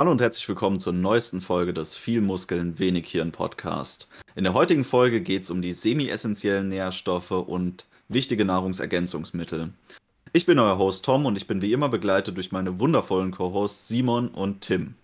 Hallo 0.00 0.12
und 0.12 0.22
herzlich 0.22 0.48
willkommen 0.48 0.80
zur 0.80 0.94
neuesten 0.94 1.42
Folge 1.42 1.74
des 1.74 1.94
Viel 1.94 2.22
Muskeln, 2.22 2.78
wenig 2.78 3.06
Hirn 3.10 3.32
Podcast. 3.32 4.08
In 4.34 4.44
der 4.44 4.54
heutigen 4.54 4.84
Folge 4.84 5.20
geht 5.20 5.42
es 5.42 5.50
um 5.50 5.60
die 5.60 5.74
semi-essentiellen 5.74 6.70
Nährstoffe 6.70 7.32
und 7.32 7.84
wichtige 8.08 8.46
Nahrungsergänzungsmittel. 8.46 9.74
Ich 10.32 10.46
bin 10.46 10.58
euer 10.58 10.78
Host 10.78 11.04
Tom 11.04 11.26
und 11.26 11.36
ich 11.36 11.46
bin 11.46 11.60
wie 11.60 11.74
immer 11.74 11.90
begleitet 11.90 12.34
durch 12.38 12.50
meine 12.50 12.78
wundervollen 12.78 13.30
Co-Hosts 13.30 13.88
Simon 13.88 14.28
und 14.28 14.62
Tim. 14.62 14.94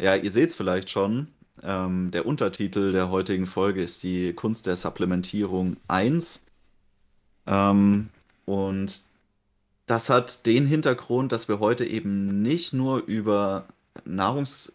Ja, 0.00 0.16
ihr 0.16 0.32
seht 0.32 0.48
es 0.48 0.56
vielleicht 0.56 0.90
schon. 0.90 1.28
Ähm, 1.62 2.10
der 2.10 2.26
Untertitel 2.26 2.90
der 2.90 3.08
heutigen 3.08 3.46
Folge 3.46 3.84
ist 3.84 4.02
die 4.02 4.32
Kunst 4.32 4.66
der 4.66 4.74
Supplementierung 4.74 5.76
1. 5.86 6.44
Ähm, 7.46 8.08
und 8.46 9.00
das 9.88 10.10
hat 10.10 10.46
den 10.46 10.66
Hintergrund, 10.66 11.32
dass 11.32 11.48
wir 11.48 11.60
heute 11.60 11.84
eben 11.84 12.42
nicht 12.42 12.72
nur 12.72 12.98
über 13.04 13.66
Nahrungs- 14.04 14.74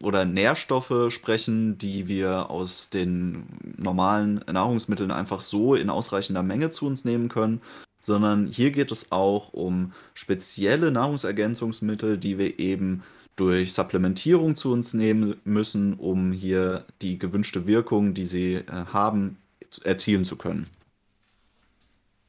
oder 0.00 0.24
Nährstoffe 0.24 1.12
sprechen, 1.12 1.78
die 1.78 2.08
wir 2.08 2.50
aus 2.50 2.90
den 2.90 3.46
normalen 3.76 4.44
Nahrungsmitteln 4.50 5.10
einfach 5.10 5.40
so 5.40 5.74
in 5.74 5.90
ausreichender 5.90 6.42
Menge 6.42 6.70
zu 6.70 6.86
uns 6.86 7.04
nehmen 7.04 7.28
können, 7.28 7.60
sondern 8.00 8.48
hier 8.48 8.70
geht 8.70 8.92
es 8.92 9.12
auch 9.12 9.52
um 9.52 9.92
spezielle 10.14 10.90
Nahrungsergänzungsmittel, 10.90 12.18
die 12.18 12.38
wir 12.38 12.58
eben 12.58 13.02
durch 13.36 13.72
Supplementierung 13.72 14.56
zu 14.56 14.72
uns 14.72 14.92
nehmen 14.92 15.36
müssen, 15.44 15.94
um 15.94 16.32
hier 16.32 16.84
die 17.00 17.18
gewünschte 17.18 17.66
Wirkung, 17.66 18.12
die 18.14 18.26
sie 18.26 18.54
äh, 18.56 18.64
haben, 18.92 19.38
erzielen 19.84 20.24
zu 20.24 20.36
können. 20.36 20.66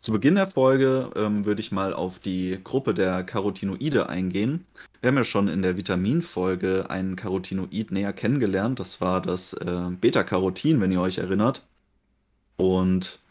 Zu 0.04 0.12
Beginn 0.12 0.36
der 0.36 0.48
Folge 0.48 1.12
ähm, 1.16 1.46
würde 1.46 1.62
ich 1.62 1.72
mal 1.72 1.94
auf 1.94 2.20
die 2.20 2.60
Gruppe 2.62 2.94
der 2.94 3.24
Carotinoide 3.24 4.10
eingehen. 4.10 4.66
Wir 5.00 5.08
haben 5.08 5.16
ja 5.16 5.24
schon 5.24 5.48
in 5.48 5.62
der 5.62 5.78
Vitaminfolge 5.78 6.90
ein 6.90 7.16
Carotinoid 7.16 7.90
näher 7.90 8.12
kennengelernt. 8.12 8.82
Das 8.82 9.00
war 9.00 9.22
das 9.22 9.54
äh, 9.54 9.92
Beta-Carotin, 10.02 10.82
wenn 10.82 10.92
ihr 10.92 11.00
euch 11.00 11.20
erinnert. 11.20 11.66
Und 12.58 13.22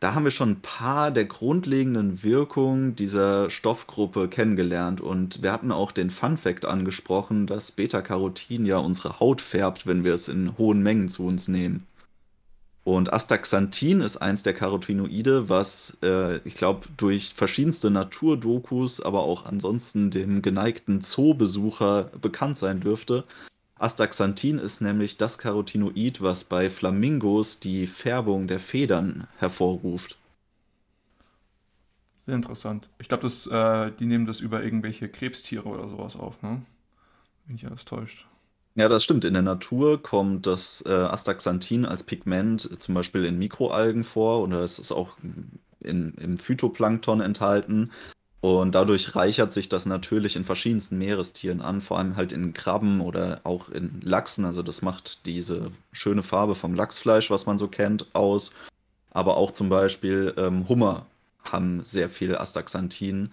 da 0.00 0.12
haben 0.12 0.24
wir 0.24 0.30
schon 0.30 0.50
ein 0.50 0.60
paar 0.60 1.10
der 1.10 1.24
grundlegenden 1.24 2.22
Wirkungen 2.22 2.94
dieser 2.96 3.48
Stoffgruppe 3.48 4.28
kennengelernt. 4.28 5.00
Und 5.00 5.42
wir 5.42 5.52
hatten 5.52 5.72
auch 5.72 5.90
den 5.90 6.10
Fun-Fact 6.10 6.66
angesprochen, 6.66 7.46
dass 7.46 7.70
Beta-Carotin 7.70 8.66
ja 8.66 8.76
unsere 8.76 9.20
Haut 9.20 9.40
färbt, 9.40 9.86
wenn 9.86 10.04
wir 10.04 10.12
es 10.12 10.28
in 10.28 10.58
hohen 10.58 10.82
Mengen 10.82 11.08
zu 11.08 11.24
uns 11.24 11.48
nehmen. 11.48 11.86
Und 12.82 13.12
Astaxanthin 13.12 14.00
ist 14.00 14.16
eins 14.16 14.42
der 14.42 14.54
Carotinoide, 14.54 15.48
was 15.48 15.98
äh, 16.02 16.38
ich 16.46 16.54
glaube 16.54 16.88
durch 16.96 17.34
verschiedenste 17.34 17.90
Naturdokus, 17.90 19.00
aber 19.02 19.20
auch 19.20 19.44
ansonsten 19.44 20.10
dem 20.10 20.40
geneigten 20.40 21.02
Zoobesucher 21.02 22.04
bekannt 22.20 22.56
sein 22.56 22.80
dürfte. 22.80 23.24
Astaxanthin 23.78 24.58
ist 24.58 24.80
nämlich 24.80 25.18
das 25.18 25.38
Carotinoid, 25.38 26.22
was 26.22 26.44
bei 26.44 26.70
Flamingos 26.70 27.60
die 27.60 27.86
Färbung 27.86 28.46
der 28.46 28.60
Federn 28.60 29.26
hervorruft. 29.38 30.16
Sehr 32.18 32.34
interessant. 32.34 32.88
Ich 32.98 33.08
glaube, 33.08 33.26
äh, 33.26 33.92
die 33.98 34.06
nehmen 34.06 34.26
das 34.26 34.40
über 34.40 34.62
irgendwelche 34.62 35.08
Krebstiere 35.08 35.68
oder 35.68 35.88
sowas 35.88 36.16
auf, 36.16 36.42
ne? 36.42 36.62
Wenn 37.46 37.56
ich 37.56 37.66
alles 37.66 37.84
täuscht. 37.84 38.26
Ja, 38.76 38.88
das 38.88 39.04
stimmt. 39.04 39.24
In 39.24 39.34
der 39.34 39.42
Natur 39.42 40.02
kommt 40.02 40.46
das 40.46 40.82
äh, 40.86 40.90
Astaxanthin 40.90 41.84
als 41.84 42.04
Pigment 42.04 42.80
zum 42.80 42.94
Beispiel 42.94 43.24
in 43.24 43.38
Mikroalgen 43.38 44.04
vor 44.04 44.42
oder 44.42 44.62
es 44.62 44.78
ist 44.78 44.92
auch 44.92 45.16
in, 45.80 46.14
im 46.14 46.38
Phytoplankton 46.38 47.20
enthalten. 47.20 47.90
Und 48.40 48.74
dadurch 48.74 49.16
reichert 49.16 49.52
sich 49.52 49.68
das 49.68 49.86
natürlich 49.86 50.36
in 50.36 50.44
verschiedensten 50.46 50.96
Meerestieren 50.98 51.60
an, 51.60 51.82
vor 51.82 51.98
allem 51.98 52.16
halt 52.16 52.32
in 52.32 52.54
Krabben 52.54 53.00
oder 53.02 53.40
auch 53.44 53.68
in 53.68 54.00
Lachsen. 54.02 54.46
Also 54.46 54.62
das 54.62 54.82
macht 54.82 55.26
diese 55.26 55.72
schöne 55.92 56.22
Farbe 56.22 56.54
vom 56.54 56.74
Lachsfleisch, 56.74 57.30
was 57.30 57.46
man 57.46 57.58
so 57.58 57.68
kennt, 57.68 58.06
aus. 58.14 58.52
Aber 59.10 59.36
auch 59.36 59.52
zum 59.52 59.68
Beispiel 59.68 60.34
ähm, 60.38 60.68
Hummer 60.68 61.06
haben 61.44 61.84
sehr 61.84 62.08
viel 62.10 62.36
Astaxanthin. 62.36 63.30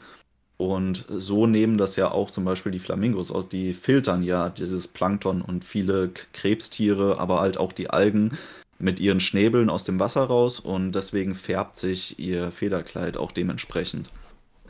Und 0.57 1.05
so 1.09 1.45
nehmen 1.45 1.77
das 1.77 1.95
ja 1.95 2.11
auch 2.11 2.31
zum 2.31 2.43
Beispiel 2.43 2.71
die 2.71 2.79
Flamingos 2.79 3.31
aus. 3.31 3.47
Die 3.47 3.73
filtern 3.73 4.23
ja 4.23 4.49
dieses 4.49 4.87
Plankton 4.87 5.43
und 5.43 5.63
viele 5.63 6.09
Krebstiere, 6.33 7.19
aber 7.19 7.41
halt 7.41 7.57
auch 7.57 7.71
die 7.71 7.91
Algen 7.91 8.37
mit 8.79 8.99
ihren 8.99 9.19
Schnäbeln 9.19 9.69
aus 9.69 9.83
dem 9.83 9.99
Wasser 9.99 10.23
raus 10.23 10.59
und 10.59 10.93
deswegen 10.93 11.35
färbt 11.35 11.77
sich 11.77 12.19
ihr 12.19 12.51
Federkleid 12.51 13.17
auch 13.17 13.31
dementsprechend. 13.31 14.11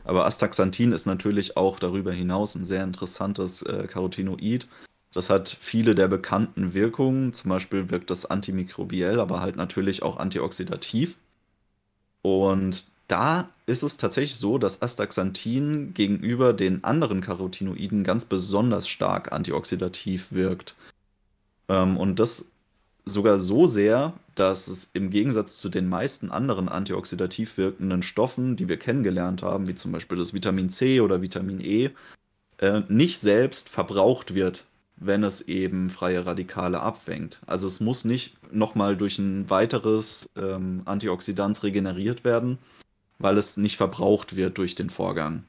Aber 0.03 0.25
Astaxanthin 0.25 0.93
ist 0.93 1.05
natürlich 1.05 1.57
auch 1.57 1.79
darüber 1.79 2.13
hinaus 2.13 2.55
ein 2.55 2.65
sehr 2.65 2.83
interessantes 2.83 3.61
äh, 3.63 3.87
Carotinoid. 3.87 4.67
Das 5.13 5.29
hat 5.29 5.49
viele 5.59 5.95
der 5.95 6.07
bekannten 6.07 6.73
Wirkungen. 6.73 7.33
Zum 7.33 7.49
Beispiel 7.49 7.89
wirkt 7.89 8.09
das 8.09 8.25
antimikrobiell, 8.25 9.19
aber 9.19 9.41
halt 9.41 9.57
natürlich 9.57 10.03
auch 10.03 10.17
antioxidativ. 10.17 11.17
Und 12.21 12.85
da 13.07 13.49
ist 13.65 13.83
es 13.83 13.97
tatsächlich 13.97 14.37
so, 14.37 14.57
dass 14.57 14.81
Astaxanthin 14.81 15.93
gegenüber 15.93 16.53
den 16.53 16.83
anderen 16.83 17.21
Carotinoiden 17.21 18.03
ganz 18.03 18.25
besonders 18.25 18.87
stark 18.87 19.31
antioxidativ 19.31 20.31
wirkt. 20.31 20.75
Ähm, 21.69 21.97
und 21.97 22.19
das 22.19 22.49
sogar 23.05 23.39
so 23.39 23.65
sehr, 23.65 24.13
dass 24.35 24.67
es 24.67 24.91
im 24.93 25.09
Gegensatz 25.09 25.57
zu 25.57 25.69
den 25.69 25.87
meisten 25.87 26.31
anderen 26.31 26.69
antioxidativ 26.69 27.57
wirkenden 27.57 28.03
Stoffen, 28.03 28.55
die 28.55 28.67
wir 28.67 28.77
kennengelernt 28.77 29.41
haben, 29.41 29.67
wie 29.67 29.75
zum 29.75 29.91
Beispiel 29.91 30.17
das 30.17 30.33
Vitamin 30.33 30.69
C 30.69 30.99
oder 31.01 31.21
Vitamin 31.21 31.61
E, 31.61 31.91
äh, 32.59 32.81
nicht 32.89 33.21
selbst 33.21 33.69
verbraucht 33.69 34.33
wird, 34.33 34.65
wenn 34.97 35.23
es 35.23 35.41
eben 35.41 35.89
freie 35.89 36.25
Radikale 36.25 36.81
abfängt. 36.81 37.39
Also 37.45 37.67
es 37.67 37.79
muss 37.79 38.03
nicht 38.03 38.35
nochmal 38.53 38.97
durch 38.97 39.17
ein 39.19 39.49
weiteres 39.49 40.29
ähm, 40.35 40.81
Antioxidans 40.85 41.63
regeneriert 41.63 42.23
werden, 42.23 42.57
weil 43.19 43.37
es 43.37 43.57
nicht 43.57 43.77
verbraucht 43.77 44.35
wird 44.35 44.57
durch 44.57 44.75
den 44.75 44.89
Vorgang. 44.89 45.43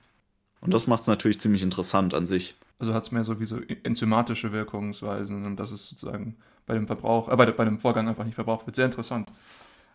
Und 0.60 0.74
das 0.74 0.86
macht 0.86 1.02
es 1.02 1.06
natürlich 1.06 1.40
ziemlich 1.40 1.62
interessant 1.62 2.14
an 2.14 2.26
sich. 2.26 2.56
Also 2.78 2.94
hat 2.94 3.02
es 3.02 3.12
mehr 3.12 3.24
so 3.24 3.40
wie 3.40 3.44
so 3.44 3.58
enzymatische 3.82 4.52
Wirkungsweisen 4.52 5.44
und 5.44 5.56
das 5.56 5.72
ist 5.72 5.88
sozusagen 5.88 6.36
bei 6.66 6.74
dem 6.74 6.86
Verbrauch, 6.86 7.28
äh, 7.28 7.36
bei, 7.36 7.50
bei 7.50 7.64
dem 7.64 7.80
Vorgang 7.80 8.08
einfach 8.08 8.24
nicht 8.24 8.36
verbraucht 8.36 8.66
wird. 8.66 8.76
Sehr 8.76 8.86
interessant. 8.86 9.30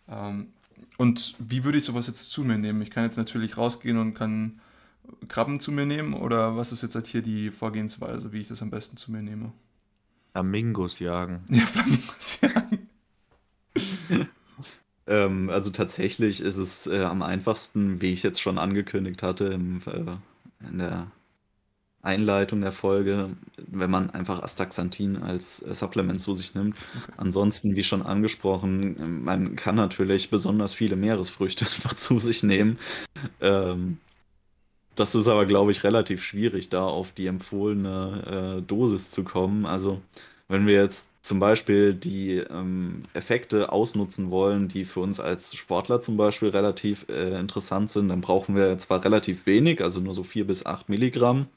Ähm, 0.10 0.48
und 0.98 1.36
wie 1.40 1.64
würde 1.64 1.78
ich 1.78 1.86
sowas 1.86 2.08
jetzt 2.08 2.30
zu 2.30 2.44
mir 2.44 2.58
nehmen? 2.58 2.82
Ich 2.82 2.92
kann 2.92 3.06
jetzt 3.06 3.18
natürlich 3.18 3.58
rausgehen 3.58 3.98
und 3.98 4.14
kann 4.14 4.60
Krabben 5.28 5.60
zu 5.60 5.72
mir 5.72 5.86
nehmen 5.86 6.14
oder 6.14 6.56
was 6.58 6.72
ist 6.72 6.82
jetzt 6.82 6.96
halt 6.96 7.08
hier 7.08 7.22
die 7.22 7.52
Vorgehensweise, 7.52 8.32
wie 8.32 8.42
ich 8.42 8.48
das 8.48 8.62
am 8.62 8.70
besten 8.70 8.98
zu 8.98 9.12
mir 9.12 9.22
nehme? 9.22 9.52
Flamingos 10.32 11.00
jagen. 11.00 11.44
Ja, 11.50 11.66
Flamingos 11.66 12.40
jagen. 12.42 12.90
Ähm, 15.08 15.50
also 15.50 15.72
tatsächlich 15.72 16.42
ist 16.42 16.58
es 16.58 16.88
äh, 16.88 17.04
am 17.04 17.22
einfachsten, 17.22 18.02
wie 18.02 18.14
ich 18.14 18.24
jetzt 18.24 18.42
schon 18.42 18.58
angekündigt 18.58 19.24
hatte 19.24 19.46
im, 19.46 19.82
äh, 19.86 20.68
in 20.70 20.80
der 20.80 21.12
Einleitung 22.02 22.62
der 22.62 22.74
Folge, 22.74 23.38
wenn 23.58 23.90
man 23.90 24.10
einfach 24.10 24.44
Astaxanthin 24.44 25.18
als 25.18 25.62
äh, 25.62 25.74
Supplement 25.74 26.22
zu 26.22 26.36
sich 26.36 26.54
nimmt. 26.54 26.76
Okay. 26.78 27.14
Ansonsten, 27.18 27.76
wie 27.76 27.84
schon 27.84 28.02
angesprochen, 28.02 29.24
man 29.24 29.56
kann 29.56 29.76
natürlich 29.76 30.30
besonders 30.30 30.74
viele 30.74 30.96
Meeresfrüchte 30.98 31.66
einfach 31.74 31.94
zu 31.94 32.20
sich 32.20 32.44
nehmen. 32.44 32.78
Ähm, 33.42 34.00
das 34.96 35.16
ist 35.16 35.28
aber, 35.28 35.46
glaube 35.46 35.72
ich, 35.72 35.84
relativ 35.84 36.24
schwierig, 36.24 36.70
da 36.70 36.86
auf 36.86 37.12
die 37.12 37.28
empfohlene 37.28 38.58
äh, 38.60 38.62
Dosis 38.62 39.10
zu 39.10 39.24
kommen. 39.24 39.66
Also 39.66 40.02
wenn 40.54 40.68
wir 40.68 40.76
jetzt 40.76 41.10
zum 41.24 41.40
Beispiel 41.40 41.96
die 41.96 42.38
ähm, 42.38 43.04
Effekte 43.14 43.72
ausnutzen 43.72 44.30
wollen, 44.30 44.68
die 44.68 44.86
für 44.86 45.00
uns 45.00 45.20
als 45.20 45.56
Sportler 45.56 46.00
zum 46.00 46.16
Beispiel 46.16 46.50
relativ 46.50 47.08
äh, 47.10 47.40
interessant 47.40 47.90
sind, 47.90 48.10
dann 48.10 48.22
brauchen 48.22 48.56
wir 48.56 48.78
zwar 48.78 49.04
relativ 49.04 49.48
wenig, 49.48 49.82
also 49.82 50.00
nur 50.00 50.14
so 50.14 50.22
4 50.22 50.46
bis 50.46 50.66
8 50.66 50.90
Milligramm. 50.90 51.48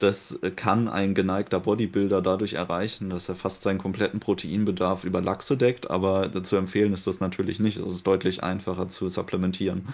Das 0.00 0.32
äh, 0.42 0.50
kann 0.50 0.88
ein 0.88 1.14
geneigter 1.14 1.60
Bodybuilder 1.60 2.20
dadurch 2.20 2.54
erreichen, 2.54 3.10
dass 3.10 3.28
er 3.28 3.36
fast 3.36 3.62
seinen 3.62 3.78
kompletten 3.78 4.18
Proteinbedarf 4.18 5.04
über 5.04 5.20
Lachse 5.20 5.56
deckt, 5.56 5.88
aber 5.88 6.42
zu 6.42 6.56
empfehlen 6.56 6.92
ist 6.92 7.06
das 7.06 7.20
natürlich 7.20 7.60
nicht. 7.60 7.76
Es 7.76 7.92
ist 7.92 8.06
deutlich 8.08 8.42
einfacher 8.42 8.88
zu 8.88 9.08
supplementieren. 9.08 9.86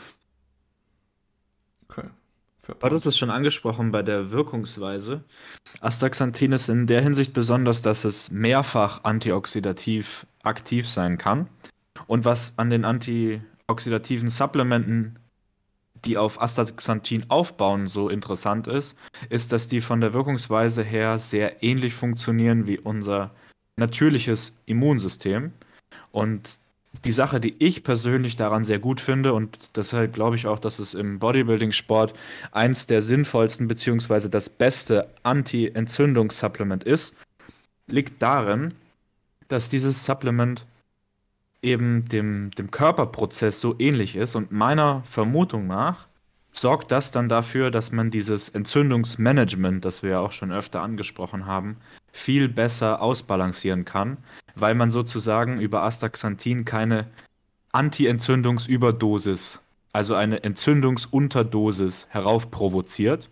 Aber 2.69 2.91
das 2.91 3.07
ist 3.07 3.19
schon 3.19 3.31
angesprochen 3.31 3.91
bei 3.91 4.03
der 4.03 4.31
Wirkungsweise. 4.31 5.25
Astaxanthin 5.81 6.53
ist 6.53 6.69
in 6.69 6.87
der 6.87 7.03
Hinsicht 7.03 7.33
besonders, 7.33 7.83
dass 7.83 8.05
es 8.05 8.31
mehrfach 8.31 9.05
antioxidativ 9.05 10.27
aktiv 10.43 10.89
sein 10.89 11.19
kann. 11.19 11.49
Und 12.07 12.25
was 12.25 12.59
an 12.59 12.71
den 12.71 12.85
antioxidativen 12.85 14.29
Supplementen, 14.29 15.19
die 16.05 16.19
auf 16.19 16.41
Astaxanthin 16.41 17.31
aufbauen, 17.31 17.87
so 17.87 18.09
interessant 18.09 18.67
ist, 18.67 18.97
ist, 19.29 19.53
dass 19.53 19.69
die 19.69 19.81
von 19.81 20.01
der 20.01 20.15
Wirkungsweise 20.15 20.83
her 20.83 21.19
sehr 21.19 21.63
ähnlich 21.63 21.95
funktionieren 21.95 22.67
wie 22.67 22.79
unser 22.79 23.33
natürliches 23.77 24.63
Immunsystem. 24.67 25.53
Und 26.13 26.59
die 27.05 27.13
Sache, 27.13 27.41
die 27.41 27.55
ich 27.59 27.85
persönlich 27.85 28.37
daran 28.37 28.65
sehr 28.65 28.79
gut 28.79 29.01
finde, 29.01 29.33
und 29.33 29.77
deshalb 29.77 30.13
glaube 30.13 30.37
ich 30.37 30.47
auch, 30.47 30.59
dass 30.59 30.79
es 30.79 30.95
im 30.95 31.19
Bodybuilding-Sport 31.19 32.15
eins 32.53 32.87
der 32.87 33.03
sinnvollsten 33.03 33.69
bzw. 33.69 34.29
das 34.29 34.49
beste 34.49 35.09
Anti-Entzündungssupplement 35.23 36.85
ist, 36.85 37.17
liegt 37.87 38.23
darin, 38.23 38.75
dass 39.49 39.69
dieses 39.69 40.05
Supplement 40.05 40.67
eben 41.63 42.09
dem, 42.09 42.51
dem 42.53 42.71
Körperprozess 42.71 43.61
so 43.61 43.75
ähnlich 43.79 44.17
ist. 44.17 44.35
Und 44.35 44.53
meiner 44.53 45.03
Vermutung 45.05 45.67
nach 45.67 46.07
sorgt 46.53 46.91
das 46.91 47.11
dann 47.11 47.29
dafür, 47.29 47.71
dass 47.71 47.93
man 47.93 48.11
dieses 48.11 48.49
Entzündungsmanagement, 48.49 49.85
das 49.85 50.03
wir 50.03 50.11
ja 50.11 50.21
auch 50.21 50.33
schon 50.33 50.53
öfter 50.53 50.83
angesprochen 50.83 51.47
haben, 51.47 51.77
viel 52.13 52.49
besser 52.49 53.03
ausbalancieren 53.03 53.85
kann, 53.85 54.17
weil 54.59 54.75
man 54.75 54.91
sozusagen 54.91 55.61
über 55.61 55.83
Astaxanthin 55.83 56.65
keine 56.65 57.07
Anti-Entzündungsüberdosis, 57.73 59.61
also 59.93 60.15
eine 60.15 60.43
Entzündungsunterdosis 60.43 62.07
heraufprovoziert. 62.11 63.29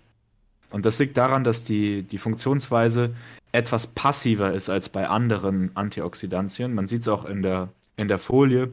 Und 0.71 0.85
das 0.85 0.99
liegt 0.99 1.17
daran, 1.17 1.45
dass 1.45 1.65
die, 1.65 2.03
die 2.03 2.19
Funktionsweise 2.19 3.15
etwas 3.53 3.87
passiver 3.87 4.53
ist 4.53 4.69
als 4.69 4.89
bei 4.89 5.09
anderen 5.09 5.71
Antioxidantien. 5.75 6.75
Man 6.75 6.87
sieht 6.87 7.03
es 7.03 7.09
auch 7.09 7.25
in 7.25 7.43
der, 7.43 7.69
in 7.97 8.09
der 8.09 8.19
Folie. 8.19 8.73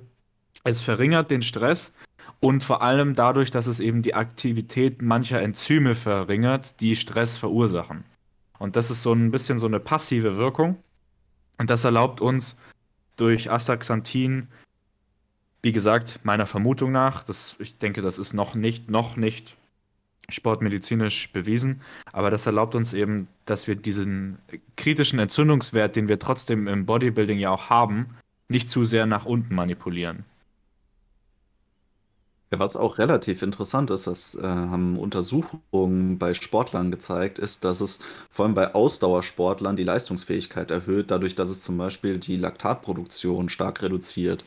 Es 0.63 0.81
verringert 0.81 1.31
den 1.31 1.41
Stress 1.41 1.93
und 2.39 2.63
vor 2.63 2.81
allem 2.81 3.15
dadurch, 3.15 3.51
dass 3.51 3.67
es 3.67 3.79
eben 3.79 4.01
die 4.01 4.15
Aktivität 4.15 5.01
mancher 5.01 5.41
Enzyme 5.41 5.95
verringert, 5.95 6.79
die 6.81 6.95
Stress 6.95 7.37
verursachen. 7.37 8.03
Und 8.57 8.75
das 8.75 8.89
ist 8.89 9.03
so 9.03 9.13
ein 9.13 9.31
bisschen 9.31 9.59
so 9.59 9.67
eine 9.67 9.79
passive 9.79 10.37
Wirkung. 10.37 10.77
Und 11.61 11.69
das 11.69 11.83
erlaubt 11.83 12.21
uns 12.21 12.57
durch 13.17 13.51
Astaxanthin, 13.51 14.47
wie 15.61 15.71
gesagt, 15.71 16.19
meiner 16.23 16.47
Vermutung 16.47 16.91
nach, 16.91 17.21
das, 17.21 17.55
ich 17.59 17.77
denke, 17.77 18.01
das 18.01 18.17
ist 18.17 18.33
noch 18.33 18.55
nicht, 18.55 18.89
noch 18.89 19.15
nicht 19.15 19.55
sportmedizinisch 20.27 21.31
bewiesen, 21.31 21.81
aber 22.13 22.31
das 22.31 22.47
erlaubt 22.47 22.73
uns 22.73 22.93
eben, 22.93 23.27
dass 23.45 23.67
wir 23.67 23.75
diesen 23.75 24.39
kritischen 24.75 25.19
Entzündungswert, 25.19 25.95
den 25.95 26.09
wir 26.09 26.17
trotzdem 26.17 26.67
im 26.67 26.87
Bodybuilding 26.87 27.37
ja 27.37 27.51
auch 27.51 27.69
haben, 27.69 28.17
nicht 28.47 28.71
zu 28.71 28.83
sehr 28.83 29.05
nach 29.05 29.25
unten 29.25 29.53
manipulieren. 29.53 30.25
Ja, 32.53 32.59
was 32.59 32.75
auch 32.75 32.97
relativ 32.97 33.43
interessant 33.43 33.91
ist, 33.91 34.07
das 34.07 34.35
äh, 34.35 34.43
haben 34.43 34.97
Untersuchungen 34.99 36.19
bei 36.19 36.33
Sportlern 36.33 36.91
gezeigt, 36.91 37.39
ist, 37.39 37.63
dass 37.63 37.79
es 37.79 37.99
vor 38.29 38.45
allem 38.45 38.55
bei 38.55 38.75
Ausdauersportlern 38.75 39.77
die 39.77 39.85
Leistungsfähigkeit 39.85 40.69
erhöht, 40.69 41.11
dadurch, 41.11 41.35
dass 41.35 41.49
es 41.49 41.61
zum 41.61 41.77
Beispiel 41.77 42.17
die 42.19 42.35
Laktatproduktion 42.35 43.47
stark 43.47 43.81
reduziert. 43.81 44.43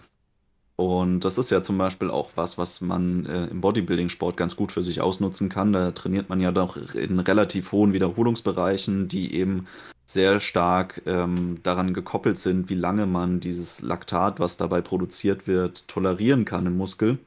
Und 0.77 1.21
das 1.25 1.39
ist 1.39 1.51
ja 1.51 1.63
zum 1.63 1.79
Beispiel 1.79 2.11
auch 2.11 2.33
was, 2.35 2.59
was 2.59 2.81
man 2.81 3.27
äh, 3.27 3.47
im 3.47 3.61
Bodybuilding-Sport 3.61 4.37
ganz 4.37 4.57
gut 4.57 4.73
für 4.73 4.83
sich 4.83 5.01
ausnutzen 5.01 5.49
kann. 5.49 5.73
Da 5.73 5.93
trainiert 5.93 6.29
man 6.29 6.41
ja 6.41 6.53
doch 6.53 6.77
in 6.95 7.21
relativ 7.21 7.73
hohen 7.73 7.93
Wiederholungsbereichen, 7.93 9.09
die 9.09 9.35
eben 9.35 9.67
sehr 10.05 10.41
stark 10.41 11.03
ähm, 11.07 11.61
daran 11.63 11.95
gekoppelt 11.95 12.39
sind, 12.39 12.69
wie 12.71 12.75
lange 12.75 13.07
man 13.07 13.41
dieses 13.41 13.83
Laktat, 13.83 14.41
was 14.41 14.57
dabei 14.57 14.81
produziert 14.83 15.47
wird, 15.47 15.89
tolerieren 15.89 16.45
kann 16.45 16.67
im 16.67 16.77
Muskel. 16.77 17.19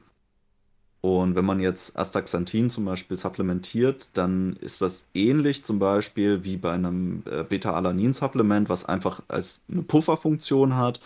Und 1.00 1.36
wenn 1.36 1.44
man 1.44 1.60
jetzt 1.60 1.96
Astaxanthin 1.96 2.70
zum 2.70 2.84
Beispiel 2.84 3.16
supplementiert, 3.16 4.08
dann 4.14 4.56
ist 4.60 4.80
das 4.80 5.08
ähnlich 5.14 5.64
zum 5.64 5.78
Beispiel 5.78 6.42
wie 6.42 6.56
bei 6.56 6.72
einem 6.72 7.22
äh, 7.30 7.44
Beta-Alanin-Supplement, 7.44 8.68
was 8.68 8.84
einfach 8.84 9.22
als 9.28 9.62
eine 9.70 9.82
Pufferfunktion 9.82 10.76
hat, 10.76 11.00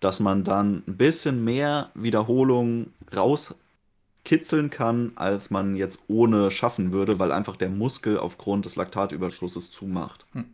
dass 0.00 0.18
man 0.18 0.42
dann 0.42 0.82
ein 0.88 0.96
bisschen 0.96 1.44
mehr 1.44 1.90
Wiederholung 1.94 2.88
rauskitzeln 3.14 4.70
kann, 4.70 5.12
als 5.14 5.50
man 5.50 5.76
jetzt 5.76 6.00
ohne 6.08 6.50
schaffen 6.50 6.92
würde, 6.92 7.20
weil 7.20 7.30
einfach 7.30 7.56
der 7.56 7.70
Muskel 7.70 8.18
aufgrund 8.18 8.64
des 8.64 8.74
Laktatüberschusses 8.74 9.70
zumacht. 9.70 10.26
Hm. 10.32 10.46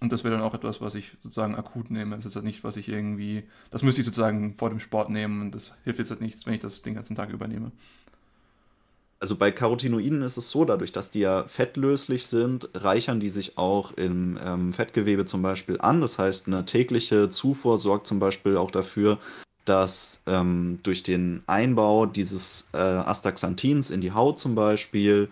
Und 0.00 0.12
das 0.12 0.24
wäre 0.24 0.34
dann 0.34 0.42
auch 0.42 0.54
etwas, 0.54 0.80
was 0.80 0.94
ich 0.94 1.12
sozusagen 1.20 1.54
akut 1.54 1.90
nehme. 1.90 2.16
Das 2.16 2.24
ist 2.24 2.34
halt 2.34 2.46
nicht, 2.46 2.64
was 2.64 2.78
ich 2.78 2.88
irgendwie, 2.88 3.44
das 3.70 3.82
müsste 3.82 4.00
ich 4.00 4.06
sozusagen 4.06 4.54
vor 4.54 4.70
dem 4.70 4.80
Sport 4.80 5.10
nehmen 5.10 5.50
das 5.50 5.74
hilft 5.84 5.98
jetzt 5.98 6.10
halt 6.10 6.22
nichts, 6.22 6.46
wenn 6.46 6.54
ich 6.54 6.60
das 6.60 6.80
den 6.80 6.94
ganzen 6.94 7.14
Tag 7.14 7.28
übernehme. 7.28 7.70
Also 9.20 9.36
bei 9.36 9.50
Carotinoiden 9.50 10.22
ist 10.22 10.38
es 10.38 10.50
so, 10.50 10.64
dadurch, 10.64 10.92
dass 10.92 11.10
die 11.10 11.20
ja 11.20 11.44
fettlöslich 11.44 12.26
sind, 12.26 12.70
reichern 12.72 13.20
die 13.20 13.28
sich 13.28 13.58
auch 13.58 13.92
im 13.92 14.38
ähm, 14.42 14.72
Fettgewebe 14.72 15.26
zum 15.26 15.42
Beispiel 15.42 15.78
an. 15.78 16.00
Das 16.00 16.18
heißt, 16.18 16.46
eine 16.46 16.64
tägliche 16.64 17.28
Zufuhr 17.28 17.76
sorgt 17.76 18.06
zum 18.06 18.18
Beispiel 18.18 18.56
auch 18.56 18.70
dafür, 18.70 19.18
dass 19.66 20.22
ähm, 20.26 20.78
durch 20.84 21.02
den 21.02 21.42
Einbau 21.46 22.06
dieses 22.06 22.70
äh, 22.72 22.78
Astaxanthins 22.78 23.90
in 23.90 24.00
die 24.00 24.12
Haut 24.12 24.38
zum 24.38 24.54
Beispiel 24.54 25.28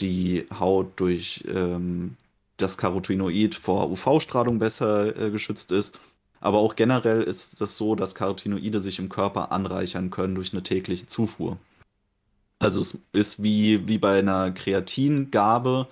die 0.00 0.46
Haut 0.58 0.92
durch 0.96 1.44
ähm, 1.46 2.16
das 2.56 2.78
Carotinoid 2.78 3.54
vor 3.54 3.90
UV-Strahlung 3.90 4.58
besser 4.58 5.14
äh, 5.16 5.30
geschützt 5.30 5.70
ist. 5.70 5.98
Aber 6.40 6.58
auch 6.58 6.76
generell 6.76 7.22
ist 7.22 7.52
es 7.52 7.58
das 7.58 7.76
so, 7.76 7.94
dass 7.94 8.14
Carotinoide 8.14 8.80
sich 8.80 8.98
im 8.98 9.10
Körper 9.10 9.52
anreichern 9.52 10.10
können 10.10 10.34
durch 10.34 10.54
eine 10.54 10.62
tägliche 10.62 11.06
Zufuhr. 11.06 11.58
Also 12.58 12.80
es 12.80 12.98
ist 13.12 13.42
wie, 13.42 13.86
wie 13.86 13.98
bei 13.98 14.18
einer 14.18 14.50
Kreatingabe, 14.50 15.88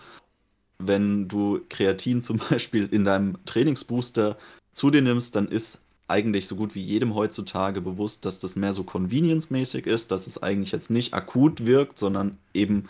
wenn 0.79 1.29
du 1.29 1.61
Kreatin 1.69 2.23
zum 2.23 2.39
Beispiel 2.51 2.89
in 2.91 3.05
deinem 3.05 3.39
Trainingsbooster 3.45 4.37
zu 4.73 4.91
dir 4.91 5.03
nimmst, 5.03 5.37
dann 5.37 5.49
ist 5.49 5.81
eigentlich 6.09 6.47
so 6.47 6.57
gut 6.57 6.75
wie 6.75 6.83
jedem 6.83 7.15
heutzutage 7.15 7.81
bewusst, 7.81 8.25
dass 8.25 8.41
das 8.41 8.55
mehr 8.55 8.73
so 8.73 8.85
convenience-mäßig 8.85 9.87
ist, 9.87 10.13
dass 10.13 10.27
es 10.27 10.43
eigentlich 10.43 10.71
jetzt 10.71 10.91
nicht 10.91 11.15
akut 11.15 11.67
wirkt, 11.67 11.99
sondern 11.99 12.39
eben 12.55 12.89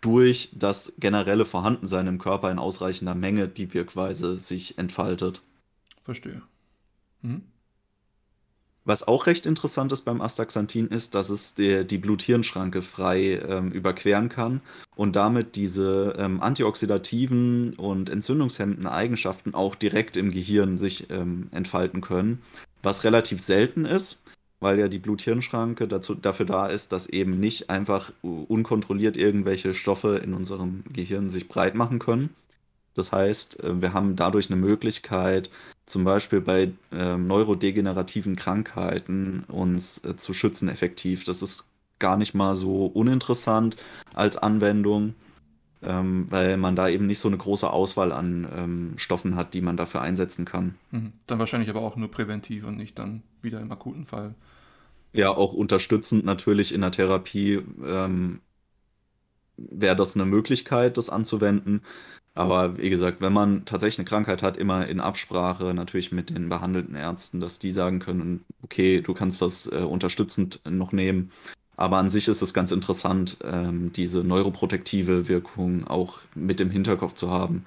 durch 0.00 0.50
das 0.52 0.94
generelle 0.98 1.44
Vorhandensein 1.44 2.06
im 2.06 2.18
Körper 2.18 2.50
in 2.50 2.58
ausreichender 2.58 3.14
Menge 3.14 3.48
die 3.48 3.72
Wirkweise 3.74 4.38
sich 4.38 4.78
entfaltet. 4.78 5.42
Verstehe. 6.04 6.42
Mhm. 7.22 7.42
Was 8.84 9.06
auch 9.06 9.26
recht 9.26 9.46
interessant 9.46 9.92
ist 9.92 10.02
beim 10.02 10.20
Astaxanthin 10.20 10.88
ist, 10.88 11.14
dass 11.14 11.30
es 11.30 11.54
der, 11.54 11.84
die 11.84 11.98
Blut-Hirn-Schranke 11.98 12.82
frei 12.82 13.40
ähm, 13.48 13.70
überqueren 13.70 14.28
kann 14.28 14.60
und 14.96 15.14
damit 15.14 15.54
diese 15.54 16.16
ähm, 16.18 16.40
antioxidativen 16.40 17.74
und 17.74 18.10
entzündungshemmenden 18.10 18.88
Eigenschaften 18.88 19.54
auch 19.54 19.76
direkt 19.76 20.16
im 20.16 20.32
Gehirn 20.32 20.78
sich 20.78 21.10
ähm, 21.10 21.48
entfalten 21.52 22.00
können, 22.00 22.42
was 22.82 23.04
relativ 23.04 23.40
selten 23.40 23.84
ist, 23.84 24.24
weil 24.58 24.80
ja 24.80 24.88
die 24.88 24.98
Blut-Hirn-Schranke 24.98 25.86
dafür 25.86 26.46
da 26.46 26.66
ist, 26.66 26.90
dass 26.90 27.08
eben 27.08 27.38
nicht 27.38 27.70
einfach 27.70 28.12
unkontrolliert 28.22 29.16
irgendwelche 29.16 29.74
Stoffe 29.74 30.20
in 30.24 30.34
unserem 30.34 30.82
Gehirn 30.92 31.30
sich 31.30 31.46
breit 31.46 31.76
machen 31.76 32.00
können. 32.00 32.30
Das 32.94 33.12
heißt, 33.12 33.62
äh, 33.62 33.80
wir 33.80 33.92
haben 33.92 34.16
dadurch 34.16 34.50
eine 34.50 34.60
Möglichkeit, 34.60 35.50
zum 35.86 36.04
Beispiel 36.04 36.40
bei 36.40 36.72
äh, 36.92 37.16
neurodegenerativen 37.16 38.36
Krankheiten 38.36 39.44
uns 39.48 40.04
äh, 40.04 40.16
zu 40.16 40.34
schützen 40.34 40.68
effektiv. 40.68 41.24
Das 41.24 41.42
ist 41.42 41.68
gar 41.98 42.16
nicht 42.16 42.34
mal 42.34 42.56
so 42.56 42.86
uninteressant 42.86 43.76
als 44.14 44.36
Anwendung, 44.36 45.14
ähm, 45.82 46.26
weil 46.30 46.56
man 46.56 46.76
da 46.76 46.88
eben 46.88 47.06
nicht 47.06 47.18
so 47.18 47.28
eine 47.28 47.36
große 47.36 47.70
Auswahl 47.70 48.12
an 48.12 48.48
ähm, 48.56 48.94
Stoffen 48.96 49.36
hat, 49.36 49.54
die 49.54 49.60
man 49.60 49.76
dafür 49.76 50.02
einsetzen 50.02 50.44
kann. 50.44 50.74
Mhm. 50.90 51.12
Dann 51.26 51.38
wahrscheinlich 51.38 51.70
aber 51.70 51.80
auch 51.80 51.96
nur 51.96 52.10
präventiv 52.10 52.64
und 52.64 52.76
nicht 52.76 52.98
dann 52.98 53.22
wieder 53.40 53.60
im 53.60 53.70
akuten 53.70 54.06
Fall. 54.06 54.34
Ja, 55.12 55.30
auch 55.30 55.52
unterstützend 55.52 56.24
natürlich 56.24 56.72
in 56.72 56.80
der 56.80 56.92
Therapie 56.92 57.60
ähm, 57.84 58.40
wäre 59.56 59.96
das 59.96 60.14
eine 60.14 60.24
Möglichkeit, 60.24 60.96
das 60.96 61.10
anzuwenden. 61.10 61.82
Aber 62.34 62.78
wie 62.78 62.88
gesagt, 62.88 63.20
wenn 63.20 63.32
man 63.32 63.64
tatsächlich 63.66 63.98
eine 63.98 64.08
Krankheit 64.08 64.42
hat, 64.42 64.56
immer 64.56 64.86
in 64.86 65.00
Absprache 65.00 65.74
natürlich 65.74 66.12
mit 66.12 66.30
den 66.30 66.48
behandelten 66.48 66.94
Ärzten, 66.94 67.40
dass 67.40 67.58
die 67.58 67.72
sagen 67.72 67.98
können, 67.98 68.44
okay, 68.62 69.02
du 69.02 69.12
kannst 69.12 69.42
das 69.42 69.70
äh, 69.70 69.76
unterstützend 69.76 70.60
noch 70.68 70.92
nehmen. 70.92 71.30
Aber 71.76 71.98
an 71.98 72.10
sich 72.10 72.28
ist 72.28 72.42
es 72.42 72.54
ganz 72.54 72.70
interessant, 72.72 73.38
ähm, 73.44 73.92
diese 73.92 74.24
neuroprotektive 74.24 75.28
Wirkung 75.28 75.86
auch 75.86 76.20
mit 76.34 76.60
im 76.60 76.70
Hinterkopf 76.70 77.14
zu 77.14 77.30
haben. 77.30 77.66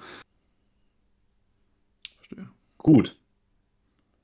Verstehe. 2.18 2.48
Gut. 2.78 3.16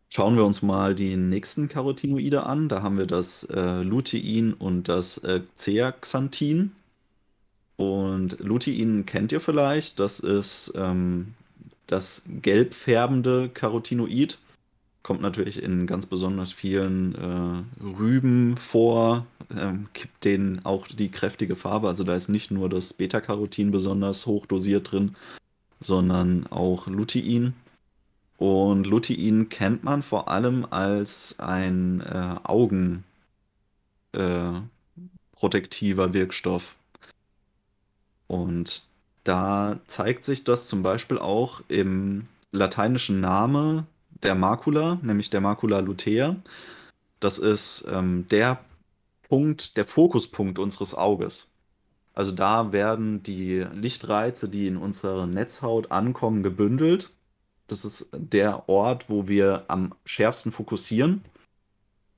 Schauen 0.09 0.37
wir 0.37 0.45
uns 0.45 0.61
mal 0.61 0.95
die 0.95 1.17
nächsten 1.17 1.69
Carotinoide 1.69 2.45
an. 2.45 2.69
Da 2.69 2.83
haben 2.83 2.99
wir 2.99 3.07
das 3.07 3.45
äh, 3.45 3.83
Lutein 3.83 4.53
und 4.55 4.89
das 4.89 5.19
äh, 5.19 5.43
Zeaxanthin. 5.55 6.73
Und 7.83 8.39
Lutein 8.39 9.07
kennt 9.07 9.33
ihr 9.33 9.41
vielleicht. 9.41 9.99
Das 9.99 10.21
ist 10.21 10.73
ähm, 10.77 11.35
das 11.89 12.23
gelb 12.41 12.75
färbende 12.75 13.49
Carotinoid. 13.49 14.39
Kommt 15.03 15.21
natürlich 15.21 15.61
in 15.61 15.89
ganz 15.89 16.07
besonders 16.07 16.53
vielen 16.53 17.17
äh, 17.17 17.85
Rüben 17.85 18.57
vor, 18.57 19.27
ähm, 19.59 19.89
gibt 19.95 20.25
denen 20.25 20.65
auch 20.65 20.87
die 20.87 21.09
kräftige 21.09 21.57
Farbe. 21.57 21.89
Also 21.89 22.05
da 22.05 22.15
ist 22.15 22.29
nicht 22.29 22.53
nur 22.53 22.69
das 22.69 22.93
Beta-Carotin 22.93 23.73
besonders 23.73 24.27
hoch 24.27 24.47
dosiert 24.47 24.93
drin, 24.93 25.17
sondern 25.81 26.47
auch 26.47 26.87
Lutein. 26.87 27.55
Und 28.37 28.87
Lutein 28.87 29.49
kennt 29.49 29.83
man 29.83 30.05
vor 30.05 30.29
allem 30.29 30.69
als 30.71 31.35
ein 31.41 32.01
äh, 32.03 32.37
Augen, 32.45 33.03
äh, 34.12 34.53
Wirkstoff. 35.43 36.77
Und 38.33 38.85
da 39.25 39.79
zeigt 39.87 40.25
sich 40.25 40.43
das 40.43 40.67
zum 40.67 40.83
Beispiel 40.83 41.19
auch 41.19 41.61
im 41.69 42.29
lateinischen 42.51 43.21
Name 43.21 43.87
der 44.23 44.35
Makula, 44.35 44.99
nämlich 45.03 45.29
der 45.29 45.43
Macula 45.43 45.81
lutea. 45.81 46.37
Das 47.21 47.39
ist 47.39 47.85
ähm, 47.93 48.27
der 48.31 48.59
Punkt, 49.29 49.77
der 49.77 49.85
Fokuspunkt 49.85 50.59
unseres 50.59 50.95
Auges. 50.95 51.51
Also 52.15 52.33
da 52.33 52.73
werden 52.73 53.23
die 53.23 53.67
Lichtreize, 53.75 54.49
die 54.49 54.67
in 54.67 54.79
unserer 54.79 55.27
Netzhaut 55.27 55.91
ankommen, 55.93 56.43
gebündelt. 56.43 57.11
Das 57.69 57.85
ist 57.85 58.09
der 58.17 58.67
Ort, 58.67 59.11
wo 59.11 59.29
wir 59.29 59.65
am 59.69 59.95
schärfsten 60.07 60.53
fokussieren. 60.53 61.23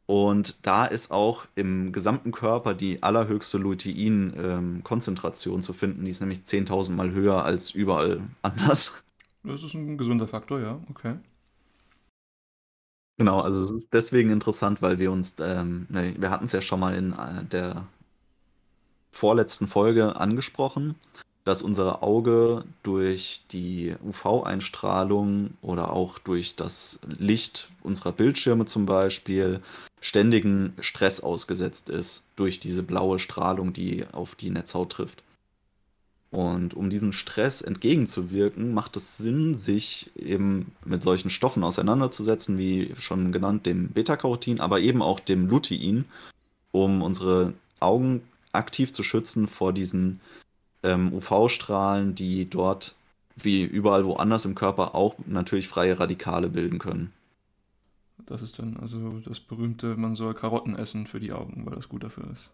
Und 0.06 0.66
da 0.66 0.84
ist 0.84 1.10
auch 1.10 1.46
im 1.54 1.92
gesamten 1.92 2.30
Körper 2.30 2.74
die 2.74 3.02
allerhöchste 3.02 3.56
Lutein-Konzentration 3.58 5.56
ähm, 5.56 5.62
zu 5.62 5.72
finden. 5.72 6.04
Die 6.04 6.10
ist 6.10 6.20
nämlich 6.20 6.40
10.000 6.40 6.92
Mal 6.92 7.12
höher 7.12 7.44
als 7.44 7.70
überall 7.70 8.22
anders. 8.42 9.02
Das 9.42 9.62
ist 9.62 9.74
ein 9.74 9.96
gesunder 9.98 10.28
Faktor, 10.28 10.60
ja, 10.60 10.80
okay. 10.90 11.16
Genau, 13.16 13.40
also 13.40 13.62
es 13.62 13.70
ist 13.70 13.94
deswegen 13.94 14.30
interessant, 14.30 14.82
weil 14.82 14.98
wir 14.98 15.12
uns, 15.12 15.36
ähm, 15.38 15.86
ne, 15.88 16.14
wir 16.18 16.30
hatten 16.30 16.46
es 16.46 16.52
ja 16.52 16.60
schon 16.60 16.80
mal 16.80 16.96
in 16.96 17.12
äh, 17.12 17.44
der 17.44 17.86
vorletzten 19.12 19.68
Folge 19.68 20.16
angesprochen, 20.16 20.96
dass 21.44 21.62
unser 21.62 22.02
Auge 22.02 22.64
durch 22.82 23.42
die 23.52 23.94
UV-Einstrahlung 24.02 25.50
oder 25.60 25.92
auch 25.92 26.18
durch 26.18 26.56
das 26.56 26.98
Licht 27.06 27.68
unserer 27.82 28.12
Bildschirme 28.12 28.64
zum 28.64 28.86
Beispiel 28.86 29.60
ständigen 30.00 30.72
Stress 30.80 31.20
ausgesetzt 31.20 31.90
ist 31.90 32.24
durch 32.36 32.60
diese 32.60 32.82
blaue 32.82 33.18
Strahlung, 33.18 33.72
die 33.72 34.04
auf 34.12 34.34
die 34.34 34.50
Netzhaut 34.50 34.90
trifft. 34.90 35.22
Und 36.30 36.74
um 36.74 36.90
diesen 36.90 37.12
Stress 37.12 37.62
entgegenzuwirken, 37.62 38.74
macht 38.74 38.96
es 38.96 39.18
Sinn, 39.18 39.56
sich 39.56 40.10
eben 40.16 40.72
mit 40.84 41.02
solchen 41.02 41.30
Stoffen 41.30 41.62
auseinanderzusetzen, 41.62 42.58
wie 42.58 42.92
schon 42.98 43.30
genannt, 43.30 43.66
dem 43.66 43.90
Beta-Carotin, 43.90 44.58
aber 44.58 44.80
eben 44.80 45.00
auch 45.00 45.20
dem 45.20 45.46
Lutein, 45.46 46.06
um 46.72 47.02
unsere 47.02 47.54
Augen 47.78 48.22
aktiv 48.52 48.92
zu 48.92 49.04
schützen 49.04 49.46
vor 49.46 49.72
diesen 49.72 50.20
ähm, 50.84 51.12
UV-Strahlen, 51.12 52.14
die 52.14 52.48
dort 52.48 52.94
wie 53.36 53.64
überall 53.64 54.04
woanders 54.04 54.44
im 54.44 54.54
Körper 54.54 54.94
auch 54.94 55.16
natürlich 55.26 55.66
freie 55.66 55.98
Radikale 55.98 56.48
bilden 56.48 56.78
können. 56.78 57.12
Das 58.26 58.42
ist 58.42 58.58
dann 58.58 58.76
also 58.80 59.20
das 59.24 59.40
berühmte, 59.40 59.96
man 59.96 60.14
soll 60.14 60.34
Karotten 60.34 60.76
essen 60.76 61.06
für 61.06 61.20
die 61.20 61.32
Augen, 61.32 61.66
weil 61.66 61.74
das 61.74 61.88
gut 61.88 62.04
dafür 62.04 62.30
ist. 62.32 62.50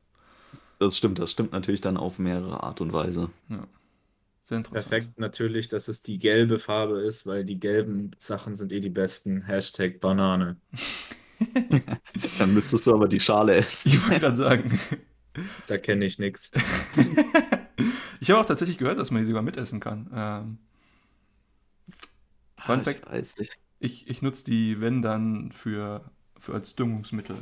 Das 0.79 0.97
stimmt, 0.97 1.19
das 1.19 1.31
stimmt 1.31 1.53
natürlich 1.53 1.83
dann 1.83 1.99
auf 1.99 2.19
mehrere 2.19 2.63
Art 2.63 2.81
und 2.81 2.93
Weise. 2.93 3.29
Ja. 3.51 3.67
Sehr 4.45 4.57
interessant. 4.57 4.89
Perfekt 4.89 5.19
natürlich, 5.21 5.69
dass 5.69 5.89
es 5.89 6.03
die 6.03 6.19
gelbe 6.19 6.59
Farbe 6.59 7.01
ist, 7.03 7.27
weil 7.27 7.45
die 7.45 7.61
gelben 7.61 8.13
Sachen 8.19 8.57
sind 8.57 8.73
eh 8.73 8.81
die 8.81 8.89
besten. 8.89 9.43
Hashtag 9.43 10.01
Banane. 10.01 10.57
dann 12.39 12.55
müsstest 12.55 12.87
du 12.87 12.95
aber 12.95 13.07
die 13.07 13.21
Schale 13.21 13.55
essen. 13.55 13.91
Ich 13.91 14.03
wollte 14.03 14.21
gerade 14.21 14.37
sagen. 14.37 14.81
Da 15.69 15.79
kenne 15.79 16.07
ich 16.07 16.19
nichts. 16.19 16.51
Ich 18.21 18.31
habe 18.31 18.41
auch 18.41 18.47
tatsächlich 18.47 18.79
gehört, 18.79 18.99
dass 18.99 19.11
man 19.11 19.23
die 19.23 19.27
sogar 19.27 19.43
mitessen 19.43 19.81
kann. 19.81 20.11
Ähm, 20.15 20.59
Fun 22.59 22.81
ah, 22.81 22.83
Fact: 22.83 23.07
Ich, 23.39 23.51
ich, 23.79 24.09
ich 24.09 24.23
nutze 24.23 24.45
die, 24.45 24.81
wenn 24.81 25.01
dann, 25.03 25.51
für, 25.53 26.05
für 26.39 26.55
als 26.55 26.77
Düngungsmittel. 26.77 27.39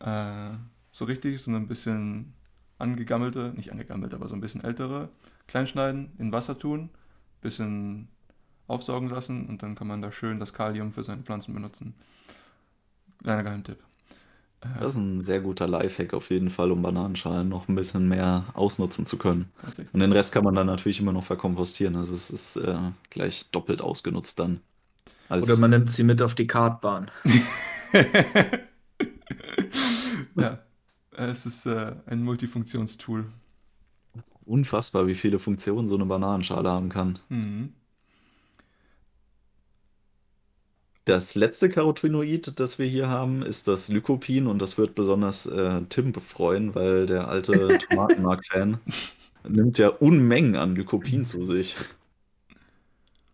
Äh, 0.00 0.50
so 0.90 1.06
richtig, 1.06 1.40
so 1.40 1.50
ein 1.50 1.68
bisschen 1.68 2.34
angegammelte, 2.78 3.52
nicht 3.56 3.72
angegammelte, 3.72 4.16
aber 4.16 4.28
so 4.28 4.34
ein 4.34 4.40
bisschen 4.40 4.62
ältere, 4.62 5.08
kleinschneiden, 5.46 6.12
in 6.18 6.32
Wasser 6.32 6.58
tun, 6.58 6.90
bisschen 7.40 8.08
aufsaugen 8.66 9.08
lassen 9.08 9.46
und 9.46 9.62
dann 9.62 9.74
kann 9.74 9.86
man 9.86 10.02
da 10.02 10.12
schön 10.12 10.38
das 10.38 10.52
Kalium 10.52 10.92
für 10.92 11.02
seine 11.02 11.22
Pflanzen 11.22 11.54
benutzen. 11.54 11.94
Kleiner 13.22 13.42
Geheimtipp. 13.42 13.87
Das 14.60 14.94
ist 14.94 14.96
ein 14.96 15.22
sehr 15.22 15.40
guter 15.40 15.68
Lifehack 15.68 16.14
auf 16.14 16.30
jeden 16.30 16.50
Fall, 16.50 16.72
um 16.72 16.82
Bananenschalen 16.82 17.48
noch 17.48 17.68
ein 17.68 17.76
bisschen 17.76 18.08
mehr 18.08 18.44
ausnutzen 18.54 19.06
zu 19.06 19.16
können. 19.16 19.50
Und 19.92 20.00
den 20.00 20.10
Rest 20.10 20.32
kann 20.32 20.42
man 20.42 20.54
dann 20.54 20.66
natürlich 20.66 20.98
immer 21.00 21.12
noch 21.12 21.24
verkompostieren. 21.24 21.94
Also 21.94 22.14
es 22.14 22.30
ist 22.30 22.56
äh, 22.56 22.76
gleich 23.10 23.50
doppelt 23.50 23.80
ausgenutzt 23.80 24.40
dann. 24.40 24.60
Oder 25.30 25.58
man 25.58 25.70
nimmt 25.70 25.90
sie 25.90 26.02
mit 26.02 26.22
auf 26.22 26.34
die 26.34 26.46
Kartbahn. 26.46 27.10
ja, 30.36 30.58
es 31.12 31.46
ist 31.46 31.66
äh, 31.66 31.94
ein 32.06 32.24
Multifunktionstool. 32.24 33.26
Unfassbar, 34.44 35.06
wie 35.06 35.14
viele 35.14 35.38
Funktionen 35.38 35.88
so 35.88 35.94
eine 35.94 36.06
Bananenschale 36.06 36.70
haben 36.70 36.88
kann. 36.88 37.18
Mhm. 37.28 37.74
Das 41.08 41.34
letzte 41.34 41.70
Carotinoid, 41.70 42.60
das 42.60 42.78
wir 42.78 42.84
hier 42.84 43.08
haben, 43.08 43.42
ist 43.42 43.66
das 43.66 43.88
Lycopin 43.88 44.46
und 44.46 44.60
das 44.60 44.76
wird 44.76 44.94
besonders 44.94 45.46
äh, 45.46 45.80
Tim 45.88 46.12
befreuen, 46.12 46.74
weil 46.74 47.06
der 47.06 47.28
alte 47.28 47.78
Tomatenmark-Fan 47.88 48.78
nimmt 49.48 49.78
ja 49.78 49.88
Unmengen 49.88 50.54
an 50.54 50.74
Lycopin 50.74 51.24
zu 51.24 51.46
sich. 51.46 51.76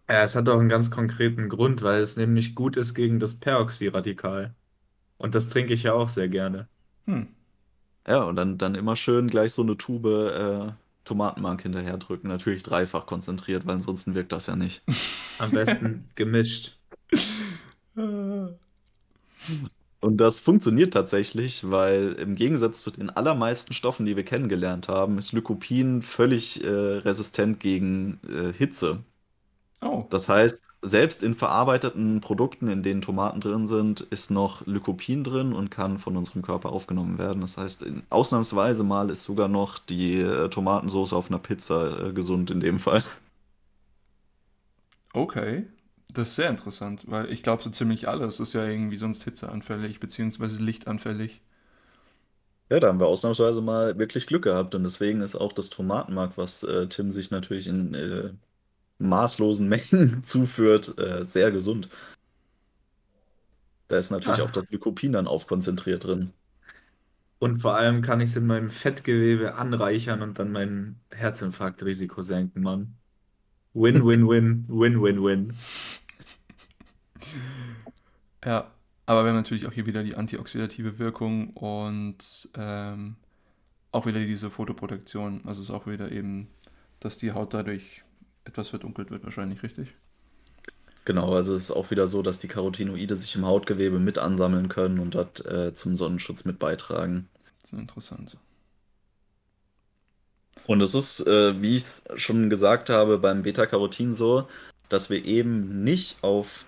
Ja, 0.09 0.23
es 0.23 0.37
hat 0.37 0.49
auch 0.49 0.61
einen 0.61 0.69
ganz 0.69 0.93
konkreten 0.93 1.49
Grund, 1.49 1.83
weil 1.83 2.01
es 2.01 2.17
nämlich 2.17 2.55
gut 2.55 2.77
ist 2.77 2.95
gegen 2.95 3.19
das 3.19 3.35
Peroxyradikal. 3.35 4.55
Und 5.19 5.35
das 5.35 5.49
trinke 5.49 5.75
ich 5.75 5.83
ja 5.83 5.95
auch 5.95 6.09
sehr 6.09 6.29
gerne. 6.29 6.69
Hm. 7.07 7.27
Ja, 8.07 8.23
und 8.23 8.37
dann, 8.37 8.57
dann 8.57 8.77
immer 8.77 8.95
schön 8.95 9.27
gleich 9.27 9.53
so 9.53 9.63
eine 9.63 9.77
Tube 9.77 10.07
äh, 10.07 10.71
Tomatenmark 11.05 11.63
hinterher 11.63 11.97
drücken. 11.97 12.29
Natürlich 12.29 12.63
dreifach 12.63 13.07
konzentriert, 13.07 13.67
weil 13.67 13.75
ansonsten 13.75 14.15
wirkt 14.15 14.31
das 14.31 14.47
ja 14.47 14.55
nicht. 14.55 14.85
Am 15.39 15.51
besten 15.51 16.05
gemischt. 16.15 16.79
Und 20.01 20.19
das 20.19 20.39
funktioniert 20.41 20.93
tatsächlich, 20.93 21.71
weil 21.71 22.13
im 22.15 22.35
Gegensatz 22.35 22.83
zu 22.83 22.91
den 22.91 23.09
allermeisten 23.11 23.73
Stoffen, 23.73 24.05
die 24.05 24.17
wir 24.17 24.25
kennengelernt 24.25 24.89
haben, 24.89 25.19
ist 25.19 25.33
Lycopin 25.33 26.03
völlig 26.03 26.63
äh, 26.63 26.69
resistent 26.69 27.59
gegen 27.61 28.21
äh, 28.29 28.53
Hitze. 28.53 29.03
Oh. 29.83 30.07
Das 30.11 30.29
heißt, 30.29 30.69
selbst 30.83 31.23
in 31.25 31.35
verarbeiteten 31.35 32.21
Produkten, 32.21 32.69
in 32.69 32.83
denen 32.83 33.03
Tomaten 33.03 33.41
drin 33.41 33.67
sind, 33.67 34.01
ist 34.01 34.31
noch 34.31 34.65
Lycopin 34.67 35.25
drin 35.25 35.53
und 35.53 35.71
kann 35.71 35.99
von 35.99 36.17
unserem 36.17 36.43
Körper 36.43 36.71
aufgenommen 36.73 37.19
werden. 37.19 37.41
Das 37.43 37.59
heißt, 37.59 37.83
in, 37.83 38.03
ausnahmsweise 38.11 38.85
mal 38.85 39.11
ist 39.11 39.25
sogar 39.25 39.49
noch 39.49 39.79
die 39.79 40.21
äh, 40.21 40.49
Tomatensauce 40.51 41.13
auf 41.13 41.29
einer 41.31 41.39
Pizza 41.41 42.09
äh, 42.09 42.13
gesund 42.13 42.51
in 42.51 42.61
dem 42.61 42.79
Fall. 42.79 43.03
Okay. 45.15 45.65
Das 46.13 46.29
ist 46.31 46.37
sehr 46.37 46.51
interessant, 46.51 47.03
weil 47.07 47.31
ich 47.33 47.43
glaube, 47.43 47.63
so 47.63 47.71
ziemlich 47.71 48.09
alles 48.09 48.39
ist 48.39 48.53
ja 48.53 48.65
irgendwie 48.65 48.97
sonst 48.97 49.25
hitzeanfällig, 49.25 49.99
beziehungsweise 50.01 50.63
lichtanfällig. 50.63 51.43
Ja, 52.71 52.81
da 52.81 52.89
haben 52.89 53.01
wir 53.01 53.07
ausnahmsweise 53.07 53.61
mal 53.61 53.99
wirklich 53.99 54.27
Glück 54.27 54.45
gehabt 54.45 54.75
und 54.75 54.85
deswegen 54.85 55.21
ist 55.21 55.35
auch 55.35 55.53
das 55.53 55.71
Tomatenmark, 55.71 56.39
was 56.39 56.63
äh, 56.63 56.89
Tim 56.89 57.13
sich 57.13 57.31
natürlich 57.31 57.67
in 57.67 57.95
äh, 57.95 58.33
maßlosen 58.99 59.69
Mengen 59.69 60.25
zuführt, 60.25 60.99
äh, 60.99 61.25
sehr 61.25 61.51
gesund. 61.51 61.89
Da 63.89 63.99
ist 63.99 64.11
natürlich 64.11 64.41
ah. 64.41 64.45
auch 64.45 64.51
das 64.51 64.71
Lycopin 64.71 65.13
dann 65.13 65.27
aufkonzentriert 65.27 66.05
drin. 66.05 66.33
Und 67.39 67.61
vor 67.63 67.77
allem 67.77 68.01
kann 68.01 68.21
ich 68.21 68.31
es 68.31 68.37
in 68.37 68.47
meinem 68.47 68.71
Fettgewebe 68.71 69.57
anreichern 69.57 70.23
und 70.23 70.39
dann 70.39 70.51
mein 70.53 71.01
Herzinfarktrisiko 71.13 72.23
senken, 72.23 72.63
Mann. 72.63 72.97
Win, 73.75 74.05
win, 74.05 74.29
win, 74.29 74.65
win, 74.69 75.03
win, 75.03 75.25
win. 75.25 75.57
Ja, 78.45 78.71
aber 79.07 79.25
wir 79.25 79.31
haben 79.31 79.37
natürlich 79.37 79.67
auch 79.67 79.73
hier 79.73 79.87
wieder 79.87 80.03
die 80.03 80.15
antioxidative 80.15 80.99
Wirkung 80.99 81.51
und 81.51 82.49
ähm, 82.57 83.17
auch 83.91 84.07
wieder 84.07 84.21
diese 84.21 84.51
Fotoprotektion. 84.51 85.41
Also 85.45 85.61
es 85.61 85.69
ist 85.69 85.75
auch 85.75 85.87
wieder 85.87 86.13
eben, 86.13 86.49
dass 87.01 87.19
die 87.19 87.33
Haut 87.33 87.53
dadurch 87.53 88.03
etwas 88.45 88.69
verdunkelt 88.69 89.11
wird, 89.11 89.25
wahrscheinlich, 89.25 89.63
richtig? 89.63 89.89
Genau, 91.05 91.35
also 91.35 91.55
es 91.55 91.65
ist 91.65 91.71
auch 91.71 91.91
wieder 91.91 92.07
so, 92.07 92.23
dass 92.23 92.39
die 92.39 92.49
Carotinoide 92.49 93.17
sich 93.17 93.35
im 93.37 93.45
Hautgewebe 93.45 93.99
mit 93.99 94.19
ansammeln 94.19 94.69
können 94.69 94.99
und 95.01 95.15
dort 95.15 95.45
äh, 95.47 95.75
zum 95.75 95.97
Sonnenschutz 95.97 96.45
mit 96.45 96.59
beitragen. 96.59 97.29
Das 97.63 97.73
ist 97.73 97.79
interessant. 97.79 98.37
Und 100.67 100.81
es 100.81 100.95
ist, 100.95 101.27
äh, 101.27 101.61
wie 101.61 101.75
ich 101.75 101.83
es 101.83 102.05
schon 102.17 102.51
gesagt 102.51 102.91
habe, 102.91 103.19
beim 103.19 103.43
Beta-Carotin 103.43 104.15
so, 104.15 104.49
dass 104.89 105.11
wir 105.11 105.25
eben 105.25 105.85
nicht 105.85 106.23
auf 106.23 106.65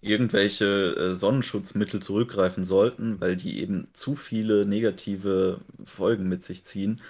irgendwelche 0.00 0.94
äh, 0.96 1.14
Sonnenschutzmittel 1.14 2.00
zurückgreifen 2.00 2.64
sollten, 2.64 3.20
weil 3.20 3.36
die 3.36 3.60
eben 3.60 3.88
zu 3.92 4.14
viele 4.14 4.64
negative 4.64 5.60
Folgen 5.84 6.28
mit 6.28 6.44
sich 6.44 6.64
ziehen. 6.64 7.00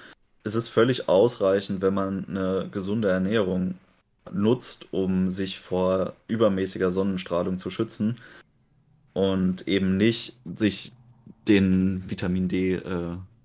Es 0.44 0.54
ist 0.54 0.68
völlig 0.68 1.08
ausreichend, 1.08 1.82
wenn 1.82 1.94
man 1.94 2.24
eine 2.28 2.68
gesunde 2.70 3.08
Ernährung 3.08 3.74
nutzt, 4.32 4.88
um 4.92 5.30
sich 5.30 5.58
vor 5.58 6.14
übermäßiger 6.28 6.90
Sonnenstrahlung 6.90 7.58
zu 7.58 7.70
schützen 7.70 8.16
und 9.12 9.68
eben 9.68 9.96
nicht 9.96 10.36
sich 10.54 10.92
den 11.48 12.08
Vitamin 12.08 12.48
D-Produktionsort 12.48 13.16
äh, 13.16 13.37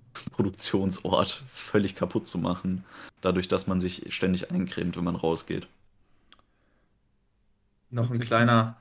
völlig 1.48 1.94
kaputt 1.94 2.26
zu 2.26 2.38
machen, 2.38 2.84
dadurch, 3.20 3.48
dass 3.48 3.66
man 3.66 3.80
sich 3.80 4.06
ständig 4.14 4.50
eincremt, 4.50 4.96
wenn 4.96 5.04
man 5.04 5.16
rausgeht. 5.16 5.68
Noch 7.90 8.10
ein 8.10 8.20
kleiner, 8.20 8.76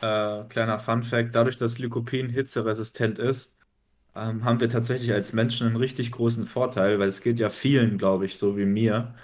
äh, 0.00 0.44
kleiner 0.44 0.78
Fun-Fact: 0.78 1.34
Dadurch, 1.34 1.56
dass 1.56 1.78
Lycopin 1.78 2.28
hitzeresistent 2.30 3.18
ist, 3.18 3.56
ähm, 4.14 4.44
haben 4.44 4.60
wir 4.60 4.68
tatsächlich 4.68 5.12
als 5.12 5.32
Menschen 5.32 5.66
einen 5.68 5.76
richtig 5.76 6.12
großen 6.12 6.44
Vorteil, 6.46 6.98
weil 6.98 7.08
es 7.08 7.20
geht 7.22 7.40
ja 7.40 7.50
vielen, 7.50 7.98
glaube 7.98 8.26
ich, 8.26 8.36
so 8.38 8.56
wie 8.56 8.66
mir, 8.66 9.14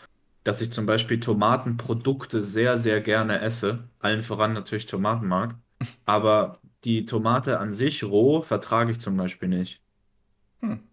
dass 0.45 0.61
ich 0.63 0.73
zum 0.73 0.87
Beispiel 0.87 1.21
Tomatenprodukte 1.21 2.45
sehr, 2.45 2.79
sehr 2.79 3.01
gerne 3.01 3.41
esse. 3.41 3.89
Allen 4.01 4.23
voran 4.23 4.53
natürlich 4.55 4.87
Tomatenmark. 4.87 5.57
Aber 6.07 6.61
die 6.85 7.07
Tomate 7.07 7.59
an 7.61 7.75
sich 7.75 8.05
roh 8.05 8.43
vertrage 8.43 8.93
ich 8.93 9.01
zum 9.01 9.17
Beispiel 9.17 9.49
nicht. 9.49 9.83
Hm. 10.61 10.88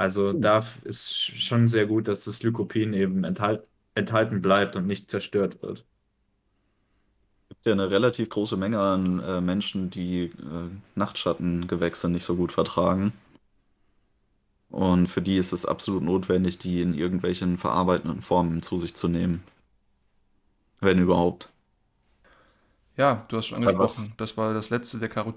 Also 0.00 0.32
da 0.32 0.64
ist 0.84 1.12
schon 1.12 1.68
sehr 1.68 1.84
gut, 1.84 2.08
dass 2.08 2.24
das 2.24 2.42
Lycopin 2.42 2.94
eben 2.94 3.22
enthalt, 3.22 3.68
enthalten 3.94 4.40
bleibt 4.40 4.74
und 4.74 4.86
nicht 4.86 5.10
zerstört 5.10 5.62
wird. 5.62 5.84
Es 7.42 7.48
gibt 7.50 7.66
ja 7.66 7.72
eine 7.72 7.90
relativ 7.90 8.30
große 8.30 8.56
Menge 8.56 8.80
an 8.80 9.20
äh, 9.20 9.42
Menschen, 9.42 9.90
die 9.90 10.22
äh, 10.22 10.70
Nachtschattengewächse 10.94 12.08
nicht 12.08 12.24
so 12.24 12.34
gut 12.34 12.50
vertragen. 12.50 13.12
Und 14.70 15.08
für 15.08 15.20
die 15.20 15.36
ist 15.36 15.52
es 15.52 15.66
absolut 15.66 16.02
notwendig, 16.02 16.56
die 16.56 16.80
in 16.80 16.94
irgendwelchen 16.94 17.58
verarbeitenden 17.58 18.22
Formen 18.22 18.62
zu 18.62 18.78
sich 18.78 18.94
zu 18.96 19.06
nehmen. 19.06 19.42
Wenn 20.80 20.98
überhaupt. 20.98 21.50
Ja, 22.96 23.22
du 23.28 23.36
hast 23.36 23.48
schon 23.48 23.58
angesprochen, 23.58 24.14
das 24.16 24.38
war 24.38 24.54
das 24.54 24.70
letzte 24.70 24.98
der 24.98 25.10
Karot 25.10 25.34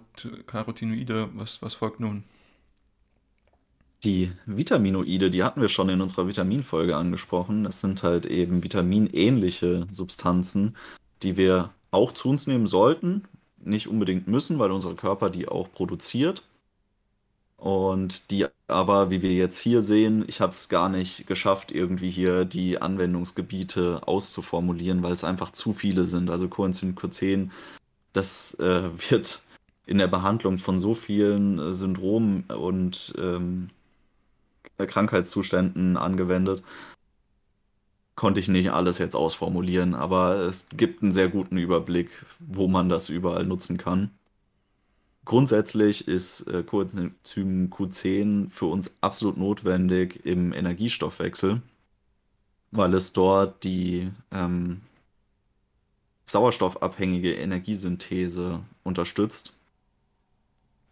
Carotinoide. 0.47 1.31
Was, 1.33 1.61
was 1.61 1.73
folgt 1.73 1.99
nun? 1.99 2.23
Die 4.03 4.31
Vitaminoide, 4.45 5.29
die 5.29 5.43
hatten 5.43 5.61
wir 5.61 5.69
schon 5.69 5.87
in 5.87 6.01
unserer 6.01 6.27
Vitaminfolge 6.27 6.97
angesprochen. 6.97 7.63
Das 7.63 7.79
sind 7.79 8.03
halt 8.03 8.25
eben 8.25 8.63
vitaminähnliche 8.63 9.87
Substanzen, 9.91 10.75
die 11.21 11.37
wir 11.37 11.71
auch 11.91 12.11
zu 12.11 12.29
uns 12.29 12.45
nehmen 12.47 12.67
sollten. 12.67 13.23
Nicht 13.63 13.87
unbedingt 13.87 14.27
müssen, 14.27 14.59
weil 14.59 14.71
unser 14.71 14.95
Körper 14.95 15.29
die 15.29 15.47
auch 15.47 15.71
produziert. 15.71 16.43
Und 17.55 18.29
die 18.29 18.47
aber, 18.67 19.09
wie 19.09 19.21
wir 19.21 19.31
jetzt 19.31 19.59
hier 19.59 19.81
sehen, 19.81 20.25
ich 20.27 20.41
habe 20.41 20.51
es 20.51 20.67
gar 20.67 20.89
nicht 20.89 21.27
geschafft, 21.27 21.71
irgendwie 21.71 22.09
hier 22.09 22.43
die 22.43 22.81
Anwendungsgebiete 22.81 24.05
auszuformulieren, 24.05 25.01
weil 25.01 25.13
es 25.13 25.23
einfach 25.23 25.51
zu 25.51 25.71
viele 25.71 26.05
sind. 26.05 26.29
Also 26.29 26.49
Coenzym 26.49 26.95
Q10, 26.95 27.51
das 28.11 28.55
äh, 28.59 28.89
wird 29.09 29.43
in 29.85 29.97
der 29.97 30.07
Behandlung 30.07 30.57
von 30.57 30.77
so 30.77 30.93
vielen 30.93 31.57
äh, 31.57 31.73
Syndromen 31.73 32.43
und 32.49 33.13
ähm, 33.17 33.69
Krankheitszuständen 34.77 35.97
angewendet. 35.97 36.63
Konnte 38.15 38.39
ich 38.39 38.47
nicht 38.47 38.71
alles 38.71 38.99
jetzt 38.99 39.15
ausformulieren, 39.15 39.95
aber 39.95 40.35
es 40.35 40.67
gibt 40.69 41.01
einen 41.01 41.13
sehr 41.13 41.29
guten 41.29 41.57
Überblick, 41.57 42.09
wo 42.39 42.67
man 42.67 42.89
das 42.89 43.09
überall 43.09 43.45
nutzen 43.45 43.77
kann. 43.77 44.11
Grundsätzlich 45.25 46.07
ist 46.07 46.47
äh, 46.47 46.63
Coenzym 46.63 47.15
Q10 47.23 48.49
für 48.51 48.65
uns 48.65 48.91
absolut 49.01 49.37
notwendig 49.37 50.25
im 50.25 50.51
Energiestoffwechsel, 50.53 51.61
weil 52.71 52.93
es 52.93 53.13
dort 53.13 53.63
die 53.63 54.11
ähm, 54.31 54.81
sauerstoffabhängige 56.25 57.33
Energiesynthese 57.35 58.61
unterstützt. 58.83 59.53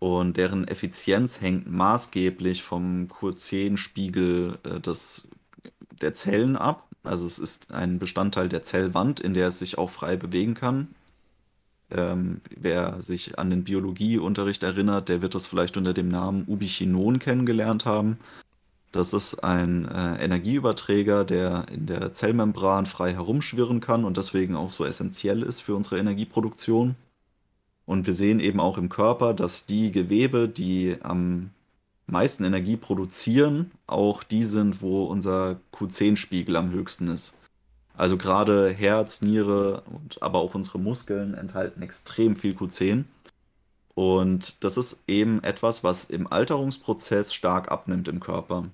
Und 0.01 0.38
deren 0.38 0.67
Effizienz 0.67 1.41
hängt 1.41 1.72
maßgeblich 1.72 2.63
vom 2.63 3.05
Q10-Spiegel 3.05 4.58
äh, 4.63 4.79
der 6.01 6.15
Zellen 6.15 6.58
ab. 6.58 6.89
Also 7.03 7.27
es 7.27 7.38
ist 7.38 7.72
ein 7.72 8.00
Bestandteil 8.00 8.50
der 8.50 8.63
Zellwand, 8.63 9.20
in 9.20 9.36
der 9.36 9.46
es 9.46 9.60
sich 9.60 9.77
auch 9.77 9.91
frei 9.91 10.15
bewegen 10.15 10.55
kann. 10.55 10.96
Ähm, 11.91 12.41
wer 12.58 12.99
sich 13.04 13.38
an 13.38 13.52
den 13.52 13.63
Biologieunterricht 13.63 14.63
erinnert, 14.63 15.08
der 15.08 15.21
wird 15.21 15.36
das 15.36 15.45
vielleicht 15.45 15.78
unter 15.78 15.93
dem 15.93 16.08
Namen 16.08 16.45
Ubichinon 16.47 17.19
kennengelernt 17.19 17.86
haben. 17.86 18.17
Das 18.91 19.13
ist 19.13 19.43
ein 19.43 19.88
äh, 19.88 20.15
Energieüberträger, 20.15 21.25
der 21.25 21.67
in 21.71 21.86
der 21.86 22.12
Zellmembran 22.13 22.88
frei 22.88 23.13
herumschwirren 23.13 23.82
kann 23.82 24.04
und 24.04 24.17
deswegen 24.17 24.56
auch 24.56 24.71
so 24.71 24.84
essentiell 24.84 25.43
ist 25.43 25.62
für 25.62 25.75
unsere 25.75 25.99
Energieproduktion. 25.99 26.95
Und 27.86 28.08
wir 28.08 28.13
sehen 28.13 28.39
eben 28.39 28.60
auch 28.60 28.78
im 28.78 28.89
Körper, 28.89 29.34
dass 29.34 29.65
die 29.65 29.91
Gewebe, 29.91 30.48
die 30.48 30.98
am 31.02 31.52
meisten 32.08 32.44
Energie 32.44 32.78
produzieren, 32.78 33.72
auch 33.88 34.24
die 34.24 34.46
sind, 34.46 34.82
wo 34.82 35.06
unser 35.06 35.60
Q10-Spiegel 35.74 36.56
am 36.56 36.72
höchsten 36.72 37.08
ist. 37.08 37.36
Also 37.96 38.17
gerade 38.17 38.72
Herz, 38.72 39.22
Niere 39.22 39.84
und 39.86 40.22
aber 40.22 40.39
auch 40.39 40.56
unsere 40.56 40.80
Muskeln 40.80 41.34
enthalten 41.34 41.82
extrem 41.82 42.36
viel 42.36 42.54
Q10. 42.54 43.06
Und 43.94 44.63
das 44.63 44.78
ist 44.78 45.04
eben 45.08 45.44
etwas, 45.44 45.84
was 45.84 46.06
im 46.06 46.32
Alterungsprozess 46.32 47.34
stark 47.34 47.72
abnimmt 47.72 48.08
im 48.08 48.20
Körper. 48.20 48.65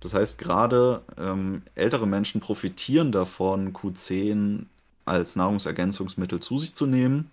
Das 0.00 0.14
heißt, 0.14 0.38
gerade 0.38 1.02
ähm, 1.18 1.62
ältere 1.74 2.06
Menschen 2.06 2.40
profitieren 2.40 3.12
davon, 3.12 3.72
Q10 3.72 4.66
als 5.04 5.36
Nahrungsergänzungsmittel 5.36 6.40
zu 6.40 6.58
sich 6.58 6.74
zu 6.74 6.86
nehmen 6.86 7.30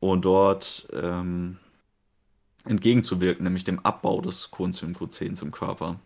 und 0.00 0.24
dort 0.24 0.88
ähm, 0.92 1.58
entgegenzuwirken, 2.64 3.44
nämlich 3.44 3.64
dem 3.64 3.84
Abbau 3.84 4.20
des 4.20 4.50
Coenzym 4.50 4.92
Q10 4.94 5.42
im 5.42 5.50
Körper. 5.52 6.00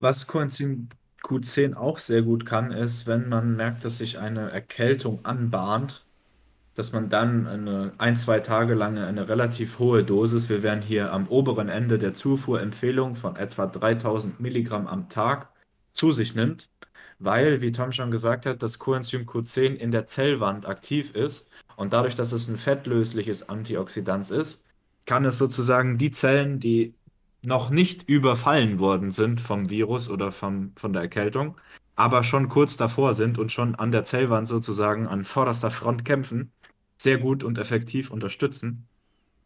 Was 0.00 0.26
Coenzym 0.26 0.88
Q10 1.22 1.74
auch 1.74 1.98
sehr 1.98 2.22
gut 2.22 2.46
kann, 2.46 2.72
ist, 2.72 3.06
wenn 3.06 3.28
man 3.28 3.56
merkt, 3.56 3.84
dass 3.84 3.98
sich 3.98 4.18
eine 4.18 4.50
Erkältung 4.50 5.24
anbahnt, 5.24 6.04
dass 6.74 6.92
man 6.92 7.08
dann 7.10 7.46
eine 7.46 7.92
ein, 7.98 8.16
zwei 8.16 8.40
Tage 8.40 8.74
lang 8.74 8.98
eine 8.98 9.28
relativ 9.28 9.78
hohe 9.78 10.04
Dosis, 10.04 10.48
wir 10.48 10.62
wären 10.62 10.82
hier 10.82 11.12
am 11.12 11.28
oberen 11.28 11.68
Ende 11.68 11.98
der 11.98 12.14
Zufuhrempfehlung 12.14 13.14
von 13.14 13.36
etwa 13.36 13.66
3000 13.66 14.40
Milligramm 14.40 14.86
am 14.86 15.08
Tag, 15.08 15.50
zu 15.94 16.12
sich 16.12 16.34
nimmt, 16.34 16.70
weil, 17.18 17.62
wie 17.62 17.72
Tom 17.72 17.92
schon 17.92 18.10
gesagt 18.10 18.46
hat, 18.46 18.62
das 18.62 18.78
Coenzym 18.78 19.26
Q10 19.26 19.74
in 19.74 19.90
der 19.90 20.06
Zellwand 20.06 20.66
aktiv 20.66 21.14
ist 21.14 21.49
und 21.80 21.94
dadurch, 21.94 22.14
dass 22.14 22.32
es 22.32 22.46
ein 22.46 22.58
fettlösliches 22.58 23.48
Antioxidant 23.48 24.30
ist, 24.30 24.62
kann 25.06 25.24
es 25.24 25.38
sozusagen 25.38 25.96
die 25.96 26.10
Zellen, 26.10 26.60
die 26.60 26.92
noch 27.40 27.70
nicht 27.70 28.06
überfallen 28.06 28.78
worden 28.78 29.12
sind 29.12 29.40
vom 29.40 29.70
Virus 29.70 30.10
oder 30.10 30.30
vom, 30.30 30.72
von 30.76 30.92
der 30.92 31.00
Erkältung, 31.00 31.56
aber 31.96 32.22
schon 32.22 32.50
kurz 32.50 32.76
davor 32.76 33.14
sind 33.14 33.38
und 33.38 33.50
schon 33.50 33.76
an 33.76 33.92
der 33.92 34.04
Zellwand 34.04 34.46
sozusagen 34.46 35.06
an 35.06 35.24
vorderster 35.24 35.70
Front 35.70 36.04
kämpfen, 36.04 36.52
sehr 36.98 37.16
gut 37.16 37.42
und 37.42 37.56
effektiv 37.56 38.10
unterstützen. 38.10 38.86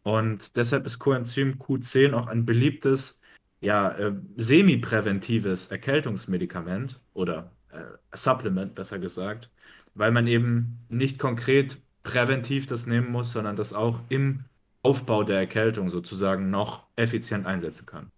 Und 0.03 0.57
deshalb 0.57 0.85
ist 0.85 0.99
Coenzym 0.99 1.53
Q10 1.53 2.11
auch 2.11 2.27
ein 2.27 2.45
beliebtes, 2.45 3.21
ja, 3.61 3.91
äh, 3.91 4.11
semi-präventives 4.35 5.67
Erkältungsmedikament 5.67 6.99
oder 7.13 7.53
äh, 7.69 7.81
Supplement, 8.13 8.75
besser 8.75 8.99
gesagt, 8.99 9.49
weil 9.93 10.11
man 10.11 10.27
eben 10.27 10.85
nicht 10.89 11.17
konkret 11.17 11.77
präventiv 12.05 12.67
das 12.67 12.85
nehmen 12.85 13.11
muss, 13.11 13.33
sondern 13.33 13.57
das 13.57 13.73
auch 13.73 13.99
im 14.07 14.45
Aufbau 14.83 15.23
der 15.23 15.39
Erkältung 15.39 15.89
sozusagen 15.89 16.49
noch 16.49 16.83
effizient 16.95 17.45
einsetzen 17.45 17.85
kann. 17.85 18.11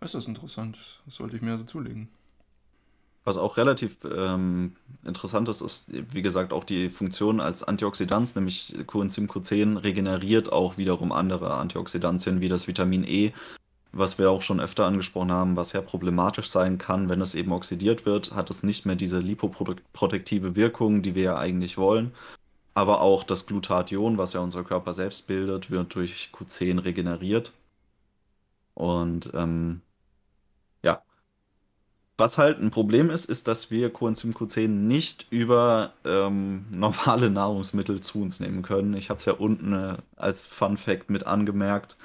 Das 0.00 0.14
ist 0.14 0.28
interessant. 0.28 0.78
Das 1.04 1.16
sollte 1.16 1.36
ich 1.36 1.42
mir 1.42 1.52
also 1.52 1.64
zulegen. 1.64 2.08
Was 3.24 3.36
auch 3.36 3.56
relativ 3.56 3.96
ähm, 4.04 4.76
interessant 5.04 5.48
ist, 5.48 5.60
ist, 5.60 5.90
wie 6.14 6.22
gesagt, 6.22 6.52
auch 6.52 6.64
die 6.64 6.88
Funktion 6.88 7.40
als 7.40 7.64
Antioxidant, 7.64 8.34
nämlich 8.36 8.74
Coenzym 8.86 9.26
Q10 9.26 9.82
regeneriert 9.82 10.50
auch 10.50 10.78
wiederum 10.78 11.12
andere 11.12 11.54
Antioxidantien 11.54 12.40
wie 12.40 12.48
das 12.48 12.68
Vitamin 12.68 13.04
E, 13.04 13.32
was 13.92 14.18
wir 14.18 14.30
auch 14.30 14.40
schon 14.40 14.60
öfter 14.60 14.86
angesprochen 14.86 15.32
haben, 15.32 15.56
was 15.56 15.72
ja 15.72 15.82
problematisch 15.82 16.48
sein 16.48 16.78
kann, 16.78 17.08
wenn 17.08 17.20
es 17.20 17.34
eben 17.34 17.52
oxidiert 17.52 18.06
wird, 18.06 18.32
hat 18.32 18.50
es 18.50 18.62
nicht 18.62 18.86
mehr 18.86 18.96
diese 18.96 19.18
lipoprotektive 19.18 20.56
Wirkung, 20.56 21.02
die 21.02 21.14
wir 21.14 21.22
ja 21.22 21.38
eigentlich 21.38 21.76
wollen 21.76 22.12
aber 22.78 23.00
auch 23.00 23.24
das 23.24 23.46
Glutathion, 23.46 24.18
was 24.18 24.34
ja 24.34 24.40
unser 24.40 24.62
Körper 24.62 24.94
selbst 24.94 25.26
bildet, 25.26 25.68
wird 25.72 25.96
durch 25.96 26.30
Q10 26.32 26.84
regeneriert. 26.84 27.52
Und 28.74 29.32
ähm, 29.34 29.80
ja. 30.84 31.02
Was 32.16 32.38
halt 32.38 32.60
ein 32.60 32.70
Problem 32.70 33.10
ist, 33.10 33.24
ist, 33.24 33.48
dass 33.48 33.72
wir 33.72 33.92
Coenzym 33.92 34.30
Q10 34.32 34.68
nicht 34.68 35.26
über 35.30 35.92
ähm, 36.04 36.66
normale 36.70 37.30
Nahrungsmittel 37.30 38.00
zu 38.00 38.22
uns 38.22 38.38
nehmen 38.38 38.62
können. 38.62 38.94
Ich 38.94 39.10
habe 39.10 39.18
es 39.18 39.26
ja 39.26 39.32
unten 39.32 39.72
äh, 39.72 39.96
als 40.14 40.46
Fun 40.46 40.78
Fact 40.78 41.10
mit 41.10 41.26
angemerkt. 41.26 41.96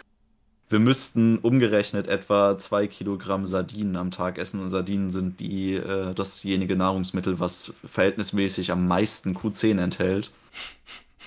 Wir 0.74 0.80
müssten 0.80 1.38
umgerechnet 1.38 2.08
etwa 2.08 2.58
zwei 2.58 2.88
Kilogramm 2.88 3.46
Sardinen 3.46 3.96
am 3.96 4.10
Tag 4.10 4.40
essen 4.40 4.60
und 4.60 4.72
Sardinen 4.72 5.12
sind 5.12 5.40
die, 5.40 5.76
äh, 5.76 6.16
dasjenige 6.16 6.76
Nahrungsmittel, 6.76 7.40
was 7.40 7.76
verhältnismäßig 7.86 8.72
am 8.72 8.88
meisten 8.88 9.38
Q10 9.38 9.80
enthält. 9.80 10.32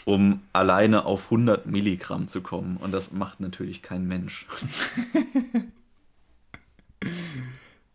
um 0.05 0.41
alleine 0.53 1.05
auf 1.05 1.31
100 1.31 1.67
Milligramm 1.67 2.29
zu 2.29 2.41
kommen. 2.41 2.77
Und 2.77 2.93
das 2.93 3.13
macht 3.13 3.41
natürlich 3.41 3.83
kein 3.83 4.07
Mensch. 4.07 4.47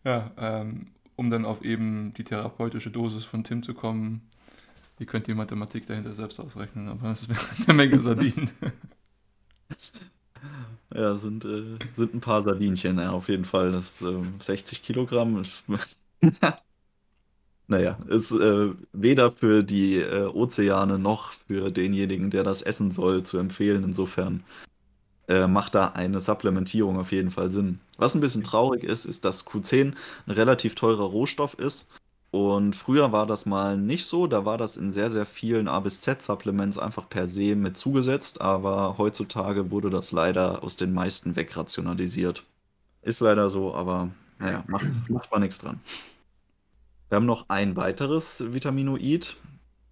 ja, 0.05 0.31
ähm, 0.37 0.87
um 1.17 1.29
dann 1.29 1.45
auf 1.45 1.63
eben 1.63 2.13
die 2.13 2.23
therapeutische 2.25 2.91
Dosis 2.91 3.23
von 3.25 3.43
Tim 3.45 3.63
zu 3.63 3.73
kommen, 3.73 4.21
ihr 4.99 5.05
könnt 5.05 5.27
die 5.27 5.33
Mathematik 5.33 5.87
dahinter 5.87 6.13
selbst 6.13 6.39
ausrechnen, 6.39 6.87
aber 6.89 7.09
das 7.09 7.29
wäre 7.29 7.39
eine 7.65 7.73
Menge 7.73 8.01
Sardinen. 8.01 8.49
Ja, 10.93 11.15
sind, 11.15 11.45
äh, 11.45 11.77
sind 11.93 12.13
ein 12.13 12.21
paar 12.21 12.41
Sardinchen, 12.41 12.99
ja, 12.99 13.11
auf 13.11 13.29
jeden 13.29 13.45
Fall. 13.45 13.71
Das 13.71 14.01
äh, 14.01 14.21
60 14.39 14.83
Kilogramm. 14.83 15.43
naja, 17.67 17.97
ist 18.07 18.31
äh, 18.31 18.69
weder 18.91 19.31
für 19.31 19.63
die 19.63 19.97
äh, 19.97 20.25
Ozeane 20.25 20.99
noch 20.99 21.31
für 21.47 21.71
denjenigen, 21.71 22.29
der 22.29 22.43
das 22.43 22.61
essen 22.61 22.91
soll, 22.91 23.23
zu 23.23 23.37
empfehlen. 23.37 23.83
Insofern 23.83 24.43
äh, 25.27 25.47
macht 25.47 25.75
da 25.75 25.89
eine 25.89 26.21
Supplementierung 26.21 26.99
auf 26.99 27.11
jeden 27.11 27.31
Fall 27.31 27.51
Sinn. 27.51 27.79
Was 27.97 28.15
ein 28.15 28.21
bisschen 28.21 28.43
traurig 28.43 28.83
ist, 28.83 29.05
ist, 29.05 29.25
dass 29.25 29.47
Q10 29.47 29.95
ein 30.27 30.31
relativ 30.31 30.75
teurer 30.75 31.05
Rohstoff 31.05 31.55
ist 31.55 31.89
und 32.31 32.77
früher 32.77 33.11
war 33.11 33.27
das 33.27 33.45
mal 33.45 33.77
nicht 33.77 34.05
so, 34.05 34.25
da 34.25 34.45
war 34.45 34.57
das 34.57 34.77
in 34.77 34.93
sehr, 34.93 35.09
sehr 35.09 35.25
vielen 35.25 35.67
A 35.67 35.81
bis 35.81 35.99
Z-Supplements 35.99 36.77
einfach 36.77 37.09
per 37.09 37.27
se 37.27 37.55
mit 37.57 37.75
zugesetzt, 37.75 38.39
aber 38.39 38.97
heutzutage 38.97 39.69
wurde 39.69 39.89
das 39.89 40.13
leider 40.13 40.63
aus 40.63 40.77
den 40.77 40.93
meisten 40.93 41.35
wegrationalisiert. 41.35 42.45
Ist 43.01 43.19
leider 43.19 43.49
so, 43.49 43.75
aber 43.75 44.11
naja, 44.39 44.63
macht, 44.67 44.87
macht 45.09 45.29
man 45.29 45.41
nichts 45.41 45.59
dran. 45.59 45.81
Wir 47.09 47.17
haben 47.17 47.25
noch 47.25 47.49
ein 47.49 47.75
weiteres 47.75 48.53
Vitaminoid 48.53 49.35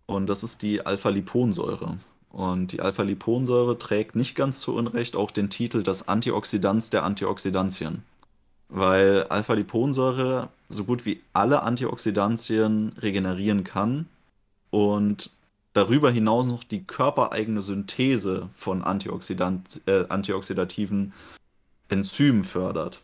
und 0.05 0.27
das 0.27 0.41
ist 0.41 0.61
die 0.61 0.85
Alpha-Liponsäure. 0.85 1.97
Und 2.29 2.71
die 2.71 2.79
Alpha-Liponsäure 2.79 3.77
trägt 3.77 4.15
nicht 4.15 4.35
ganz 4.35 4.61
zu 4.61 4.73
Unrecht 4.73 5.17
auch 5.17 5.31
den 5.31 5.49
Titel 5.49 5.83
das 5.83 6.07
Antioxidans 6.07 6.89
der 6.89 7.03
Antioxidantien 7.03 8.03
weil 8.69 9.23
Alpha-Liponsäure 9.23 10.49
so 10.69 10.85
gut 10.85 11.05
wie 11.05 11.21
alle 11.33 11.63
Antioxidantien 11.63 12.93
regenerieren 13.01 13.63
kann 13.63 14.07
und 14.69 15.31
darüber 15.73 16.11
hinaus 16.11 16.45
noch 16.45 16.63
die 16.63 16.83
körpereigene 16.83 17.61
Synthese 17.61 18.49
von 18.53 18.83
Antioxidant, 18.83 19.81
äh, 19.87 20.05
antioxidativen 20.09 21.13
Enzymen 21.89 22.43
fördert. 22.43 23.01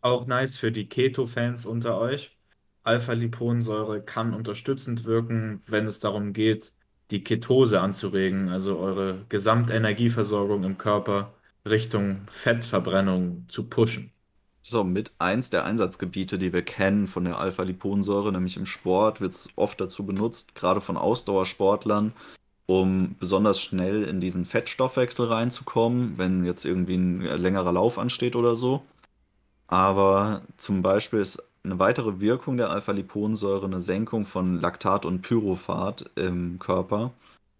Auch 0.00 0.26
nice 0.26 0.58
für 0.58 0.72
die 0.72 0.88
Keto-Fans 0.88 1.64
unter 1.64 1.98
euch. 1.98 2.36
Alpha-Liponsäure 2.82 4.02
kann 4.02 4.34
unterstützend 4.34 5.04
wirken, 5.04 5.62
wenn 5.66 5.86
es 5.86 6.00
darum 6.00 6.32
geht, 6.32 6.72
die 7.10 7.24
Ketose 7.24 7.80
anzuregen, 7.80 8.48
also 8.48 8.78
eure 8.78 9.24
Gesamtenergieversorgung 9.28 10.64
im 10.64 10.76
Körper 10.76 11.32
Richtung 11.64 12.22
Fettverbrennung 12.26 13.46
zu 13.48 13.64
pushen. 13.64 14.10
Das 14.64 14.70
ist 14.70 14.76
auch 14.76 14.84
mit 14.84 15.12
eins 15.18 15.50
der 15.50 15.66
Einsatzgebiete, 15.66 16.38
die 16.38 16.54
wir 16.54 16.62
kennen 16.62 17.06
von 17.06 17.26
der 17.26 17.38
Alpha-Liponsäure, 17.38 18.32
nämlich 18.32 18.56
im 18.56 18.64
Sport 18.64 19.20
wird 19.20 19.34
es 19.34 19.50
oft 19.56 19.78
dazu 19.78 20.06
benutzt, 20.06 20.54
gerade 20.54 20.80
von 20.80 20.96
Ausdauersportlern, 20.96 22.14
um 22.64 23.14
besonders 23.20 23.60
schnell 23.60 24.04
in 24.04 24.22
diesen 24.22 24.46
Fettstoffwechsel 24.46 25.26
reinzukommen, 25.26 26.16
wenn 26.16 26.46
jetzt 26.46 26.64
irgendwie 26.64 26.94
ein 26.94 27.20
längerer 27.20 27.72
Lauf 27.72 27.98
ansteht 27.98 28.36
oder 28.36 28.56
so. 28.56 28.82
Aber 29.66 30.40
zum 30.56 30.80
Beispiel 30.80 31.20
ist 31.20 31.42
eine 31.62 31.78
weitere 31.78 32.20
Wirkung 32.20 32.56
der 32.56 32.70
Alpha-Liponsäure 32.70 33.66
eine 33.66 33.80
Senkung 33.80 34.24
von 34.24 34.62
Laktat 34.62 35.04
und 35.04 35.20
Pyrophat 35.20 36.10
im 36.14 36.58
Körper. 36.58 37.12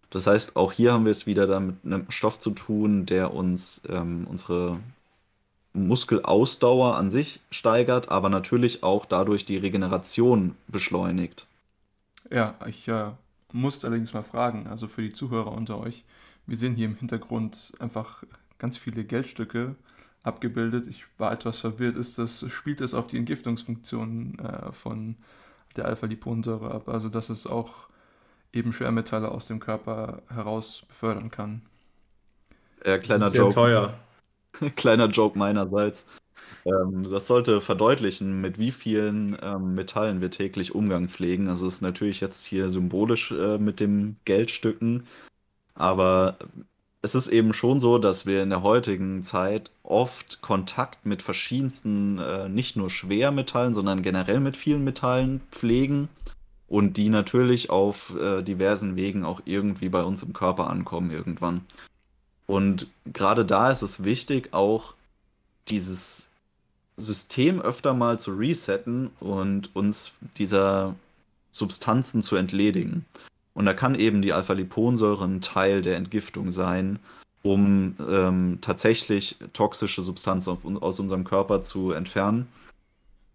Das 0.09 0.25
heißt, 0.25 0.55
auch 0.55 0.71
hier 0.71 0.93
haben 0.93 1.05
wir 1.05 1.11
es 1.11 1.27
wieder 1.27 1.59
mit 1.59 1.75
einem 1.85 2.09
Stoff 2.09 2.39
zu 2.39 2.49
tun, 2.49 3.05
der 3.05 3.31
uns 3.31 3.83
ähm, 3.89 4.25
unsere 4.27 4.79
Muskelausdauer 5.75 6.95
an 6.95 7.11
sich 7.11 7.41
steigert, 7.51 8.09
aber 8.09 8.29
natürlich 8.29 8.83
auch 8.83 9.05
dadurch 9.05 9.45
die 9.45 9.57
Regeneration 9.57 10.55
beschleunigt. 10.67 11.47
Ja, 12.31 12.55
ich 12.65 12.87
äh, 12.87 13.11
muss 13.51 13.85
allerdings 13.85 14.13
mal 14.13 14.23
fragen, 14.23 14.67
also 14.67 14.87
für 14.87 15.01
die 15.01 15.13
Zuhörer 15.13 15.51
unter 15.51 15.79
euch, 15.79 16.05
wir 16.47 16.57
sehen 16.57 16.75
hier 16.75 16.85
im 16.85 16.95
Hintergrund 16.95 17.73
einfach 17.79 18.23
ganz 18.57 18.77
viele 18.77 19.03
Geldstücke 19.03 19.75
abgebildet. 20.23 20.87
Ich 20.87 21.05
war 21.17 21.31
etwas 21.31 21.59
verwirrt. 21.59 21.97
Ist 21.97 22.17
das, 22.17 22.45
spielt 22.49 22.81
das 22.81 22.93
auf 22.93 23.07
die 23.07 23.17
Entgiftungsfunktion 23.17 24.39
äh, 24.39 24.71
von 24.71 25.15
der 25.75 25.85
Alpha-Liponsäure 25.85 26.71
ab? 26.71 26.89
Also, 26.89 27.09
dass 27.09 27.29
es 27.29 27.47
auch 27.47 27.87
eben 28.53 28.73
Schwermetalle 28.73 29.29
aus 29.29 29.47
dem 29.47 29.59
Körper 29.59 30.21
heraus 30.29 30.83
befördern 30.87 31.29
kann. 31.29 31.61
Ja, 32.85 32.97
kleiner 32.99 33.25
das 33.25 33.33
ist 33.33 33.37
Joke. 33.37 33.51
sehr 33.51 33.63
teuer. 33.63 33.99
Kleiner 34.75 35.07
Joke 35.07 35.37
meinerseits. 35.37 36.07
Ähm, 36.65 37.09
das 37.09 37.27
sollte 37.27 37.61
verdeutlichen, 37.61 38.41
mit 38.41 38.57
wie 38.59 38.71
vielen 38.71 39.37
ähm, 39.41 39.75
Metallen 39.75 40.21
wir 40.21 40.31
täglich 40.31 40.75
Umgang 40.75 41.09
pflegen. 41.09 41.47
Also 41.49 41.67
es 41.67 41.75
ist 41.75 41.81
natürlich 41.81 42.21
jetzt 42.21 42.45
hier 42.45 42.69
symbolisch 42.69 43.31
äh, 43.31 43.57
mit 43.57 43.79
den 43.79 44.17
Geldstücken, 44.25 45.05
aber 45.75 46.37
es 47.01 47.13
ist 47.15 47.27
eben 47.27 47.53
schon 47.53 47.79
so, 47.79 47.99
dass 47.99 48.25
wir 48.25 48.41
in 48.41 48.49
der 48.49 48.63
heutigen 48.63 49.21
Zeit 49.23 49.69
oft 49.83 50.41
Kontakt 50.41 51.05
mit 51.05 51.21
verschiedensten, 51.21 52.19
äh, 52.19 52.49
nicht 52.49 52.75
nur 52.75 52.89
Schwermetallen, 52.89 53.75
sondern 53.75 54.01
generell 54.01 54.39
mit 54.39 54.57
vielen 54.57 54.83
Metallen 54.83 55.41
pflegen 55.51 56.09
und 56.67 56.97
die 56.97 57.09
natürlich 57.09 57.69
auf 57.69 58.15
äh, 58.19 58.41
diversen 58.41 58.95
Wegen 58.95 59.23
auch 59.23 59.41
irgendwie 59.45 59.89
bei 59.89 60.03
uns 60.03 60.23
im 60.23 60.33
Körper 60.33 60.67
ankommen 60.69 61.11
irgendwann. 61.11 61.61
Und 62.47 62.87
gerade 63.05 63.45
da 63.45 63.71
ist 63.71 63.81
es 63.81 64.03
wichtig, 64.03 64.53
auch 64.53 64.93
dieses 65.67 66.29
System 66.97 67.61
öfter 67.61 67.93
mal 67.93 68.19
zu 68.19 68.31
resetten 68.35 69.11
und 69.19 69.75
uns 69.75 70.13
dieser 70.37 70.95
Substanzen 71.51 72.21
zu 72.21 72.35
entledigen. 72.35 73.05
Und 73.53 73.65
da 73.65 73.73
kann 73.73 73.95
eben 73.95 74.21
die 74.21 74.33
Alpha-Liponsäure 74.33 75.25
ein 75.25 75.41
Teil 75.41 75.81
der 75.81 75.95
Entgiftung 75.97 76.51
sein, 76.51 76.99
um 77.43 77.95
ähm, 78.09 78.59
tatsächlich 78.61 79.37
toxische 79.53 80.01
Substanzen 80.01 80.77
aus 80.81 80.99
unserem 80.99 81.23
Körper 81.23 81.61
zu 81.61 81.91
entfernen. 81.91 82.47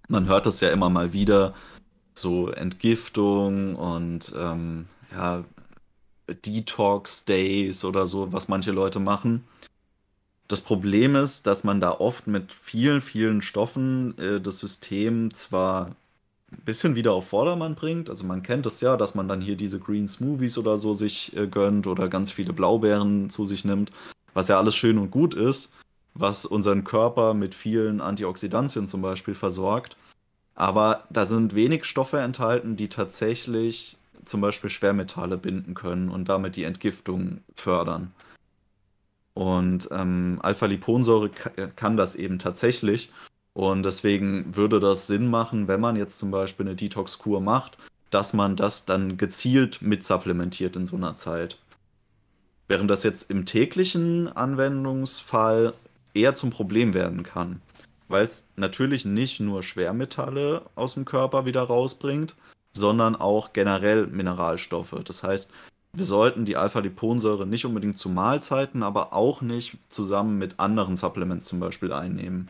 Man 0.09 0.27
hört 0.27 0.47
das 0.47 0.61
ja 0.61 0.71
immer 0.71 0.91
mal 0.91 1.13
wieder, 1.13 1.55
so 2.15 2.51
Entgiftung 2.51 3.77
und 3.77 4.33
ähm, 4.37 4.87
ja, 5.13 5.45
Detox 6.35 7.25
Days 7.25 7.85
oder 7.85 8.07
so, 8.07 8.33
was 8.33 8.49
manche 8.49 8.71
Leute 8.73 8.99
machen. 9.01 9.45
Das 10.49 10.61
Problem 10.61 11.15
ist, 11.15 11.47
dass 11.47 11.63
man 11.63 11.81
da 11.81 11.93
oft 11.93 12.27
mit 12.27 12.53
vielen, 12.53 13.01
vielen 13.01 13.41
Stoffen 13.41 14.19
äh, 14.19 14.41
das 14.41 14.59
System 14.59 15.33
zwar 15.33 15.95
ein 16.51 16.63
bisschen 16.65 16.97
wieder 16.97 17.13
auf 17.13 17.29
Vordermann 17.29 17.77
bringt. 17.77 18.11
Also 18.11 18.25
man 18.25 18.43
kennt 18.43 18.67
es 18.67 18.81
ja, 18.81 18.97
dass 18.97 19.15
man 19.15 19.29
dann 19.29 19.41
hier 19.41 19.57
diese 19.57 19.79
Green 19.79 20.09
Smoothies 20.09 20.59
oder 20.59 20.77
so 20.77 20.93
sich 20.93 21.37
äh, 21.37 21.47
gönnt 21.47 21.87
oder 21.87 22.09
ganz 22.09 22.33
viele 22.33 22.53
Blaubeeren 22.53 23.31
zu 23.31 23.47
sich 23.47 23.65
nimmt, 23.65 23.93
was 24.35 24.49
ja 24.49 24.59
alles 24.59 24.75
schön 24.75 24.99
und 24.99 25.13
gut 25.13 25.35
ist, 25.35 25.71
was 26.15 26.45
unseren 26.45 26.83
Körper 26.83 27.35
mit 27.35 27.55
vielen 27.55 28.01
Antioxidantien 28.01 28.89
zum 28.89 29.03
Beispiel 29.03 29.37
versorgt. 29.37 29.97
Aber 30.57 31.05
da 31.11 31.27
sind 31.27 31.55
wenig 31.55 31.85
Stoffe 31.85 32.19
enthalten, 32.19 32.77
die 32.77 32.89
tatsächlich 32.89 33.97
zum 34.31 34.41
Beispiel 34.41 34.71
Schwermetalle 34.71 35.37
binden 35.37 35.75
können 35.75 36.09
und 36.09 36.29
damit 36.29 36.57
die 36.57 36.65
Entgiftung 36.65 37.41
fördern. 37.55 38.13
Und 39.35 39.89
ähm, 39.91 40.39
Alpha-Liponsäure 40.43 41.31
kann 41.77 41.97
das 41.97 42.15
eben 42.15 42.39
tatsächlich. 42.39 43.11
Und 43.53 43.85
deswegen 43.85 44.57
würde 44.57 44.81
das 44.81 45.07
Sinn 45.07 45.29
machen, 45.29 45.69
wenn 45.69 45.81
man 45.81 45.97
jetzt 45.97 46.19
zum 46.19 46.31
Beispiel 46.31 46.67
eine 46.67 46.77
Detox-Kur 46.77 47.41
macht, 47.41 47.79
dass 48.11 48.33
man 48.33 48.57
das 48.57 48.87
dann 48.87 49.17
gezielt 49.17 49.83
mit 49.83 50.05
supplementiert 50.05 50.77
in 50.77 50.87
so 50.87 50.97
einer 50.97 51.17
Zeit. 51.17 51.59
Während 52.69 52.91
das 52.91 53.03
jetzt 53.03 53.31
im 53.31 53.47
täglichen 53.47 54.29
Anwendungsfall 54.29 55.75
eher 56.15 56.35
zum 56.35 56.51
Problem 56.51 56.95
werden 56.95 57.23
kann, 57.23 57.61
weil 58.09 58.25
es 58.25 58.49
natürlich 58.57 59.05
nicht 59.05 59.41
nur 59.41 59.63
Schwermetalle 59.63 60.63
aus 60.75 60.95
dem 60.95 61.05
Körper 61.05 61.47
wieder 61.47 61.63
rausbringt, 61.63 62.35
sondern 62.73 63.17
auch 63.17 63.53
generell 63.53 64.07
Mineralstoffe. 64.07 64.97
Das 65.05 65.23
heißt, 65.23 65.53
wir 65.93 66.05
sollten 66.05 66.45
die 66.45 66.57
Alpha-Liponsäure 66.57 67.47
nicht 67.47 67.65
unbedingt 67.65 67.99
zu 67.99 68.09
Mahlzeiten, 68.09 68.83
aber 68.83 69.13
auch 69.13 69.43
nicht 69.43 69.77
zusammen 69.89 70.39
mit 70.39 70.61
anderen 70.61 70.97
Supplements 70.97 71.47
zum 71.47 71.59
Beispiel 71.59 71.93
einnehmen. 71.93 72.49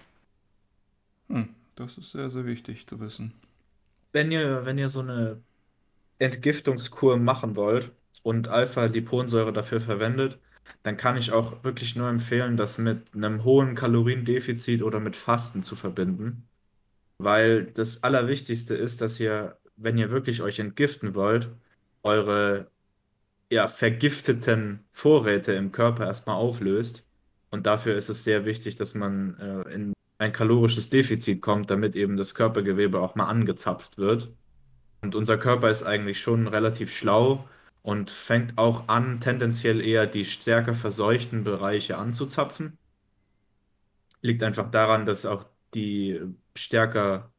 Hm, 1.28 1.48
das 1.74 1.96
ist 1.96 2.10
sehr, 2.10 2.30
sehr 2.30 2.44
wichtig 2.44 2.86
zu 2.86 3.00
wissen. 3.00 3.32
Wenn 4.12 4.30
ihr, 4.30 4.66
wenn 4.66 4.76
ihr 4.76 4.88
so 4.88 5.00
eine 5.00 5.40
Entgiftungskur 6.18 7.16
machen 7.16 7.56
wollt 7.56 7.92
und 8.22 8.48
Alpha-Liponsäure 8.48 9.52
dafür 9.52 9.80
verwendet, 9.80 10.38
dann 10.82 10.96
kann 10.96 11.16
ich 11.16 11.32
auch 11.32 11.64
wirklich 11.64 11.96
nur 11.96 12.08
empfehlen, 12.08 12.56
das 12.56 12.78
mit 12.78 13.14
einem 13.14 13.44
hohen 13.44 13.74
Kaloriendefizit 13.74 14.82
oder 14.82 15.00
mit 15.00 15.16
Fasten 15.16 15.62
zu 15.62 15.76
verbinden. 15.76 16.46
Weil 17.18 17.64
das 17.64 18.02
Allerwichtigste 18.02 18.74
ist, 18.74 19.00
dass 19.00 19.20
ihr 19.20 19.56
wenn 19.80 19.98
ihr 19.98 20.10
wirklich 20.10 20.42
euch 20.42 20.58
entgiften 20.58 21.14
wollt, 21.14 21.48
eure 22.02 22.70
ja, 23.50 23.66
vergifteten 23.66 24.84
Vorräte 24.92 25.52
im 25.52 25.72
Körper 25.72 26.06
erstmal 26.06 26.36
auflöst. 26.36 27.04
Und 27.50 27.66
dafür 27.66 27.96
ist 27.96 28.08
es 28.08 28.22
sehr 28.22 28.44
wichtig, 28.44 28.76
dass 28.76 28.94
man 28.94 29.36
äh, 29.38 29.74
in 29.74 29.92
ein 30.18 30.32
kalorisches 30.32 30.90
Defizit 30.90 31.40
kommt, 31.42 31.70
damit 31.70 31.96
eben 31.96 32.16
das 32.16 32.34
Körpergewebe 32.34 33.00
auch 33.00 33.14
mal 33.16 33.26
angezapft 33.26 33.98
wird. 33.98 34.32
Und 35.00 35.14
unser 35.14 35.38
Körper 35.38 35.70
ist 35.70 35.82
eigentlich 35.82 36.20
schon 36.20 36.46
relativ 36.46 36.94
schlau 36.94 37.48
und 37.82 38.10
fängt 38.10 38.58
auch 38.58 38.88
an, 38.88 39.20
tendenziell 39.20 39.80
eher 39.80 40.06
die 40.06 40.26
stärker 40.26 40.74
verseuchten 40.74 41.42
Bereiche 41.42 41.96
anzuzapfen. 41.96 42.76
Liegt 44.20 44.42
einfach 44.42 44.70
daran, 44.70 45.06
dass 45.06 45.24
auch 45.24 45.46
die 45.74 46.20
stärker 46.54 47.32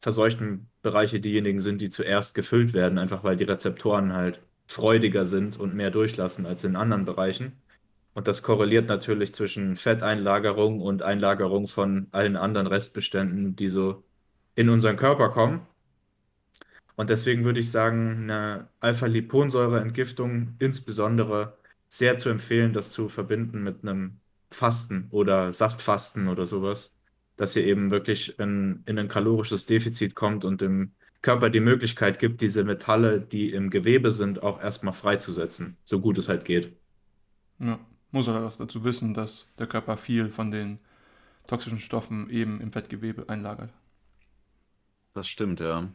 verseuchten 0.00 0.68
Bereiche 0.84 1.20
diejenigen 1.20 1.60
sind, 1.60 1.80
die 1.80 1.90
zuerst 1.90 2.34
gefüllt 2.34 2.74
werden, 2.74 2.98
einfach 2.98 3.24
weil 3.24 3.36
die 3.36 3.44
Rezeptoren 3.44 4.12
halt 4.14 4.40
freudiger 4.68 5.26
sind 5.26 5.58
und 5.58 5.74
mehr 5.74 5.90
durchlassen 5.90 6.46
als 6.46 6.64
in 6.64 6.76
anderen 6.76 7.04
Bereichen. 7.04 7.60
Und 8.14 8.28
das 8.28 8.42
korreliert 8.42 8.88
natürlich 8.88 9.34
zwischen 9.34 9.76
Fetteinlagerung 9.76 10.80
und 10.80 11.02
Einlagerung 11.02 11.66
von 11.66 12.08
allen 12.12 12.36
anderen 12.36 12.68
Restbeständen, 12.68 13.56
die 13.56 13.68
so 13.68 14.04
in 14.54 14.68
unseren 14.70 14.96
Körper 14.96 15.30
kommen. 15.30 15.66
Und 16.96 17.10
deswegen 17.10 17.44
würde 17.44 17.60
ich 17.60 17.70
sagen, 17.70 18.24
eine 18.24 18.68
Alpha-Liponsäure-Entgiftung 18.80 20.54
insbesondere 20.58 21.58
sehr 21.88 22.16
zu 22.16 22.28
empfehlen, 22.28 22.72
das 22.72 22.92
zu 22.92 23.08
verbinden 23.08 23.62
mit 23.62 23.82
einem 23.82 24.20
Fasten 24.50 25.08
oder 25.10 25.52
Saftfasten 25.52 26.28
oder 26.28 26.46
sowas, 26.46 26.93
dass 27.36 27.56
ihr 27.56 27.64
eben 27.64 27.90
wirklich 27.90 28.38
in, 28.38 28.82
in 28.86 28.98
ein 28.98 29.08
kalorisches 29.08 29.66
Defizit 29.66 30.14
kommt 30.14 30.44
und 30.44 30.60
dem 30.60 30.92
Körper 31.22 31.50
die 31.50 31.60
Möglichkeit 31.60 32.18
gibt, 32.18 32.40
diese 32.40 32.64
Metalle, 32.64 33.20
die 33.20 33.50
im 33.50 33.70
Gewebe 33.70 34.10
sind, 34.10 34.42
auch 34.42 34.60
erstmal 34.60 34.92
freizusetzen, 34.92 35.76
so 35.84 36.00
gut 36.00 36.18
es 36.18 36.28
halt 36.28 36.44
geht. 36.44 36.76
Ja 37.58 37.78
muss 38.14 38.28
er 38.28 38.46
auch 38.46 38.56
dazu 38.56 38.84
wissen, 38.84 39.12
dass 39.12 39.48
der 39.58 39.66
Körper 39.66 39.96
viel 39.96 40.30
von 40.30 40.50
den 40.52 40.78
toxischen 41.48 41.80
Stoffen 41.80 42.30
eben 42.30 42.60
im 42.60 42.72
Fettgewebe 42.72 43.28
einlagert. 43.28 43.70
Das 45.14 45.26
stimmt, 45.26 45.60
ja. 45.60 45.88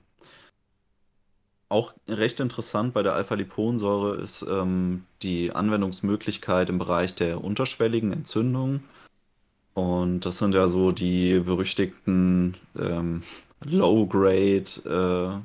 Auch 1.70 1.94
recht 2.08 2.40
interessant 2.40 2.94
bei 2.94 3.04
der 3.04 3.14
Alpha-Liponsäure 3.14 4.18
ist 4.18 4.46
ähm, 4.50 5.06
die 5.22 5.54
Anwendungsmöglichkeit 5.54 6.70
im 6.70 6.78
Bereich 6.78 7.16
der 7.16 7.44
unterschwelligen 7.44 8.12
Entzündung. 8.12 8.82
Und 9.74 10.26
das 10.26 10.40
sind 10.40 10.54
ja 10.54 10.68
so 10.68 10.92
die 10.92 11.40
berüchtigten 11.40 12.56
ähm, 12.78 13.24
Low-Grade 13.64 15.44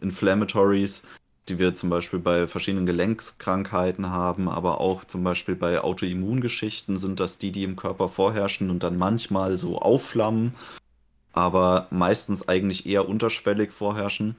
äh, 0.00 0.04
Inflammatories, 0.04 1.06
die 1.48 1.58
wir 1.58 1.74
zum 1.74 1.90
Beispiel 1.90 2.18
bei 2.18 2.46
verschiedenen 2.46 2.86
Gelenkskrankheiten 2.86 4.08
haben, 4.08 4.48
aber 4.48 4.80
auch 4.80 5.04
zum 5.04 5.22
Beispiel 5.24 5.54
bei 5.54 5.80
Autoimmungeschichten 5.80 6.98
sind 6.98 7.20
das 7.20 7.38
die, 7.38 7.52
die 7.52 7.64
im 7.64 7.76
Körper 7.76 8.08
vorherrschen 8.08 8.70
und 8.70 8.82
dann 8.82 8.98
manchmal 8.98 9.58
so 9.58 9.78
aufflammen, 9.78 10.54
aber 11.32 11.86
meistens 11.90 12.48
eigentlich 12.48 12.86
eher 12.86 13.08
unterschwellig 13.08 13.72
vorherrschen. 13.72 14.36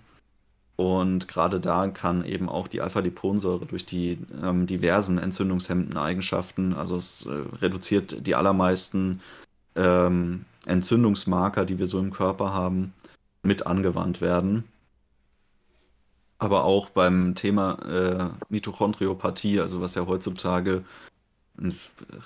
Und 0.77 1.27
gerade 1.27 1.59
da 1.59 1.87
kann 1.87 2.23
eben 2.23 2.47
auch 2.47 2.67
die 2.67 2.81
Alpha-Liponsäure 2.81 3.65
durch 3.65 3.85
die 3.85 4.19
ähm, 4.43 4.67
diversen 4.67 5.17
entzündungshemmenden 5.17 5.97
Eigenschaften, 5.97 6.73
also 6.73 6.97
es 6.97 7.25
äh, 7.25 7.31
reduziert 7.61 8.27
die 8.27 8.35
allermeisten 8.35 9.21
ähm, 9.75 10.45
Entzündungsmarker, 10.67 11.65
die 11.65 11.79
wir 11.79 11.87
so 11.87 11.97
im 11.97 12.11
Körper 12.11 12.53
haben, 12.53 12.93
mit 13.41 13.65
angewandt 13.65 14.21
werden. 14.21 14.65
Aber 16.37 16.63
auch 16.65 16.89
beim 16.91 17.33
Thema 17.33 17.79
äh, 17.89 18.29
Mitochondriopathie, 18.49 19.59
also 19.59 19.81
was 19.81 19.95
ja 19.95 20.05
heutzutage 20.05 20.83
ein 21.57 21.75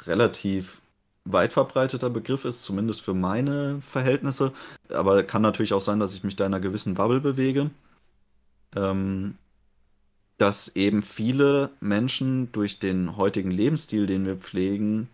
relativ 0.08 0.82
weit 1.24 1.54
verbreiteter 1.54 2.10
Begriff 2.10 2.44
ist, 2.44 2.64
zumindest 2.64 3.02
für 3.02 3.14
meine 3.14 3.80
Verhältnisse. 3.82 4.52
Aber 4.90 5.24
kann 5.24 5.42
natürlich 5.42 5.74
auch 5.74 5.80
sein, 5.80 6.02
dass 6.02 6.16
ich 6.16 6.26
mich 6.26 6.36
da 6.36 6.46
in 6.46 6.54
einer 6.54 6.62
gewissen 6.62 6.96
Bubble 6.96 7.22
bewege. 7.22 7.72
Ähm, 8.76 9.36
dass 10.38 10.76
eben 10.76 11.04
viele 11.04 11.70
Menschen 11.82 12.52
durch 12.52 12.80
den 12.80 13.16
heutigen 13.16 13.52
Lebensstil, 13.52 14.08
den 14.08 14.26
wir 14.26 14.38
pflegen, 14.38 15.08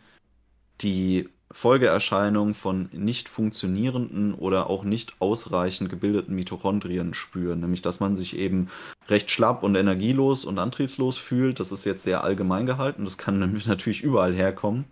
die 0.79 1.27
Folgeerscheinungen 1.51 2.53
von 2.53 2.89
nicht 2.91 3.29
funktionierenden 3.29 4.33
oder 4.33 4.69
auch 4.69 4.83
nicht 4.83 5.15
ausreichend 5.19 5.89
gebildeten 5.89 6.35
Mitochondrien 6.35 7.13
spüren, 7.13 7.61
nämlich 7.61 7.81
dass 7.81 7.99
man 7.99 8.15
sich 8.15 8.37
eben 8.37 8.69
recht 9.07 9.31
schlapp 9.31 9.63
und 9.63 9.75
energielos 9.75 10.43
und 10.45 10.59
antriebslos 10.59 11.17
fühlt. 11.17 11.59
Das 11.59 11.71
ist 11.71 11.85
jetzt 11.85 12.03
sehr 12.03 12.23
allgemein 12.23 12.65
gehalten, 12.65 13.05
das 13.05 13.17
kann 13.17 13.61
natürlich 13.65 14.03
überall 14.03 14.33
herkommen. 14.33 14.85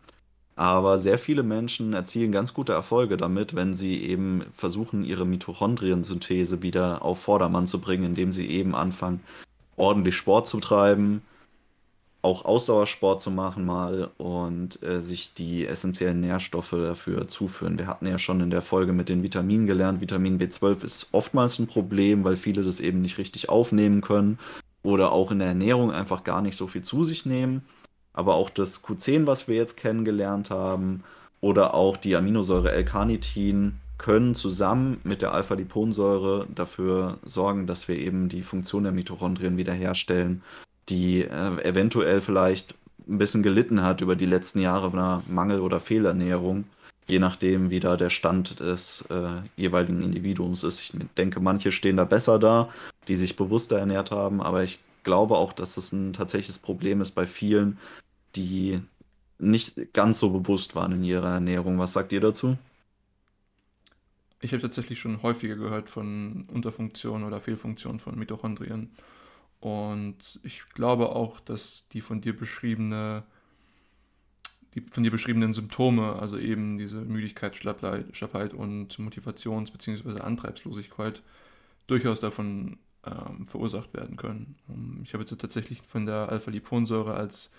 Aber 0.56 0.98
sehr 0.98 1.18
viele 1.18 1.44
Menschen 1.44 1.94
erzielen 1.94 2.32
ganz 2.32 2.54
gute 2.54 2.72
Erfolge 2.72 3.18
damit, 3.18 3.56
wenn 3.56 3.76
sie 3.76 4.02
eben 4.04 4.46
versuchen, 4.56 5.04
ihre 5.04 5.26
Mitochondriensynthese 5.26 6.62
wieder 6.62 7.04
auf 7.04 7.20
Vordermann 7.20 7.68
zu 7.68 7.82
bringen, 7.82 8.06
indem 8.06 8.32
sie 8.32 8.48
eben 8.48 8.74
anfangen, 8.74 9.22
ordentlich 9.76 10.15
Sport 10.15 10.48
zu 10.48 10.62
treiben, 10.62 11.22
auch 12.22 12.46
Ausdauersport 12.46 13.22
zu 13.22 13.32
machen 13.32 13.65
mal 13.65 14.10
und 14.18 14.82
äh, 14.82 15.02
sich 15.02 15.34
die 15.34 15.68
essentiellen 15.68 16.22
Nährstoffe 16.22 16.72
dafür 16.72 17.28
zuführen. 17.28 17.78
Wir 17.78 17.88
hatten 17.88 18.08
ja 18.08 18.18
schon 18.18 18.39
in 18.39 18.50
der 18.50 18.63
Folge 18.63 18.94
mit 18.94 19.10
den 19.10 19.24
Vitaminen 19.24 19.68
gelernt, 19.68 20.02
Vitamin 20.02 20.39
B12 20.39 20.84
ist 20.84 21.10
oftmals 21.12 21.60
ein 21.60 21.68
Problem, 21.68 22.24
weil 22.24 22.38
viele 22.38 22.63
das 22.63 22.80
eben 22.80 23.02
nicht 23.02 23.18
richtig 23.18 23.50
aufnehmen 23.50 24.02
können 24.02 24.39
oder 24.82 25.12
auch 25.12 25.32
in 25.32 25.39
der 25.39 25.50
Ernährung 25.50 25.91
einfach 25.91 26.24
gar 26.24 26.41
nicht 26.41 26.56
so 26.56 26.68
viel 26.68 26.82
zu 26.82 27.04
sich 27.04 27.26
nehmen. 27.26 27.63
Aber 28.15 28.34
auch 28.34 28.49
das 28.49 28.84
Q10, 28.84 29.28
was 29.28 29.47
wir 29.47 29.56
jetzt 29.56 29.78
kennengelernt 29.78 30.49
haben, 30.49 31.04
oder 31.41 31.75
auch 31.75 31.97
die 31.97 32.15
Aminosäure 32.15 32.71
L-Carnitin 32.71 33.75
können 33.99 34.34
zusammen 34.34 34.99
mit 35.04 35.21
der 35.21 35.34
Alpha-Liponsäure 35.34 36.47
dafür 36.54 37.19
sorgen, 37.23 37.67
dass 37.67 37.88
wir 37.88 37.97
eben 37.99 38.30
die 38.30 38.41
Funktion 38.41 38.84
der 38.84 38.91
Mitochondrien 38.91 39.58
wiederherstellen 39.58 40.41
die 40.89 41.23
äh, 41.23 41.62
eventuell 41.63 42.21
vielleicht 42.21 42.75
ein 43.08 43.17
bisschen 43.17 43.43
gelitten 43.43 43.84
hat 43.84 44.01
über 44.01 44.15
die 44.15 44.25
letzten 44.25 44.60
Jahre 44.60 44.91
einer 44.91 45.23
Mangel- 45.28 45.62
oder 45.62 45.80
Fehlernährung, 45.80 46.65
je 47.08 47.19
nachdem, 47.19 47.69
wie 47.69 47.80
da 47.80 47.97
der 47.97 48.10
Stand 48.10 48.60
des 48.60 49.06
äh, 49.10 49.41
jeweiligen 49.56 50.01
Individuums 50.01 50.63
ist. 50.63 50.80
Ich 50.80 50.93
denke, 51.17 51.39
manche 51.39 51.71
stehen 51.71 51.97
da 51.97 52.06
besser 52.06 52.39
da, 52.39 52.69
die 53.08 53.15
sich 53.15 53.36
bewusster 53.36 53.78
ernährt 53.78 54.12
haben, 54.12 54.41
aber 54.41 54.63
ich 54.63 54.80
glaube 55.04 55.38
auch, 55.38 55.54
dass 55.54 55.78
es 55.78 55.91
ein 55.91 56.13
tatsächliches 56.13 56.58
Problem 56.58 57.01
ist 57.01 57.12
bei 57.12 57.28
vielen, 57.28 57.78
die 58.36 58.80
nicht 59.38 59.93
ganz 59.93 60.19
so 60.19 60.30
bewusst 60.30 60.76
waren 60.76 60.93
in 60.93 61.04
ihrer 61.04 61.34
Ernährung. 61.34 61.80
Was 61.80 61.93
sagt 61.93 62.12
ihr 62.12 62.21
dazu? 62.21 62.58
Ich 64.41 64.52
habe 64.52 64.62
tatsächlich 64.62 65.00
schon 65.00 65.24
häufiger 65.24 65.56
gehört 65.56 65.89
von 65.89 66.45
Unterfunktionen 66.54 67.26
oder 67.26 67.41
Fehlfunktionen 67.41 68.00
von 68.00 68.17
Mitochondrien. 68.17 68.91
Und 69.60 70.39
ich 70.43 70.69
glaube 70.69 71.10
auch, 71.10 71.39
dass 71.39 71.88
die 71.88 72.02
von 72.02 72.21
dir 72.21 72.38
beschriebene, 72.38 73.24
die 74.76 74.82
von 74.82 75.04
dir 75.04 75.12
beschriebenen 75.12 75.54
Symptome, 75.54 76.13
also 76.13 76.38
eben 76.38 76.78
diese 76.78 77.02
Müdigkeit, 77.02 77.56
Schlappheit, 77.56 78.54
und 78.54 79.00
Motivations- 79.00 79.71
bzw. 79.71 80.19
Antreibslosigkeit, 80.19 81.24
durchaus 81.88 82.19
davon 82.19 82.78
ähm, 83.06 83.48
verursacht 83.48 83.93
werden 83.93 84.17
können. 84.17 84.56
Ähm, 84.69 85.00
ich 85.04 85.13
habe 85.13 85.24
jetzt 85.24 85.36
tatsächlich 85.39 85.82
von 85.82 86.06
der 86.06 86.30
Alpha-Liponsäure 86.30 87.15
als 87.15 87.52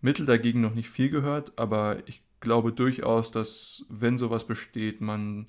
Mittel 0.00 0.26
dagegen 0.26 0.60
noch 0.60 0.74
nicht 0.74 0.90
viel 0.90 1.10
gehört, 1.10 1.58
aber 1.58 2.06
ich 2.08 2.22
glaube 2.40 2.72
durchaus, 2.72 3.30
dass 3.30 3.86
wenn 3.88 4.18
sowas 4.18 4.46
besteht, 4.46 5.00
man 5.00 5.48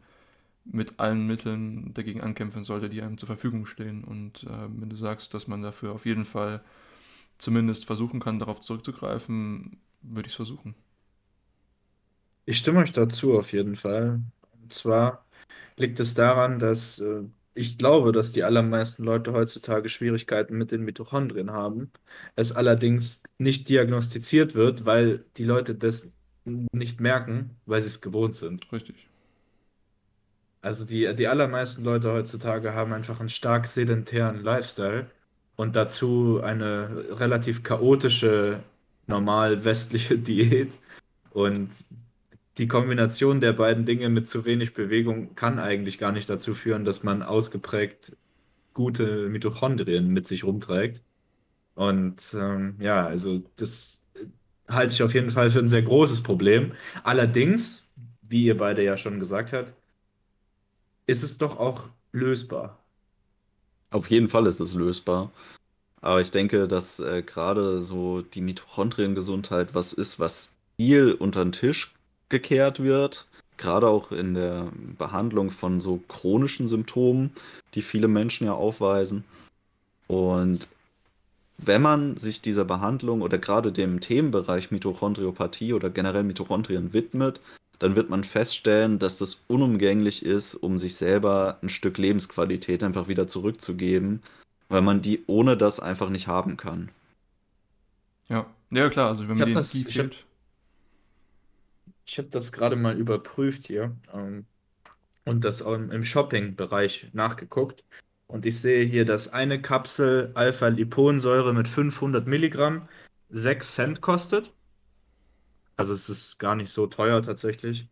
mit 0.66 1.00
allen 1.00 1.28
Mitteln 1.28 1.94
dagegen 1.94 2.22
ankämpfen 2.22 2.64
sollte, 2.64 2.90
die 2.90 3.02
einem 3.02 3.18
zur 3.18 3.28
Verfügung 3.28 3.66
stehen. 3.66 4.04
Und 4.04 4.44
äh, 4.44 4.50
wenn 4.70 4.90
du 4.90 4.96
sagst, 4.96 5.34
dass 5.34 5.48
man 5.48 5.62
dafür 5.64 5.94
auf 5.94 6.06
jeden 6.06 6.26
Fall 6.26 6.64
zumindest 7.40 7.86
versuchen 7.86 8.20
kann, 8.22 8.40
darauf 8.40 8.62
zurückzugreifen, 8.62 9.80
würde 10.02 10.28
ich 10.28 10.34
es 10.34 10.38
versuchen. 10.38 10.76
Ich 12.46 12.58
stimme 12.58 12.80
euch 12.80 12.92
dazu 12.92 13.38
auf 13.38 13.54
jeden 13.54 13.76
Fall. 13.76 14.22
Und 14.62 14.74
zwar 14.74 15.26
liegt 15.78 16.00
es 16.00 16.14
daran, 16.16 16.60
dass 16.60 17.00
äh, 17.00 17.24
ich 17.60 17.78
glaube, 17.78 18.14
dass 18.14 18.32
die 18.32 18.44
allermeisten 18.46 19.04
Leute 19.04 19.34
heutzutage 19.34 19.90
Schwierigkeiten 19.90 20.58
mit 20.58 20.72
den 20.72 20.84
Mitochondrien 20.84 21.52
haben. 21.52 21.92
Es 22.38 22.54
allerdings 22.54 23.22
nicht 23.38 23.68
diagnostiziert 23.68 24.56
wird, 24.56 24.86
weil 24.86 25.26
die 25.36 25.44
Leute 25.44 25.76
das 25.76 26.14
nicht 26.46 27.02
merken, 27.02 27.58
weil 27.66 27.82
sie 27.82 27.90
es 27.90 28.00
gewohnt 28.00 28.36
sind. 28.36 28.72
Richtig. 28.72 29.10
Also 30.62 30.86
die, 30.86 31.14
die 31.16 31.28
allermeisten 31.28 31.84
Leute 31.84 32.14
heutzutage 32.14 32.74
haben 32.74 32.94
einfach 32.94 33.20
einen 33.20 33.30
stark 33.30 33.68
sedentären 33.68 34.42
Lifestyle 34.42 35.10
und 35.58 35.76
dazu 35.76 36.40
eine 36.42 37.06
relativ 37.20 37.64
chaotische, 37.64 38.64
normal 39.08 39.66
westliche 39.66 40.18
Diät. 40.18 40.80
Und 41.32 41.70
die 42.60 42.68
Kombination 42.68 43.40
der 43.40 43.54
beiden 43.54 43.86
Dinge 43.86 44.10
mit 44.10 44.28
zu 44.28 44.46
wenig 44.46 44.74
Bewegung 44.74 45.36
kann 45.36 45.60
eigentlich 45.60 45.98
gar 45.98 46.12
nicht 46.12 46.30
dazu 46.30 46.54
führen, 46.54 46.86
dass 46.86 47.04
man 47.04 47.24
ausgeprägt 47.24 48.16
gute 48.74 49.30
Mitochondrien 49.30 50.10
mit 50.10 50.28
sich 50.28 50.44
rumträgt. 50.44 51.02
Und 51.76 52.36
ähm, 52.38 52.76
ja, 52.80 53.08
also 53.08 53.42
das 53.56 54.06
halte 54.68 54.94
ich 54.94 55.02
auf 55.02 55.14
jeden 55.14 55.32
Fall 55.32 55.50
für 55.50 55.60
ein 55.60 55.70
sehr 55.70 55.82
großes 55.82 56.22
Problem. 56.22 56.74
Allerdings, 57.04 57.90
wie 58.22 58.46
ihr 58.46 58.58
beide 58.58 58.84
ja 58.84 58.98
schon 58.98 59.20
gesagt 59.20 59.54
habt, 59.54 59.74
ist 61.08 61.24
es 61.24 61.38
doch 61.38 61.58
auch 61.58 61.90
lösbar. 62.12 62.84
Auf 63.92 64.10
jeden 64.10 64.28
Fall 64.28 64.46
ist 64.48 64.60
es 64.60 64.76
lösbar. 64.76 65.32
Aber 66.02 66.22
ich 66.22 66.32
denke, 66.32 66.68
dass 66.68 67.00
äh, 67.00 67.24
gerade 67.24 67.82
so 67.82 68.22
die 68.22 68.42
Mitochondriengesundheit 68.42 69.74
was 69.74 69.94
ist, 69.94 70.20
was 70.20 70.54
viel 70.78 71.14
unter 71.14 71.44
den 71.44 71.52
Tisch 71.52 71.94
gekehrt 72.30 72.82
wird. 72.82 73.26
Gerade 73.58 73.88
auch 73.88 74.12
in 74.12 74.36
der 74.36 74.72
Behandlung 74.98 75.52
von 75.52 75.82
so 75.82 76.02
chronischen 76.08 76.68
Symptomen, 76.70 77.32
die 77.74 77.82
viele 77.82 78.08
Menschen 78.08 78.48
ja 78.48 78.54
aufweisen. 78.54 79.26
Und 80.08 80.68
wenn 81.58 81.82
man 81.82 82.18
sich 82.18 82.42
dieser 82.42 82.64
Behandlung 82.64 83.22
oder 83.22 83.38
gerade 83.38 83.72
dem 83.72 84.00
Themenbereich 84.00 84.72
Mitochondriopathie 84.72 85.74
oder 85.74 85.90
generell 85.90 86.24
Mitochondrien 86.24 86.94
widmet, 86.94 87.42
dann 87.80 87.96
wird 87.96 88.10
man 88.10 88.24
feststellen, 88.24 89.00
dass 89.00 89.18
das 89.18 89.40
unumgänglich 89.48 90.26
ist, 90.26 90.56
um 90.56 90.80
sich 90.80 90.96
selber 90.96 91.58
ein 91.62 91.70
Stück 91.70 91.98
Lebensqualität 91.98 92.84
einfach 92.84 93.08
wieder 93.08 93.28
zurückzugeben, 93.28 94.22
weil 94.68 94.82
man 94.82 95.02
die 95.02 95.24
ohne 95.28 95.58
das 95.58 95.80
einfach 95.80 96.10
nicht 96.10 96.28
haben 96.28 96.58
kann. 96.58 96.90
Ja, 98.30 98.46
ja 98.70 98.90
klar, 98.90 99.10
also 99.10 99.28
wenn 99.28 99.38
man 99.38 99.48
die 99.48 99.54
das, 99.54 99.74
Energie 99.74 99.90
ich 99.90 100.00
hab, 100.00 100.06
fehlt. 100.06 100.26
Ich 102.10 102.18
hab 102.18 102.32
das 102.32 102.52
gerade 102.52 102.76
mal 102.76 102.98
überprüft 102.98 103.68
hier 103.68 103.96
ähm, 104.14 104.46
und 105.26 105.44
das 105.44 105.62
auch 105.62 105.74
im, 105.74 105.92
im 105.92 106.04
Shopping-Bereich 106.04 107.10
nachgeguckt. 107.14 107.84
Und 108.26 108.46
ich 108.48 108.60
sehe 108.60 108.84
hier, 108.84 109.06
dass 109.06 109.32
eine 109.32 109.62
Kapsel 109.62 110.32
Alpha-Liponsäure 110.34 111.54
mit 111.54 111.68
500 111.68 112.28
Milligramm 112.28 112.88
6 113.30 113.74
Cent 113.76 114.02
kostet. 114.02 114.54
Also 115.78 115.94
es 115.94 116.10
ist 116.10 116.40
gar 116.40 116.56
nicht 116.56 116.72
so 116.72 116.88
teuer 116.88 117.22
tatsächlich. 117.22 117.88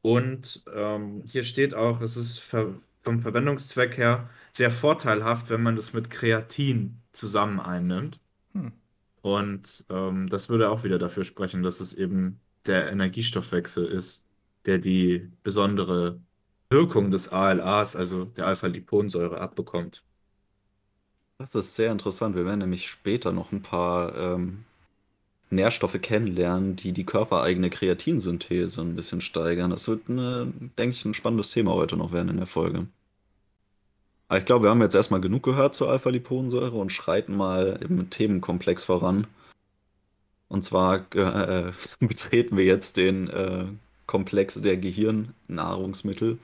Und 0.00 0.64
ähm, 0.74 1.22
hier 1.30 1.44
steht 1.44 1.74
auch, 1.74 2.00
es 2.00 2.16
ist 2.16 2.38
ver 2.38 2.74
vom 3.02 3.20
Verwendungszweck 3.20 3.98
her 3.98 4.30
sehr 4.52 4.70
vorteilhaft, 4.70 5.50
wenn 5.50 5.62
man 5.62 5.76
das 5.76 5.92
mit 5.92 6.08
Kreatin 6.08 7.02
zusammen 7.12 7.60
einnimmt. 7.60 8.18
Hm. 8.54 8.72
Und 9.20 9.84
ähm, 9.90 10.28
das 10.30 10.48
würde 10.48 10.70
auch 10.70 10.84
wieder 10.84 10.98
dafür 10.98 11.24
sprechen, 11.24 11.62
dass 11.62 11.80
es 11.80 11.92
eben 11.92 12.40
der 12.66 12.90
Energiestoffwechsel 12.90 13.86
ist, 13.86 14.26
der 14.66 14.78
die 14.78 15.30
besondere 15.42 16.20
Wirkung 16.70 17.10
des 17.10 17.28
ALAs, 17.28 17.96
also 17.96 18.24
der 18.24 18.46
Alpha-Liponsäure, 18.46 19.40
abbekommt. 19.40 20.02
Das 21.38 21.54
ist 21.54 21.76
sehr 21.76 21.92
interessant. 21.92 22.36
Wir 22.36 22.46
werden 22.46 22.60
nämlich 22.60 22.88
später 22.88 23.32
noch 23.32 23.52
ein 23.52 23.62
paar 23.62 24.16
ähm, 24.16 24.64
Nährstoffe 25.50 26.00
kennenlernen, 26.00 26.76
die 26.76 26.92
die 26.92 27.04
körpereigene 27.04 27.70
Kreatinsynthese 27.70 28.80
ein 28.80 28.96
bisschen 28.96 29.20
steigern. 29.20 29.70
Das 29.70 29.88
wird, 29.88 30.08
eine, 30.08 30.52
denke 30.78 30.96
ich, 30.96 31.04
ein 31.04 31.14
spannendes 31.14 31.50
Thema 31.50 31.72
heute 31.72 31.96
noch 31.96 32.12
werden 32.12 32.28
in 32.28 32.36
der 32.36 32.46
Folge. 32.46 32.86
Aber 34.28 34.38
ich 34.38 34.44
glaube, 34.46 34.64
wir 34.64 34.70
haben 34.70 34.80
jetzt 34.80 34.94
erstmal 34.94 35.20
genug 35.20 35.42
gehört 35.42 35.74
zur 35.74 35.90
Alpha-Liponsäure 35.90 36.76
und 36.76 36.90
schreiten 36.90 37.36
mal 37.36 37.78
im 37.82 38.10
Themenkomplex 38.10 38.84
voran. 38.84 39.26
Und 40.54 40.62
zwar 40.62 41.12
äh, 41.16 41.72
betreten 41.98 42.56
wir 42.56 42.64
jetzt 42.64 42.96
den 42.96 43.28
äh, 43.28 43.64
Komplex 44.06 44.54
der 44.62 44.76
Gehirnnahrungsmittel. 44.76 46.38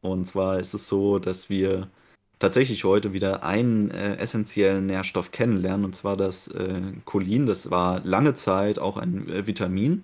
Und 0.00 0.24
zwar 0.24 0.58
ist 0.58 0.72
es 0.72 0.88
so, 0.88 1.18
dass 1.18 1.50
wir 1.50 1.90
tatsächlich 2.38 2.84
heute 2.84 3.12
wieder 3.12 3.44
einen 3.44 3.90
äh, 3.90 4.16
essentiellen 4.16 4.86
Nährstoff 4.86 5.32
kennenlernen, 5.32 5.84
und 5.84 5.94
zwar 5.94 6.16
das 6.16 6.48
äh, 6.48 6.80
Cholin. 7.04 7.44
Das 7.44 7.70
war 7.70 8.00
lange 8.04 8.32
Zeit 8.32 8.78
auch 8.78 8.96
ein 8.96 9.28
äh, 9.28 9.46
Vitamin, 9.46 10.02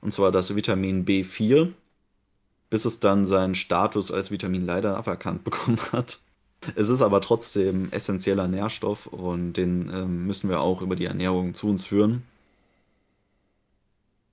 und 0.00 0.12
zwar 0.12 0.30
das 0.30 0.54
Vitamin 0.54 1.04
B4, 1.04 1.72
bis 2.70 2.84
es 2.84 3.00
dann 3.00 3.26
seinen 3.26 3.56
Status 3.56 4.12
als 4.12 4.30
Vitamin 4.30 4.64
leider 4.64 4.96
aberkannt 4.96 5.42
bekommen 5.48 5.80
hat. 5.90 6.20
Es 6.76 6.88
ist 6.88 7.02
aber 7.02 7.20
trotzdem 7.20 7.88
essentieller 7.90 8.46
Nährstoff 8.46 9.08
und 9.08 9.54
den 9.54 9.90
ähm, 9.92 10.26
müssen 10.28 10.48
wir 10.48 10.60
auch 10.60 10.82
über 10.82 10.94
die 10.94 11.06
Ernährung 11.06 11.52
zu 11.54 11.66
uns 11.66 11.84
führen. 11.84 12.22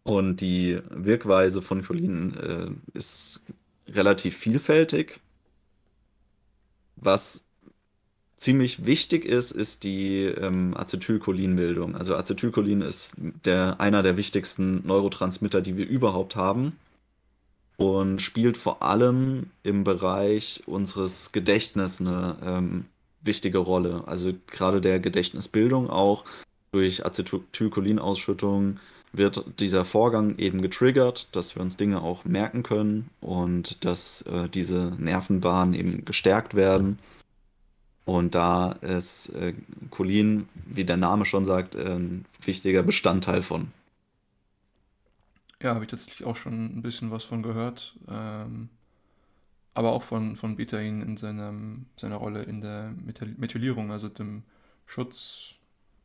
Und 0.04 0.42
die 0.42 0.80
Wirkweise 0.90 1.62
von 1.62 1.84
Cholin 1.84 2.36
äh, 2.38 2.98
ist 2.98 3.46
relativ 3.88 4.38
vielfältig. 4.38 5.20
Was 6.96 7.48
ziemlich 8.38 8.86
wichtig 8.86 9.26
ist, 9.26 9.52
ist 9.52 9.84
die 9.84 10.24
ähm, 10.24 10.76
Acetylcholinbildung. 10.76 11.96
Also 11.96 12.16
Acetylcholin 12.16 12.82
ist 12.82 13.14
der, 13.18 13.80
einer 13.80 14.02
der 14.02 14.18
wichtigsten 14.18 14.86
Neurotransmitter, 14.86 15.62
die 15.62 15.78
wir 15.78 15.88
überhaupt 15.88 16.36
haben 16.36 16.76
und 17.78 18.22
spielt 18.22 18.58
vor 18.58 18.82
allem 18.82 19.52
im 19.64 19.84
Bereich 19.84 20.64
unseres 20.66 21.32
Gedächtnisses 21.32 22.02
eine 22.02 22.38
ähm, 22.44 22.86
wichtige 23.22 23.60
Rolle. 23.60 24.04
Also 24.08 24.34
gerade 24.48 24.82
der 24.82 25.00
Gedächtnisbildung 25.00 25.90
auch 25.90 26.26
durch 26.72 27.06
Acetylcholinausschüttung 27.06 28.80
wird 29.13 29.60
dieser 29.60 29.86
Vorgang 29.86 30.38
eben 30.38 30.62
getriggert, 30.62 31.30
dass 31.36 31.56
wir 31.56 31.62
uns 31.62 31.78
Dinge 31.78 32.02
auch 32.02 32.26
merken 32.26 32.63
können 32.63 33.10
und 33.21 33.84
dass 33.86 34.21
äh, 34.24 34.50
diese 34.50 34.93
Nervenbahnen 34.97 35.74
eben 35.74 36.06
gestärkt 36.06 36.56
werden. 36.56 36.97
Und 38.06 38.36
da 38.36 38.74
ist 38.74 39.30
äh, 39.30 39.54
Cholin, 39.89 40.47
wie 40.67 40.86
der 40.86 40.97
Name 40.97 41.26
schon 41.26 41.45
sagt, 41.45 41.76
ein 41.76 42.26
wichtiger 42.43 42.84
Bestandteil 42.84 43.41
von. 43.41 43.71
Ja, 45.62 45.74
habe 45.76 45.86
ich 45.86 45.91
tatsächlich 45.91 46.26
auch 46.28 46.36
schon 46.36 46.65
ein 46.78 46.82
bisschen 46.82 47.12
was 47.12 47.24
von 47.24 47.41
gehört. 47.43 47.95
Ähm, 48.10 48.69
aber 49.74 49.91
auch 49.93 50.04
von, 50.04 50.36
von 50.36 50.56
Betain 50.56 51.02
in 51.02 51.17
seinem, 51.17 51.86
seiner 51.97 52.17
Rolle 52.17 52.43
in 52.43 52.62
der 52.62 52.91
Methyl- 52.91 53.36
Methylierung, 53.38 53.91
also 53.91 54.10
dem 54.10 54.43
Schutz 54.86 55.56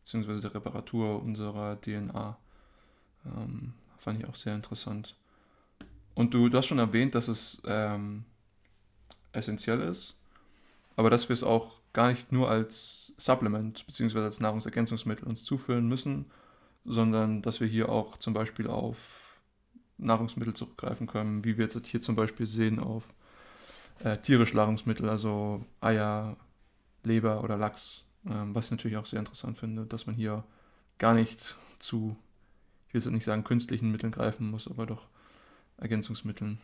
bzw. 0.04 0.40
der 0.40 0.54
Reparatur 0.54 1.22
unserer 1.22 1.80
DNA. 1.80 2.38
Ähm, 3.26 3.74
fand 3.98 4.20
ich 4.20 4.28
auch 4.28 4.34
sehr 4.34 4.54
interessant. 4.54 5.16
Und 6.14 6.32
du, 6.32 6.48
du 6.48 6.58
hast 6.58 6.66
schon 6.66 6.78
erwähnt, 6.78 7.14
dass 7.14 7.28
es 7.28 7.60
ähm, 7.66 8.24
essentiell 9.32 9.80
ist, 9.80 10.14
aber 10.96 11.10
dass 11.10 11.28
wir 11.28 11.34
es 11.34 11.42
auch 11.42 11.80
gar 11.92 12.08
nicht 12.08 12.32
nur 12.32 12.50
als 12.50 13.14
Supplement 13.16 13.86
bzw. 13.86 14.20
als 14.20 14.40
Nahrungsergänzungsmittel 14.40 15.26
uns 15.26 15.44
zuführen 15.44 15.88
müssen, 15.88 16.26
sondern 16.84 17.42
dass 17.42 17.60
wir 17.60 17.66
hier 17.66 17.88
auch 17.88 18.16
zum 18.18 18.32
Beispiel 18.32 18.68
auf 18.68 18.96
Nahrungsmittel 19.98 20.54
zurückgreifen 20.54 21.06
können, 21.06 21.44
wie 21.44 21.56
wir 21.56 21.64
jetzt 21.64 21.86
hier 21.86 22.00
zum 22.00 22.16
Beispiel 22.16 22.46
sehen 22.46 22.78
auf 22.78 23.04
äh, 24.04 24.16
tierische 24.18 24.56
Nahrungsmittel, 24.56 25.08
also 25.08 25.64
Eier, 25.80 26.36
Leber 27.02 27.42
oder 27.42 27.56
Lachs, 27.56 28.04
ähm, 28.26 28.54
was 28.54 28.66
ich 28.66 28.70
natürlich 28.72 28.96
auch 28.96 29.06
sehr 29.06 29.20
interessant 29.20 29.58
finde, 29.58 29.86
dass 29.86 30.06
man 30.06 30.14
hier 30.14 30.44
gar 30.98 31.14
nicht 31.14 31.56
zu, 31.78 32.16
will 32.96 33.02
jetzt 33.02 33.12
nicht 33.12 33.24
sagen 33.24 33.44
künstlichen 33.44 33.92
Mitteln 33.92 34.10
greifen 34.10 34.50
muss, 34.50 34.68
aber 34.68 34.86
doch 34.86 35.02
Ergänzungsmitteln. 35.78 36.58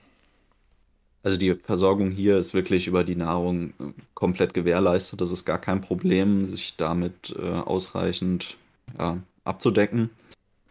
Also 1.22 1.36
die 1.36 1.54
Versorgung 1.54 2.10
hier 2.10 2.38
ist 2.38 2.54
wirklich 2.54 2.86
über 2.88 3.04
die 3.04 3.14
Nahrung 3.14 3.70
äh, 3.78 3.92
komplett 4.14 4.54
gewährleistet. 4.54 5.20
Das 5.20 5.30
ist 5.30 5.44
gar 5.44 5.58
kein 5.58 5.80
Problem, 5.82 6.46
sich 6.46 6.76
damit 6.76 7.36
äh, 7.38 7.48
ausreichend 7.48 8.56
ja, 8.98 9.18
abzudecken. 9.44 10.10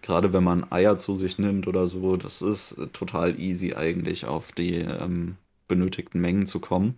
Gerade 0.01 0.33
wenn 0.33 0.43
man 0.43 0.69
Eier 0.71 0.97
zu 0.97 1.15
sich 1.15 1.37
nimmt 1.37 1.67
oder 1.67 1.87
so, 1.87 2.17
das 2.17 2.41
ist 2.41 2.73
äh, 2.73 2.87
total 2.87 3.39
easy 3.39 3.75
eigentlich 3.75 4.25
auf 4.25 4.51
die 4.51 4.75
ähm, 4.75 5.37
benötigten 5.67 6.19
Mengen 6.19 6.47
zu 6.47 6.59
kommen. 6.59 6.95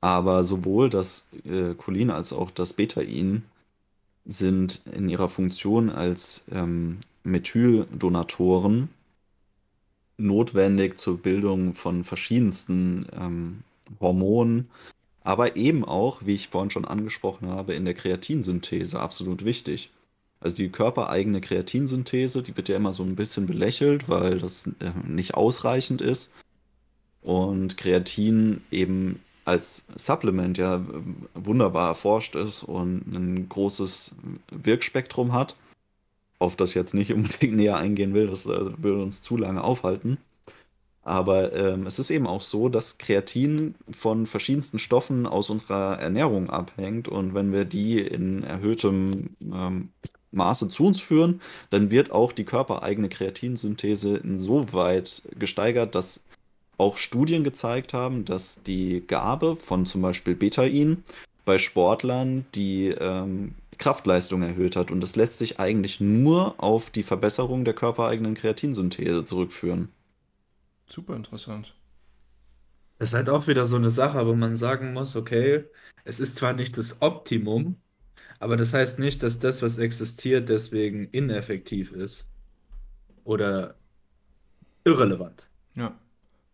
Aber 0.00 0.44
sowohl 0.44 0.90
das 0.90 1.28
äh, 1.44 1.74
Cholin 1.74 2.10
als 2.10 2.32
auch 2.32 2.50
das 2.50 2.74
Betain 2.74 3.44
sind 4.24 4.82
in 4.92 5.08
ihrer 5.08 5.28
Funktion 5.28 5.90
als 5.90 6.44
ähm, 6.52 7.00
Methyldonatoren 7.24 8.88
notwendig 10.16 10.98
zur 10.98 11.18
Bildung 11.18 11.74
von 11.74 12.04
verschiedensten 12.04 13.06
ähm, 13.18 13.60
Hormonen, 14.00 14.68
aber 15.22 15.56
eben 15.56 15.84
auch, 15.84 16.22
wie 16.24 16.34
ich 16.34 16.48
vorhin 16.48 16.70
schon 16.70 16.84
angesprochen 16.84 17.48
habe, 17.48 17.74
in 17.74 17.84
der 17.84 17.94
Kreatinsynthese 17.94 19.00
absolut 19.00 19.44
wichtig. 19.44 19.90
Also 20.40 20.56
die 20.56 20.70
körpereigene 20.70 21.40
Kreatinsynthese, 21.40 22.42
die 22.42 22.56
wird 22.56 22.68
ja 22.68 22.76
immer 22.76 22.92
so 22.92 23.04
ein 23.04 23.14
bisschen 23.14 23.46
belächelt, 23.46 24.08
weil 24.08 24.38
das 24.38 24.66
äh, 24.80 24.90
nicht 25.06 25.34
ausreichend 25.34 26.00
ist. 26.00 26.32
Und 27.22 27.76
Kreatin 27.76 28.62
eben 28.72 29.20
als 29.44 29.86
Supplement 29.94 30.58
ja 30.58 30.84
wunderbar 31.34 31.88
erforscht 31.90 32.34
ist 32.34 32.64
und 32.64 33.06
ein 33.06 33.48
großes 33.48 34.16
Wirkspektrum 34.50 35.32
hat, 35.32 35.56
auf 36.42 36.56
das 36.56 36.74
jetzt 36.74 36.94
nicht 36.94 37.12
unbedingt 37.12 37.54
näher 37.56 37.76
eingehen 37.76 38.14
will, 38.14 38.26
das 38.26 38.46
äh, 38.46 38.70
würde 38.76 39.02
uns 39.02 39.22
zu 39.22 39.36
lange 39.36 39.62
aufhalten. 39.62 40.18
Aber 41.04 41.52
ähm, 41.52 41.86
es 41.86 41.98
ist 41.98 42.10
eben 42.10 42.26
auch 42.26 42.42
so, 42.42 42.68
dass 42.68 42.98
Kreatin 42.98 43.74
von 43.90 44.26
verschiedensten 44.26 44.78
Stoffen 44.78 45.26
aus 45.26 45.50
unserer 45.50 45.98
Ernährung 45.98 46.48
abhängt. 46.48 47.08
Und 47.08 47.34
wenn 47.34 47.52
wir 47.52 47.64
die 47.64 47.98
in 47.98 48.44
erhöhtem 48.44 49.30
ähm, 49.40 49.88
Maße 50.30 50.68
zu 50.68 50.84
uns 50.84 51.00
führen, 51.00 51.40
dann 51.70 51.90
wird 51.90 52.12
auch 52.12 52.32
die 52.32 52.44
körpereigene 52.44 53.08
Kreatinsynthese 53.08 54.16
insoweit 54.16 55.22
gesteigert, 55.38 55.96
dass 55.96 56.22
auch 56.78 56.96
Studien 56.96 57.42
gezeigt 57.44 57.94
haben, 57.94 58.24
dass 58.24 58.62
die 58.62 59.02
Gabe 59.06 59.56
von 59.56 59.86
zum 59.86 60.02
Beispiel 60.02 60.36
Betain 60.36 61.02
bei 61.44 61.58
Sportlern 61.58 62.46
die 62.54 62.88
ähm, 62.88 63.54
Kraftleistung 63.82 64.42
erhöht 64.42 64.76
hat. 64.76 64.92
Und 64.92 65.00
das 65.00 65.16
lässt 65.16 65.38
sich 65.38 65.58
eigentlich 65.58 66.00
nur 66.00 66.62
auf 66.62 66.90
die 66.90 67.02
Verbesserung 67.02 67.64
der 67.64 67.74
körpereigenen 67.74 68.34
Kreatinsynthese 68.34 69.24
zurückführen. 69.24 69.88
Super 70.86 71.16
interessant. 71.16 71.74
Das 72.98 73.08
ist 73.08 73.14
halt 73.14 73.28
auch 73.28 73.48
wieder 73.48 73.64
so 73.66 73.76
eine 73.76 73.90
Sache, 73.90 74.24
wo 74.24 74.34
man 74.34 74.56
sagen 74.56 74.92
muss, 74.92 75.16
okay, 75.16 75.64
es 76.04 76.20
ist 76.20 76.36
zwar 76.36 76.52
nicht 76.52 76.78
das 76.78 77.02
Optimum, 77.02 77.76
aber 78.38 78.56
das 78.56 78.72
heißt 78.72 79.00
nicht, 79.00 79.24
dass 79.24 79.40
das, 79.40 79.62
was 79.62 79.78
existiert, 79.78 80.48
deswegen 80.48 81.08
ineffektiv 81.10 81.90
ist 81.90 82.28
oder 83.24 83.74
irrelevant. 84.84 85.48
Ja. 85.74 85.98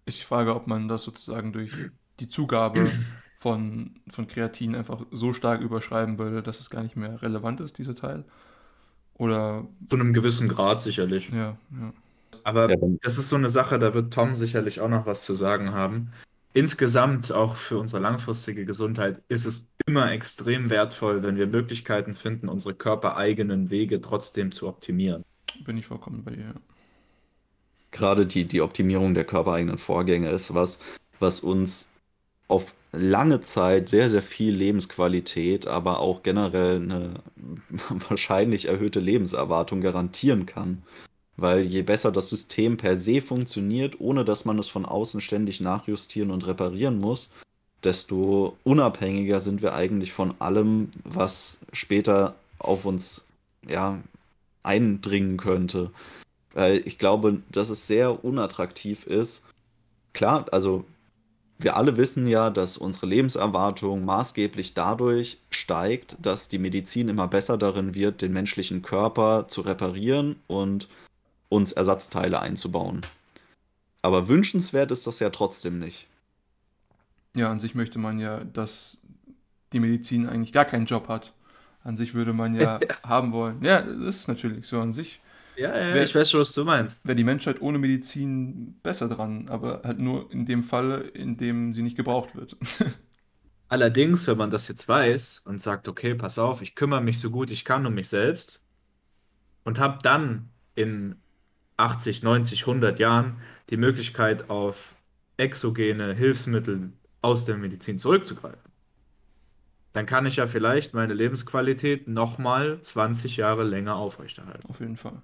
Ich 0.06 0.24
frage, 0.24 0.54
ob 0.54 0.66
man 0.66 0.88
das 0.88 1.02
sozusagen 1.02 1.52
durch 1.52 1.72
die 2.20 2.28
Zugabe 2.28 2.90
von, 3.38 3.92
von 4.10 4.26
Kreatin 4.26 4.74
einfach 4.74 5.06
so 5.12 5.32
stark 5.32 5.60
überschreiben 5.60 6.18
würde, 6.18 6.42
dass 6.42 6.60
es 6.60 6.70
gar 6.70 6.82
nicht 6.82 6.96
mehr 6.96 7.22
relevant 7.22 7.60
ist, 7.60 7.78
dieser 7.78 7.94
Teil. 7.94 8.24
Oder. 9.14 9.66
Zu 9.88 9.96
einem 9.96 10.12
gewissen 10.12 10.48
Grad 10.48 10.82
sicherlich. 10.82 11.30
Ja, 11.30 11.56
ja. 11.70 11.92
Aber 12.44 12.70
ja, 12.70 12.76
das 13.02 13.18
ist 13.18 13.28
so 13.28 13.36
eine 13.36 13.48
Sache, 13.48 13.78
da 13.78 13.94
wird 13.94 14.12
Tom 14.12 14.34
sicherlich 14.34 14.80
auch 14.80 14.88
noch 14.88 15.06
was 15.06 15.24
zu 15.24 15.34
sagen 15.34 15.72
haben. 15.72 16.12
Insgesamt, 16.54 17.30
auch 17.30 17.56
für 17.56 17.78
unsere 17.78 18.02
langfristige 18.02 18.64
Gesundheit, 18.64 19.22
ist 19.28 19.44
es 19.44 19.68
immer 19.86 20.10
extrem 20.12 20.70
wertvoll, 20.70 21.22
wenn 21.22 21.36
wir 21.36 21.46
Möglichkeiten 21.46 22.14
finden, 22.14 22.48
unsere 22.48 22.74
körpereigenen 22.74 23.70
Wege 23.70 24.00
trotzdem 24.00 24.50
zu 24.50 24.66
optimieren. 24.66 25.24
Bin 25.64 25.76
ich 25.76 25.86
vollkommen 25.86 26.24
bei 26.24 26.32
dir. 26.32 26.54
Gerade 27.90 28.26
die, 28.26 28.46
die 28.46 28.60
Optimierung 28.60 29.14
der 29.14 29.24
körpereigenen 29.24 29.78
Vorgänge 29.78 30.30
ist 30.30 30.54
was, 30.54 30.80
was 31.20 31.40
uns 31.40 31.94
auf 32.48 32.74
lange 32.92 33.40
Zeit 33.40 33.88
sehr, 33.88 34.08
sehr 34.08 34.22
viel 34.22 34.54
Lebensqualität, 34.54 35.66
aber 35.66 36.00
auch 36.00 36.22
generell 36.22 36.76
eine 36.76 37.14
wahrscheinlich 38.08 38.66
erhöhte 38.66 39.00
Lebenserwartung 39.00 39.80
garantieren 39.80 40.46
kann. 40.46 40.82
Weil 41.36 41.66
je 41.66 41.82
besser 41.82 42.10
das 42.10 42.28
System 42.30 42.76
per 42.78 42.96
se 42.96 43.22
funktioniert, 43.22 44.00
ohne 44.00 44.24
dass 44.24 44.44
man 44.44 44.58
es 44.58 44.68
von 44.68 44.84
außen 44.84 45.20
ständig 45.20 45.60
nachjustieren 45.60 46.32
und 46.32 46.46
reparieren 46.46 46.98
muss, 46.98 47.30
desto 47.84 48.56
unabhängiger 48.64 49.38
sind 49.38 49.62
wir 49.62 49.74
eigentlich 49.74 50.12
von 50.12 50.34
allem, 50.40 50.90
was 51.04 51.60
später 51.72 52.34
auf 52.58 52.84
uns 52.84 53.26
ja, 53.68 54.00
eindringen 54.64 55.36
könnte. 55.36 55.90
Weil 56.54 56.82
ich 56.84 56.98
glaube, 56.98 57.40
dass 57.52 57.70
es 57.70 57.86
sehr 57.86 58.24
unattraktiv 58.24 59.06
ist. 59.06 59.44
Klar, 60.12 60.46
also 60.50 60.84
wir 61.58 61.76
alle 61.76 61.96
wissen 61.96 62.26
ja, 62.26 62.50
dass 62.50 62.76
unsere 62.78 63.06
Lebenserwartung 63.06 64.04
maßgeblich 64.04 64.74
dadurch 64.74 65.38
steigt, 65.50 66.16
dass 66.22 66.48
die 66.48 66.58
Medizin 66.58 67.08
immer 67.08 67.26
besser 67.26 67.58
darin 67.58 67.94
wird, 67.94 68.22
den 68.22 68.32
menschlichen 68.32 68.82
Körper 68.82 69.48
zu 69.48 69.62
reparieren 69.62 70.36
und 70.46 70.88
uns 71.48 71.72
Ersatzteile 71.72 72.40
einzubauen. 72.40 73.00
Aber 74.02 74.28
wünschenswert 74.28 74.92
ist 74.92 75.06
das 75.06 75.18
ja 75.18 75.30
trotzdem 75.30 75.80
nicht. 75.80 76.06
Ja, 77.34 77.50
an 77.50 77.58
sich 77.58 77.74
möchte 77.74 77.98
man 77.98 78.18
ja, 78.18 78.44
dass 78.44 78.98
die 79.72 79.80
Medizin 79.80 80.28
eigentlich 80.28 80.52
gar 80.52 80.64
keinen 80.64 80.86
Job 80.86 81.08
hat. 81.08 81.32
An 81.82 81.96
sich 81.96 82.14
würde 82.14 82.32
man 82.32 82.54
ja 82.54 82.78
haben 83.02 83.32
wollen. 83.32 83.62
Ja, 83.62 83.82
das 83.82 84.16
ist 84.16 84.28
natürlich 84.28 84.66
so 84.66 84.80
an 84.80 84.92
sich. 84.92 85.20
Ja, 85.58 85.76
ja, 85.76 85.94
wär, 85.94 86.04
ich 86.04 86.14
weiß 86.14 86.30
schon, 86.30 86.40
was 86.40 86.52
du 86.52 86.64
meinst. 86.64 87.04
Wäre 87.04 87.16
die 87.16 87.24
Menschheit 87.24 87.60
ohne 87.60 87.78
Medizin 87.78 88.78
besser 88.82 89.08
dran, 89.08 89.48
aber 89.48 89.82
halt 89.84 89.98
nur 89.98 90.30
in 90.30 90.46
dem 90.46 90.62
Falle, 90.62 90.98
in 91.00 91.36
dem 91.36 91.72
sie 91.72 91.82
nicht 91.82 91.96
gebraucht 91.96 92.36
wird. 92.36 92.56
Allerdings, 93.68 94.26
wenn 94.26 94.38
man 94.38 94.50
das 94.50 94.68
jetzt 94.68 94.88
weiß 94.88 95.40
und 95.46 95.60
sagt, 95.60 95.88
okay, 95.88 96.14
pass 96.14 96.38
auf, 96.38 96.62
ich 96.62 96.74
kümmere 96.74 97.00
mich 97.02 97.18
so 97.18 97.30
gut 97.30 97.50
ich 97.50 97.64
kann 97.64 97.86
um 97.86 97.94
mich 97.94 98.08
selbst 98.08 98.62
und 99.64 99.78
habe 99.78 99.98
dann 100.02 100.50
in 100.74 101.16
80, 101.76 102.22
90, 102.22 102.62
100 102.66 102.98
Jahren 102.98 103.38
die 103.70 103.76
Möglichkeit 103.76 104.50
auf 104.50 104.96
exogene 105.36 106.14
Hilfsmittel 106.14 106.92
aus 107.22 107.44
der 107.44 107.56
Medizin 107.58 107.98
zurückzugreifen. 107.98 108.72
Dann 109.92 110.06
kann 110.06 110.24
ich 110.26 110.36
ja 110.36 110.46
vielleicht 110.46 110.94
meine 110.94 111.12
Lebensqualität 111.14 112.08
nochmal 112.08 112.80
20 112.80 113.36
Jahre 113.36 113.64
länger 113.64 113.96
aufrechterhalten. 113.96 114.68
Auf 114.68 114.80
jeden 114.80 114.96
Fall. 114.96 115.20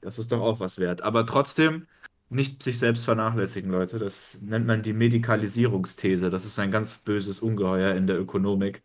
Das 0.00 0.18
ist 0.18 0.32
doch 0.32 0.40
auch 0.40 0.60
was 0.60 0.78
wert. 0.78 1.02
Aber 1.02 1.26
trotzdem 1.26 1.86
nicht 2.28 2.62
sich 2.62 2.78
selbst 2.78 3.04
vernachlässigen, 3.04 3.70
Leute. 3.70 3.98
Das 3.98 4.38
nennt 4.42 4.66
man 4.66 4.82
die 4.82 4.92
Medikalisierungsthese. 4.92 6.30
Das 6.30 6.44
ist 6.44 6.58
ein 6.58 6.70
ganz 6.70 6.98
böses 6.98 7.40
Ungeheuer 7.40 7.94
in 7.94 8.06
der 8.06 8.18
Ökonomik. 8.18 8.82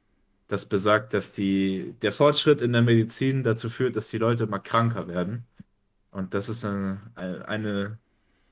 Das 0.47 0.66
besagt, 0.66 1.14
dass 1.14 1.32
die, 1.32 1.95
der 2.01 2.12
Fortschritt 2.12 2.62
in 2.62 2.74
der 2.74 2.82
Medizin 2.82 3.43
dazu 3.43 3.70
führt, 3.70 3.95
dass 3.95 4.09
die 4.09 4.18
Leute 4.18 4.43
immer 4.43 4.59
kranker 4.59 5.07
werden. 5.07 5.45
Und 6.12 6.34
das 6.34 6.49
ist 6.49 6.66
eine, 6.66 6.99
eine 7.16 7.97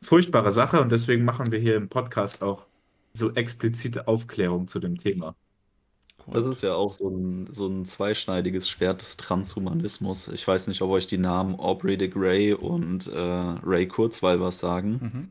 furchtbare 0.01 0.51
Sache 0.51 0.81
und 0.81 0.91
deswegen 0.91 1.25
machen 1.25 1.51
wir 1.51 1.59
hier 1.59 1.75
im 1.75 1.89
Podcast 1.89 2.41
auch 2.41 2.65
so 3.13 3.33
explizite 3.33 4.07
Aufklärung 4.07 4.67
zu 4.67 4.79
dem 4.79 4.97
Thema. 4.97 5.35
Das 6.31 6.45
ist 6.45 6.63
ja 6.63 6.73
auch 6.73 6.93
so 6.93 7.09
ein, 7.09 7.47
so 7.51 7.67
ein 7.67 7.85
zweischneidiges 7.85 8.69
Schwert 8.69 9.01
des 9.01 9.17
Transhumanismus. 9.17 10.27
Ich 10.29 10.47
weiß 10.47 10.67
nicht, 10.67 10.81
ob 10.81 10.91
euch 10.91 11.07
die 11.07 11.17
Namen 11.17 11.55
Aubrey 11.59 11.97
de 11.97 12.07
Grey 12.07 12.53
und 12.53 13.07
äh, 13.07 13.19
Ray 13.19 13.87
Kurzweil 13.87 14.39
was 14.39 14.59
sagen. 14.59 14.99
Mhm. 15.01 15.29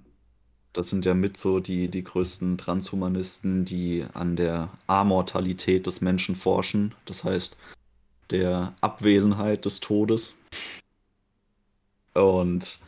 Das 0.73 0.89
sind 0.89 1.05
ja 1.05 1.15
mit 1.15 1.37
so 1.37 1.61
die, 1.61 1.89
die 1.89 2.05
größten 2.05 2.59
Transhumanisten, 2.59 3.65
die 3.65 4.05
an 4.15 4.37
der 4.37 4.71
Amortalität 4.87 5.87
des 5.87 6.01
Menschen 6.01 6.37
forschen. 6.37 6.95
Das 7.05 7.25
heißt, 7.25 7.57
der 8.31 8.75
Abwesenheit 8.81 9.65
des 9.65 9.81
Todes. 9.81 10.35
Und 12.15 12.81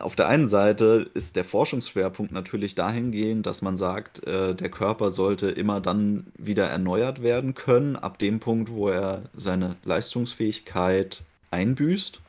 auf 0.00 0.16
der 0.16 0.28
einen 0.28 0.48
Seite 0.48 1.10
ist 1.14 1.36
der 1.36 1.44
Forschungsschwerpunkt 1.44 2.32
natürlich 2.32 2.74
dahingehend, 2.74 3.46
dass 3.46 3.62
man 3.62 3.76
sagt, 3.76 4.24
äh, 4.26 4.54
der 4.54 4.70
Körper 4.70 5.10
sollte 5.10 5.50
immer 5.50 5.80
dann 5.80 6.26
wieder 6.36 6.66
erneuert 6.66 7.22
werden 7.22 7.54
können, 7.54 7.96
ab 7.96 8.18
dem 8.18 8.40
Punkt, 8.40 8.70
wo 8.70 8.88
er 8.88 9.22
seine 9.34 9.76
Leistungsfähigkeit 9.84 11.22
einbüßt. 11.50 12.20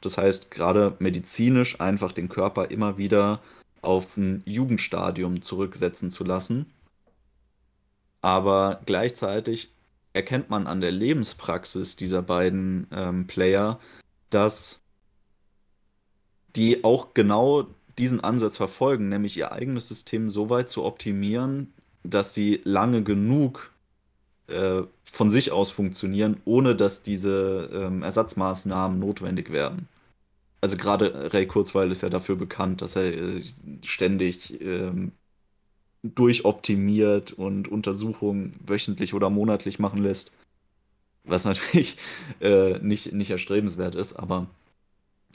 Das 0.00 0.18
heißt, 0.18 0.50
gerade 0.50 0.94
medizinisch 0.98 1.80
einfach 1.80 2.12
den 2.12 2.28
Körper 2.28 2.70
immer 2.70 2.98
wieder 2.98 3.40
auf 3.82 4.16
ein 4.16 4.42
Jugendstadium 4.44 5.42
zurücksetzen 5.42 6.10
zu 6.10 6.24
lassen. 6.24 6.66
Aber 8.20 8.80
gleichzeitig 8.86 9.70
erkennt 10.12 10.50
man 10.50 10.66
an 10.66 10.80
der 10.80 10.92
Lebenspraxis 10.92 11.96
dieser 11.96 12.22
beiden 12.22 12.86
ähm, 12.90 13.26
Player, 13.26 13.78
dass 14.30 14.82
die 16.56 16.84
auch 16.84 17.14
genau 17.14 17.66
diesen 17.98 18.20
Ansatz 18.20 18.56
verfolgen, 18.56 19.08
nämlich 19.08 19.36
ihr 19.36 19.52
eigenes 19.52 19.88
System 19.88 20.30
so 20.30 20.50
weit 20.50 20.68
zu 20.68 20.84
optimieren, 20.84 21.72
dass 22.02 22.34
sie 22.34 22.60
lange 22.64 23.02
genug 23.02 23.70
äh, 24.48 24.82
von 25.04 25.30
sich 25.30 25.52
aus 25.52 25.70
funktionieren, 25.70 26.40
ohne 26.44 26.76
dass 26.76 27.02
diese 27.02 27.70
ähm, 27.72 28.02
Ersatzmaßnahmen 28.02 28.98
notwendig 28.98 29.50
werden. 29.50 29.88
Also 30.60 30.76
gerade 30.76 31.32
Ray 31.32 31.46
Kurzweil 31.46 31.90
ist 31.90 32.02
ja 32.02 32.08
dafür 32.08 32.36
bekannt, 32.36 32.82
dass 32.82 32.96
er 32.96 33.12
äh, 33.12 33.42
ständig 33.84 34.60
ähm, 34.60 35.12
durchoptimiert 36.02 37.32
und 37.32 37.68
Untersuchungen 37.68 38.54
wöchentlich 38.64 39.14
oder 39.14 39.30
monatlich 39.30 39.78
machen 39.78 40.02
lässt. 40.02 40.32
Was 41.24 41.44
natürlich 41.44 41.98
äh, 42.40 42.78
nicht, 42.78 43.12
nicht 43.12 43.30
erstrebenswert 43.30 43.94
ist, 43.94 44.14
aber 44.14 44.46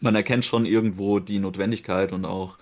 man 0.01 0.15
erkennt 0.15 0.45
schon 0.45 0.65
irgendwo 0.65 1.19
die 1.19 1.39
Notwendigkeit 1.39 2.11
und 2.11 2.25
auch 2.25 2.57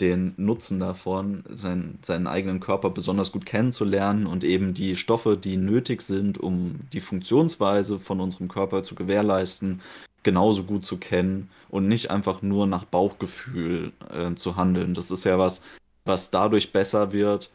den 0.00 0.32
Nutzen 0.38 0.80
davon, 0.80 1.44
sein, 1.50 1.98
seinen 2.02 2.26
eigenen 2.26 2.58
Körper 2.58 2.90
besonders 2.90 3.32
gut 3.32 3.44
kennenzulernen 3.44 4.26
und 4.26 4.44
eben 4.44 4.72
die 4.72 4.96
Stoffe, 4.96 5.36
die 5.36 5.58
nötig 5.58 6.00
sind, 6.02 6.38
um 6.38 6.80
die 6.92 7.00
Funktionsweise 7.00 7.98
von 7.98 8.20
unserem 8.20 8.48
Körper 8.48 8.82
zu 8.82 8.94
gewährleisten, 8.94 9.82
genauso 10.22 10.64
gut 10.64 10.86
zu 10.86 10.96
kennen 10.96 11.50
und 11.68 11.86
nicht 11.86 12.10
einfach 12.10 12.40
nur 12.40 12.66
nach 12.66 12.84
Bauchgefühl 12.84 13.92
äh, 14.10 14.34
zu 14.34 14.56
handeln. 14.56 14.94
Das 14.94 15.10
ist 15.10 15.24
ja 15.24 15.38
was, 15.38 15.62
was 16.06 16.30
dadurch 16.30 16.72
besser 16.72 17.12
wird, 17.12 17.50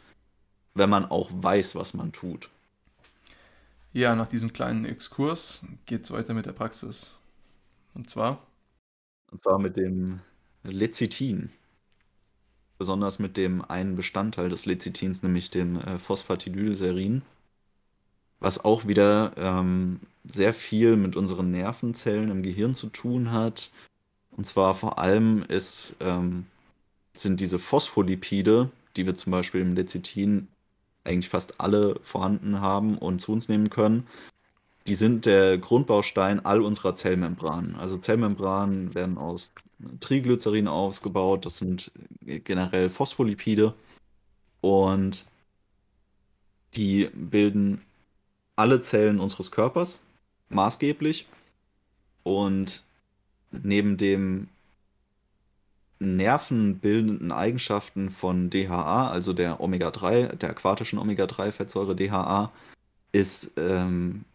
wenn 0.76 0.90
man 0.90 1.06
auch 1.06 1.30
weiß, 1.34 1.76
was 1.76 1.96
man 1.96 2.12
tut. 2.12 2.50
Ja, 3.92 4.16
nach 4.16 4.28
diesem 4.28 4.54
kleinen 4.54 4.86
Exkurs 4.86 5.66
geht 5.86 6.04
es 6.04 6.12
weiter 6.12 6.34
mit 6.34 6.46
der 6.46 6.52
Praxis. 6.52 7.18
Und 7.94 8.10
zwar 8.10 8.40
und 9.36 9.44
zwar 9.44 9.60
mit 9.60 9.76
dem 9.76 10.22
Lecithin. 10.64 11.52
besonders 12.78 13.20
mit 13.20 13.36
dem 13.36 13.62
einen 13.64 13.98
Bestandteil 13.98 14.48
des 14.50 14.66
Lecithins, 14.66 15.24
nämlich 15.24 15.50
dem 15.50 15.78
äh, 15.78 16.00
Phosphatidylserin, 16.00 17.22
was 18.40 18.64
auch 18.64 18.88
wieder 18.88 19.34
ähm, 19.38 20.00
sehr 20.24 20.54
viel 20.54 20.96
mit 20.98 21.16
unseren 21.16 21.52
Nervenzellen 21.52 22.30
im 22.32 22.44
Gehirn 22.44 22.76
zu 22.76 22.88
tun 22.88 23.32
hat. 23.32 23.72
Und 24.32 24.46
zwar 24.46 24.74
vor 24.76 25.00
allem 25.00 25.44
ist, 25.44 25.98
ähm, 26.02 26.46
sind 27.16 27.40
diese 27.42 27.60
Phospholipide, 27.60 28.72
die 28.98 29.06
wir 29.06 29.16
zum 29.16 29.32
Beispiel 29.32 29.62
im 29.62 29.76
Lecithin 29.76 30.48
eigentlich 31.06 31.30
fast 31.30 31.60
alle 31.62 32.00
vorhanden 32.04 32.62
haben 32.62 32.98
und 32.98 33.22
zu 33.22 33.32
uns 33.34 33.50
nehmen 33.50 33.70
können, 33.70 34.08
die 34.88 34.96
sind 34.96 35.26
der 35.26 35.58
Grundbaustein 35.58 36.46
all 36.46 36.62
unserer 36.62 36.96
Zellmembranen. 36.96 37.76
Also 37.76 37.98
Zellmembranen 37.98 38.94
werden 38.94 39.18
aus 39.18 39.54
Triglycerin 40.00 40.68
aufgebaut, 40.68 41.46
das 41.46 41.58
sind 41.58 41.92
generell 42.22 42.90
Phospholipide 42.90 43.74
und 44.62 45.26
die 46.76 47.10
bilden 47.14 47.82
alle 48.56 48.80
Zellen 48.82 49.20
unseres 49.20 49.52
Körpers 49.52 50.00
maßgeblich 50.50 51.28
und 52.24 52.84
neben 53.52 53.98
dem 53.98 54.50
nervenbildenden 56.00 57.32
Eigenschaften 57.32 58.12
von 58.12 58.50
DHA, 58.50 59.10
also 59.10 59.34
der 59.34 59.62
Omega-3, 59.62 60.36
der 60.36 60.50
aquatischen 60.50 61.00
Omega-3-Fettsäure 61.00 61.96
DHA, 61.96 62.52
ist 63.12 63.54
ähm, 63.58 64.26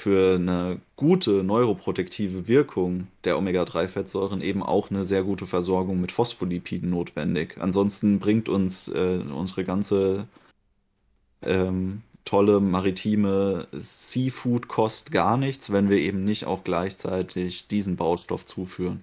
für 0.00 0.36
eine 0.36 0.80
gute 0.96 1.42
neuroprotektive 1.42 2.46
Wirkung 2.46 3.08
der 3.24 3.36
Omega-3-Fettsäuren 3.36 4.40
eben 4.42 4.62
auch 4.62 4.90
eine 4.90 5.04
sehr 5.04 5.24
gute 5.24 5.46
Versorgung 5.46 6.00
mit 6.00 6.12
Phospholipiden 6.12 6.90
notwendig. 6.90 7.56
Ansonsten 7.58 8.20
bringt 8.20 8.48
uns 8.48 8.88
äh, 8.88 9.20
unsere 9.34 9.64
ganze 9.64 10.28
ähm, 11.42 12.02
tolle 12.24 12.60
maritime 12.60 13.66
Seafood-Kost 13.72 15.10
gar 15.10 15.36
nichts, 15.36 15.72
wenn 15.72 15.88
wir 15.88 15.98
eben 15.98 16.24
nicht 16.24 16.46
auch 16.46 16.62
gleichzeitig 16.62 17.68
diesen 17.68 17.96
Baustoff 17.96 18.46
zuführen. 18.46 19.02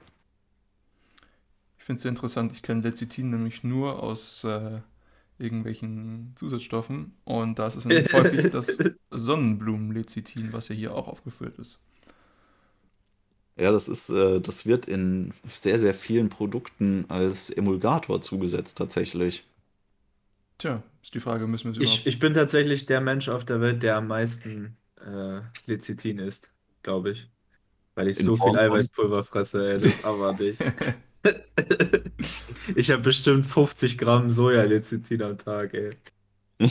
Ich 1.78 1.84
finde 1.84 2.00
es 2.00 2.06
interessant. 2.06 2.52
Ich 2.54 2.62
kenne 2.62 2.82
Lecithin 2.82 3.32
nämlich 3.32 3.64
nur 3.64 4.02
aus 4.02 4.44
äh, 4.44 4.80
irgendwelchen 5.38 6.34
Zusatzstoffen. 6.36 7.14
Und 7.24 7.60
da 7.60 7.68
ist 7.68 7.76
es 7.76 7.86
nämlich 7.86 8.12
häufig 8.14 8.50
das 8.52 8.78
Sonnenblumenlecithin, 9.12 10.54
was 10.54 10.70
ja 10.70 10.76
hier 10.76 10.96
auch 10.96 11.08
aufgefüllt 11.08 11.58
ist. 11.60 11.80
Ja, 13.58 13.72
das 13.72 13.88
ist, 13.88 14.10
äh, 14.10 14.42
das 14.42 14.66
wird 14.66 14.88
in 14.88 15.34
sehr, 15.48 15.80
sehr 15.80 15.94
vielen 15.94 16.30
Produkten 16.30 17.06
als 17.10 17.50
Emulgator 17.50 18.22
zugesetzt 18.22 18.78
tatsächlich. 18.78 19.46
Tja, 20.58 20.84
ist 21.02 21.14
die 21.14 21.20
Frage, 21.20 21.48
müssen 21.48 21.76
wir 21.76 21.84
es 21.84 21.90
Ich, 21.90 22.08
ich 22.08 22.20
bin 22.20 22.34
tatsächlich 22.34 22.86
der 22.86 23.02
Mensch 23.02 23.30
auf 23.30 23.46
der 23.46 23.62
Welt, 23.62 23.84
der 23.84 23.98
am 23.98 24.08
meisten 24.08 24.78
äh, 25.02 25.42
Lecithin 25.66 26.20
isst, 26.20 26.54
glaube 26.84 27.12
ich. 27.12 27.30
Weil 27.96 28.10
ich 28.10 28.20
In 28.20 28.26
so 28.26 28.38
viel 28.38 28.58
Eiweißpulver 28.58 29.24
fresse, 29.24 29.74
ey, 29.74 29.80
das 29.80 30.04
aber 30.06 30.34
nicht. 30.34 30.62
ich 32.76 32.92
habe 32.92 33.02
bestimmt 33.04 33.46
50 33.46 33.98
Gramm 33.98 34.32
Sojalecithin 34.32 35.22
am 35.24 35.38
Tag, 35.38 35.74
ey. 35.74 35.98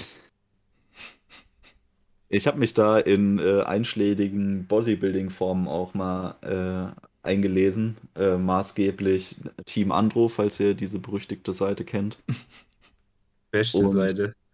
Ich 2.30 2.48
habe 2.48 2.58
mich 2.58 2.74
da 2.74 2.98
in 2.98 3.38
äh, 3.38 3.62
einschlägigen 3.62 4.66
Bodybuilding-Formen 4.66 5.68
auch 5.68 5.94
mal 5.94 6.34
äh, 6.42 7.00
eingelesen. 7.22 7.96
Äh, 8.16 8.36
maßgeblich 8.38 9.36
Team 9.66 9.92
Andro, 9.92 10.28
falls 10.28 10.58
ihr 10.58 10.74
diese 10.74 10.98
berüchtigte 10.98 11.52
Seite 11.52 11.84
kennt. 11.84 12.18
Beste 13.52 13.78
Und 13.78 13.88
Seite. 13.88 14.34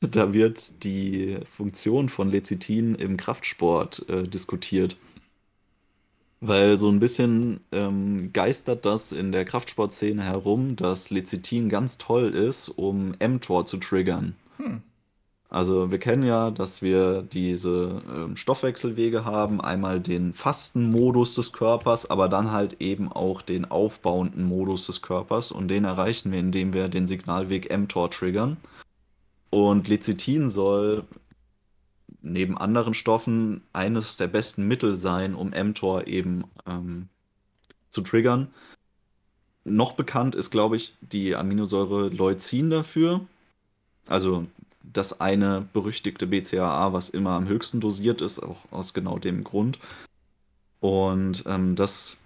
Da 0.00 0.32
wird 0.32 0.82
die 0.82 1.38
Funktion 1.48 2.08
von 2.08 2.30
Lecithin 2.30 2.96
im 2.96 3.16
Kraftsport 3.16 4.08
äh, 4.08 4.24
diskutiert. 4.24 4.96
Weil 6.40 6.76
so 6.76 6.88
ein 6.88 7.00
bisschen 7.00 7.60
ähm, 7.72 8.32
geistert 8.32 8.86
das 8.86 9.10
in 9.12 9.32
der 9.32 9.44
Kraftsportszene 9.44 10.22
herum, 10.22 10.76
dass 10.76 11.10
Lecithin 11.10 11.68
ganz 11.68 11.98
toll 11.98 12.28
ist, 12.34 12.68
um 12.68 13.14
mTOR 13.18 13.66
zu 13.66 13.78
triggern. 13.78 14.36
Hm. 14.58 14.82
Also 15.50 15.90
wir 15.90 15.98
kennen 15.98 16.24
ja, 16.24 16.50
dass 16.50 16.82
wir 16.82 17.22
diese 17.22 18.02
ähm, 18.14 18.36
Stoffwechselwege 18.36 19.24
haben, 19.24 19.62
einmal 19.62 19.98
den 19.98 20.34
Fastenmodus 20.34 21.34
des 21.34 21.52
Körpers, 21.52 22.10
aber 22.10 22.28
dann 22.28 22.52
halt 22.52 22.82
eben 22.82 23.10
auch 23.10 23.40
den 23.40 23.64
aufbauenden 23.64 24.44
Modus 24.44 24.86
des 24.86 25.00
Körpers 25.00 25.50
und 25.50 25.68
den 25.68 25.84
erreichen 25.84 26.32
wir, 26.32 26.38
indem 26.38 26.74
wir 26.74 26.88
den 26.88 27.06
Signalweg 27.06 27.74
mTOR 27.76 28.10
triggern. 28.10 28.58
Und 29.48 29.88
Lecithin 29.88 30.50
soll 30.50 31.04
neben 32.22 32.58
anderen 32.58 32.94
Stoffen 32.94 33.62
eines 33.72 34.16
der 34.16 34.26
besten 34.26 34.66
Mittel 34.66 34.96
sein, 34.96 35.34
um 35.34 35.50
mTOR 35.50 36.06
eben 36.06 36.44
ähm, 36.66 37.08
zu 37.90 38.02
triggern. 38.02 38.48
Noch 39.64 39.92
bekannt 39.92 40.34
ist, 40.34 40.50
glaube 40.50 40.76
ich, 40.76 40.94
die 41.00 41.36
Aminosäure 41.36 42.08
Leucin 42.08 42.70
dafür. 42.70 43.20
Also 44.06 44.46
das 44.82 45.20
eine 45.20 45.66
berüchtigte 45.72 46.26
BCAA, 46.26 46.92
was 46.92 47.10
immer 47.10 47.30
am 47.30 47.48
höchsten 47.48 47.80
dosiert 47.80 48.22
ist, 48.22 48.38
auch 48.38 48.58
aus 48.70 48.94
genau 48.94 49.18
dem 49.18 49.44
Grund. 49.44 49.78
Und 50.80 51.44
ähm, 51.46 51.76
das 51.76 52.18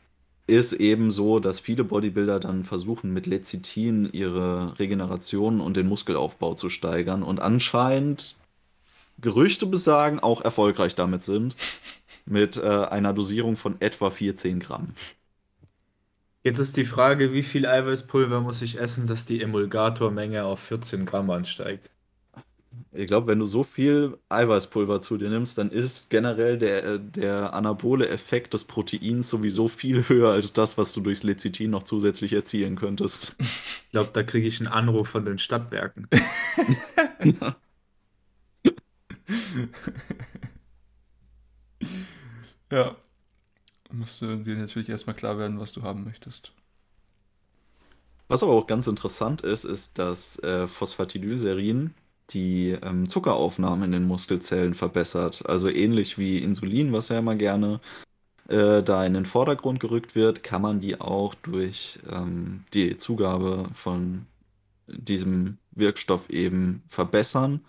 ist 0.47 0.73
eben 0.75 1.11
so, 1.11 1.39
dass 1.39 1.61
viele 1.61 1.85
Bodybuilder 1.85 2.41
dann 2.41 2.65
versuchen, 2.65 3.13
mit 3.13 3.27
Lecithin 3.27 4.09
ihre 4.13 4.79
Regeneration 4.79 5.61
und 5.61 5.77
den 5.77 5.89
Muskelaufbau 5.89 6.55
zu 6.55 6.69
steigern. 6.69 7.23
Und 7.23 7.41
anscheinend 7.41 8.37
Gerüchte 9.23 9.67
besagen, 9.67 10.21
auch 10.21 10.43
erfolgreich 10.43 10.95
damit 10.95 11.23
sind. 11.23 11.57
Mit 12.27 12.57
äh, 12.57 12.69
einer 12.69 13.13
Dosierung 13.13 13.57
von 13.57 13.81
etwa 13.81 14.11
14 14.11 14.61
Gramm. 14.61 14.95
Jetzt 16.45 16.59
ist 16.59 16.77
die 16.77 16.85
Frage, 16.85 17.33
wie 17.33 17.43
viel 17.43 17.67
Eiweißpulver 17.67 18.41
muss 18.41 18.63
ich 18.63 18.79
essen, 18.79 19.07
dass 19.07 19.25
die 19.25 19.41
Emulgatormenge 19.41 20.45
auf 20.45 20.61
14 20.61 21.07
Gramm 21.07 21.31
ansteigt? 21.31 21.91
Ich 22.93 23.07
glaube, 23.07 23.29
wenn 23.29 23.39
du 23.39 23.47
so 23.47 23.63
viel 23.65 24.19
Eiweißpulver 24.29 25.01
zu 25.01 25.19
dir 25.19 25.31
nimmst, 25.31 25.57
dann 25.57 25.71
ist 25.71 26.11
generell 26.11 26.59
der, 26.59 26.85
äh, 26.85 27.01
der 27.01 27.55
anabole 27.55 28.09
Effekt 28.09 28.55
des 28.55 28.65
Proteins 28.65 29.31
sowieso 29.31 29.69
viel 29.69 30.09
höher 30.09 30.33
als 30.33 30.53
das, 30.53 30.77
was 30.77 30.93
du 30.93 31.01
durchs 31.01 31.23
Lecithin 31.23 31.71
noch 31.71 31.85
zusätzlich 31.85 32.33
erzielen 32.33 32.77
könntest. 32.77 33.37
Ich 33.39 33.91
glaube, 33.93 34.11
da 34.13 34.23
kriege 34.23 34.47
ich 34.47 34.59
einen 34.61 34.69
Anruf 34.69 35.09
von 35.09 35.25
den 35.25 35.39
Stadtwerken. 35.39 36.09
ja. 42.71 42.97
Musst 43.91 44.23
du 44.23 44.37
dir 44.37 44.57
natürlich 44.57 44.89
erstmal 44.89 45.17
klar 45.17 45.39
werden, 45.39 45.61
was 45.61 45.73
du 45.73 45.83
haben 45.83 46.05
möchtest. 46.05 46.53
Was 48.29 48.43
aber 48.43 48.53
auch 48.53 48.67
ganz 48.67 48.87
interessant 48.87 49.43
ist, 49.43 49.65
ist, 49.65 49.99
dass 49.99 50.39
äh, 50.39 50.67
Phosphatidylserin 50.67 51.93
die 52.31 52.71
ähm, 52.83 53.09
Zuckeraufnahme 53.09 53.85
in 53.85 53.93
den 53.93 54.07
Muskelzellen 54.07 54.73
verbessert. 54.73 55.45
Also 55.47 55.69
ähnlich 55.69 56.17
wie 56.17 56.39
Insulin, 56.39 56.93
was 56.93 57.11
ja 57.11 57.19
immer 57.19 57.37
gerne 57.37 57.81
äh, 58.49 58.83
da 58.83 59.05
in 59.05 59.15
den 59.15 59.27
Vordergrund 59.27 59.81
gerückt 59.81 60.15
wird, 60.15 60.43
kann 60.43 60.63
man 60.63 60.81
die 60.81 61.01
auch 61.01 61.35
durch 61.35 61.99
ähm, 62.11 62.65
die 62.73 62.97
Zugabe 62.97 63.67
von 63.75 64.27
diesem 64.87 65.59
Wirkstoff 65.73 66.29
eben 66.31 66.83
verbessern. 66.89 67.61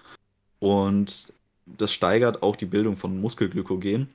Und 0.60 1.33
das 1.66 1.94
steigert 1.94 2.44
auch 2.44 2.56
die 2.56 2.66
Bildung 2.66 2.98
von 2.98 3.20
Muskelglykogen. 3.20 4.10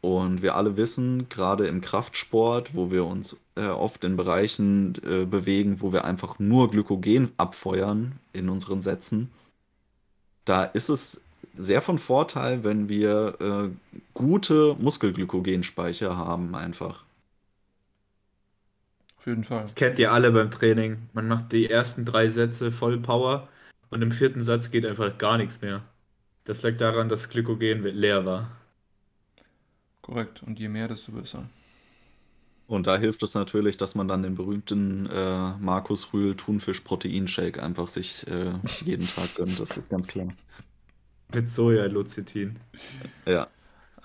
Und 0.00 0.42
wir 0.42 0.56
alle 0.56 0.76
wissen, 0.76 1.28
gerade 1.28 1.68
im 1.68 1.80
Kraftsport, 1.80 2.74
wo 2.74 2.90
wir 2.90 3.04
uns 3.04 3.36
äh, 3.54 3.66
oft 3.66 4.02
in 4.02 4.16
Bereichen 4.16 4.96
äh, 5.06 5.24
bewegen, 5.24 5.80
wo 5.80 5.92
wir 5.92 6.04
einfach 6.04 6.40
nur 6.40 6.70
Glykogen 6.72 7.30
abfeuern 7.36 8.18
in 8.32 8.48
unseren 8.48 8.82
Sätzen, 8.82 9.30
da 10.44 10.64
ist 10.64 10.88
es 10.88 11.24
sehr 11.56 11.82
von 11.82 12.00
Vorteil, 12.00 12.64
wenn 12.64 12.88
wir 12.88 13.36
äh, 13.40 13.92
gute 14.12 14.74
Muskelglykogenspeicher 14.80 16.16
haben, 16.16 16.56
einfach. 16.56 17.04
Auf 19.18 19.26
jeden 19.26 19.44
Fall. 19.44 19.60
Das 19.60 19.76
kennt 19.76 20.00
ihr 20.00 20.12
alle 20.12 20.32
beim 20.32 20.50
Training. 20.50 20.96
Man 21.12 21.28
macht 21.28 21.52
die 21.52 21.70
ersten 21.70 22.04
drei 22.04 22.28
Sätze 22.28 22.72
voll 22.72 22.98
Power 22.98 23.48
und 23.90 24.02
im 24.02 24.10
vierten 24.10 24.40
Satz 24.40 24.72
geht 24.72 24.84
einfach 24.84 25.16
gar 25.16 25.38
nichts 25.38 25.60
mehr. 25.60 25.82
Das 26.44 26.62
lag 26.62 26.76
daran, 26.76 27.08
dass 27.08 27.28
Glykogen 27.28 27.82
leer 27.84 28.24
war. 28.24 28.50
Korrekt. 30.00 30.42
Und 30.42 30.58
je 30.58 30.68
mehr, 30.68 30.88
desto 30.88 31.12
besser. 31.12 31.48
Und 32.66 32.86
da 32.86 32.96
hilft 32.96 33.22
es 33.22 33.34
natürlich, 33.34 33.76
dass 33.76 33.94
man 33.94 34.08
dann 34.08 34.22
den 34.22 34.34
berühmten 34.34 35.06
äh, 35.06 35.52
Markus 35.58 36.12
Rühl 36.12 36.34
Thunfisch-Proteinshake 36.36 37.62
einfach 37.62 37.88
sich 37.88 38.26
äh, 38.28 38.54
jeden 38.84 39.06
Tag 39.06 39.34
gönnt. 39.34 39.60
Das 39.60 39.76
ist 39.76 39.88
ganz 39.88 40.06
klar. 40.06 40.28
Mit 41.34 41.50
Soja-Lucitin. 41.50 42.58
Ja. 43.26 43.48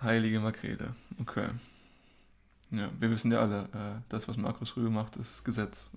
Heilige 0.01 0.39
Makrele. 0.39 0.95
Okay. 1.19 1.47
Ja, 2.71 2.91
wir 2.99 3.09
wissen 3.09 3.31
ja 3.31 3.39
alle, 3.39 3.69
äh, 3.73 4.01
das, 4.09 4.27
was 4.27 4.37
Markus 4.37 4.75
Rühl 4.75 4.89
macht, 4.89 5.15
ist 5.15 5.43
Gesetz. 5.43 5.91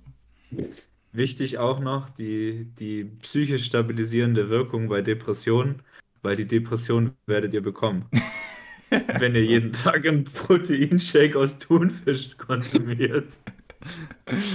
Wichtig 1.13 1.59
auch 1.59 1.81
noch 1.81 2.09
die, 2.11 2.67
die 2.79 3.05
psychisch 3.05 3.65
stabilisierende 3.65 4.49
Wirkung 4.49 4.89
bei 4.89 5.03
Depressionen, 5.03 5.83
weil 6.23 6.37
die 6.37 6.47
Depression 6.47 7.13
werdet 7.27 7.55
ihr 7.55 7.63
bekommen, 7.63 8.07
wenn 9.19 9.35
ihr 9.35 9.45
jeden 9.45 9.73
Tag 9.73 10.07
einen 10.07 10.25
Proteinshake 10.25 11.37
aus 11.39 11.59
Thunfisch 11.59 12.37
konsumiert. 12.37 13.39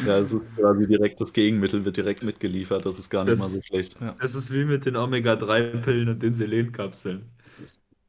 Ja, 0.05 0.19
es 0.19 0.31
ist 0.31 0.43
quasi 0.55 0.87
direkt 0.87 1.19
das 1.21 1.33
Gegenmittel, 1.33 1.83
wird 1.85 1.97
direkt 1.97 2.23
mitgeliefert. 2.23 2.85
Das 2.85 2.99
ist 2.99 3.09
gar 3.09 3.25
nicht 3.25 3.33
Das, 3.33 3.39
mal 3.39 3.49
so 3.49 3.61
schlecht. 3.61 3.99
Ja. 3.99 4.15
das 4.19 4.35
ist 4.35 4.53
wie 4.53 4.65
mit 4.65 4.85
den 4.85 4.95
Omega-3-Pillen 4.95 6.09
und 6.09 6.21
den 6.23 6.35
Selenkapseln. 6.35 7.29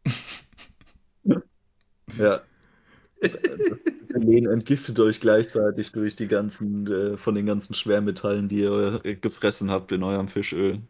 Ja, 2.19 2.43
das 3.21 3.81
Selen 4.23 4.47
entgiftet 4.47 4.99
euch 5.01 5.21
gleichzeitig 5.21 5.93
durch 5.93 6.17
die 6.17 6.29
ganzen, 6.29 6.87
äh, 6.87 7.17
von 7.17 7.35
den 7.35 7.47
ganzen 7.47 7.75
Schwermetallen, 7.75 8.49
die 8.49 8.61
ihr 8.61 9.01
gefressen 9.21 9.71
habt 9.71 9.93
in 9.93 10.03
eurem 10.03 10.29
Fischöl. 10.29 10.81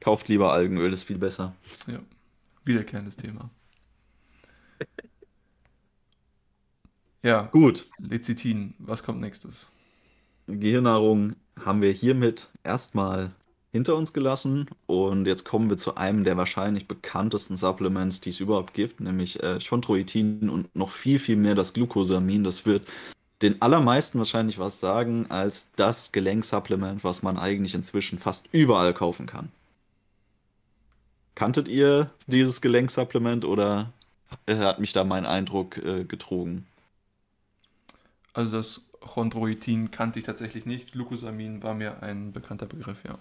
Kauft 0.00 0.28
lieber 0.28 0.52
Algenöl, 0.52 0.92
ist 0.92 1.04
viel 1.04 1.18
besser. 1.18 1.54
Ja. 1.86 2.00
Wiederkehrendes 2.64 3.16
Thema. 3.16 3.50
Ja, 7.22 7.48
Gut, 7.50 7.88
Lecithin, 7.98 8.74
was 8.78 9.02
kommt 9.02 9.20
nächstes? 9.20 9.68
Gehirnahrung 10.46 11.34
haben 11.58 11.82
wir 11.82 11.90
hiermit 11.90 12.50
erstmal 12.62 13.32
hinter 13.72 13.96
uns 13.96 14.12
gelassen 14.12 14.70
und 14.86 15.26
jetzt 15.26 15.44
kommen 15.44 15.68
wir 15.68 15.76
zu 15.76 15.96
einem 15.96 16.24
der 16.24 16.36
wahrscheinlich 16.36 16.86
bekanntesten 16.86 17.56
Supplements, 17.56 18.20
die 18.20 18.30
es 18.30 18.38
überhaupt 18.40 18.74
gibt, 18.74 19.00
nämlich 19.00 19.42
äh, 19.42 19.58
Chondroitin 19.58 20.48
und 20.48 20.74
noch 20.76 20.90
viel, 20.90 21.18
viel 21.18 21.36
mehr 21.36 21.54
das 21.54 21.74
Glucosamin. 21.74 22.44
Das 22.44 22.64
wird 22.64 22.88
den 23.42 23.60
allermeisten 23.60 24.18
wahrscheinlich 24.18 24.58
was 24.58 24.80
sagen 24.80 25.26
als 25.28 25.72
das 25.72 26.12
Gelenksupplement, 26.12 27.04
was 27.04 27.22
man 27.22 27.36
eigentlich 27.38 27.74
inzwischen 27.74 28.18
fast 28.18 28.48
überall 28.52 28.94
kaufen 28.94 29.26
kann. 29.26 29.50
Kanntet 31.36 31.68
ihr 31.68 32.10
dieses 32.26 32.62
Gelenksupplement 32.62 33.44
oder 33.44 33.92
äh, 34.46 34.56
hat 34.56 34.80
mich 34.80 34.94
da 34.94 35.04
mein 35.04 35.26
Eindruck 35.26 35.76
äh, 35.76 36.04
getrogen? 36.04 36.66
Also 38.32 38.56
das 38.56 38.80
Chondroitin 39.00 39.90
kannte 39.90 40.18
ich 40.18 40.24
tatsächlich 40.24 40.64
nicht. 40.64 40.92
Glucosamin 40.92 41.62
war 41.62 41.74
mir 41.74 42.02
ein 42.02 42.32
bekannter 42.32 42.64
Begriff, 42.64 43.04
ja. 43.06 43.18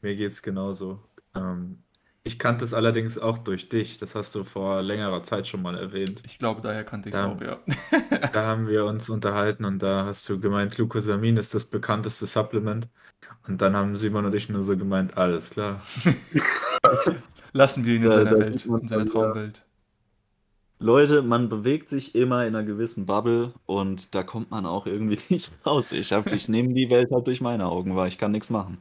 Mir 0.00 0.16
geht's 0.16 0.42
genauso. 0.42 0.98
Ähm, 1.34 1.82
ich 2.24 2.38
kannte 2.38 2.64
es 2.64 2.72
allerdings 2.72 3.18
auch 3.18 3.36
durch 3.36 3.68
dich. 3.68 3.98
Das 3.98 4.14
hast 4.14 4.34
du 4.34 4.42
vor 4.42 4.80
längerer 4.82 5.22
Zeit 5.22 5.46
schon 5.46 5.60
mal 5.60 5.76
erwähnt. 5.76 6.22
Ich 6.24 6.38
glaube, 6.38 6.62
daher 6.62 6.84
kannte 6.84 7.10
ich 7.10 7.14
es 7.14 7.20
auch, 7.20 7.40
ja. 7.42 7.58
Da 8.32 8.46
haben 8.46 8.66
wir 8.66 8.86
uns 8.86 9.10
unterhalten 9.10 9.66
und 9.66 9.82
da 9.82 10.06
hast 10.06 10.26
du 10.30 10.40
gemeint, 10.40 10.74
Glucosamin 10.74 11.36
ist 11.36 11.54
das 11.54 11.66
bekannteste 11.66 12.24
Supplement. 12.24 12.88
Und 13.46 13.60
dann 13.60 13.76
haben 13.76 13.96
Simon 13.98 14.24
und 14.24 14.34
ich 14.34 14.48
nur 14.48 14.62
so 14.62 14.76
gemeint, 14.76 15.18
alles 15.18 15.50
klar. 15.50 15.82
Lassen 17.52 17.84
wir 17.84 17.96
ihn 17.96 18.02
in 18.02 18.12
seiner 18.12 18.30
da 18.30 18.38
Welt, 18.38 18.66
in 18.66 18.88
seiner. 18.88 19.06
Traumwelt. 19.06 19.64
Leute, 20.80 21.22
man 21.22 21.48
bewegt 21.48 21.88
sich 21.88 22.14
immer 22.14 22.46
in 22.46 22.54
einer 22.54 22.64
gewissen 22.64 23.04
Bubble 23.04 23.52
und 23.66 24.14
da 24.14 24.22
kommt 24.22 24.50
man 24.52 24.64
auch 24.64 24.86
irgendwie 24.86 25.18
nicht 25.28 25.50
raus. 25.66 25.92
Ich, 25.92 26.12
hab, 26.12 26.32
ich 26.32 26.48
nehme 26.48 26.72
die 26.72 26.90
Welt 26.90 27.10
halt 27.10 27.26
durch 27.26 27.40
meine 27.40 27.66
Augen 27.66 27.96
wahr, 27.96 28.06
ich 28.06 28.18
kann 28.18 28.30
nichts 28.30 28.50
machen. 28.50 28.78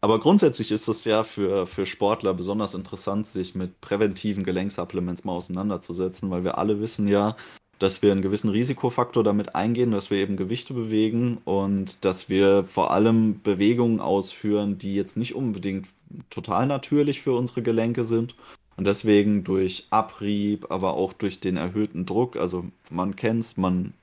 Aber 0.00 0.20
grundsätzlich 0.20 0.70
ist 0.72 0.88
es 0.88 1.04
ja 1.04 1.24
für, 1.24 1.66
für 1.66 1.84
Sportler 1.84 2.32
besonders 2.32 2.74
interessant, 2.74 3.26
sich 3.26 3.54
mit 3.54 3.80
präventiven 3.80 4.44
Gelenksupplements 4.44 5.24
mal 5.24 5.32
auseinanderzusetzen, 5.32 6.30
weil 6.30 6.44
wir 6.44 6.58
alle 6.58 6.80
wissen 6.80 7.08
ja, 7.08 7.36
dass 7.78 8.02
wir 8.02 8.12
einen 8.12 8.22
gewissen 8.22 8.50
Risikofaktor 8.50 9.22
damit 9.22 9.54
eingehen, 9.54 9.90
dass 9.90 10.10
wir 10.10 10.18
eben 10.18 10.36
Gewichte 10.36 10.72
bewegen 10.72 11.38
und 11.44 12.04
dass 12.04 12.28
wir 12.28 12.64
vor 12.64 12.90
allem 12.90 13.42
Bewegungen 13.42 14.00
ausführen, 14.00 14.78
die 14.78 14.94
jetzt 14.94 15.16
nicht 15.16 15.34
unbedingt 15.34 15.88
total 16.30 16.66
natürlich 16.66 17.22
für 17.22 17.32
unsere 17.32 17.62
Gelenke 17.62 18.04
sind. 18.04 18.34
Und 18.76 18.86
deswegen 18.86 19.44
durch 19.44 19.86
Abrieb, 19.90 20.70
aber 20.70 20.94
auch 20.94 21.12
durch 21.12 21.40
den 21.40 21.56
erhöhten 21.56 22.06
Druck, 22.06 22.36
also 22.36 22.64
man 22.90 23.16
kennt's, 23.16 23.56
man 23.56 23.94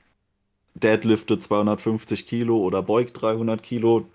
deadliftet 0.75 1.43
250 1.43 2.25
Kilo 2.27 2.57
oder 2.57 2.81
beugt 2.81 3.21
300 3.21 3.61
Kilo, 3.61 4.07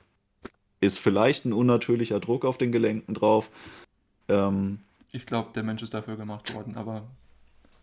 ist 0.80 0.98
vielleicht 0.98 1.44
ein 1.44 1.52
unnatürlicher 1.52 2.20
Druck 2.20 2.44
auf 2.44 2.58
den 2.58 2.72
Gelenken 2.72 3.14
drauf. 3.14 3.50
Ähm, 4.28 4.80
Ich 5.12 5.26
glaube, 5.26 5.50
der 5.54 5.62
Mensch 5.62 5.82
ist 5.82 5.94
dafür 5.94 6.16
gemacht 6.16 6.52
worden, 6.54 6.76
aber 6.76 7.02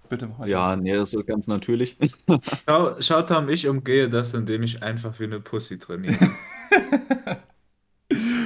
bitte 0.08 0.28
mach 0.28 0.46
ja, 0.46 0.76
nee, 0.76 0.94
das 0.94 1.14
ist 1.14 1.28
ganz 1.28 1.48
natürlich. 1.48 1.98
Schau, 2.68 2.96
schau 3.00 3.22
Tom, 3.24 3.50
ich 3.50 3.68
umgehe 3.68 4.10
das, 4.10 4.34
indem 4.34 4.64
ich 4.64 4.82
einfach 4.84 5.20
wie 5.20 5.26
eine 5.26 5.40
Pussy 5.40 5.78
trainiere. 5.80 6.18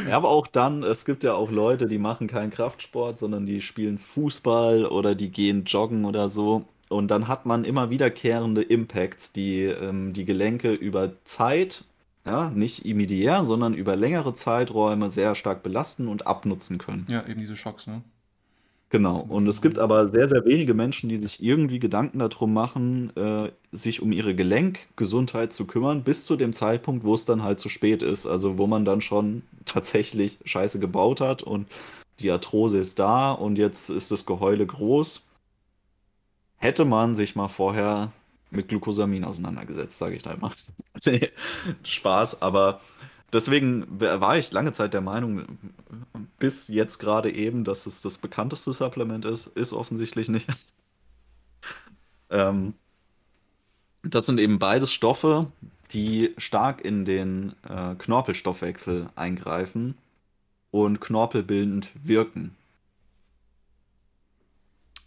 Ja, 0.09 0.17
aber 0.17 0.29
auch 0.29 0.47
dann, 0.47 0.81
es 0.81 1.05
gibt 1.05 1.23
ja 1.23 1.35
auch 1.35 1.51
Leute, 1.51 1.85
die 1.85 1.99
machen 1.99 2.25
keinen 2.25 2.49
Kraftsport, 2.49 3.19
sondern 3.19 3.45
die 3.45 3.61
spielen 3.61 3.99
Fußball 3.99 4.85
oder 4.85 5.13
die 5.13 5.29
gehen 5.29 5.65
joggen 5.65 6.03
oder 6.05 6.29
so. 6.29 6.65
Und 6.89 7.11
dann 7.11 7.27
hat 7.27 7.45
man 7.45 7.63
immer 7.63 7.91
wiederkehrende 7.91 8.63
Impacts, 8.63 9.33
die 9.33 9.65
ähm, 9.65 10.13
die 10.13 10.25
Gelenke 10.25 10.73
über 10.73 11.11
Zeit, 11.25 11.83
ja, 12.25 12.49
nicht 12.49 12.85
immediär, 12.85 13.43
sondern 13.43 13.75
über 13.75 13.95
längere 13.95 14.33
Zeiträume 14.33 15.11
sehr 15.11 15.35
stark 15.35 15.61
belasten 15.61 16.07
und 16.07 16.25
abnutzen 16.25 16.79
können. 16.79 17.05
Ja, 17.07 17.23
eben 17.27 17.39
diese 17.39 17.55
Schocks, 17.55 17.85
ne? 17.85 18.01
Genau. 18.91 19.19
Und 19.21 19.47
es 19.47 19.61
gibt 19.61 19.77
aber 19.77 20.07
sehr, 20.07 20.27
sehr 20.29 20.43
wenige 20.45 20.73
Menschen, 20.73 21.09
die 21.09 21.17
sich 21.17 21.43
irgendwie 21.43 21.77
Gedanken 21.77 22.17
darum 22.19 22.53
machen, 22.53 23.15
äh, 23.15 23.51
sich 23.71 24.01
um 24.01 24.11
ihre 24.11 24.33
Gelenkgesundheit 24.33 25.53
zu 25.53 25.65
kümmern, 25.67 26.03
bis 26.03 26.25
zu 26.25 26.35
dem 26.35 26.53
Zeitpunkt, 26.53 27.03
wo 27.03 27.13
es 27.13 27.25
dann 27.25 27.43
halt 27.43 27.59
zu 27.59 27.69
spät 27.69 28.01
ist. 28.01 28.25
Also 28.25 28.57
wo 28.57 28.65
man 28.65 28.85
dann 28.85 29.01
schon 29.01 29.43
tatsächlich 29.65 30.39
Scheiße 30.43 30.79
gebaut 30.79 31.21
hat 31.21 31.43
und 31.43 31.67
die 32.19 32.31
Arthrose 32.31 32.79
ist 32.79 32.97
da 32.97 33.31
und 33.31 33.57
jetzt 33.59 33.89
ist 33.91 34.09
das 34.11 34.25
Geheule 34.25 34.65
groß. 34.65 35.23
Hätte 36.57 36.85
man 36.85 37.15
sich 37.15 37.35
mal 37.35 37.47
vorher 37.47 38.11
mit 38.51 38.67
Glucosamin 38.67 39.23
auseinandergesetzt, 39.23 39.97
sage 39.97 40.15
ich 40.15 40.23
da 40.23 40.31
immer. 40.33 40.51
Nee, 41.05 41.29
Spaß, 41.83 42.41
aber 42.41 42.81
deswegen 43.33 43.85
war 43.99 44.37
ich 44.37 44.51
lange 44.51 44.73
Zeit 44.73 44.93
der 44.93 45.01
Meinung, 45.01 45.45
bis 46.39 46.67
jetzt 46.67 46.99
gerade 46.99 47.31
eben, 47.31 47.63
dass 47.63 47.85
es 47.85 48.01
das 48.01 48.17
bekannteste 48.17 48.73
Supplement 48.73 49.25
ist, 49.25 49.47
ist 49.47 49.73
offensichtlich 49.73 50.29
nicht. 50.29 50.47
Ähm, 52.31 52.75
das 54.03 54.27
sind 54.27 54.39
eben 54.39 54.59
beides 54.59 54.91
Stoffe, 54.91 55.51
die 55.91 56.35
stark 56.37 56.85
in 56.85 57.05
den 57.05 57.53
äh, 57.67 57.95
Knorpelstoffwechsel 57.95 59.09
eingreifen 59.15 59.97
und 60.69 61.01
knorpelbildend 61.01 61.89
wirken. 62.03 62.55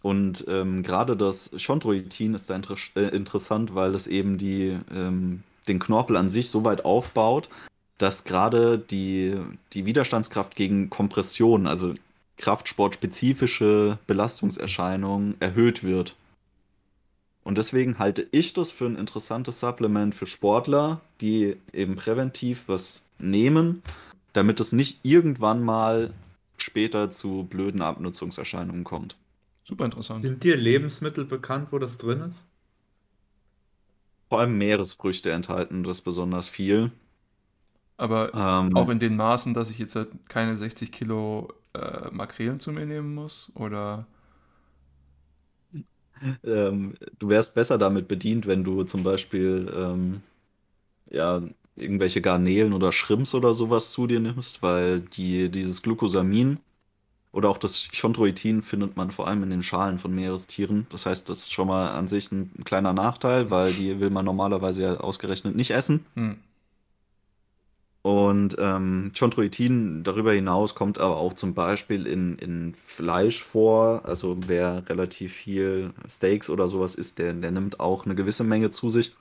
Und 0.01 0.45
ähm, 0.49 0.83
gerade 0.83 1.15
das 1.15 1.51
Chondroitin 1.57 2.33
ist 2.33 2.49
da 2.49 2.55
inter 2.55 2.75
äh, 2.97 3.15
interessant, 3.15 3.73
weil 3.73 3.95
es 3.95 4.07
eben 4.07 4.37
die, 4.37 4.77
ähm, 4.93 5.43
den 5.69 5.79
Knorpel 5.79 6.17
an 6.17 6.29
sich 6.29 6.49
so 6.49 6.65
weit 6.65 6.83
aufbaut, 6.83 7.47
dass 7.97 8.23
gerade 8.23 8.77
die, 8.77 9.35
die 9.73 9.85
Widerstandskraft 9.85 10.55
gegen 10.55 10.89
Kompression, 10.89 11.67
also 11.67 11.93
kraftsportspezifische 12.37 13.99
Belastungserscheinungen, 14.07 15.35
erhöht 15.39 15.83
wird. 15.83 16.15
Und 17.43 17.57
deswegen 17.57 17.99
halte 17.99 18.27
ich 18.31 18.53
das 18.53 18.71
für 18.71 18.85
ein 18.85 18.95
interessantes 18.95 19.59
Supplement 19.59 20.15
für 20.15 20.27
Sportler, 20.27 21.01
die 21.21 21.57
eben 21.73 21.95
präventiv 21.95 22.63
was 22.67 23.03
nehmen, 23.19 23.83
damit 24.31 24.59
es 24.59 24.71
nicht 24.71 24.99
irgendwann 25.03 25.63
mal 25.63 26.13
später 26.57 27.11
zu 27.11 27.45
blöden 27.49 27.81
Abnutzungserscheinungen 27.81 28.83
kommt. 28.83 29.15
Super 29.65 29.85
interessant. 29.85 30.19
Sind 30.21 30.43
dir 30.43 30.57
Lebensmittel 30.57 31.25
bekannt, 31.25 31.71
wo 31.71 31.79
das 31.79 31.97
drin 31.97 32.21
ist? 32.21 32.43
Vor 34.29 34.39
allem 34.39 34.57
Meeresfrüchte 34.57 35.31
enthalten 35.31 35.83
das 35.83 36.01
besonders 36.01 36.47
viel. 36.47 36.91
Aber 38.03 38.33
Ähm, 38.33 38.73
auch 38.73 38.89
in 38.89 38.99
den 38.99 39.15
Maßen, 39.15 39.53
dass 39.53 39.69
ich 39.69 39.79
jetzt 39.79 39.95
halt 39.95 40.29
keine 40.29 40.57
60 40.57 40.91
Kilo 40.91 41.49
äh, 41.73 42.09
Makrelen 42.11 42.59
zu 42.59 42.71
mir 42.71 42.85
nehmen 42.85 43.13
muss? 43.15 43.51
Oder 43.55 44.07
ähm, 46.43 46.95
du 47.19 47.29
wärst 47.29 47.55
besser 47.55 47.77
damit 47.77 48.07
bedient, 48.07 48.47
wenn 48.47 48.63
du 48.63 48.83
zum 48.83 49.03
Beispiel 49.03 49.71
ähm, 49.75 50.21
ja, 51.11 51.41
irgendwelche 51.75 52.21
Garnelen 52.21 52.73
oder 52.73 52.91
Shrimps 52.91 53.35
oder 53.35 53.53
sowas 53.53 53.91
zu 53.91 54.07
dir 54.07 54.19
nimmst, 54.19 54.61
weil 54.63 55.01
die, 55.01 55.49
dieses 55.49 55.81
Glucosamin 55.81 56.59
oder 57.33 57.49
auch 57.49 57.57
das 57.59 57.89
Chondroitin 57.99 58.63
findet 58.63 58.97
man 58.97 59.11
vor 59.11 59.27
allem 59.27 59.43
in 59.43 59.51
den 59.51 59.63
Schalen 59.63 59.99
von 59.99 60.15
Meerestieren. 60.15 60.87
Das 60.91 61.05
heißt, 61.05 61.29
das 61.29 61.39
ist 61.41 61.53
schon 61.53 61.67
mal 61.67 61.89
an 61.91 62.07
sich 62.07 62.31
ein 62.31 62.51
kleiner 62.65 62.93
Nachteil, 62.93 63.51
weil 63.51 63.73
die 63.73 63.99
will 63.99 64.09
man 64.11 64.25
normalerweise 64.25 64.83
ja 64.83 64.97
ausgerechnet 64.99 65.55
nicht 65.55 65.71
essen. 65.71 66.05
hm, 66.15 66.33
Und 68.03 68.57
ähm, 68.59 69.13
Chondroitin 69.17 70.03
darüber 70.03 70.33
hinaus 70.33 70.75
kommt 70.75 70.99
aber 70.99 71.17
auch 71.17 71.33
zum 71.33 71.53
Beispiel 71.53 72.05
in, 72.05 72.37
in 72.37 72.75
Fleisch 72.85 73.43
vor. 73.43 74.01
Also 74.05 74.37
wer 74.47 74.87
relativ 74.89 75.33
viel 75.33 75.93
Steaks 76.09 76.49
oder 76.49 76.67
sowas 76.67 76.95
isst, 76.95 77.17
der, 77.19 77.33
der 77.33 77.51
nimmt 77.51 77.79
auch 77.79 78.05
eine 78.05 78.15
gewisse 78.15 78.43
Menge 78.43 78.71
zu 78.71 78.89
sich. 78.89 79.15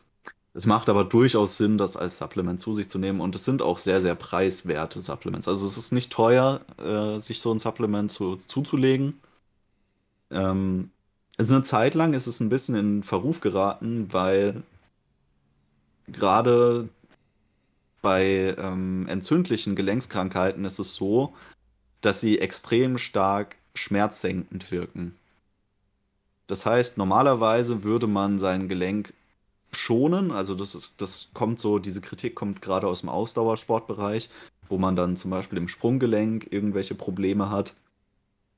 Es 0.54 0.66
macht 0.66 0.88
aber 0.88 1.04
durchaus 1.04 1.56
Sinn, 1.58 1.78
das 1.78 1.96
als 1.96 2.18
Supplement 2.18 2.60
zu 2.60 2.74
sich 2.74 2.88
zu 2.90 2.98
nehmen 2.98 3.20
und 3.20 3.34
es 3.36 3.44
sind 3.44 3.62
auch 3.62 3.78
sehr, 3.78 4.02
sehr 4.02 4.14
preiswerte 4.16 5.00
Supplements. 5.00 5.48
Also 5.48 5.66
es 5.66 5.78
ist 5.78 5.92
nicht 5.92 6.12
teuer, 6.12 6.60
äh, 6.78 7.18
sich 7.20 7.40
so 7.40 7.52
ein 7.52 7.58
Supplement 7.60 8.12
zu, 8.12 8.36
zuzulegen. 8.36 9.20
Ähm, 10.30 10.90
also 11.38 11.54
eine 11.54 11.62
Zeit 11.64 11.94
lang 11.94 12.14
ist 12.14 12.26
es 12.26 12.40
ein 12.40 12.48
bisschen 12.48 12.74
in 12.76 13.02
Verruf 13.02 13.40
geraten, 13.40 14.12
weil 14.12 14.62
gerade 16.06 16.88
bei 18.02 18.54
ähm, 18.58 19.06
entzündlichen 19.08 19.76
Gelenkskrankheiten 19.76 20.64
ist 20.64 20.78
es 20.78 20.94
so, 20.94 21.34
dass 22.00 22.20
sie 22.20 22.38
extrem 22.38 22.98
stark 22.98 23.56
schmerzsenkend 23.74 24.70
wirken. 24.70 25.16
Das 26.46 26.66
heißt, 26.66 26.98
normalerweise 26.98 27.84
würde 27.84 28.06
man 28.06 28.38
sein 28.38 28.68
Gelenk 28.68 29.14
schonen, 29.74 30.30
also 30.30 30.54
das 30.54 30.74
ist, 30.74 31.00
das 31.00 31.30
kommt 31.32 31.60
so, 31.60 31.78
diese 31.78 32.00
Kritik 32.02 32.34
kommt 32.34 32.60
gerade 32.60 32.86
aus 32.86 33.00
dem 33.00 33.08
Ausdauersportbereich, 33.08 34.28
wo 34.68 34.76
man 34.76 34.96
dann 34.96 35.16
zum 35.16 35.30
Beispiel 35.30 35.58
im 35.58 35.68
Sprunggelenk 35.68 36.48
irgendwelche 36.50 36.94
Probleme 36.94 37.50
hat. 37.50 37.76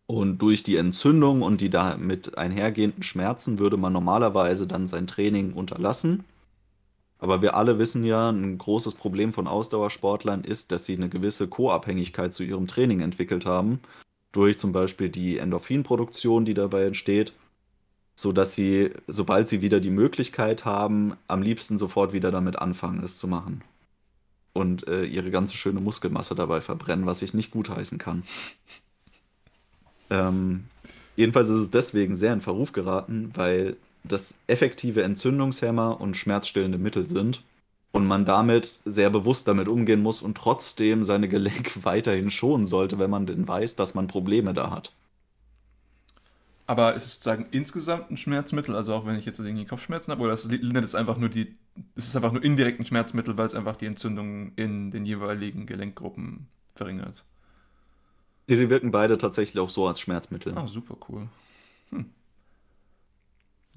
Und 0.06 0.38
durch 0.38 0.62
die 0.62 0.76
Entzündung 0.76 1.42
und 1.42 1.60
die 1.60 1.70
damit 1.70 2.36
einhergehenden 2.36 3.02
Schmerzen 3.02 3.58
würde 3.58 3.76
man 3.76 3.92
normalerweise 3.92 4.66
dann 4.66 4.86
sein 4.86 5.06
Training 5.06 5.54
unterlassen. 5.54 6.24
Aber 7.24 7.40
wir 7.40 7.54
alle 7.54 7.78
wissen 7.78 8.04
ja, 8.04 8.28
ein 8.28 8.58
großes 8.58 8.96
Problem 8.96 9.32
von 9.32 9.46
Ausdauersportlern 9.46 10.44
ist, 10.44 10.70
dass 10.72 10.84
sie 10.84 10.94
eine 10.94 11.08
gewisse 11.08 11.48
Co-Abhängigkeit 11.48 12.34
zu 12.34 12.42
ihrem 12.42 12.66
Training 12.66 13.00
entwickelt 13.00 13.46
haben. 13.46 13.80
Durch 14.32 14.58
zum 14.58 14.72
Beispiel 14.72 15.08
die 15.08 15.38
Endorphinproduktion, 15.38 16.44
die 16.44 16.52
dabei 16.52 16.84
entsteht. 16.84 17.32
Sodass 18.14 18.52
sie, 18.52 18.90
sobald 19.06 19.48
sie 19.48 19.62
wieder 19.62 19.80
die 19.80 19.88
Möglichkeit 19.88 20.66
haben, 20.66 21.14
am 21.26 21.40
liebsten 21.40 21.78
sofort 21.78 22.12
wieder 22.12 22.30
damit 22.30 22.56
anfangen, 22.56 23.02
es 23.02 23.18
zu 23.18 23.26
machen. 23.26 23.62
Und 24.52 24.86
äh, 24.86 25.06
ihre 25.06 25.30
ganze 25.30 25.56
schöne 25.56 25.80
Muskelmasse 25.80 26.34
dabei 26.34 26.60
verbrennen, 26.60 27.06
was 27.06 27.22
ich 27.22 27.32
nicht 27.32 27.52
gutheißen 27.52 27.96
kann. 27.96 28.24
Ähm, 30.10 30.64
jedenfalls 31.16 31.48
ist 31.48 31.60
es 31.60 31.70
deswegen 31.70 32.16
sehr 32.16 32.34
in 32.34 32.42
Verruf 32.42 32.72
geraten, 32.72 33.30
weil 33.32 33.78
das 34.04 34.38
effektive 34.46 35.02
Entzündungshemmer 35.02 36.00
und 36.00 36.16
schmerzstillende 36.16 36.78
Mittel 36.78 37.06
sind 37.06 37.42
und 37.92 38.06
man 38.06 38.24
damit 38.24 38.80
sehr 38.84 39.10
bewusst 39.10 39.48
damit 39.48 39.68
umgehen 39.68 40.02
muss 40.02 40.22
und 40.22 40.36
trotzdem 40.36 41.04
seine 41.04 41.28
Gelenke 41.28 41.84
weiterhin 41.84 42.30
schonen 42.30 42.66
sollte, 42.66 42.98
wenn 42.98 43.10
man 43.10 43.26
denn 43.26 43.48
weiß, 43.48 43.76
dass 43.76 43.94
man 43.94 44.08
Probleme 44.08 44.52
da 44.54 44.70
hat. 44.70 44.92
Aber 46.66 46.94
ist 46.94 47.04
es 47.04 47.14
sozusagen 47.14 47.46
insgesamt 47.50 48.10
ein 48.10 48.16
Schmerzmittel, 48.16 48.74
also 48.74 48.94
auch 48.94 49.04
wenn 49.04 49.18
ich 49.18 49.26
jetzt 49.26 49.38
irgendwie 49.38 49.66
Kopfschmerzen 49.66 50.12
habe, 50.12 50.22
oder 50.22 50.32
ist 50.32 50.50
es 50.50 50.94
einfach 50.94 51.18
nur 51.18 51.28
die, 51.28 51.54
ist 51.94 52.08
es 52.08 52.16
einfach 52.16 52.32
nur 52.32 52.42
indirekt 52.42 52.80
ein 52.80 52.86
Schmerzmittel, 52.86 53.36
weil 53.36 53.46
es 53.46 53.54
einfach 53.54 53.76
die 53.76 53.86
Entzündung 53.86 54.52
in 54.56 54.90
den 54.90 55.04
jeweiligen 55.04 55.66
Gelenkgruppen 55.66 56.46
verringert? 56.74 57.24
Sie 58.46 58.68
wirken 58.70 58.90
beide 58.90 59.18
tatsächlich 59.18 59.58
auch 59.60 59.70
so 59.70 59.86
als 59.86 60.00
Schmerzmittel. 60.00 60.54
Ah, 60.56 60.66
super 60.66 60.96
cool. 61.08 61.28
Hm. 61.90 62.10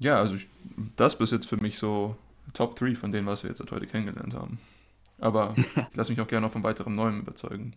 Ja, 0.00 0.18
also 0.18 0.36
ich, 0.36 0.46
das 0.96 1.18
bis 1.18 1.30
jetzt 1.30 1.48
für 1.48 1.56
mich 1.56 1.78
so 1.78 2.16
Top 2.54 2.76
3 2.76 2.94
von 2.94 3.12
denen, 3.12 3.26
was 3.26 3.42
wir 3.42 3.50
jetzt 3.50 3.60
heute 3.70 3.86
kennengelernt 3.86 4.34
haben. 4.34 4.58
Aber 5.18 5.54
ich 5.56 5.74
lasse 5.94 6.12
mich 6.12 6.20
auch 6.20 6.28
gerne 6.28 6.46
noch 6.46 6.52
von 6.52 6.62
weiterem 6.62 6.94
Neuem 6.94 7.20
überzeugen. 7.20 7.74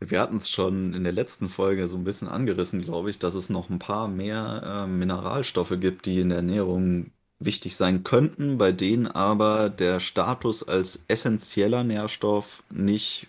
Wir 0.00 0.20
hatten 0.20 0.36
es 0.36 0.50
schon 0.50 0.92
in 0.92 1.04
der 1.04 1.12
letzten 1.12 1.48
Folge 1.48 1.88
so 1.88 1.96
ein 1.96 2.04
bisschen 2.04 2.28
angerissen, 2.28 2.82
glaube 2.82 3.08
ich, 3.08 3.18
dass 3.18 3.34
es 3.34 3.48
noch 3.48 3.70
ein 3.70 3.78
paar 3.78 4.06
mehr 4.06 4.84
äh, 4.84 4.86
Mineralstoffe 4.86 5.74
gibt, 5.80 6.04
die 6.06 6.20
in 6.20 6.28
der 6.28 6.38
Ernährung 6.38 7.10
wichtig 7.38 7.76
sein 7.76 8.04
könnten, 8.04 8.58
bei 8.58 8.70
denen 8.72 9.06
aber 9.06 9.70
der 9.70 10.00
Status 10.00 10.62
als 10.66 11.04
essentieller 11.08 11.84
Nährstoff 11.84 12.62
nicht 12.70 13.28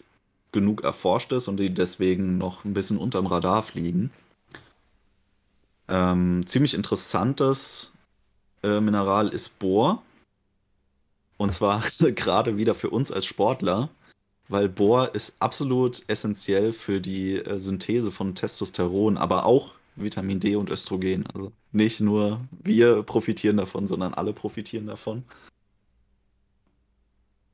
genug 0.51 0.84
erforscht 0.84 1.32
ist 1.32 1.47
und 1.47 1.57
die 1.57 1.74
deswegen 1.74 2.38
noch 2.38 2.66
ein 2.66 2.74
bisschen 2.74 2.97
unterm 2.97 3.28
Radar 3.28 3.63
fliegen. 3.63 4.11
Ähm, 5.88 6.46
ziemlich 6.48 6.74
interessantes 6.74 7.94
äh, 8.64 8.80
Mineral 8.80 9.30
ist 9.30 9.60
Bohr. 9.60 10.02
Und 11.38 11.52
zwar 11.52 11.84
gerade 12.00 12.58
wieder 12.58 12.76
für 12.76 12.90
uns 12.90 13.12
als 13.12 13.26
Sportler, 13.26 13.90
weil 14.48 14.70
Bohr 14.70 15.14
ist 15.14 15.38
absolut 15.40 16.04
essentiell 16.08 16.74
für 16.74 17.02
die 17.02 17.36
äh, 17.36 17.60
Synthese 17.60 18.12
von 18.12 18.36
Testosteron, 18.36 19.18
aber 19.18 19.46
auch 19.46 19.76
Vitamin 19.96 20.40
D 20.40 20.56
und 20.56 20.70
Östrogen. 20.70 21.26
Also 21.34 21.52
nicht 21.72 22.00
nur 22.00 22.42
wir 22.64 23.04
profitieren 23.04 23.58
davon, 23.58 23.88
sondern 23.88 24.14
alle 24.14 24.34
profitieren 24.34 24.88
davon. 24.88 25.24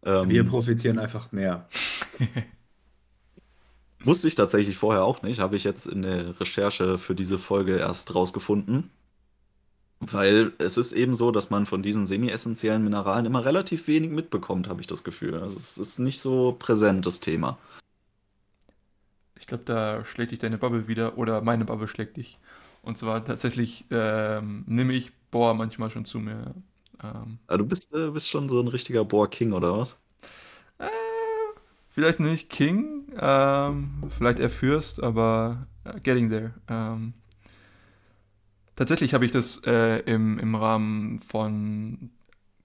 Ähm, 0.04 0.30
wir 0.30 0.44
profitieren 0.44 0.98
einfach 0.98 1.32
mehr. 1.32 1.68
Wusste 4.04 4.28
ich 4.28 4.36
tatsächlich 4.36 4.78
vorher 4.78 5.04
auch 5.04 5.22
nicht, 5.22 5.39
habe 5.39 5.56
ich 5.56 5.64
jetzt 5.64 5.86
in 5.86 6.02
der 6.02 6.39
Recherche 6.39 6.97
für 6.97 7.16
diese 7.16 7.38
Folge 7.38 7.78
erst 7.78 8.16
rausgefunden. 8.16 8.89
Weil 9.99 10.54
es 10.58 10.78
ist 10.78 10.93
eben 10.93 11.14
so, 11.14 11.30
dass 11.30 11.52
man 11.52 11.68
von 11.68 11.84
diesen 11.84 12.08
semi-essentiellen 12.08 12.84
Mineralen 12.84 13.28
immer 13.28 13.45
relativ 13.45 13.88
wenig 13.88 14.10
mitbekommt, 14.10 14.68
habe 14.68 14.82
ich 14.82 14.88
das 14.88 15.04
Gefühl. 15.04 15.36
Also 15.36 15.58
es 15.58 15.78
ist 15.78 15.99
nicht 15.99 16.20
so 16.20 16.56
präsent, 16.58 17.06
das 17.06 17.20
Thema. 17.20 17.60
Ich 19.39 19.45
glaube, 19.45 19.64
da 19.64 20.04
schlägt 20.04 20.32
dich 20.32 20.39
deine 20.39 20.58
Bubble 20.58 20.88
wieder 20.88 21.18
oder 21.20 21.41
meine 21.41 21.66
Bubble 21.66 21.88
schlägt 21.88 22.18
dich. 22.18 22.39
Und 22.82 22.97
zwar 22.97 23.24
tatsächlich 23.24 23.86
ähm, 23.91 24.64
nehme 24.68 24.93
ich 24.93 25.12
Bohr 25.30 25.54
manchmal 25.54 25.91
schon 25.91 26.06
zu 26.06 26.20
mir. 26.20 26.56
Ähm, 27.04 27.38
ah, 27.47 27.58
du 27.58 27.66
bist, 27.66 27.93
äh, 27.93 28.10
bist 28.10 28.30
schon 28.30 28.49
so 28.49 28.60
ein 28.60 28.68
richtiger 28.68 29.06
Bohr-King, 29.06 29.54
oder 29.54 29.78
was? 29.78 29.99
Äh, 30.80 30.88
vielleicht 31.92 32.20
nicht 32.20 32.50
King, 32.50 33.12
ähm, 33.20 34.04
vielleicht 34.10 34.39
eher 34.39 34.50
Fürst, 34.50 35.04
aber 35.04 35.68
uh, 35.86 36.00
getting 36.02 36.30
there. 36.30 36.54
Ähm, 36.68 37.14
tatsächlich 38.76 39.14
habe 39.14 39.26
ich 39.26 39.32
das 39.32 39.62
äh, 39.66 40.00
im, 40.00 40.39
im 40.39 40.56
Rahmen 40.56 41.20
von 41.20 42.10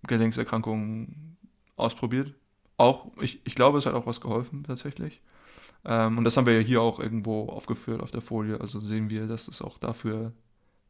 Gelenkserkrankungen 0.07 1.37
ausprobiert. 1.77 2.35
Auch, 2.79 3.11
ich, 3.21 3.41
ich 3.45 3.55
glaube, 3.55 3.79
es 3.79 3.87
hat 3.87 3.95
auch 3.95 4.07
was 4.07 4.21
geholfen, 4.21 4.65
tatsächlich. 4.65 5.21
Ähm, 5.85 6.19
und 6.19 6.25
das 6.25 6.37
haben 6.37 6.47
wir 6.47 6.55
ja 6.61 6.67
hier 6.67 6.81
auch 6.81 7.01
irgendwo 7.01 7.49
aufgeführt 7.49 8.01
auf 8.01 8.11
der 8.11 8.21
Folie. 8.21 8.61
Also 8.61 8.79
sehen 8.79 9.11
wir, 9.11 9.27
dass 9.27 9.49
es 9.49 9.61
auch 9.61 9.79
dafür 9.79 10.33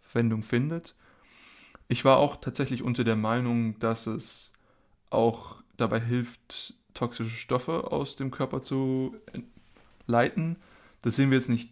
Verwendung 0.02 0.42
findet. 0.42 0.94
Ich 1.88 2.04
war 2.04 2.18
auch 2.18 2.36
tatsächlich 2.36 2.82
unter 2.82 3.04
der 3.04 3.16
Meinung, 3.16 3.78
dass 3.78 4.06
es 4.06 4.52
auch 5.10 5.62
dabei 5.76 6.00
hilft, 6.00 6.74
toxische 6.96 7.36
Stoffe 7.36 7.92
aus 7.92 8.16
dem 8.16 8.30
Körper 8.30 8.62
zu 8.62 9.14
leiten. 10.06 10.56
Das 11.02 11.16
sehen 11.16 11.30
wir 11.30 11.38
jetzt 11.38 11.48
nicht 11.48 11.70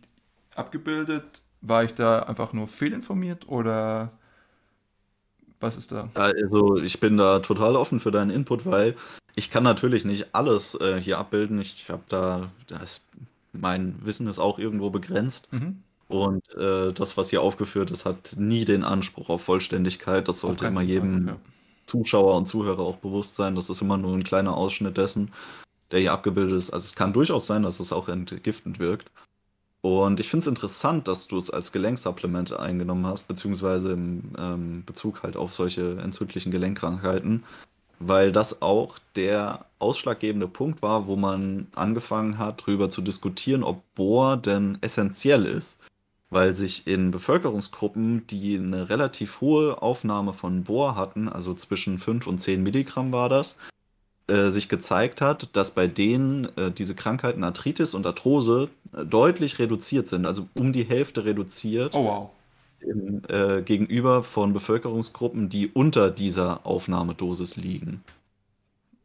abgebildet. 0.55 1.43
War 1.61 1.85
ich 1.85 1.95
da 1.95 2.21
einfach 2.21 2.53
nur 2.53 2.69
fehlinformiert 2.69 3.49
oder 3.49 4.13
was 5.61 5.77
ist 5.77 5.93
da? 5.93 6.11
Also 6.15 6.77
ich 6.77 7.01
bin 7.01 7.17
da 7.17 7.41
total 7.41 7.77
offen 7.77 8.01
für 8.01 8.11
deinen 8.11 8.31
Input, 8.31 8.67
weil 8.67 8.97
ich 9.35 9.51
kann 9.51 9.65
natürlich 9.65 10.05
nicht 10.05 10.35
alles 10.35 10.75
äh, 10.81 11.01
hier 11.01 11.19
abbilden. 11.19 11.59
Ich 11.61 11.89
habe 11.89 12.03
da, 12.09 12.51
das, 12.67 13.03
mein 13.53 13.95
Wissen 14.05 14.29
ist 14.29 14.39
auch 14.39 14.59
irgendwo 14.59 14.91
begrenzt. 14.91 15.53
Mhm. 15.53 15.83
Und 16.09 16.55
äh, 16.55 16.93
das, 16.93 17.17
was 17.17 17.31
hier 17.31 17.41
aufgeführt 17.41 17.91
ist, 17.91 18.05
hat 18.05 18.35
nie 18.37 18.65
den 18.65 18.85
Anspruch 18.85 19.31
auf 19.31 19.43
Vollständigkeit. 19.43 20.29
Das 20.29 20.41
sollte 20.41 20.67
immer 20.67 20.83
jedem, 20.83 21.29
ja. 21.29 21.37
Zuschauer 21.87 22.37
und 22.37 22.47
Zuhörer 22.47 22.81
auch 22.81 22.97
bewusst 22.97 23.37
sein, 23.37 23.55
das 23.55 23.71
ist 23.71 23.83
immer 23.83 23.97
nur 23.97 24.15
ein 24.15 24.25
kleiner 24.25 24.57
Ausschnitt 24.57 24.97
dessen, 24.97 25.33
der 25.91 26.01
hier 26.01 26.13
abgebildet 26.13 26.57
ist. 26.57 26.71
Also 26.71 26.87
es 26.87 26.95
kann 26.95 27.13
durchaus 27.13 27.47
sein, 27.47 27.63
dass 27.63 27.81
es 27.81 27.93
auch 27.93 28.09
entgiftend 28.09 28.79
wirkt. 28.79 29.11
Und 29.83 30.19
ich 30.19 30.31
finde 30.31 30.41
es 30.43 30.47
interessant, 30.47 31.09
dass 31.09 31.29
du 31.29 31.37
es 31.37 31.51
als 31.51 31.71
Gelenksupplement 31.71 32.55
eingenommen 32.55 33.07
hast, 33.07 33.29
beziehungsweise 33.29 33.93
im 33.93 34.23
ähm, 34.39 34.83
Bezug 34.87 35.23
halt 35.23 35.37
auf 35.37 35.53
solche 35.53 35.99
entzündlichen 35.99 36.51
Gelenkkrankheiten, 36.51 37.45
weil 37.99 38.33
das 38.33 38.63
auch 38.63 38.99
der 39.15 39.67
ausschlaggebende 39.79 40.49
Punkt 40.49 40.81
war, 40.81 41.07
wo 41.07 41.17
man 41.17 41.67
angefangen 41.75 42.39
hat, 42.39 42.63
darüber 42.63 42.89
zu 42.89 43.03
diskutieren, 43.03 43.63
ob 43.63 43.83
Bohr 43.95 44.39
denn 44.39 44.79
essentiell 44.81 45.45
ist 45.45 45.84
weil 46.35 46.53
sich 46.55 46.89
in 46.89 47.13
Bevölkerungsgruppen, 47.13 48.27
die 48.27 48.57
eine 48.59 48.89
relativ 48.89 49.41
hohe 49.41 49.81
Aufnahme 49.81 50.33
von 50.33 50.65
Bohr 50.65 50.97
hatten, 50.97 51.29
also 51.29 51.55
zwischen 51.55 52.01
5 52.01 52.27
und 52.27 52.41
10 52.41 52.61
Milligramm 52.61 53.13
war 53.13 53.29
das, 53.29 53.57
äh, 54.27 54.51
sich 54.51 54.69
gezeigt 54.69 55.21
hat, 55.21 55.55
dass 55.55 55.75
bei 55.77 55.87
denen 55.87 56.47
äh, 56.57 56.73
diese 56.73 56.97
Krankheiten 56.97 57.45
Arthritis 57.45 57.95
und 57.95 58.05
Arthrose 58.05 58.69
äh, 58.93 59.05
deutlich 59.05 59.61
reduziert 59.61 60.09
sind, 60.09 60.27
also 60.27 60.49
um 60.55 60.73
die 60.73 60.83
Hälfte 60.85 61.25
reduziert. 61.25 61.95
Oh 61.95 62.05
wow. 62.05 62.31
Im, 62.81 63.23
äh, 63.29 63.63
gegenüber 63.63 64.25
von 64.25 64.53
Bevölkerungsgruppen, 64.53 65.49
die 65.49 65.69
unter 65.69 66.11
dieser 66.11 66.67
Aufnahmedosis 66.67 67.57
liegen. 67.57 68.03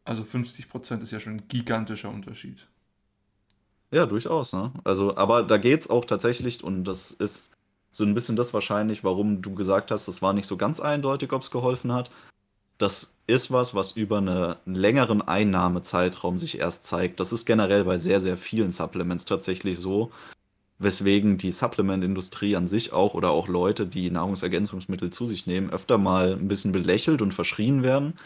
Also 0.03 0.23
50 0.23 0.67
Prozent 0.67 1.03
ist 1.03 1.11
ja 1.11 1.19
schon 1.19 1.33
ein 1.33 1.43
gigantischer 1.47 2.09
Unterschied. 2.09 2.65
Ja, 3.91 4.05
durchaus, 4.05 4.53
ne? 4.53 4.71
Also, 4.83 5.17
aber 5.17 5.43
da 5.43 5.57
geht's 5.57 5.89
auch 5.89 6.05
tatsächlich, 6.05 6.63
und 6.63 6.83
das 6.83 7.11
ist 7.11 7.51
so 7.91 8.03
ein 8.03 8.13
bisschen 8.13 8.35
das 8.35 8.53
wahrscheinlich, 8.53 9.03
warum 9.03 9.41
du 9.41 9.55
gesagt 9.55 9.89
hast, 9.89 10.07
es 10.07 10.21
war 10.21 10.33
nicht 10.33 10.45
so 10.47 10.57
ganz 10.57 10.79
eindeutig, 10.79 11.31
ob 11.33 11.41
es 11.41 11.49
geholfen 11.51 11.91
hat. 11.91 12.11
das 12.79 13.17
ist 13.27 13.51
was, 13.51 13.75
was 13.75 13.93
über 13.93 14.19
eine, 14.19 14.57
einen 14.65 14.75
längeren 14.75 15.21
Einnahmezeitraum 15.21 16.37
sich 16.37 16.59
erst 16.59 16.85
zeigt. 16.85 17.19
Das 17.19 17.33
ist 17.33 17.45
generell 17.45 17.85
bei 17.85 17.97
sehr, 17.97 18.19
sehr 18.21 18.37
vielen 18.37 18.71
Supplements 18.71 19.25
tatsächlich 19.25 19.79
so, 19.79 20.11
weswegen 20.79 21.37
die 21.37 21.51
Supplement-Industrie 21.51 22.55
an 22.55 22.67
sich 22.67 22.93
auch 22.93 23.13
oder 23.15 23.31
auch 23.31 23.47
Leute, 23.49 23.87
die 23.87 24.11
Nahrungsergänzungsmittel 24.11 25.11
zu 25.11 25.27
sich 25.27 25.47
nehmen, 25.47 25.69
öfter 25.71 25.97
mal 25.97 26.33
ein 26.33 26.47
bisschen 26.49 26.71
belächelt 26.73 27.21
und 27.21 27.33
verschrien 27.33 27.83
werden, 27.83 28.19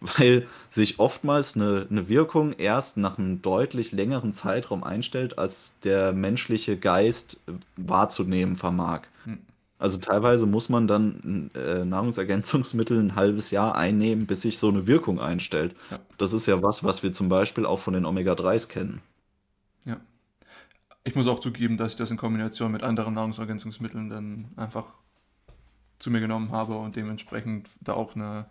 weil 0.00 0.46
sich 0.70 0.98
oftmals 0.98 1.56
eine, 1.56 1.86
eine 1.90 2.08
Wirkung 2.08 2.52
erst 2.52 2.96
nach 2.96 3.18
einem 3.18 3.42
deutlich 3.42 3.92
längeren 3.92 4.32
Zeitraum 4.32 4.84
einstellt, 4.84 5.38
als 5.38 5.78
der 5.80 6.12
menschliche 6.12 6.76
Geist 6.76 7.42
wahrzunehmen 7.76 8.56
vermag. 8.56 9.02
Hm. 9.24 9.38
Also 9.78 9.98
teilweise 9.98 10.46
muss 10.46 10.68
man 10.68 10.88
dann 10.88 11.50
äh, 11.54 11.84
Nahrungsergänzungsmittel 11.84 12.98
ein 12.98 13.14
halbes 13.14 13.52
Jahr 13.52 13.76
einnehmen, 13.76 14.26
bis 14.26 14.42
sich 14.42 14.58
so 14.58 14.68
eine 14.68 14.88
Wirkung 14.88 15.20
einstellt. 15.20 15.76
Ja. 15.90 16.00
Das 16.16 16.32
ist 16.32 16.46
ja 16.46 16.62
was, 16.62 16.82
was 16.82 17.02
wir 17.02 17.12
zum 17.12 17.28
Beispiel 17.28 17.64
auch 17.64 17.78
von 17.78 17.94
den 17.94 18.04
Omega-3s 18.04 18.68
kennen. 18.68 19.00
Ja. 19.84 19.98
Ich 21.04 21.14
muss 21.14 21.28
auch 21.28 21.38
zugeben, 21.38 21.76
dass 21.76 21.92
ich 21.92 21.98
das 21.98 22.10
in 22.10 22.16
Kombination 22.16 22.72
mit 22.72 22.82
anderen 22.82 23.14
Nahrungsergänzungsmitteln 23.14 24.10
dann 24.10 24.48
einfach 24.56 24.98
zu 26.00 26.10
mir 26.10 26.20
genommen 26.20 26.50
habe 26.50 26.76
und 26.76 26.96
dementsprechend 26.96 27.68
da 27.80 27.92
auch 27.94 28.16
eine 28.16 28.46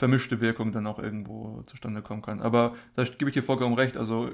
vermischte 0.00 0.40
Wirkung 0.40 0.72
dann 0.72 0.86
auch 0.86 0.98
irgendwo 0.98 1.62
zustande 1.66 2.00
kommen 2.00 2.22
kann. 2.22 2.40
Aber 2.40 2.74
da 2.96 3.04
gebe 3.04 3.28
ich 3.28 3.34
dir 3.34 3.42
vollkommen 3.42 3.74
recht. 3.74 3.98
Also 3.98 4.30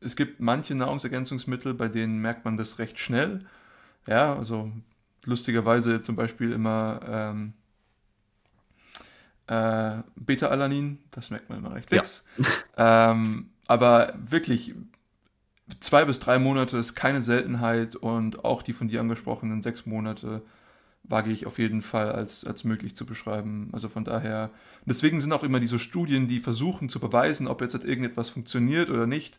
es 0.00 0.14
gibt 0.14 0.40
manche 0.40 0.74
Nahrungsergänzungsmittel, 0.74 1.72
bei 1.72 1.88
denen 1.88 2.20
merkt 2.20 2.44
man 2.44 2.58
das 2.58 2.78
recht 2.78 2.98
schnell. 2.98 3.46
Ja, 4.06 4.36
also 4.36 4.70
lustigerweise 5.24 6.02
zum 6.02 6.16
Beispiel 6.16 6.52
immer 6.52 7.00
ähm, 7.08 7.54
äh, 9.46 10.02
Beta-Alanin, 10.16 10.98
das 11.12 11.30
merkt 11.30 11.48
man 11.48 11.60
immer 11.60 11.74
recht 11.74 11.88
fix. 11.88 12.22
Ja. 12.76 13.10
ähm, 13.12 13.48
aber 13.66 14.12
wirklich, 14.18 14.74
zwei 15.80 16.04
bis 16.04 16.20
drei 16.20 16.38
Monate 16.38 16.76
ist 16.76 16.94
keine 16.94 17.22
Seltenheit 17.22 17.96
und 17.96 18.44
auch 18.44 18.60
die 18.60 18.74
von 18.74 18.88
dir 18.88 19.00
angesprochenen 19.00 19.62
sechs 19.62 19.86
Monate 19.86 20.42
wage 21.08 21.30
ich 21.32 21.46
auf 21.46 21.58
jeden 21.58 21.82
Fall 21.82 22.12
als, 22.12 22.44
als 22.44 22.64
möglich 22.64 22.96
zu 22.96 23.06
beschreiben. 23.06 23.68
Also 23.72 23.88
von 23.88 24.04
daher, 24.04 24.50
deswegen 24.84 25.20
sind 25.20 25.32
auch 25.32 25.44
immer 25.44 25.60
diese 25.60 25.78
Studien, 25.78 26.28
die 26.28 26.40
versuchen 26.40 26.88
zu 26.88 27.00
beweisen, 27.00 27.48
ob 27.48 27.60
jetzt 27.60 27.74
halt 27.74 27.84
irgendetwas 27.84 28.30
funktioniert 28.30 28.90
oder 28.90 29.06
nicht, 29.06 29.38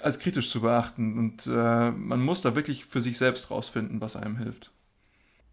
als 0.00 0.18
kritisch 0.18 0.50
zu 0.50 0.60
beachten. 0.60 1.18
Und 1.18 1.46
äh, 1.46 1.90
man 1.90 2.22
muss 2.22 2.42
da 2.42 2.54
wirklich 2.54 2.84
für 2.84 3.00
sich 3.00 3.18
selbst 3.18 3.50
rausfinden, 3.50 4.00
was 4.00 4.16
einem 4.16 4.36
hilft. 4.38 4.72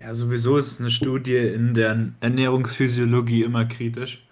Ja, 0.01 0.13
sowieso 0.13 0.57
ist 0.57 0.79
eine 0.79 0.91
Studie 0.91 1.37
in 1.37 1.73
der 1.73 2.11
Ernährungsphysiologie 2.19 3.43
immer 3.43 3.63
kritisch, 3.65 4.27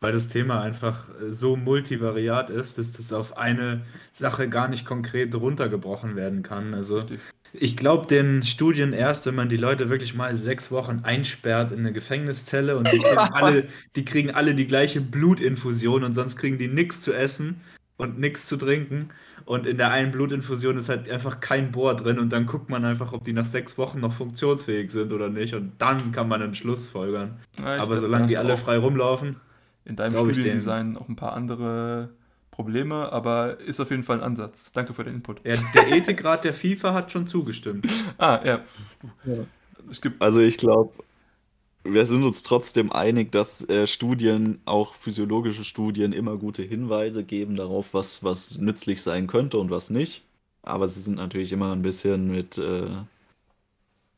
weil 0.00 0.12
das 0.12 0.28
Thema 0.28 0.60
einfach 0.60 1.08
so 1.30 1.56
multivariat 1.56 2.50
ist, 2.50 2.76
dass 2.76 2.92
das 2.92 3.12
auf 3.12 3.38
eine 3.38 3.86
Sache 4.12 4.50
gar 4.50 4.68
nicht 4.68 4.84
konkret 4.84 5.34
runtergebrochen 5.34 6.14
werden 6.14 6.42
kann. 6.42 6.74
Also 6.74 7.06
ich 7.52 7.76
glaube 7.76 8.06
den 8.06 8.42
Studien 8.42 8.92
erst, 8.92 9.26
wenn 9.26 9.34
man 9.34 9.48
die 9.48 9.56
Leute 9.56 9.90
wirklich 9.90 10.14
mal 10.14 10.34
sechs 10.34 10.70
Wochen 10.70 11.00
einsperrt 11.02 11.72
in 11.72 11.80
eine 11.80 11.92
Gefängniszelle 11.92 12.76
und 12.76 12.92
die 12.92 12.98
kriegen, 12.98 13.18
alle, 13.18 13.66
die 13.96 14.04
kriegen 14.04 14.30
alle 14.30 14.54
die 14.54 14.66
gleiche 14.66 15.00
Blutinfusion 15.00 16.04
und 16.04 16.12
sonst 16.12 16.36
kriegen 16.36 16.58
die 16.58 16.68
nichts 16.68 17.00
zu 17.00 17.12
essen 17.12 17.60
und 17.96 18.18
nichts 18.18 18.46
zu 18.46 18.56
trinken. 18.56 19.08
Und 19.44 19.66
in 19.66 19.78
der 19.78 19.90
einen 19.90 20.10
Blutinfusion 20.10 20.76
ist 20.76 20.90
halt 20.90 21.08
einfach 21.08 21.40
kein 21.40 21.72
Bohr 21.72 21.96
drin 21.96 22.18
und 22.18 22.30
dann 22.30 22.44
guckt 22.44 22.68
man 22.68 22.84
einfach, 22.84 23.14
ob 23.14 23.24
die 23.24 23.32
nach 23.32 23.46
sechs 23.46 23.78
Wochen 23.78 24.00
noch 24.00 24.12
funktionsfähig 24.12 24.90
sind 24.90 25.10
oder 25.10 25.30
nicht. 25.30 25.54
Und 25.54 25.72
dann 25.78 26.12
kann 26.12 26.28
man 26.28 26.42
einen 26.42 26.54
Schluss 26.54 26.88
folgern. 26.88 27.38
Ja, 27.58 27.76
Aber 27.76 27.92
glaub, 27.92 28.00
solange 28.00 28.26
die 28.26 28.36
alle 28.36 28.58
frei 28.58 28.76
rumlaufen. 28.76 29.36
In 29.86 29.96
deinem 29.96 30.16
Studiendesign 30.16 30.98
auch 30.98 31.08
ein 31.08 31.16
paar 31.16 31.32
andere 31.32 32.10
Probleme, 32.58 33.12
aber 33.12 33.60
ist 33.60 33.78
auf 33.78 33.92
jeden 33.92 34.02
Fall 34.02 34.18
ein 34.18 34.24
Ansatz. 34.24 34.72
Danke 34.72 34.92
für 34.92 35.04
den 35.04 35.14
Input. 35.14 35.46
Ja, 35.46 35.54
der 35.74 35.94
Ethikrat 35.94 36.42
der 36.42 36.52
FIFA 36.52 36.92
hat 36.92 37.12
schon 37.12 37.28
zugestimmt. 37.28 37.86
ah, 38.18 38.40
ja. 38.44 38.64
ja. 39.24 39.44
Es 39.88 40.00
gibt 40.00 40.20
also 40.20 40.40
ich 40.40 40.58
glaube, 40.58 40.92
wir 41.84 42.04
sind 42.04 42.24
uns 42.24 42.42
trotzdem 42.42 42.90
einig, 42.90 43.30
dass 43.30 43.68
äh, 43.68 43.86
Studien, 43.86 44.60
auch 44.64 44.94
physiologische 44.94 45.62
Studien, 45.62 46.12
immer 46.12 46.36
gute 46.36 46.64
Hinweise 46.64 47.22
geben 47.22 47.54
darauf, 47.54 47.94
was, 47.94 48.24
was 48.24 48.58
nützlich 48.58 49.02
sein 49.02 49.28
könnte 49.28 49.58
und 49.58 49.70
was 49.70 49.88
nicht. 49.88 50.24
Aber 50.62 50.88
sie 50.88 51.00
sind 51.00 51.14
natürlich 51.18 51.52
immer 51.52 51.70
ein 51.72 51.82
bisschen 51.82 52.28
mit 52.32 52.58
äh, 52.58 52.88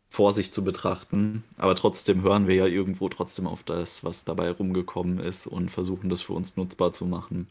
Vorsicht 0.09 0.55
zu 0.55 0.65
betrachten. 0.65 1.45
Aber 1.59 1.75
trotzdem 1.75 2.23
hören 2.23 2.49
wir 2.49 2.55
ja 2.55 2.67
irgendwo 2.67 3.11
trotzdem 3.11 3.47
auf 3.47 3.65
das, 3.65 4.03
was 4.03 4.25
dabei 4.25 4.51
rumgekommen 4.51 5.19
ist 5.19 5.47
und 5.47 5.71
versuchen 5.71 6.09
das 6.09 6.23
für 6.23 6.33
uns 6.33 6.57
nutzbar 6.57 6.93
zu 6.93 7.05
machen. 7.05 7.49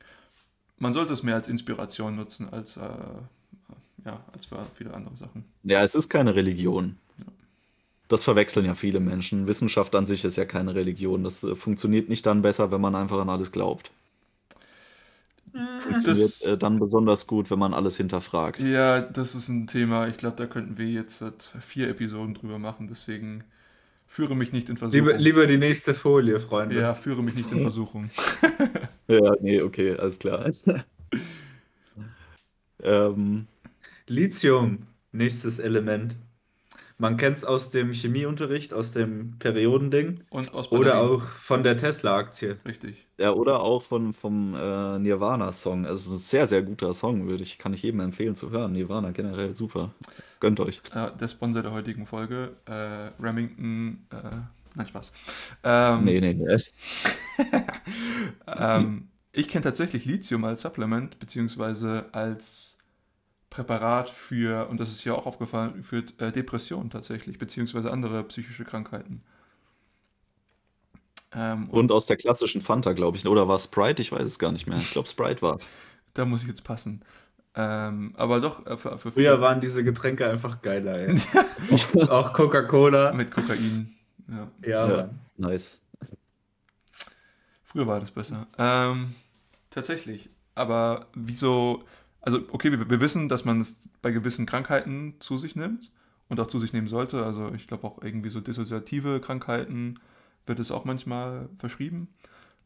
Man 0.80 0.94
sollte 0.94 1.14
es 1.14 1.24
mehr 1.24 1.36
als 1.36 1.48
Inspiration 1.48 2.16
nutzen, 2.16 2.50
als, 2.52 2.78
äh, 2.78 2.82
ja, 4.06 4.24
als 4.32 4.46
für 4.46 4.64
viele 4.76 4.94
andere 4.94 5.16
Sachen. 5.16 5.46
Ja, 5.64 5.84
es 5.84 5.94
ist 5.94 6.10
keine 6.10 6.36
Religion. 6.36 6.98
Ja. 7.20 7.26
Das 8.08 8.24
verwechseln 8.24 8.66
ja 8.66 8.76
viele 8.76 9.00
Menschen. 9.00 9.46
Wissenschaft 9.46 9.94
an 9.96 10.06
sich 10.06 10.24
ist 10.26 10.38
ja 10.38 10.46
keine 10.46 10.76
Religion. 10.76 11.24
Das 11.24 11.44
äh, 11.44 11.56
funktioniert 11.56 12.10
nicht 12.10 12.26
dann 12.26 12.42
besser, 12.42 12.72
wenn 12.72 12.82
man 12.82 12.96
einfach 12.96 13.20
an 13.20 13.30
alles 13.30 13.52
glaubt. 13.52 13.92
Funktioniert 15.80 16.08
das, 16.08 16.42
äh, 16.44 16.58
dann 16.58 16.80
besonders 16.80 17.28
gut, 17.28 17.50
wenn 17.50 17.60
man 17.60 17.74
alles 17.74 17.98
hinterfragt. 17.98 18.62
Ja, 18.62 19.02
das 19.02 19.36
ist 19.36 19.50
ein 19.50 19.68
Thema. 19.68 20.08
Ich 20.08 20.18
glaube, 20.18 20.36
da 20.36 20.46
könnten 20.46 20.78
wir 20.78 20.88
jetzt 20.88 21.24
vier 21.60 21.90
Episoden 21.90 22.34
drüber 22.36 22.60
machen. 22.60 22.88
Deswegen 22.88 23.44
führe 24.10 24.36
mich 24.36 24.52
nicht 24.52 24.70
in 24.70 24.76
Versuchung. 24.76 25.06
Lieber, 25.06 25.18
lieber 25.18 25.48
die 25.48 25.58
nächste 25.58 25.94
Folie, 25.94 26.40
Freunde. 26.40 26.76
Ja, 26.76 26.94
führe 26.94 27.24
mich 27.24 27.36
nicht 27.36 27.52
in 27.52 27.60
Versuchung. 27.62 28.10
ja, 29.08 29.34
nee, 29.40 29.62
okay, 29.62 29.96
alles 29.96 30.20
klar. 30.20 30.52
ähm. 32.84 33.48
Lithium, 34.08 34.88
nächstes 35.12 35.60
Element. 35.60 36.18
Man 37.02 37.16
kennt 37.16 37.38
es 37.38 37.46
aus 37.46 37.72
dem 37.72 37.94
Chemieunterricht, 37.94 38.74
aus 38.74 38.92
dem 38.92 39.40
Periodending. 39.40 40.20
Und 40.30 40.54
aus 40.54 40.70
Oder 40.70 41.00
auch 41.00 41.22
von 41.22 41.64
der 41.64 41.78
Tesla-Aktie. 41.78 42.58
Richtig. 42.68 42.98
Ja, 43.18 43.32
oder 43.32 43.62
auch 43.62 43.84
von, 43.84 44.14
vom 44.14 44.54
äh, 44.54 45.00
Nirvana-Song. 45.00 45.86
Also 45.86 45.96
es 45.96 46.06
ist 46.08 46.12
ein 46.12 46.20
sehr, 46.20 46.48
sehr 46.48 46.62
guter 46.62 46.94
Song, 46.94 47.26
würde 47.26 47.44
ich, 47.44 47.58
kann 47.58 47.74
ich 47.74 47.84
jedem 47.84 48.02
empfehlen 48.02 48.36
zu 48.36 48.52
hören. 48.52 48.74
Nirvana 48.74 49.12
generell 49.12 49.56
super. 49.56 49.92
Gönnt 50.42 50.60
euch. 50.60 50.82
Ja, 50.94 51.10
der 51.10 51.30
Sponsor 51.30 51.64
der 51.64 51.72
heutigen 51.72 52.06
Folge, 52.06 52.58
äh, 52.66 53.24
Remington, 53.24 54.06
äh, 54.12 54.36
nein, 54.76 54.88
Spaß. 54.88 55.14
Ähm, 55.64 56.04
nee, 56.04 56.20
nee, 56.20 56.34
nee. 56.34 56.58
ähm, 58.48 59.08
ich 59.32 59.48
kenne 59.48 59.64
tatsächlich 59.64 60.04
Lithium 60.04 60.44
als 60.44 60.64
Supplement, 60.64 61.18
beziehungsweise 61.18 62.08
als 62.12 62.79
Präparat 63.50 64.10
für, 64.10 64.68
und 64.70 64.80
das 64.80 64.90
ist 64.90 65.04
ja 65.04 65.14
auch 65.14 65.26
aufgefallen, 65.26 65.84
für 65.84 66.04
äh, 66.20 66.32
Depressionen 66.32 66.90
tatsächlich, 66.90 67.40
beziehungsweise 67.40 67.92
andere 67.92 68.24
psychische 68.26 68.64
Krankheiten. 68.64 69.24
Ähm, 71.34 71.70
und, 71.70 71.80
und, 71.80 71.92
aus 71.92 72.06
der 72.06 72.18
klassischen 72.18 72.62
Fanta, 72.62 72.94
glaube 72.94 73.18
ich, 73.18 73.28
oder 73.28 73.48
war 73.48 73.58
Sprite? 73.58 74.02
Ich 74.02 74.12
weiß 74.12 74.24
es 74.24 74.40
gar 74.40 74.52
nicht 74.52 74.68
mehr. 74.68 74.78
Ich 74.78 74.92
glaube, 74.92 75.08
Sprite 75.08 75.42
war 75.42 75.56
es. 75.56 75.68
Da 76.16 76.26
muss 76.26 76.42
ich 76.42 76.48
jetzt 76.48 76.64
passen. 76.64 77.06
Ähm, 77.56 78.14
aber 78.18 78.42
doch, 78.42 78.66
äh, 78.66 78.78
für, 78.78 78.98
für 78.98 79.12
Früher 79.12 79.40
waren 79.42 79.62
diese 79.62 79.84
Getränke 79.84 80.28
einfach 80.28 80.62
geiler, 80.64 80.98
ey. 80.98 81.16
auch 82.10 82.34
Coca-Cola. 82.34 83.14
Mit 83.14 83.30
Kokain. 83.30 83.96
Ja, 84.28 84.52
ja, 84.66 84.90
ja 84.90 85.10
nice. 85.38 85.80
Früher 87.64 87.86
war 87.86 88.00
das 88.00 88.10
besser. 88.10 88.48
Ähm, 88.58 89.14
tatsächlich. 89.70 90.30
Aber 90.56 91.08
wieso 91.14 91.84
also 92.22 92.40
okay, 92.52 92.72
wir, 92.72 92.90
wir 92.90 93.02
wissen, 93.02 93.30
dass 93.30 93.46
man 93.46 93.62
es 93.62 93.78
bei 94.02 94.12
gewissen 94.12 94.46
Krankheiten 94.46 95.16
zu 95.20 95.38
sich 95.38 95.56
nimmt 95.56 95.92
und 96.28 96.40
auch 96.40 96.48
zu 96.48 96.60
sich 96.60 96.74
nehmen 96.74 96.88
sollte. 96.88 97.26
Also 97.26 97.52
ich 97.54 97.68
glaube 97.68 97.88
auch 97.88 98.02
irgendwie 98.02 98.30
so 98.30 98.42
dissoziative 98.42 99.20
Krankheiten 99.20 100.00
wird 100.46 100.60
es 100.60 100.72
auch 100.72 100.86
manchmal 100.86 101.50
verschrieben. 101.58 102.10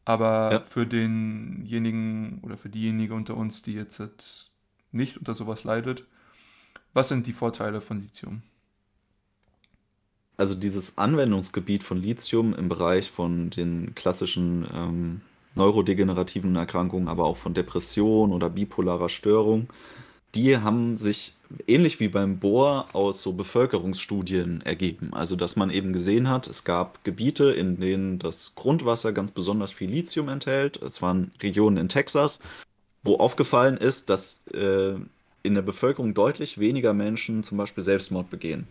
Aber 0.04 0.52
ja. 0.52 0.60
für 0.60 0.86
denjenigen 0.86 2.40
oder 2.42 2.58
für 2.58 2.68
diejenige 2.68 3.14
unter 3.14 3.36
uns, 3.36 3.62
die 3.62 3.72
jetzt 3.72 4.00
halt 4.00 4.50
nicht 4.92 5.16
unter 5.16 5.34
sowas 5.34 5.64
leidet, 5.64 6.04
was 6.92 7.08
sind 7.08 7.26
die 7.26 7.32
Vorteile 7.32 7.80
von 7.80 8.00
Lithium? 8.00 8.42
Also 10.36 10.54
dieses 10.54 10.98
Anwendungsgebiet 10.98 11.84
von 11.84 11.98
Lithium 11.98 12.54
im 12.54 12.68
Bereich 12.68 13.10
von 13.10 13.50
den 13.50 13.94
klassischen 13.94 14.66
ähm, 14.74 15.20
neurodegenerativen 15.54 16.54
Erkrankungen, 16.56 17.08
aber 17.08 17.24
auch 17.24 17.36
von 17.36 17.54
Depression 17.54 18.32
oder 18.32 18.50
bipolarer 18.50 19.08
Störung, 19.08 19.68
die 20.34 20.58
haben 20.58 20.98
sich 20.98 21.34
ähnlich 21.66 22.00
wie 22.00 22.08
beim 22.08 22.38
Bohr 22.38 22.88
aus 22.92 23.22
so 23.22 23.32
Bevölkerungsstudien 23.32 24.62
ergeben. 24.62 25.14
Also, 25.14 25.36
dass 25.36 25.56
man 25.56 25.70
eben 25.70 25.92
gesehen 25.92 26.28
hat, 26.28 26.48
es 26.48 26.64
gab 26.64 27.04
Gebiete, 27.04 27.52
in 27.52 27.78
denen 27.78 28.18
das 28.18 28.54
Grundwasser 28.56 29.12
ganz 29.12 29.30
besonders 29.30 29.72
viel 29.72 29.90
Lithium 29.90 30.28
enthält. 30.28 30.82
Es 30.82 31.02
waren 31.02 31.30
Regionen 31.40 31.76
in 31.76 31.88
Texas, 31.88 32.40
wo 33.02 33.16
aufgefallen 33.16 33.76
ist, 33.76 34.10
dass 34.10 34.46
äh, 34.48 34.94
in 35.42 35.54
der 35.54 35.62
Bevölkerung 35.62 36.14
deutlich 36.14 36.58
weniger 36.58 36.94
Menschen 36.94 37.44
zum 37.44 37.58
Beispiel 37.58 37.84
Selbstmord 37.84 38.30
begehen. 38.30 38.66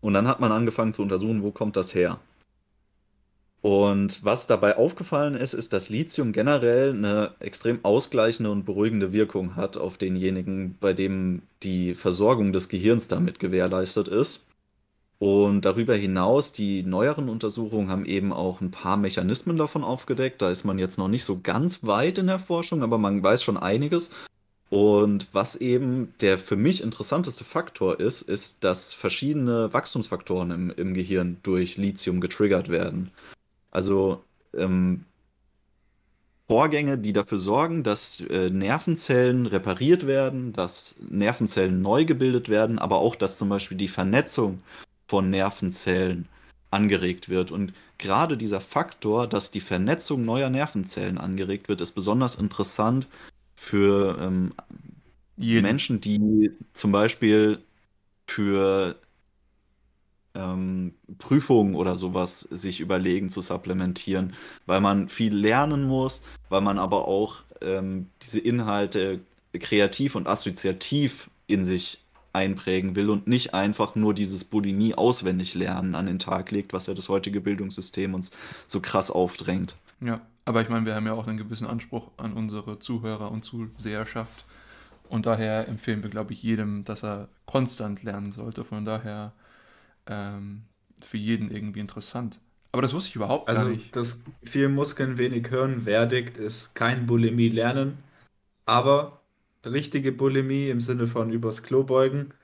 Und 0.00 0.14
dann 0.14 0.28
hat 0.28 0.40
man 0.40 0.52
angefangen 0.52 0.94
zu 0.94 1.02
untersuchen, 1.02 1.42
wo 1.42 1.50
kommt 1.50 1.76
das 1.76 1.94
her? 1.94 2.18
Und 3.64 4.22
was 4.22 4.46
dabei 4.46 4.76
aufgefallen 4.76 5.34
ist, 5.34 5.54
ist, 5.54 5.72
dass 5.72 5.88
Lithium 5.88 6.32
generell 6.32 6.90
eine 6.90 7.30
extrem 7.40 7.82
ausgleichende 7.82 8.50
und 8.50 8.66
beruhigende 8.66 9.14
Wirkung 9.14 9.56
hat 9.56 9.78
auf 9.78 9.96
denjenigen, 9.96 10.76
bei 10.78 10.92
dem 10.92 11.40
die 11.62 11.94
Versorgung 11.94 12.52
des 12.52 12.68
Gehirns 12.68 13.08
damit 13.08 13.38
gewährleistet 13.38 14.06
ist. 14.06 14.44
Und 15.18 15.64
darüber 15.64 15.94
hinaus, 15.94 16.52
die 16.52 16.82
neueren 16.82 17.30
Untersuchungen 17.30 17.88
haben 17.88 18.04
eben 18.04 18.34
auch 18.34 18.60
ein 18.60 18.70
paar 18.70 18.98
Mechanismen 18.98 19.56
davon 19.56 19.82
aufgedeckt. 19.82 20.42
Da 20.42 20.50
ist 20.50 20.64
man 20.64 20.78
jetzt 20.78 20.98
noch 20.98 21.08
nicht 21.08 21.24
so 21.24 21.40
ganz 21.42 21.82
weit 21.82 22.18
in 22.18 22.26
der 22.26 22.40
Forschung, 22.40 22.82
aber 22.82 22.98
man 22.98 23.22
weiß 23.22 23.42
schon 23.42 23.56
einiges. 23.56 24.10
Und 24.68 25.28
was 25.32 25.56
eben 25.56 26.12
der 26.20 26.36
für 26.36 26.56
mich 26.56 26.82
interessanteste 26.82 27.44
Faktor 27.44 27.98
ist, 27.98 28.20
ist, 28.20 28.62
dass 28.62 28.92
verschiedene 28.92 29.72
Wachstumsfaktoren 29.72 30.50
im, 30.50 30.70
im 30.70 30.92
Gehirn 30.92 31.38
durch 31.42 31.78
Lithium 31.78 32.20
getriggert 32.20 32.68
werden. 32.68 33.10
Also 33.74 34.24
ähm, 34.56 35.04
Vorgänge, 36.46 36.98
die 36.98 37.12
dafür 37.12 37.38
sorgen, 37.38 37.82
dass 37.82 38.20
äh, 38.20 38.50
Nervenzellen 38.50 39.46
repariert 39.46 40.06
werden, 40.06 40.52
dass 40.52 40.96
Nervenzellen 41.00 41.82
neu 41.82 42.04
gebildet 42.04 42.48
werden, 42.48 42.78
aber 42.78 42.98
auch, 42.98 43.16
dass 43.16 43.38
zum 43.38 43.48
Beispiel 43.48 43.78
die 43.78 43.88
Vernetzung 43.88 44.62
von 45.08 45.30
Nervenzellen 45.30 46.28
angeregt 46.70 47.28
wird. 47.28 47.50
Und 47.50 47.72
gerade 47.98 48.36
dieser 48.36 48.60
Faktor, 48.60 49.26
dass 49.26 49.50
die 49.50 49.60
Vernetzung 49.60 50.24
neuer 50.24 50.50
Nervenzellen 50.50 51.18
angeregt 51.18 51.68
wird, 51.68 51.80
ist 51.80 51.92
besonders 51.92 52.34
interessant 52.34 53.06
für 53.56 54.18
ähm, 54.20 54.52
Menschen, 55.36 56.00
die 56.00 56.52
zum 56.74 56.92
Beispiel 56.92 57.60
für 58.26 58.96
ähm, 60.34 60.94
Prüfungen 61.18 61.74
oder 61.74 61.96
sowas 61.96 62.40
sich 62.40 62.80
überlegen 62.80 63.30
zu 63.30 63.40
supplementieren, 63.40 64.34
weil 64.66 64.80
man 64.80 65.08
viel 65.08 65.34
lernen 65.34 65.84
muss, 65.84 66.22
weil 66.48 66.60
man 66.60 66.78
aber 66.78 67.08
auch 67.08 67.42
ähm, 67.60 68.08
diese 68.22 68.40
Inhalte 68.40 69.20
kreativ 69.52 70.14
und 70.16 70.26
assoziativ 70.26 71.30
in 71.46 71.64
sich 71.64 72.02
einprägen 72.32 72.96
will 72.96 73.10
und 73.10 73.28
nicht 73.28 73.54
einfach 73.54 73.94
nur 73.94 74.12
dieses 74.12 74.44
Bulimie 74.44 74.94
auswendig 74.94 75.54
lernen 75.54 75.94
an 75.94 76.06
den 76.06 76.18
Tag 76.18 76.50
legt, 76.50 76.72
was 76.72 76.88
ja 76.88 76.94
das 76.94 77.08
heutige 77.08 77.40
Bildungssystem 77.40 78.12
uns 78.12 78.32
so 78.66 78.80
krass 78.80 79.10
aufdrängt. 79.10 79.76
Ja, 80.00 80.20
aber 80.44 80.60
ich 80.60 80.68
meine, 80.68 80.84
wir 80.84 80.96
haben 80.96 81.06
ja 81.06 81.12
auch 81.12 81.28
einen 81.28 81.38
gewissen 81.38 81.66
Anspruch 81.66 82.10
an 82.16 82.32
unsere 82.32 82.80
Zuhörer 82.80 83.30
und 83.30 83.44
Zuseherschaft. 83.44 84.44
Und 85.08 85.26
daher 85.26 85.68
empfehlen 85.68 86.02
wir, 86.02 86.10
glaube 86.10 86.32
ich, 86.32 86.42
jedem, 86.42 86.84
dass 86.84 87.04
er 87.04 87.28
konstant 87.46 88.02
lernen 88.02 88.32
sollte. 88.32 88.64
Von 88.64 88.84
daher 88.84 89.32
ähm, 90.06 90.62
für 91.02 91.16
jeden 91.16 91.50
irgendwie 91.50 91.80
interessant. 91.80 92.40
Aber 92.72 92.82
das 92.82 92.92
wusste 92.92 93.10
ich 93.10 93.16
überhaupt 93.16 93.48
also, 93.48 93.62
gar 93.62 93.70
nicht. 93.70 93.96
Also, 93.96 94.16
dass 94.16 94.50
viel 94.50 94.68
Muskeln, 94.68 95.16
wenig 95.18 95.48
Hirn 95.48 95.82
verdict, 95.82 96.38
ist 96.38 96.74
kein 96.74 97.06
Bulimie-Lernen. 97.06 97.98
Aber 98.66 99.20
richtige 99.64 100.12
Bulimie 100.12 100.70
im 100.70 100.80
Sinne 100.80 101.06
von 101.06 101.30
übers 101.30 101.62
Klo 101.62 101.84
beugen, 101.84 102.34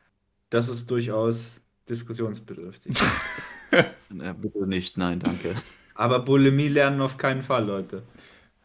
das 0.50 0.68
ist 0.68 0.90
durchaus 0.90 1.60
diskussionsbedürftig. 1.88 2.96
Na, 4.10 4.32
bitte 4.32 4.66
nicht, 4.66 4.96
nein, 4.96 5.20
danke. 5.20 5.54
Aber 5.94 6.20
Bulimie 6.20 6.68
lernen 6.68 7.00
auf 7.00 7.16
keinen 7.16 7.42
Fall, 7.42 7.66
Leute. 7.66 8.02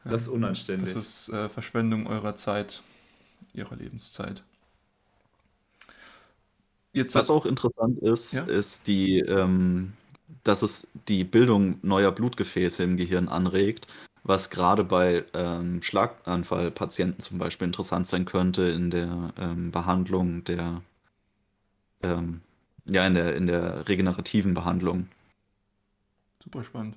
Das 0.03 0.23
ist 0.23 0.27
unanständig. 0.27 0.93
Das 0.93 1.03
ist 1.03 1.29
äh, 1.29 1.49
Verschwendung 1.49 2.05
eurer 2.07 2.35
Zeit, 2.35 2.83
ihrer 3.53 3.75
Lebenszeit. 3.75 4.43
Jetzt 6.95 7.13
Was 7.15 7.29
auch 7.29 7.45
interessant 7.45 7.99
ist, 7.99 8.31
ja? 8.31 8.45
ist 8.45 8.87
die, 8.87 9.19
ähm, 9.19 9.91
dass 10.45 10.61
es 10.61 10.87
die 11.09 11.25
Bildung 11.25 11.77
neuer 11.81 12.13
Blutgefäße 12.13 12.83
im 12.83 12.95
Gehirn 12.95 13.27
anregt, 13.27 13.87
was 14.23 14.49
gerade 14.49 14.85
bei 14.85 15.25
ähm, 15.33 15.81
Schlaganfallpatienten 15.81 17.19
zum 17.19 17.37
Beispiel 17.37 17.65
interessant 17.67 18.07
sein 18.07 18.23
könnte 18.23 18.63
in 18.69 18.91
der 18.91 19.33
ähm, 19.37 19.71
Behandlung 19.71 20.45
der, 20.45 20.81
ähm, 22.01 22.39
ja, 22.85 23.05
in 23.05 23.15
der, 23.15 23.35
in 23.35 23.47
der 23.47 23.89
regenerativen 23.89 24.53
Behandlung. 24.53 25.09
Super 26.41 26.63
spannend. 26.63 26.95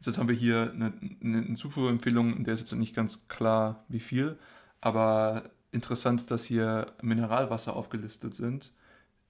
Jetzt 0.00 0.18
haben 0.18 0.28
wir 0.28 0.36
hier 0.36 0.70
eine, 0.72 0.92
eine 1.20 1.56
Zufuhrempfehlung, 1.56 2.36
in 2.36 2.44
der 2.44 2.54
ist 2.54 2.60
jetzt 2.60 2.72
nicht 2.74 2.94
ganz 2.94 3.26
klar, 3.26 3.84
wie 3.88 3.98
viel, 3.98 4.38
aber 4.80 5.50
interessant, 5.72 6.30
dass 6.30 6.44
hier 6.44 6.92
Mineralwasser 7.02 7.74
aufgelistet 7.74 8.36
sind 8.36 8.70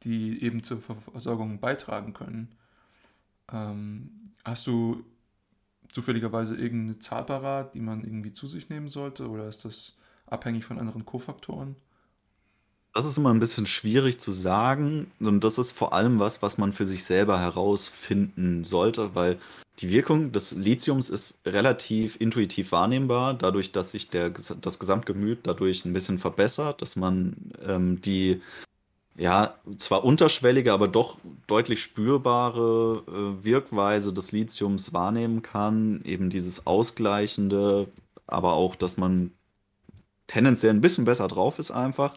die 0.04 0.42
eben 0.42 0.62
zur 0.62 0.80
Versorgung 0.80 1.60
beitragen 1.60 2.12
können. 2.12 2.48
Ähm, 3.52 4.10
hast 4.44 4.66
du 4.66 5.04
zufälligerweise 5.90 6.56
irgendeine 6.56 6.98
Zahl 6.98 7.24
parat, 7.24 7.74
die 7.74 7.80
man 7.80 8.02
irgendwie 8.02 8.32
zu 8.32 8.48
sich 8.48 8.68
nehmen 8.68 8.88
sollte 8.88 9.28
oder 9.28 9.46
ist 9.46 9.64
das 9.64 9.94
abhängig 10.26 10.64
von 10.64 10.78
anderen 10.78 11.04
Kofaktoren? 11.04 11.76
Das 12.94 13.06
ist 13.06 13.16
immer 13.16 13.32
ein 13.32 13.40
bisschen 13.40 13.66
schwierig 13.66 14.20
zu 14.20 14.32
sagen 14.32 15.10
und 15.20 15.44
das 15.44 15.58
ist 15.58 15.72
vor 15.72 15.94
allem 15.94 16.18
was, 16.18 16.42
was 16.42 16.58
man 16.58 16.72
für 16.72 16.86
sich 16.86 17.04
selber 17.04 17.40
herausfinden 17.40 18.64
sollte, 18.64 19.14
weil 19.14 19.38
die 19.78 19.90
Wirkung 19.90 20.32
des 20.32 20.52
Lithiums 20.52 21.08
ist 21.08 21.46
relativ 21.46 22.20
intuitiv 22.20 22.72
wahrnehmbar, 22.72 23.34
dadurch, 23.34 23.72
dass 23.72 23.92
sich 23.92 24.10
der, 24.10 24.30
das 24.30 24.78
Gesamtgemüt 24.78 25.40
dadurch 25.44 25.86
ein 25.86 25.94
bisschen 25.94 26.18
verbessert, 26.18 26.82
dass 26.82 26.96
man 26.96 27.52
ähm, 27.66 28.02
die 28.02 28.42
ja, 29.16 29.54
zwar 29.76 30.04
unterschwellige, 30.04 30.72
aber 30.72 30.88
doch 30.88 31.18
deutlich 31.46 31.82
spürbare 31.82 33.02
äh, 33.06 33.44
Wirkweise 33.44 34.12
des 34.12 34.32
Lithiums 34.32 34.92
wahrnehmen 34.92 35.42
kann. 35.42 36.00
Eben 36.04 36.30
dieses 36.30 36.66
Ausgleichende, 36.66 37.88
aber 38.26 38.54
auch, 38.54 38.74
dass 38.74 38.96
man 38.96 39.32
tendenziell 40.26 40.72
ein 40.72 40.80
bisschen 40.80 41.04
besser 41.04 41.28
drauf 41.28 41.58
ist 41.58 41.70
einfach. 41.70 42.16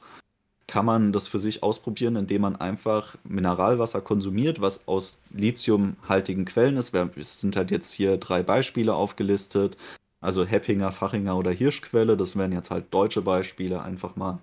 Kann 0.68 0.86
man 0.86 1.12
das 1.12 1.28
für 1.28 1.38
sich 1.38 1.64
ausprobieren, 1.64 2.16
indem 2.16 2.42
man 2.42 2.56
einfach 2.56 3.18
Mineralwasser 3.24 4.02
konsumiert, 4.02 4.62
was 4.62 4.88
aus 4.88 5.22
lithiumhaltigen 5.32 6.46
Quellen 6.46 6.78
ist. 6.78 6.96
Es 6.96 7.40
sind 7.40 7.56
halt 7.56 7.72
jetzt 7.72 7.92
hier 7.92 8.18
drei 8.18 8.42
Beispiele 8.42 8.96
aufgelistet. 8.96 9.78
Also 10.22 10.46
Heppinger, 10.46 10.92
Fachinger 10.92 11.38
oder 11.38 11.52
Hirschquelle. 11.52 12.18
Das 12.18 12.36
wären 12.36 12.52
jetzt 12.54 12.72
halt 12.72 12.92
deutsche 12.92 13.22
Beispiele 13.22 13.84
einfach 13.84 14.16
mal. 14.16 14.40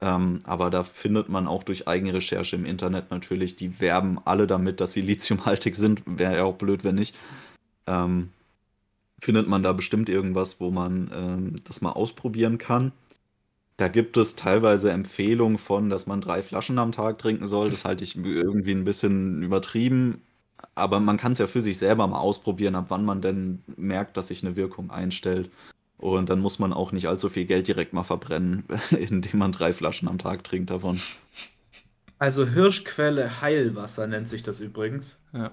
Ähm, 0.00 0.40
aber 0.44 0.70
da 0.70 0.82
findet 0.82 1.28
man 1.28 1.46
auch 1.46 1.62
durch 1.62 1.86
eigene 1.86 2.14
Recherche 2.14 2.56
im 2.56 2.64
Internet 2.64 3.10
natürlich, 3.10 3.56
die 3.56 3.80
werben 3.80 4.18
alle 4.24 4.46
damit, 4.46 4.80
dass 4.80 4.92
sie 4.92 5.00
lithiumhaltig 5.02 5.76
sind. 5.76 6.02
Wäre 6.06 6.36
ja 6.36 6.44
auch 6.44 6.56
blöd, 6.56 6.84
wenn 6.84 6.94
nicht. 6.94 7.16
Ähm, 7.86 8.30
findet 9.20 9.48
man 9.48 9.62
da 9.62 9.72
bestimmt 9.72 10.08
irgendwas, 10.08 10.60
wo 10.60 10.70
man 10.70 11.10
ähm, 11.14 11.56
das 11.64 11.80
mal 11.82 11.92
ausprobieren 11.92 12.58
kann. 12.58 12.92
Da 13.76 13.88
gibt 13.88 14.16
es 14.16 14.36
teilweise 14.36 14.90
Empfehlungen 14.90 15.58
von, 15.58 15.90
dass 15.90 16.06
man 16.06 16.20
drei 16.20 16.42
Flaschen 16.42 16.78
am 16.78 16.92
Tag 16.92 17.18
trinken 17.18 17.46
soll. 17.48 17.70
Das 17.70 17.84
halte 17.84 18.04
ich 18.04 18.16
irgendwie 18.16 18.72
ein 18.72 18.84
bisschen 18.84 19.42
übertrieben. 19.42 20.22
Aber 20.74 21.00
man 21.00 21.16
kann 21.16 21.32
es 21.32 21.38
ja 21.38 21.46
für 21.46 21.60
sich 21.62 21.78
selber 21.78 22.06
mal 22.06 22.20
ausprobieren, 22.20 22.74
ab 22.74 22.86
wann 22.88 23.04
man 23.04 23.22
denn 23.22 23.62
merkt, 23.76 24.16
dass 24.16 24.28
sich 24.28 24.44
eine 24.44 24.56
Wirkung 24.56 24.90
einstellt. 24.90 25.50
Und 26.00 26.30
dann 26.30 26.40
muss 26.40 26.58
man 26.58 26.72
auch 26.72 26.92
nicht 26.92 27.08
allzu 27.08 27.28
viel 27.28 27.44
Geld 27.44 27.68
direkt 27.68 27.92
mal 27.92 28.04
verbrennen, 28.04 28.64
indem 28.90 29.38
man 29.38 29.52
drei 29.52 29.74
Flaschen 29.74 30.08
am 30.08 30.16
Tag 30.16 30.44
trinkt 30.44 30.70
davon. 30.70 30.98
Also 32.18 32.46
Hirschquelle 32.46 33.42
Heilwasser 33.42 34.06
nennt 34.06 34.26
sich 34.26 34.42
das 34.42 34.60
übrigens. 34.60 35.18
Ja. 35.34 35.52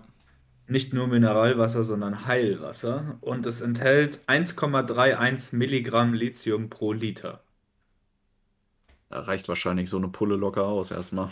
Nicht 0.68 0.94
nur 0.94 1.08
Mineralwasser, 1.08 1.84
sondern 1.84 2.28
Heilwasser. 2.28 3.18
Und 3.20 3.46
es 3.46 3.60
enthält 3.60 4.20
1,31 4.28 5.54
Milligramm 5.54 6.14
Lithium 6.14 6.70
pro 6.70 6.94
Liter. 6.94 7.42
Da 9.10 9.20
reicht 9.20 9.50
wahrscheinlich 9.50 9.90
so 9.90 9.98
eine 9.98 10.08
Pulle 10.08 10.38
locker 10.38 10.66
aus 10.66 10.92
erstmal. 10.92 11.30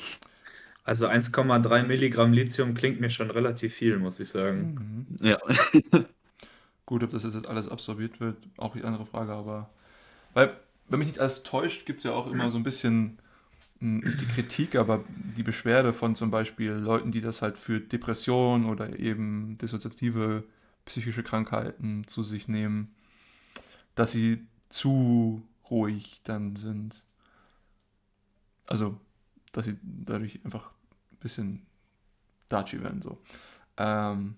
Also 0.84 1.07
1,3 1.07 1.84
Milligramm 1.84 2.34
Lithium 2.34 2.74
klingt 2.74 2.99
mir 2.99 3.09
schon 3.09 3.32
relativ 3.32 3.74
viel, 3.74 3.97
muss 3.97 4.20
ich 4.20 4.28
sagen. 4.28 5.07
Mhm. 5.20 5.26
Ja. 5.26 5.39
Gut, 6.86 7.03
ob 7.03 7.09
das 7.09 7.23
jetzt 7.23 7.47
alles 7.47 7.67
absorbiert 7.67 8.19
wird, 8.19 8.38
auch 8.57 8.75
die 8.75 8.83
andere 8.83 9.05
Frage, 9.05 9.33
aber. 9.33 9.69
Weil, 10.33 10.55
wenn 10.88 10.99
mich 10.99 11.07
nicht 11.07 11.19
alles 11.19 11.43
täuscht, 11.43 11.86
gibt 11.86 11.99
es 11.99 12.03
ja 12.03 12.11
auch 12.11 12.27
immer 12.27 12.49
so 12.51 12.57
ein 12.57 12.63
bisschen, 12.63 13.17
hm, 13.79 13.99
nicht 13.99 14.21
die 14.21 14.27
Kritik, 14.27 14.75
aber 14.75 15.03
die 15.36 15.43
Beschwerde 15.43 15.93
von 15.93 16.15
zum 16.15 16.29
Beispiel 16.29 16.71
Leuten, 16.71 17.11
die 17.11 17.21
das 17.21 17.41
halt 17.41 17.57
für 17.57 17.79
Depressionen 17.79 18.65
oder 18.65 18.99
eben 18.99 19.57
dissoziative 19.57 20.43
psychische 20.86 21.23
Krankheiten 21.23 22.05
zu 22.07 22.21
sich 22.21 22.47
nehmen, 22.47 22.93
dass 23.95 24.11
sie 24.11 24.45
zu 24.69 25.41
ruhig 25.71 26.21
dann 26.23 26.55
sind. 26.55 27.03
Also, 28.67 28.99
dass 29.51 29.65
sie 29.65 29.77
dadurch 29.81 30.39
einfach 30.43 30.71
ein 31.11 31.17
bisschen 31.19 31.65
dachi 32.49 32.81
werden, 32.83 33.01
so. 33.01 33.17
Ähm, 33.77 34.36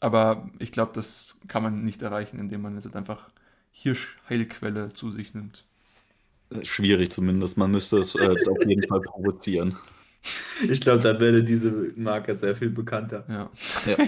aber 0.00 0.48
ich 0.58 0.72
glaube, 0.72 0.92
das 0.94 1.38
kann 1.48 1.62
man 1.62 1.82
nicht 1.82 2.02
erreichen, 2.02 2.38
indem 2.38 2.62
man 2.62 2.74
jetzt 2.74 2.94
einfach 2.94 3.30
Hirschheilquelle 3.72 4.92
zu 4.92 5.10
sich 5.10 5.34
nimmt. 5.34 5.64
Äh, 6.50 6.64
schwierig 6.64 7.10
zumindest. 7.10 7.58
Man 7.58 7.70
müsste 7.70 7.98
es 7.98 8.14
äh, 8.14 8.28
auf 8.48 8.66
jeden 8.66 8.86
Fall 8.86 9.00
provozieren. 9.00 9.76
Ich 10.68 10.80
glaube, 10.80 11.02
da 11.02 11.18
wäre 11.20 11.42
diese 11.44 11.70
Marke 11.96 12.34
sehr 12.34 12.56
viel 12.56 12.70
bekannter. 12.70 13.24
Ja. 13.28 13.50
ja. 13.86 13.96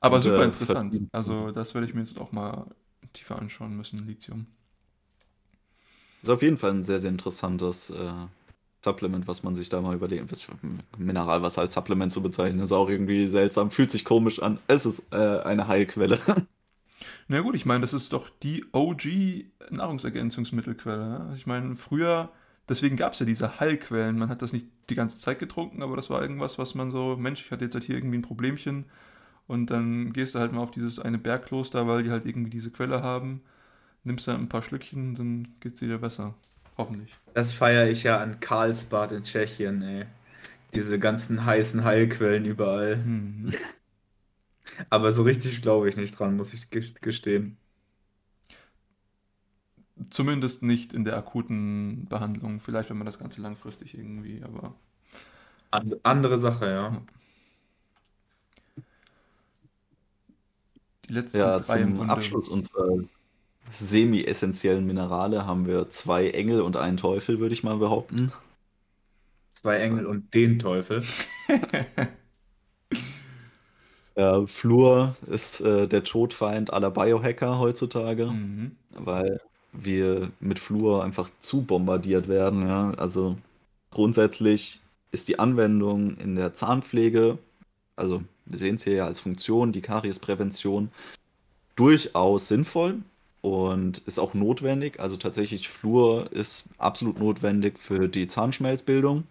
Aber 0.00 0.16
und, 0.16 0.22
super 0.22 0.42
äh, 0.42 0.46
interessant. 0.46 0.92
Verdient. 0.92 1.14
Also 1.14 1.50
das 1.52 1.74
werde 1.74 1.86
ich 1.86 1.94
mir 1.94 2.00
jetzt 2.00 2.18
auch 2.18 2.32
mal 2.32 2.66
tiefer 3.12 3.38
anschauen 3.38 3.76
müssen, 3.76 4.06
Lithium. 4.06 4.46
Ist 6.22 6.30
auf 6.30 6.42
jeden 6.42 6.58
Fall 6.58 6.72
ein 6.72 6.84
sehr, 6.84 7.00
sehr 7.00 7.10
interessantes 7.10 7.90
äh, 7.90 8.12
Supplement, 8.82 9.28
was 9.28 9.42
man 9.42 9.56
sich 9.56 9.68
da 9.68 9.80
mal 9.80 9.94
überlegt. 9.94 10.24
Mineralwasser 10.96 11.62
als 11.62 11.74
Supplement 11.74 12.12
zu 12.12 12.22
bezeichnen, 12.22 12.60
ist 12.60 12.72
auch 12.72 12.88
irgendwie 12.88 13.26
seltsam, 13.26 13.70
fühlt 13.70 13.90
sich 13.90 14.04
komisch 14.04 14.40
an. 14.42 14.58
Es 14.66 14.86
ist 14.86 15.12
äh, 15.12 15.40
eine 15.40 15.68
Heilquelle. 15.68 16.18
Na 17.28 17.40
gut, 17.40 17.54
ich 17.54 17.66
meine, 17.66 17.82
das 17.82 17.94
ist 17.94 18.12
doch 18.12 18.28
die 18.42 18.64
OG-Nahrungsergänzungsmittelquelle. 18.72 21.20
Also 21.20 21.34
ich 21.34 21.46
meine, 21.46 21.76
früher, 21.76 22.30
deswegen 22.68 22.96
gab 22.96 23.14
es 23.14 23.20
ja 23.20 23.26
diese 23.26 23.60
Heilquellen. 23.60 24.18
Man 24.18 24.28
hat 24.28 24.42
das 24.42 24.52
nicht 24.52 24.66
die 24.88 24.94
ganze 24.94 25.18
Zeit 25.18 25.38
getrunken, 25.38 25.82
aber 25.82 25.96
das 25.96 26.10
war 26.10 26.22
irgendwas, 26.22 26.58
was 26.58 26.74
man 26.74 26.90
so, 26.90 27.16
Mensch, 27.16 27.44
ich 27.44 27.50
hatte 27.50 27.64
jetzt 27.64 27.74
halt 27.74 27.84
hier 27.84 27.96
irgendwie 27.96 28.18
ein 28.18 28.22
Problemchen. 28.22 28.86
Und 29.46 29.70
dann 29.70 30.12
gehst 30.12 30.34
du 30.34 30.38
halt 30.38 30.52
mal 30.52 30.60
auf 30.60 30.70
dieses 30.70 30.98
eine 30.98 31.18
Bergkloster, 31.18 31.86
weil 31.86 32.02
die 32.02 32.10
halt 32.10 32.26
irgendwie 32.26 32.50
diese 32.50 32.70
Quelle 32.70 33.02
haben 33.02 33.40
nimmst 34.04 34.28
dann 34.28 34.40
ein 34.40 34.48
paar 34.48 34.62
Schlückchen, 34.62 35.14
dann 35.14 35.48
geht's 35.60 35.82
wieder 35.82 35.98
besser. 35.98 36.34
Hoffentlich. 36.80 37.14
Das 37.34 37.52
feiere 37.52 37.90
ich 37.90 38.04
ja 38.04 38.18
an 38.20 38.40
Karlsbad 38.40 39.12
in 39.12 39.22
Tschechien, 39.22 39.82
ey. 39.82 40.06
Diese 40.72 40.98
ganzen 40.98 41.44
heißen 41.44 41.84
Heilquellen 41.84 42.46
überall. 42.46 42.96
Mhm. 42.96 43.52
Aber 44.88 45.12
so 45.12 45.22
richtig 45.22 45.60
glaube 45.60 45.90
ich 45.90 45.96
nicht 45.98 46.18
dran, 46.18 46.38
muss 46.38 46.54
ich 46.54 46.70
gestehen. 46.70 47.58
Zumindest 50.08 50.62
nicht 50.62 50.94
in 50.94 51.04
der 51.04 51.18
akuten 51.18 52.06
Behandlung. 52.08 52.60
Vielleicht, 52.60 52.88
wenn 52.88 52.96
man 52.96 53.04
das 53.04 53.18
Ganze 53.18 53.42
langfristig 53.42 53.92
irgendwie, 53.92 54.42
aber. 54.42 54.74
And 55.72 56.02
andere 56.02 56.38
Sache, 56.38 56.66
ja. 56.66 56.92
ja. 56.92 57.02
Die 61.10 61.12
letzten 61.12 61.38
ja, 61.40 61.58
drei 61.58 61.82
zum 61.82 62.08
Abschluss 62.08 62.48
unserer 62.48 63.04
semi-essentiellen 63.72 64.86
Minerale 64.86 65.46
haben 65.46 65.66
wir 65.66 65.88
zwei 65.90 66.30
Engel 66.30 66.60
und 66.60 66.76
einen 66.76 66.96
Teufel, 66.96 67.38
würde 67.40 67.52
ich 67.52 67.62
mal 67.62 67.76
behaupten. 67.76 68.32
Zwei 69.52 69.78
Engel 69.78 70.06
und 70.06 70.32
den 70.34 70.58
Teufel. 70.58 71.02
ja, 74.16 74.46
Fluor 74.46 75.16
ist 75.26 75.60
äh, 75.60 75.86
der 75.86 76.04
Todfeind 76.04 76.72
aller 76.72 76.90
Biohacker 76.90 77.58
heutzutage, 77.58 78.26
mhm. 78.26 78.72
weil 78.92 79.40
wir 79.72 80.30
mit 80.40 80.58
Fluor 80.58 81.04
einfach 81.04 81.30
zu 81.40 81.62
bombardiert 81.62 82.28
werden. 82.28 82.66
Ja? 82.66 82.92
Also 82.96 83.36
grundsätzlich 83.90 84.80
ist 85.12 85.28
die 85.28 85.38
Anwendung 85.38 86.16
in 86.16 86.36
der 86.36 86.54
Zahnpflege, 86.54 87.38
also 87.96 88.22
wir 88.46 88.58
sehen 88.58 88.76
es 88.76 88.84
hier 88.84 88.94
ja 88.94 89.06
als 89.06 89.20
Funktion, 89.20 89.72
die 89.72 89.82
Kariesprävention, 89.82 90.90
durchaus 91.76 92.48
sinnvoll 92.48 93.00
und 93.42 93.98
ist 93.98 94.18
auch 94.18 94.34
notwendig. 94.34 95.00
Also 95.00 95.16
tatsächlich 95.16 95.68
Flur 95.68 96.30
ist 96.32 96.64
absolut 96.78 97.18
notwendig 97.18 97.78
für 97.78 98.08
die 98.08 98.26
Zahnschmelzbildung. 98.26 99.24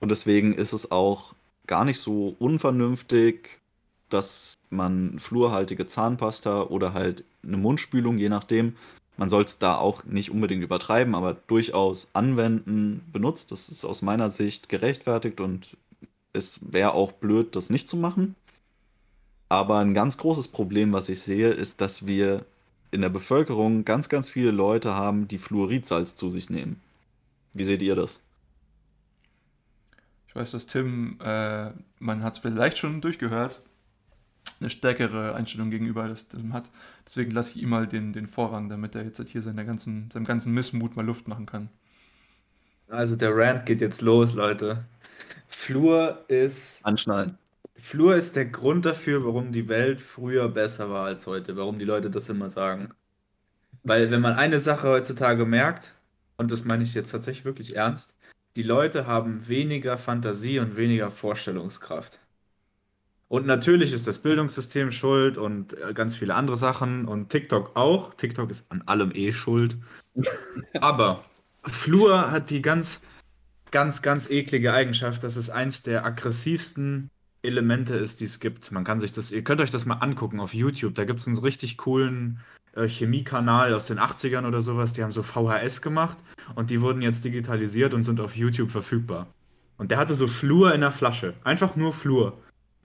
Und 0.00 0.10
deswegen 0.10 0.54
ist 0.54 0.72
es 0.72 0.90
auch 0.90 1.34
gar 1.66 1.84
nicht 1.84 1.98
so 1.98 2.34
unvernünftig, 2.38 3.60
dass 4.08 4.54
man 4.70 5.18
fluorhaltige 5.18 5.86
Zahnpasta 5.86 6.62
oder 6.62 6.94
halt 6.94 7.24
eine 7.42 7.58
Mundspülung, 7.58 8.18
je 8.18 8.28
nachdem, 8.28 8.76
man 9.18 9.28
soll 9.28 9.44
es 9.44 9.58
da 9.58 9.76
auch 9.76 10.04
nicht 10.04 10.30
unbedingt 10.30 10.62
übertreiben, 10.62 11.14
aber 11.14 11.34
durchaus 11.34 12.08
anwenden, 12.12 13.04
benutzt. 13.12 13.50
Das 13.52 13.68
ist 13.68 13.84
aus 13.84 14.00
meiner 14.00 14.30
Sicht 14.30 14.68
gerechtfertigt 14.68 15.40
und 15.40 15.76
es 16.32 16.60
wäre 16.72 16.94
auch 16.94 17.12
blöd, 17.12 17.56
das 17.56 17.68
nicht 17.68 17.88
zu 17.88 17.96
machen. 17.96 18.36
Aber 19.48 19.78
ein 19.78 19.94
ganz 19.94 20.18
großes 20.18 20.48
Problem, 20.48 20.92
was 20.92 21.08
ich 21.08 21.20
sehe, 21.20 21.48
ist, 21.48 21.80
dass 21.80 22.06
wir 22.06 22.44
in 22.90 23.00
der 23.00 23.08
Bevölkerung 23.08 23.84
ganz, 23.84 24.08
ganz 24.08 24.28
viele 24.28 24.50
Leute 24.50 24.94
haben, 24.94 25.28
die 25.28 25.38
Fluoridsalz 25.38 26.16
zu 26.16 26.30
sich 26.30 26.50
nehmen. 26.50 26.80
Wie 27.52 27.64
seht 27.64 27.82
ihr 27.82 27.96
das? 27.96 28.22
Ich 30.28 30.36
weiß, 30.36 30.50
dass 30.52 30.66
Tim, 30.66 31.18
äh, 31.22 31.70
man 31.98 32.22
hat 32.22 32.34
es 32.34 32.38
vielleicht 32.38 32.78
schon 32.78 33.00
durchgehört, 33.00 33.62
eine 34.60 34.70
stärkere 34.70 35.34
Einstellung 35.34 35.70
gegenüber 35.70 36.08
das 36.08 36.28
Tim 36.28 36.52
hat. 36.52 36.70
Deswegen 37.06 37.30
lasse 37.30 37.56
ich 37.56 37.62
ihm 37.62 37.70
mal 37.70 37.86
den, 37.86 38.12
den 38.12 38.26
Vorrang, 38.26 38.68
damit 38.68 38.94
er 38.94 39.04
jetzt 39.04 39.18
halt 39.18 39.28
hier 39.28 39.42
seine 39.42 39.64
ganzen, 39.64 40.10
seinem 40.10 40.24
ganzen 40.24 40.52
Missmut 40.52 40.96
mal 40.96 41.06
Luft 41.06 41.28
machen 41.28 41.46
kann. 41.46 41.68
Also 42.88 43.16
der 43.16 43.36
Rant 43.36 43.66
geht 43.66 43.80
jetzt 43.80 44.00
los, 44.00 44.34
Leute. 44.34 44.84
Fluor 45.48 46.24
ist. 46.28 46.84
Anschnallen. 46.84 47.36
Flur 47.78 48.16
ist 48.16 48.34
der 48.34 48.46
Grund 48.46 48.84
dafür, 48.84 49.24
warum 49.24 49.52
die 49.52 49.68
Welt 49.68 50.00
früher 50.00 50.48
besser 50.48 50.90
war 50.90 51.06
als 51.06 51.26
heute, 51.26 51.56
warum 51.56 51.78
die 51.78 51.84
Leute 51.84 52.10
das 52.10 52.28
immer 52.28 52.50
sagen. 52.50 52.92
Weil 53.84 54.10
wenn 54.10 54.20
man 54.20 54.34
eine 54.34 54.58
Sache 54.58 54.88
heutzutage 54.88 55.46
merkt, 55.46 55.94
und 56.36 56.50
das 56.50 56.64
meine 56.64 56.82
ich 56.82 56.94
jetzt 56.94 57.12
tatsächlich 57.12 57.44
wirklich 57.44 57.76
ernst, 57.76 58.16
die 58.56 58.64
Leute 58.64 59.06
haben 59.06 59.46
weniger 59.46 59.96
Fantasie 59.96 60.58
und 60.58 60.76
weniger 60.76 61.10
Vorstellungskraft. 61.12 62.18
Und 63.28 63.46
natürlich 63.46 63.92
ist 63.92 64.08
das 64.08 64.18
Bildungssystem 64.18 64.90
schuld 64.90 65.38
und 65.38 65.74
äh, 65.78 65.92
ganz 65.94 66.16
viele 66.16 66.34
andere 66.34 66.56
Sachen 66.56 67.06
und 67.06 67.28
TikTok 67.28 67.76
auch. 67.76 68.14
TikTok 68.14 68.50
ist 68.50 68.72
an 68.72 68.82
allem 68.86 69.12
eh 69.14 69.32
schuld. 69.32 69.76
Aber 70.80 71.24
Flur 71.64 72.32
hat 72.32 72.50
die 72.50 72.62
ganz, 72.62 73.06
ganz, 73.70 74.02
ganz 74.02 74.28
eklige 74.30 74.72
Eigenschaft, 74.72 75.22
dass 75.22 75.36
es 75.36 75.50
eins 75.50 75.82
der 75.82 76.04
aggressivsten 76.04 77.10
Elemente 77.42 77.94
ist, 77.94 78.20
die 78.20 78.24
es 78.24 78.40
gibt. 78.40 78.72
Man 78.72 78.84
kann 78.84 79.00
sich 79.00 79.12
das, 79.12 79.30
ihr 79.30 79.42
könnt 79.44 79.60
euch 79.60 79.70
das 79.70 79.86
mal 79.86 79.94
angucken 79.94 80.40
auf 80.40 80.54
YouTube. 80.54 80.94
Da 80.94 81.04
gibt 81.04 81.20
es 81.20 81.26
einen 81.28 81.38
richtig 81.38 81.76
coolen 81.76 82.40
äh, 82.74 82.88
Chemiekanal 82.88 83.74
aus 83.74 83.86
den 83.86 83.98
80ern 83.98 84.46
oder 84.46 84.60
sowas. 84.60 84.92
Die 84.92 85.02
haben 85.02 85.12
so 85.12 85.22
VHS 85.22 85.82
gemacht 85.82 86.18
und 86.54 86.70
die 86.70 86.80
wurden 86.80 87.02
jetzt 87.02 87.24
digitalisiert 87.24 87.94
und 87.94 88.04
sind 88.04 88.20
auf 88.20 88.36
YouTube 88.36 88.70
verfügbar. 88.70 89.28
Und 89.76 89.92
der 89.92 89.98
hatte 89.98 90.14
so 90.14 90.26
Flur 90.26 90.74
in 90.74 90.80
der 90.80 90.90
Flasche. 90.90 91.34
Einfach 91.44 91.76
nur 91.76 91.92
Flur. 91.92 92.38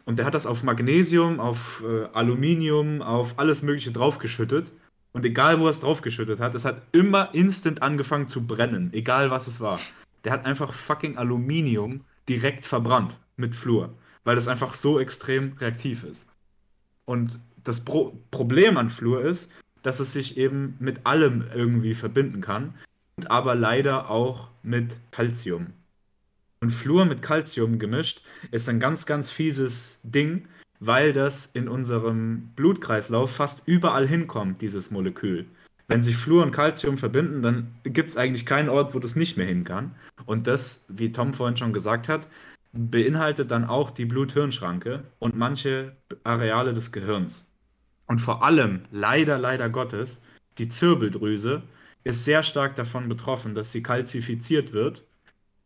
Und 0.05 0.19
der 0.19 0.25
hat 0.25 0.35
das 0.35 0.45
auf 0.45 0.63
Magnesium, 0.63 1.39
auf 1.39 1.83
äh, 1.87 2.05
Aluminium, 2.13 3.01
auf 3.01 3.39
alles 3.39 3.63
Mögliche 3.63 3.91
draufgeschüttet. 3.91 4.71
Und 5.13 5.25
egal, 5.25 5.59
wo 5.59 5.65
er 5.65 5.69
es 5.69 5.79
draufgeschüttet 5.79 6.39
hat, 6.39 6.53
es 6.53 6.65
hat 6.65 6.81
immer 6.91 7.33
instant 7.33 7.81
angefangen 7.81 8.27
zu 8.27 8.45
brennen. 8.45 8.91
Egal, 8.93 9.31
was 9.31 9.47
es 9.47 9.61
war. 9.61 9.79
Der 10.23 10.31
hat 10.31 10.45
einfach 10.45 10.73
fucking 10.73 11.17
Aluminium 11.17 12.01
direkt 12.27 12.65
verbrannt 12.65 13.15
mit 13.37 13.55
Flur 13.55 13.93
weil 14.23 14.35
das 14.35 14.47
einfach 14.47 14.73
so 14.73 14.99
extrem 14.99 15.53
reaktiv 15.59 16.03
ist. 16.03 16.29
Und 17.05 17.39
das 17.63 17.81
Pro 17.81 18.17
Problem 18.31 18.77
an 18.77 18.89
Fluor 18.89 19.21
ist, 19.21 19.51
dass 19.81 19.99
es 19.99 20.13
sich 20.13 20.37
eben 20.37 20.75
mit 20.79 21.05
allem 21.05 21.45
irgendwie 21.53 21.93
verbinden 21.93 22.41
kann, 22.41 22.73
aber 23.25 23.55
leider 23.55 24.09
auch 24.09 24.49
mit 24.63 24.97
Calcium. 25.11 25.67
Und 26.61 26.71
Fluor 26.71 27.05
mit 27.05 27.21
Calcium 27.21 27.77
gemischt 27.77 28.23
ist 28.51 28.69
ein 28.69 28.79
ganz, 28.79 29.05
ganz 29.05 29.29
fieses 29.29 29.99
Ding, 30.03 30.47
weil 30.79 31.11
das 31.11 31.45
in 31.45 31.67
unserem 31.67 32.51
Blutkreislauf 32.55 33.35
fast 33.35 33.63
überall 33.65 34.07
hinkommt, 34.07 34.61
dieses 34.61 34.89
Molekül. 34.89 35.45
Wenn 35.87 36.01
sich 36.01 36.15
Fluor 36.15 36.43
und 36.43 36.51
Calcium 36.51 36.97
verbinden, 36.97 37.41
dann 37.41 37.75
gibt 37.83 38.11
es 38.11 38.17
eigentlich 38.17 38.45
keinen 38.45 38.69
Ort, 38.69 38.93
wo 38.93 38.99
das 38.99 39.17
nicht 39.17 39.35
mehr 39.35 39.45
hin 39.45 39.65
kann. 39.65 39.93
Und 40.25 40.47
das, 40.47 40.85
wie 40.87 41.11
Tom 41.11 41.33
vorhin 41.33 41.57
schon 41.57 41.73
gesagt 41.73 42.07
hat, 42.07 42.27
beinhaltet 42.73 43.51
dann 43.51 43.65
auch 43.65 43.91
die 43.91 44.05
Blut-Hirn-Schranke 44.05 45.03
und 45.19 45.35
manche 45.35 45.95
Areale 46.23 46.73
des 46.73 46.91
Gehirns. 46.91 47.47
Und 48.07 48.19
vor 48.19 48.43
allem, 48.43 48.85
leider, 48.91 49.37
leider 49.37 49.69
Gottes, 49.69 50.21
die 50.57 50.67
Zirbeldrüse 50.67 51.63
ist 52.03 52.25
sehr 52.25 52.43
stark 52.43 52.75
davon 52.75 53.07
betroffen, 53.07 53.55
dass 53.55 53.71
sie 53.71 53.83
kalzifiziert 53.83 54.73
wird. 54.73 55.05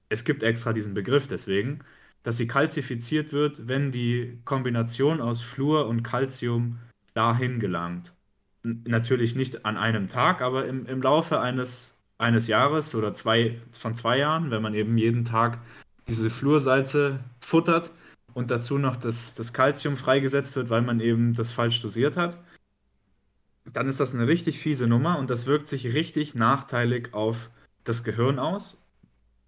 Es 0.09 0.23
gibt 0.23 0.43
extra 0.43 0.73
diesen 0.73 0.93
Begriff 0.93 1.27
deswegen, 1.27 1.79
dass 2.23 2.38
sie 2.38 2.47
kalzifiziert 2.47 3.31
wird, 3.34 3.67
wenn 3.67 3.91
die 3.91 4.39
Kombination 4.45 5.21
aus 5.21 5.41
Fluor 5.41 5.88
und 5.88 6.03
Calcium 6.03 6.79
dahin 7.13 7.59
gelangt. 7.59 8.13
Natürlich 8.63 9.35
nicht 9.35 9.65
an 9.65 9.77
einem 9.77 10.09
Tag, 10.09 10.41
aber 10.41 10.65
im, 10.67 10.85
im 10.88 11.01
Laufe 11.01 11.39
eines, 11.39 11.95
eines 12.17 12.47
Jahres 12.47 12.93
oder 12.95 13.13
zwei, 13.13 13.61
von 13.71 13.95
zwei 13.95 14.17
Jahren, 14.19 14.51
wenn 14.51 14.61
man 14.61 14.73
eben 14.73 14.97
jeden 14.97 15.25
Tag 15.25 15.59
diese 16.07 16.29
Fluorsalze 16.29 17.19
futtert 17.39 17.91
und 18.34 18.51
dazu 18.51 18.77
noch 18.77 18.95
das, 18.95 19.34
das 19.35 19.53
Calcium 19.53 19.97
freigesetzt 19.97 20.55
wird, 20.55 20.69
weil 20.69 20.81
man 20.81 20.99
eben 20.99 21.34
das 21.34 21.51
falsch 21.51 21.81
dosiert 21.81 22.17
hat, 22.17 22.38
dann 23.73 23.88
ist 23.88 23.99
das 23.99 24.13
eine 24.13 24.27
richtig 24.27 24.59
fiese 24.59 24.88
Nummer 24.88 25.17
und 25.19 25.29
das 25.29 25.45
wirkt 25.45 25.67
sich 25.67 25.93
richtig 25.93 26.35
nachteilig 26.35 27.13
auf 27.13 27.49
das 27.84 28.03
Gehirn 28.03 28.39
aus 28.39 28.77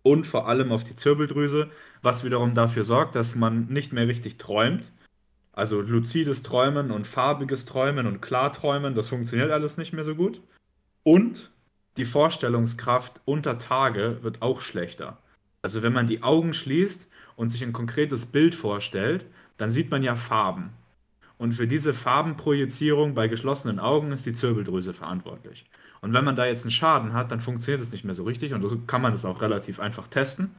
und 0.01 0.25
vor 0.25 0.47
allem 0.47 0.71
auf 0.71 0.83
die 0.83 0.95
Zirbeldrüse, 0.95 1.69
was 2.01 2.23
wiederum 2.23 2.53
dafür 2.53 2.83
sorgt, 2.83 3.15
dass 3.15 3.35
man 3.35 3.67
nicht 3.67 3.93
mehr 3.93 4.07
richtig 4.07 4.37
träumt. 4.37 4.91
Also 5.51 5.81
luzides 5.81 6.43
Träumen 6.43 6.91
und 6.91 7.05
farbiges 7.05 7.65
Träumen 7.65 8.07
und 8.07 8.21
Klarträumen, 8.21 8.95
das 8.95 9.09
funktioniert 9.09 9.51
alles 9.51 9.77
nicht 9.77 9.93
mehr 9.93 10.05
so 10.05 10.15
gut. 10.15 10.41
Und 11.03 11.51
die 11.97 12.05
Vorstellungskraft 12.05 13.21
unter 13.25 13.57
Tage 13.57 14.19
wird 14.21 14.41
auch 14.41 14.61
schlechter. 14.61 15.17
Also 15.61 15.81
wenn 15.81 15.93
man 15.93 16.07
die 16.07 16.23
Augen 16.23 16.53
schließt 16.53 17.07
und 17.35 17.49
sich 17.49 17.63
ein 17.63 17.73
konkretes 17.73 18.25
Bild 18.25 18.55
vorstellt, 18.55 19.25
dann 19.57 19.71
sieht 19.71 19.91
man 19.91 20.03
ja 20.03 20.15
Farben. 20.15 20.71
Und 21.37 21.53
für 21.53 21.67
diese 21.67 21.93
Farbenprojizierung 21.93 23.13
bei 23.13 23.27
geschlossenen 23.27 23.79
Augen 23.79 24.11
ist 24.11 24.25
die 24.25 24.33
Zirbeldrüse 24.33 24.93
verantwortlich. 24.93 25.65
Und 26.01 26.13
wenn 26.13 26.25
man 26.25 26.35
da 26.35 26.45
jetzt 26.45 26.63
einen 26.63 26.71
Schaden 26.71 27.13
hat, 27.13 27.31
dann 27.31 27.39
funktioniert 27.39 27.81
es 27.81 27.91
nicht 27.91 28.03
mehr 28.03 28.13
so 28.13 28.23
richtig 28.23 28.53
und 28.53 28.67
so 28.67 28.77
kann 28.79 29.01
man 29.01 29.13
das 29.13 29.25
auch 29.25 29.41
relativ 29.41 29.79
einfach 29.79 30.07
testen. 30.07 30.55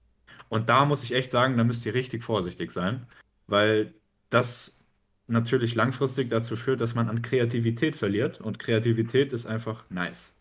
Und 0.49 0.69
da 0.69 0.85
muss 0.85 1.03
ich 1.03 1.15
echt 1.15 1.31
sagen, 1.31 1.57
da 1.57 1.65
müsst 1.65 1.85
ihr 1.87 1.95
richtig 1.95 2.23
vorsichtig 2.23 2.71
sein, 2.71 3.07
weil 3.47 3.95
das 4.31 4.81
natürlich 5.27 5.75
langfristig 5.75 6.29
dazu 6.29 6.57
führt, 6.57 6.81
dass 6.81 6.95
man 6.95 7.09
an 7.09 7.23
Kreativität 7.23 7.95
verliert 7.95 8.41
und 8.41 8.59
Kreativität 8.59 9.33
ist 9.33 9.47
einfach 9.47 9.85
nice. 9.91 10.35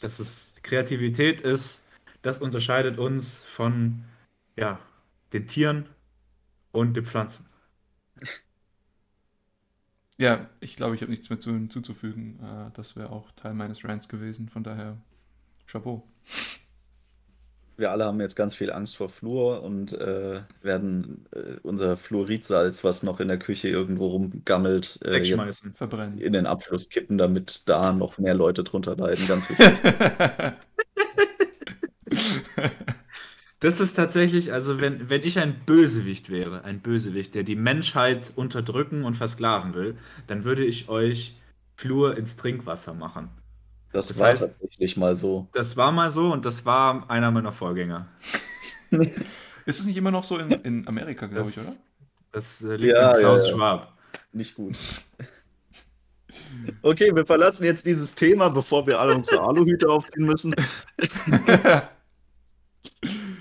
Das 0.00 0.20
ist 0.20 0.62
Kreativität 0.62 1.40
ist, 1.40 1.84
das 2.22 2.40
unterscheidet 2.40 2.98
uns 2.98 3.42
von 3.44 4.04
ja, 4.56 4.78
den 5.32 5.46
Tieren 5.46 5.88
und 6.72 6.96
den 6.96 7.06
Pflanzen. 7.06 7.46
Ja, 10.20 10.50
ich 10.58 10.74
glaube, 10.74 10.96
ich 10.96 11.00
habe 11.02 11.12
nichts 11.12 11.30
mehr 11.30 11.38
zu, 11.38 11.52
hinzuzufügen. 11.52 12.40
Äh, 12.42 12.72
das 12.74 12.96
wäre 12.96 13.10
auch 13.10 13.30
Teil 13.36 13.54
meines 13.54 13.84
Rants 13.84 14.08
gewesen. 14.08 14.48
Von 14.48 14.64
daher, 14.64 14.96
Chapeau. 15.68 16.02
Wir 17.76 17.92
alle 17.92 18.04
haben 18.04 18.20
jetzt 18.20 18.34
ganz 18.34 18.56
viel 18.56 18.72
Angst 18.72 18.96
vor 18.96 19.08
Fluor 19.08 19.62
und 19.62 19.92
äh, 19.92 20.40
werden 20.62 21.24
äh, 21.30 21.60
unser 21.62 21.96
Fluoridsalz, 21.96 22.82
was 22.82 23.04
noch 23.04 23.20
in 23.20 23.28
der 23.28 23.38
Küche 23.38 23.68
irgendwo 23.68 24.08
rumgammelt, 24.08 24.98
äh, 25.02 25.12
wegschmeißen, 25.12 25.74
verbrennen. 25.74 26.18
In 26.18 26.32
den 26.32 26.46
Abfluss 26.46 26.88
kippen, 26.88 27.16
damit 27.16 27.68
da 27.68 27.92
noch 27.92 28.18
mehr 28.18 28.34
Leute 28.34 28.64
drunter 28.64 28.96
leiden. 28.96 29.24
Ganz 29.28 29.48
wichtig. 29.48 29.72
Das 33.60 33.80
ist 33.80 33.94
tatsächlich, 33.94 34.52
also 34.52 34.80
wenn, 34.80 35.10
wenn 35.10 35.24
ich 35.24 35.38
ein 35.40 35.64
Bösewicht 35.66 36.30
wäre, 36.30 36.62
ein 36.62 36.80
Bösewicht, 36.80 37.34
der 37.34 37.42
die 37.42 37.56
Menschheit 37.56 38.32
unterdrücken 38.36 39.04
und 39.04 39.16
versklaven 39.16 39.74
will, 39.74 39.96
dann 40.28 40.44
würde 40.44 40.64
ich 40.64 40.88
euch 40.88 41.36
Flur 41.74 42.16
ins 42.16 42.36
Trinkwasser 42.36 42.94
machen. 42.94 43.30
Das, 43.92 44.08
das 44.08 44.18
war 44.20 44.28
heißt, 44.28 44.42
tatsächlich 44.42 44.96
mal 44.96 45.16
so. 45.16 45.48
Das 45.52 45.76
war 45.76 45.90
mal 45.90 46.10
so 46.10 46.32
und 46.32 46.44
das 46.44 46.66
war 46.66 47.10
einer 47.10 47.32
meiner 47.32 47.52
Vorgänger. 47.52 48.06
ist 48.90 49.80
es 49.80 49.86
nicht 49.86 49.96
immer 49.96 50.12
noch 50.12 50.24
so 50.24 50.38
in, 50.38 50.52
in 50.52 50.86
Amerika, 50.86 51.26
glaube 51.26 51.48
ich, 51.48 51.58
oder? 51.58 51.76
Das 52.30 52.62
äh, 52.62 52.76
liegt 52.76 52.96
ja, 52.96 53.12
in 53.12 53.20
Klaus 53.20 53.42
ja, 53.42 53.48
ja. 53.48 53.56
Schwab. 53.56 53.98
Nicht 54.32 54.54
gut. 54.54 54.76
Okay, 56.82 57.14
wir 57.14 57.26
verlassen 57.26 57.64
jetzt 57.64 57.84
dieses 57.86 58.14
Thema, 58.14 58.48
bevor 58.48 58.86
wir 58.86 59.00
alle 59.00 59.14
unsere 59.14 59.40
Aluhüte 59.42 59.88
aufziehen 59.88 60.26
müssen. 60.26 60.54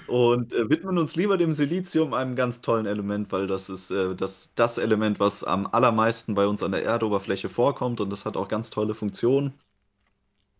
und 0.05 0.53
äh, 0.53 0.69
widmen 0.69 0.97
uns 0.97 1.15
lieber 1.15 1.37
dem 1.37 1.53
Silizium, 1.53 2.13
einem 2.13 2.35
ganz 2.35 2.61
tollen 2.61 2.85
Element, 2.85 3.31
weil 3.31 3.47
das 3.47 3.69
ist 3.69 3.91
äh, 3.91 4.15
das, 4.15 4.53
das 4.55 4.77
Element, 4.77 5.19
was 5.19 5.43
am 5.43 5.67
allermeisten 5.67 6.33
bei 6.35 6.47
uns 6.47 6.63
an 6.63 6.71
der 6.71 6.83
Erdoberfläche 6.83 7.49
vorkommt 7.49 7.99
und 8.01 8.09
das 8.09 8.25
hat 8.25 8.37
auch 8.37 8.47
ganz 8.47 8.69
tolle 8.69 8.95
Funktionen. 8.95 9.53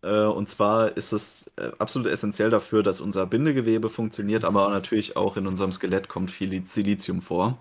Äh, 0.02 0.24
und 0.24 0.48
zwar 0.48 0.96
ist 0.96 1.12
es 1.12 1.50
äh, 1.56 1.70
absolut 1.78 2.08
essentiell 2.10 2.50
dafür, 2.50 2.82
dass 2.82 3.00
unser 3.00 3.26
Bindegewebe 3.26 3.90
funktioniert, 3.90 4.44
aber 4.44 4.68
natürlich 4.70 5.16
auch 5.16 5.36
in 5.36 5.46
unserem 5.46 5.72
Skelett 5.72 6.08
kommt 6.08 6.30
viel 6.30 6.64
Silizium 6.66 7.22
vor. 7.22 7.58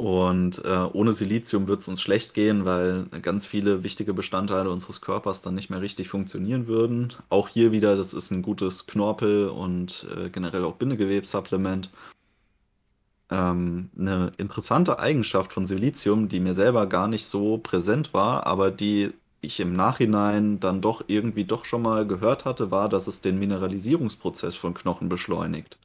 Und 0.00 0.64
äh, 0.64 0.88
ohne 0.94 1.12
Silizium 1.12 1.68
wird 1.68 1.82
es 1.82 1.88
uns 1.88 2.00
schlecht 2.00 2.32
gehen, 2.32 2.64
weil 2.64 3.04
ganz 3.20 3.44
viele 3.44 3.82
wichtige 3.82 4.14
Bestandteile 4.14 4.70
unseres 4.70 5.02
Körpers 5.02 5.42
dann 5.42 5.54
nicht 5.54 5.68
mehr 5.68 5.82
richtig 5.82 6.08
funktionieren 6.08 6.66
würden. 6.66 7.12
Auch 7.28 7.48
hier 7.48 7.70
wieder, 7.70 7.96
das 7.96 8.14
ist 8.14 8.30
ein 8.30 8.40
gutes 8.40 8.86
Knorpel 8.86 9.48
und 9.48 10.06
äh, 10.16 10.30
generell 10.30 10.64
auch 10.64 10.76
Bindegewebssupplement. 10.76 11.90
Ähm, 13.30 13.90
eine 13.98 14.32
interessante 14.38 14.98
Eigenschaft 14.98 15.52
von 15.52 15.66
Silizium, 15.66 16.30
die 16.30 16.40
mir 16.40 16.54
selber 16.54 16.86
gar 16.86 17.06
nicht 17.06 17.26
so 17.26 17.58
präsent 17.58 18.14
war, 18.14 18.46
aber 18.46 18.70
die 18.70 19.12
ich 19.42 19.60
im 19.60 19.76
Nachhinein 19.76 20.60
dann 20.60 20.80
doch 20.80 21.04
irgendwie 21.08 21.44
doch 21.44 21.66
schon 21.66 21.82
mal 21.82 22.06
gehört 22.06 22.46
hatte, 22.46 22.70
war, 22.70 22.88
dass 22.88 23.06
es 23.06 23.20
den 23.20 23.38
Mineralisierungsprozess 23.38 24.56
von 24.56 24.72
Knochen 24.72 25.10
beschleunigt. 25.10 25.76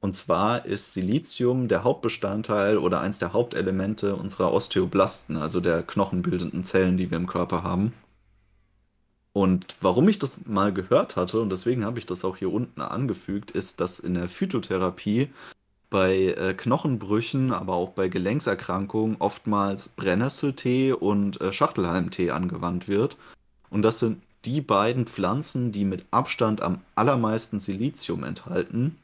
Und 0.00 0.14
zwar 0.14 0.64
ist 0.64 0.94
Silizium 0.94 1.68
der 1.68 1.84
Hauptbestandteil 1.84 2.78
oder 2.78 3.00
eins 3.00 3.18
der 3.18 3.34
Hauptelemente 3.34 4.16
unserer 4.16 4.52
Osteoblasten, 4.52 5.36
also 5.36 5.60
der 5.60 5.82
knochenbildenden 5.82 6.64
Zellen, 6.64 6.96
die 6.96 7.10
wir 7.10 7.18
im 7.18 7.26
Körper 7.26 7.62
haben. 7.62 7.92
Und 9.32 9.76
warum 9.80 10.08
ich 10.08 10.18
das 10.18 10.46
mal 10.46 10.72
gehört 10.72 11.16
hatte, 11.16 11.38
und 11.40 11.50
deswegen 11.50 11.84
habe 11.84 11.98
ich 11.98 12.06
das 12.06 12.24
auch 12.24 12.36
hier 12.36 12.52
unten 12.52 12.80
angefügt, 12.80 13.50
ist, 13.50 13.80
dass 13.80 14.00
in 14.00 14.14
der 14.14 14.28
Phytotherapie 14.28 15.28
bei 15.90 16.34
äh, 16.34 16.54
Knochenbrüchen, 16.54 17.52
aber 17.52 17.74
auch 17.74 17.90
bei 17.90 18.08
Gelenkserkrankungen 18.08 19.16
oftmals 19.18 19.88
Brennnesseltee 19.88 20.92
und 20.92 21.40
äh, 21.40 21.52
Schachtelhalmtee 21.52 22.30
angewandt 22.30 22.88
wird. 22.88 23.16
Und 23.70 23.82
das 23.82 23.98
sind 23.98 24.22
die 24.44 24.60
beiden 24.60 25.06
Pflanzen, 25.06 25.72
die 25.72 25.84
mit 25.84 26.06
Abstand 26.10 26.62
am 26.62 26.80
allermeisten 26.94 27.60
Silizium 27.60 28.24
enthalten. 28.24 28.96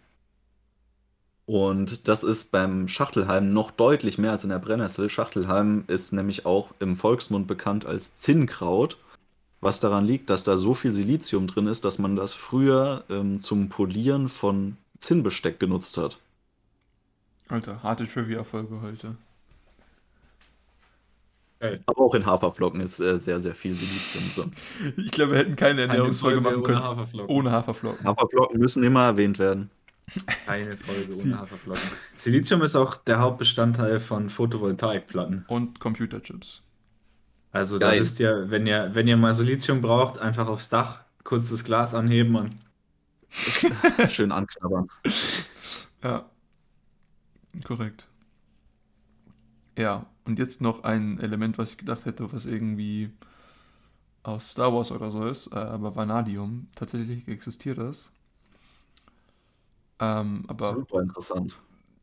Und 1.46 2.08
das 2.08 2.24
ist 2.24 2.50
beim 2.50 2.88
Schachtelhalm 2.88 3.52
noch 3.52 3.70
deutlich 3.70 4.18
mehr 4.18 4.32
als 4.32 4.42
in 4.42 4.50
der 4.50 4.58
Brennnessel. 4.58 5.08
Schachtelhalm 5.08 5.84
ist 5.86 6.12
nämlich 6.12 6.44
auch 6.44 6.70
im 6.80 6.96
Volksmund 6.96 7.46
bekannt 7.46 7.86
als 7.86 8.16
Zinnkraut, 8.16 8.98
was 9.60 9.78
daran 9.78 10.04
liegt, 10.04 10.28
dass 10.28 10.42
da 10.42 10.56
so 10.56 10.74
viel 10.74 10.90
Silizium 10.90 11.46
drin 11.46 11.68
ist, 11.68 11.84
dass 11.84 12.00
man 12.00 12.16
das 12.16 12.34
früher 12.34 13.04
ähm, 13.08 13.40
zum 13.40 13.68
Polieren 13.68 14.28
von 14.28 14.76
Zinnbesteck 14.98 15.60
genutzt 15.60 15.96
hat. 15.98 16.18
Alter, 17.48 17.80
harte 17.80 18.08
Trivia-Folge 18.08 18.80
heute. 18.82 19.16
Aber 21.86 22.02
auch 22.02 22.14
in 22.14 22.26
Haferflocken 22.26 22.80
ist 22.80 23.00
äh, 23.00 23.18
sehr, 23.18 23.40
sehr 23.40 23.54
viel 23.54 23.72
Silizium 23.72 24.24
drin. 24.34 24.52
Ich 24.96 25.10
glaube, 25.10 25.32
wir 25.32 25.38
hätten 25.38 25.56
keine 25.56 25.82
Ernährungsfolge 25.82 26.40
machen 26.40 26.62
können. 26.62 26.78
Ohne 26.78 26.84
Haferflocken. 26.84 27.34
Ohne 27.34 27.50
Haferflocken. 27.52 28.06
Haferflocken 28.06 28.60
müssen 28.60 28.82
immer 28.82 29.04
erwähnt 29.04 29.38
werden. 29.38 29.70
Keine 30.46 30.72
Folge 30.72 31.14
ohne 31.22 31.38
Haferflocken. 31.38 31.90
Silizium 32.14 32.62
ist 32.62 32.76
auch 32.76 32.96
der 32.96 33.18
Hauptbestandteil 33.18 34.00
von 34.00 34.28
Photovoltaikplatten. 34.28 35.44
Und 35.48 35.80
Computerchips. 35.80 36.62
Also 37.52 37.78
da 37.78 37.92
wisst 37.92 38.20
ihr, 38.20 38.50
wenn 38.50 38.66
ihr, 38.66 38.90
wenn 38.94 39.08
ihr 39.08 39.16
mal 39.16 39.34
Silizium 39.34 39.80
braucht, 39.80 40.18
einfach 40.18 40.46
aufs 40.46 40.68
Dach, 40.68 41.00
kurz 41.24 41.50
das 41.50 41.64
Glas 41.64 41.94
anheben 41.94 42.36
und 42.36 42.50
schön 44.10 44.30
anknabbern. 44.30 44.88
Ja. 46.02 46.30
Korrekt. 47.64 48.08
Ja, 49.78 50.06
und 50.24 50.38
jetzt 50.38 50.60
noch 50.60 50.84
ein 50.84 51.18
Element, 51.20 51.58
was 51.58 51.72
ich 51.72 51.78
gedacht 51.78 52.04
hätte, 52.04 52.32
was 52.32 52.46
irgendwie 52.46 53.10
aus 54.22 54.50
Star 54.50 54.72
Wars 54.72 54.90
oder 54.90 55.10
so 55.10 55.26
ist, 55.26 55.52
äh, 55.52 55.56
aber 55.56 55.94
Vanadium. 55.94 56.68
Tatsächlich 56.74 57.26
existiert 57.28 57.78
das. 57.78 58.12
Ähm, 60.00 60.44
aber 60.48 60.70
Super 60.70 61.02
interessant. 61.02 61.58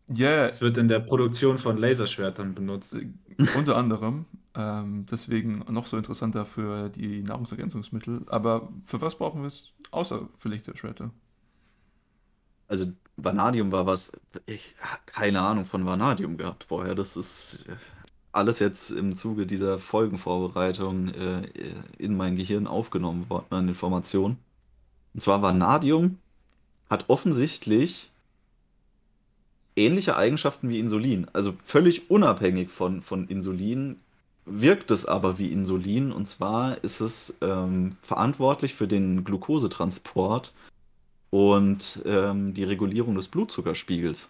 Ja, 0.09 0.29
yeah. 0.29 0.47
Es 0.47 0.61
wird 0.61 0.77
in 0.77 0.87
der 0.87 0.99
Produktion 0.99 1.57
von 1.57 1.77
Laserschwertern 1.77 2.53
benutzt. 2.55 2.95
Äh, 2.95 3.07
unter 3.55 3.77
anderem. 3.77 4.25
Ähm, 4.55 5.05
deswegen 5.09 5.59
noch 5.69 5.85
so 5.85 5.97
interessanter 5.97 6.45
für 6.45 6.89
die 6.89 7.23
Nahrungsergänzungsmittel. 7.23 8.23
Aber 8.27 8.69
für 8.85 9.01
was 9.01 9.15
brauchen 9.15 9.41
wir 9.41 9.47
es 9.47 9.69
außer 9.91 10.27
für 10.37 10.49
Laserschwerter? 10.49 11.11
Also 12.67 12.93
Vanadium 13.17 13.71
war 13.71 13.85
was, 13.85 14.11
ich 14.45 14.75
habe 14.81 15.01
keine 15.05 15.41
Ahnung 15.41 15.65
von 15.65 15.85
Vanadium 15.85 16.37
gehabt 16.37 16.65
vorher. 16.65 16.95
Das 16.95 17.17
ist 17.17 17.65
äh, 17.67 17.75
alles 18.31 18.59
jetzt 18.59 18.91
im 18.91 19.15
Zuge 19.15 19.45
dieser 19.45 19.79
Folgenvorbereitung 19.79 21.09
äh, 21.09 21.47
in 21.97 22.15
mein 22.17 22.35
Gehirn 22.35 22.67
aufgenommen 22.67 23.29
worden 23.29 23.47
an 23.51 23.67
Informationen. 23.69 24.37
Und 25.13 25.21
zwar 25.21 25.41
Vanadium 25.41 26.17
hat 26.89 27.05
offensichtlich 27.09 28.09
ähnliche 29.75 30.15
Eigenschaften 30.15 30.69
wie 30.69 30.79
Insulin. 30.79 31.27
Also 31.33 31.53
völlig 31.63 32.09
unabhängig 32.09 32.69
von, 32.69 33.01
von 33.01 33.27
Insulin 33.27 33.97
wirkt 34.45 34.91
es 34.91 35.05
aber 35.05 35.39
wie 35.39 35.51
Insulin. 35.51 36.11
Und 36.11 36.27
zwar 36.27 36.83
ist 36.83 36.99
es 36.99 37.37
ähm, 37.41 37.95
verantwortlich 38.01 38.73
für 38.73 38.87
den 38.87 39.23
Glukosetransport 39.23 40.53
und 41.29 42.03
ähm, 42.05 42.53
die 42.53 42.63
Regulierung 42.63 43.15
des 43.15 43.27
Blutzuckerspiegels. 43.27 44.29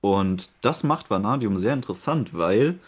Und 0.00 0.50
das 0.60 0.82
macht 0.82 1.08
Vanadium 1.08 1.56
sehr 1.56 1.72
interessant, 1.72 2.34
weil 2.34 2.78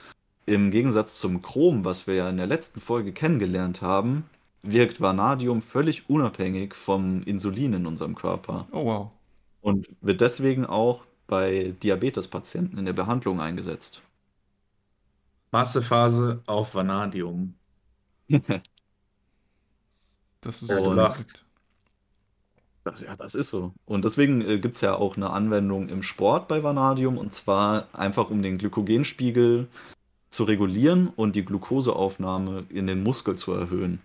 im 0.45 0.71
Gegensatz 0.71 1.19
zum 1.19 1.41
Chrom, 1.41 1.85
was 1.85 2.07
wir 2.07 2.15
ja 2.15 2.29
in 2.29 2.37
der 2.37 2.47
letzten 2.47 2.81
Folge 2.81 3.13
kennengelernt 3.13 3.81
haben, 3.81 4.25
wirkt 4.71 5.01
Vanadium 5.01 5.63
völlig 5.63 6.09
unabhängig 6.09 6.75
vom 6.75 7.23
Insulin 7.23 7.75
in 7.75 7.87
unserem 7.87 8.15
Körper. 8.15 8.67
Oh 8.73 8.85
wow. 8.85 9.11
Und 9.61 9.89
wird 10.01 10.21
deswegen 10.21 10.65
auch 10.67 11.05
bei 11.27 11.75
Diabetespatienten 11.83 12.79
in 12.79 12.85
der 12.85 12.93
Behandlung 12.93 13.41
eingesetzt. 13.41 14.03
Massephase 15.51 16.43
auf 16.47 16.75
Vanadium. 16.75 17.55
das 20.41 20.63
ist 20.63 20.71
und, 20.71 20.97
Ja, 23.01 23.17
das 23.17 23.35
ist 23.35 23.51
so. 23.51 23.73
Und 23.85 24.05
deswegen 24.05 24.41
äh, 24.43 24.59
gibt 24.59 24.77
es 24.77 24.81
ja 24.83 24.95
auch 24.95 25.17
eine 25.17 25.31
Anwendung 25.31 25.89
im 25.89 26.03
Sport 26.03 26.47
bei 26.49 26.63
Vanadium 26.63 27.19
und 27.19 27.33
zwar 27.33 27.89
einfach 27.93 28.31
um 28.31 28.43
den 28.43 28.59
Glykogenspiegel 28.59 29.69
zu 30.31 30.45
regulieren 30.45 31.09
und 31.09 31.35
die 31.37 31.45
Glukoseaufnahme 31.45 32.67
in 32.69 32.87
den 32.87 33.03
Muskel 33.03 33.37
zu 33.37 33.53
erhöhen. 33.53 34.01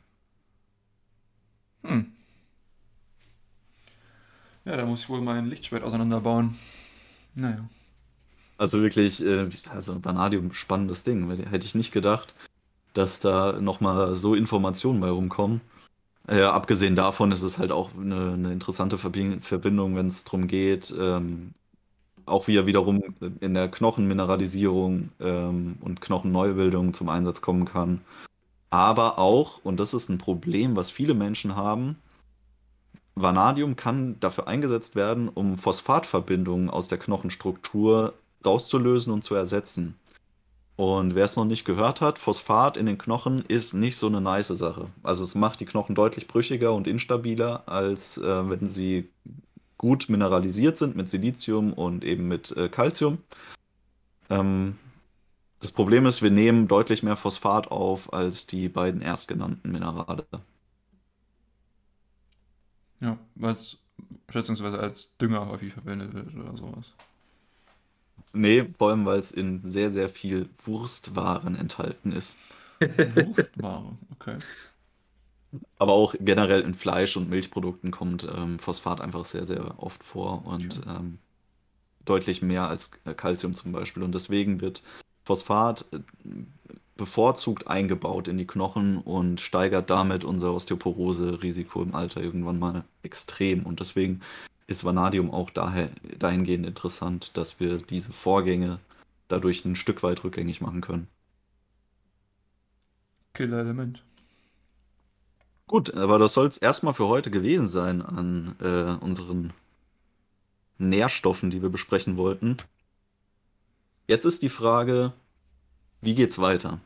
Hm. 1.83 2.11
Ja, 4.65 4.77
da 4.77 4.85
muss 4.85 5.03
ich 5.03 5.09
wohl 5.09 5.21
mein 5.21 5.47
Lichtschwert 5.47 5.83
auseinanderbauen. 5.83 6.57
Naja. 7.35 7.67
Also 8.57 8.81
wirklich, 8.81 9.25
äh, 9.25 9.49
also 9.71 10.03
Vanadium, 10.03 10.53
spannendes 10.53 11.03
Ding. 11.03 11.29
Hätte 11.47 11.65
ich 11.65 11.75
nicht 11.75 11.91
gedacht, 11.91 12.35
dass 12.93 13.19
da 13.19 13.59
nochmal 13.59 14.15
so 14.15 14.35
Informationen 14.35 15.01
bei 15.01 15.09
rumkommen. 15.09 15.61
Äh, 16.27 16.43
abgesehen 16.43 16.95
davon 16.95 17.31
ist 17.31 17.43
es 17.43 17.57
halt 17.57 17.71
auch 17.71 17.95
eine, 17.95 18.33
eine 18.33 18.53
interessante 18.53 18.97
Verbindung, 18.97 19.95
wenn 19.95 20.07
es 20.07 20.23
darum 20.23 20.47
geht, 20.47 20.93
ähm, 20.97 21.53
auch 22.25 22.47
wie 22.47 22.57
er 22.57 22.67
wiederum 22.67 23.01
in 23.41 23.53
der 23.55 23.69
Knochenmineralisierung 23.69 25.11
ähm, 25.19 25.77
und 25.81 26.01
Knochenneubildung 26.01 26.93
zum 26.93 27.09
Einsatz 27.09 27.41
kommen 27.41 27.65
kann. 27.65 28.01
Aber 28.71 29.19
auch, 29.19 29.59
und 29.63 29.79
das 29.79 29.93
ist 29.93 30.09
ein 30.09 30.17
Problem, 30.17 30.75
was 30.75 30.89
viele 30.89 31.13
Menschen 31.13 31.55
haben, 31.55 31.97
Vanadium 33.15 33.75
kann 33.75 34.19
dafür 34.21 34.47
eingesetzt 34.47 34.95
werden, 34.95 35.29
um 35.29 35.57
Phosphatverbindungen 35.57 36.69
aus 36.69 36.87
der 36.87 36.97
Knochenstruktur 36.97 38.13
rauszulösen 38.43 39.13
und 39.13 39.23
zu 39.23 39.35
ersetzen. 39.35 39.95
Und 40.77 41.13
wer 41.13 41.25
es 41.25 41.35
noch 41.35 41.45
nicht 41.45 41.65
gehört 41.65 42.01
hat, 42.01 42.17
Phosphat 42.17 42.77
in 42.77 42.85
den 42.85 42.97
Knochen 42.97 43.43
ist 43.47 43.73
nicht 43.73 43.97
so 43.97 44.07
eine 44.07 44.21
nice 44.21 44.47
Sache. 44.47 44.87
Also 45.03 45.25
es 45.25 45.35
macht 45.35 45.59
die 45.59 45.65
Knochen 45.65 45.93
deutlich 45.93 46.27
brüchiger 46.27 46.73
und 46.73 46.87
instabiler, 46.87 47.67
als 47.67 48.17
äh, 48.17 48.49
wenn 48.49 48.69
sie 48.69 49.09
gut 49.77 50.09
mineralisiert 50.09 50.77
sind 50.77 50.95
mit 50.95 51.09
Silizium 51.09 51.73
und 51.73 52.03
eben 52.03 52.27
mit 52.27 52.55
äh, 52.55 52.69
Calcium. 52.69 53.19
Ähm, 54.29 54.77
das 55.61 55.71
Problem 55.71 56.07
ist, 56.07 56.21
wir 56.21 56.31
nehmen 56.31 56.67
deutlich 56.67 57.03
mehr 57.03 57.15
Phosphat 57.15 57.69
auf 57.69 58.11
als 58.11 58.47
die 58.47 58.67
beiden 58.67 59.01
erstgenannten 59.01 59.71
Minerale. 59.71 60.25
Ja, 62.99 63.17
was 63.35 63.77
schätzungsweise 64.29 64.79
als 64.79 65.15
Dünger 65.17 65.47
häufig 65.47 65.73
verwendet 65.73 66.13
wird 66.13 66.35
oder 66.35 66.57
sowas. 66.57 66.93
Nee, 68.33 68.65
vor 68.77 68.89
allem, 68.89 69.05
weil 69.05 69.19
es 69.19 69.31
in 69.31 69.61
sehr, 69.63 69.91
sehr 69.91 70.09
viel 70.09 70.49
Wurstwaren 70.63 71.55
enthalten 71.55 72.11
ist. 72.11 72.39
Wurstware, 72.79 73.97
okay. 74.11 74.37
Aber 75.77 75.93
auch 75.93 76.15
generell 76.19 76.61
in 76.61 76.73
Fleisch 76.73 77.17
und 77.17 77.29
Milchprodukten 77.29 77.91
kommt 77.91 78.23
ähm, 78.23 78.57
Phosphat 78.57 79.01
einfach 79.01 79.25
sehr, 79.25 79.43
sehr 79.43 79.77
oft 79.77 80.03
vor 80.03 80.45
und 80.45 80.81
ähm, 80.87 81.19
deutlich 82.05 82.41
mehr 82.41 82.67
als 82.67 82.91
Calcium 83.17 83.53
zum 83.53 83.73
Beispiel. 83.73 84.01
Und 84.01 84.15
deswegen 84.15 84.61
wird 84.61 84.81
Phosphat 85.31 85.85
äh, 85.93 85.99
bevorzugt 86.97 87.67
eingebaut 87.67 88.27
in 88.27 88.37
die 88.37 88.45
Knochen 88.45 88.97
und 88.97 89.39
steigert 89.39 89.89
damit 89.89 90.23
unser 90.23 90.53
Osteoporose-Risiko 90.53 91.81
im 91.81 91.95
Alter 91.95 92.21
irgendwann 92.21 92.59
mal 92.59 92.83
extrem. 93.01 93.65
Und 93.65 93.79
deswegen 93.79 94.21
ist 94.67 94.83
Vanadium 94.83 95.31
auch 95.31 95.49
daher, 95.49 95.89
dahingehend 96.19 96.65
interessant, 96.65 97.35
dass 97.37 97.59
wir 97.59 97.77
diese 97.77 98.11
Vorgänge 98.11 98.79
dadurch 99.29 99.65
ein 99.65 99.75
Stück 99.75 100.03
weit 100.03 100.23
rückgängig 100.23 100.61
machen 100.61 100.81
können. 100.81 101.07
Killer-Element. 103.33 104.03
Gut, 105.67 105.95
aber 105.95 106.19
das 106.19 106.33
soll 106.33 106.47
es 106.47 106.57
erstmal 106.57 106.93
für 106.93 107.07
heute 107.07 107.31
gewesen 107.31 107.67
sein 107.67 108.01
an 108.01 108.55
äh, 108.61 109.03
unseren 109.03 109.53
Nährstoffen, 110.77 111.49
die 111.49 111.61
wir 111.61 111.69
besprechen 111.69 112.17
wollten. 112.17 112.57
Jetzt 114.07 114.25
ist 114.25 114.41
die 114.41 114.49
Frage, 114.49 115.13
wie 116.01 116.15
geht's 116.15 116.39
weiter? 116.39 116.79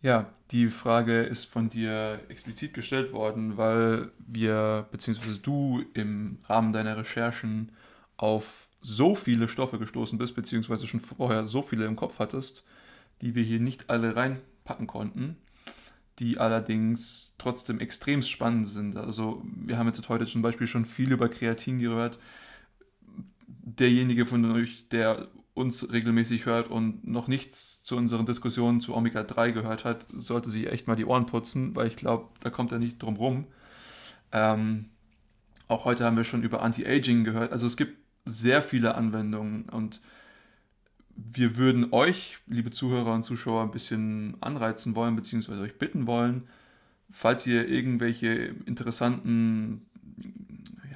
Ja, 0.00 0.32
die 0.52 0.68
Frage 0.68 1.22
ist 1.22 1.44
von 1.44 1.70
dir 1.70 2.20
explizit 2.28 2.72
gestellt 2.72 3.12
worden, 3.12 3.56
weil 3.56 4.12
wir, 4.18 4.86
beziehungsweise 4.92 5.38
du 5.40 5.84
im 5.94 6.38
Rahmen 6.44 6.72
deiner 6.72 6.96
Recherchen 6.96 7.72
auf 8.16 8.68
so 8.80 9.14
viele 9.14 9.48
Stoffe 9.48 9.78
gestoßen 9.78 10.18
bist, 10.18 10.36
beziehungsweise 10.36 10.86
schon 10.86 11.00
vorher 11.00 11.46
so 11.46 11.62
viele 11.62 11.84
im 11.84 11.96
Kopf 11.96 12.20
hattest, 12.20 12.64
die 13.20 13.34
wir 13.34 13.42
hier 13.42 13.58
nicht 13.58 13.90
alle 13.90 14.14
reinpacken 14.14 14.86
konnten, 14.86 15.36
die 16.20 16.38
allerdings 16.38 17.34
trotzdem 17.38 17.80
extrem 17.80 18.22
spannend 18.22 18.68
sind. 18.68 18.96
Also 18.96 19.42
wir 19.44 19.78
haben 19.78 19.88
jetzt 19.88 20.08
heute 20.08 20.26
zum 20.26 20.42
Beispiel 20.42 20.68
schon 20.68 20.84
viel 20.84 21.10
über 21.12 21.28
Kreatin 21.28 21.80
gehört. 21.80 22.20
Derjenige 23.48 24.26
von 24.26 24.44
euch, 24.52 24.88
der 24.90 25.28
uns 25.58 25.92
regelmäßig 25.92 26.46
hört 26.46 26.68
und 26.68 27.06
noch 27.06 27.28
nichts 27.28 27.82
zu 27.82 27.96
unseren 27.96 28.24
Diskussionen 28.24 28.80
zu 28.80 28.94
Omega-3 28.94 29.52
gehört 29.52 29.84
hat, 29.84 30.06
sollte 30.14 30.48
sich 30.48 30.70
echt 30.72 30.86
mal 30.86 30.96
die 30.96 31.04
Ohren 31.04 31.26
putzen, 31.26 31.76
weil 31.76 31.86
ich 31.86 31.96
glaube, 31.96 32.28
da 32.40 32.50
kommt 32.50 32.72
er 32.72 32.78
nicht 32.78 33.02
drum 33.02 33.16
rum. 33.16 33.46
Ähm, 34.32 34.86
auch 35.66 35.84
heute 35.84 36.04
haben 36.04 36.16
wir 36.16 36.24
schon 36.24 36.42
über 36.42 36.62
Anti-Aging 36.62 37.24
gehört. 37.24 37.52
Also 37.52 37.66
es 37.66 37.76
gibt 37.76 37.98
sehr 38.24 38.62
viele 38.62 38.94
Anwendungen 38.94 39.68
und 39.68 40.00
wir 41.14 41.56
würden 41.56 41.92
euch, 41.92 42.38
liebe 42.46 42.70
Zuhörer 42.70 43.12
und 43.14 43.24
Zuschauer, 43.24 43.62
ein 43.62 43.72
bisschen 43.72 44.36
anreizen 44.40 44.94
wollen, 44.94 45.16
beziehungsweise 45.16 45.62
euch 45.62 45.76
bitten 45.76 46.06
wollen, 46.06 46.48
falls 47.10 47.46
ihr 47.46 47.68
irgendwelche 47.68 48.54
interessanten 48.66 49.87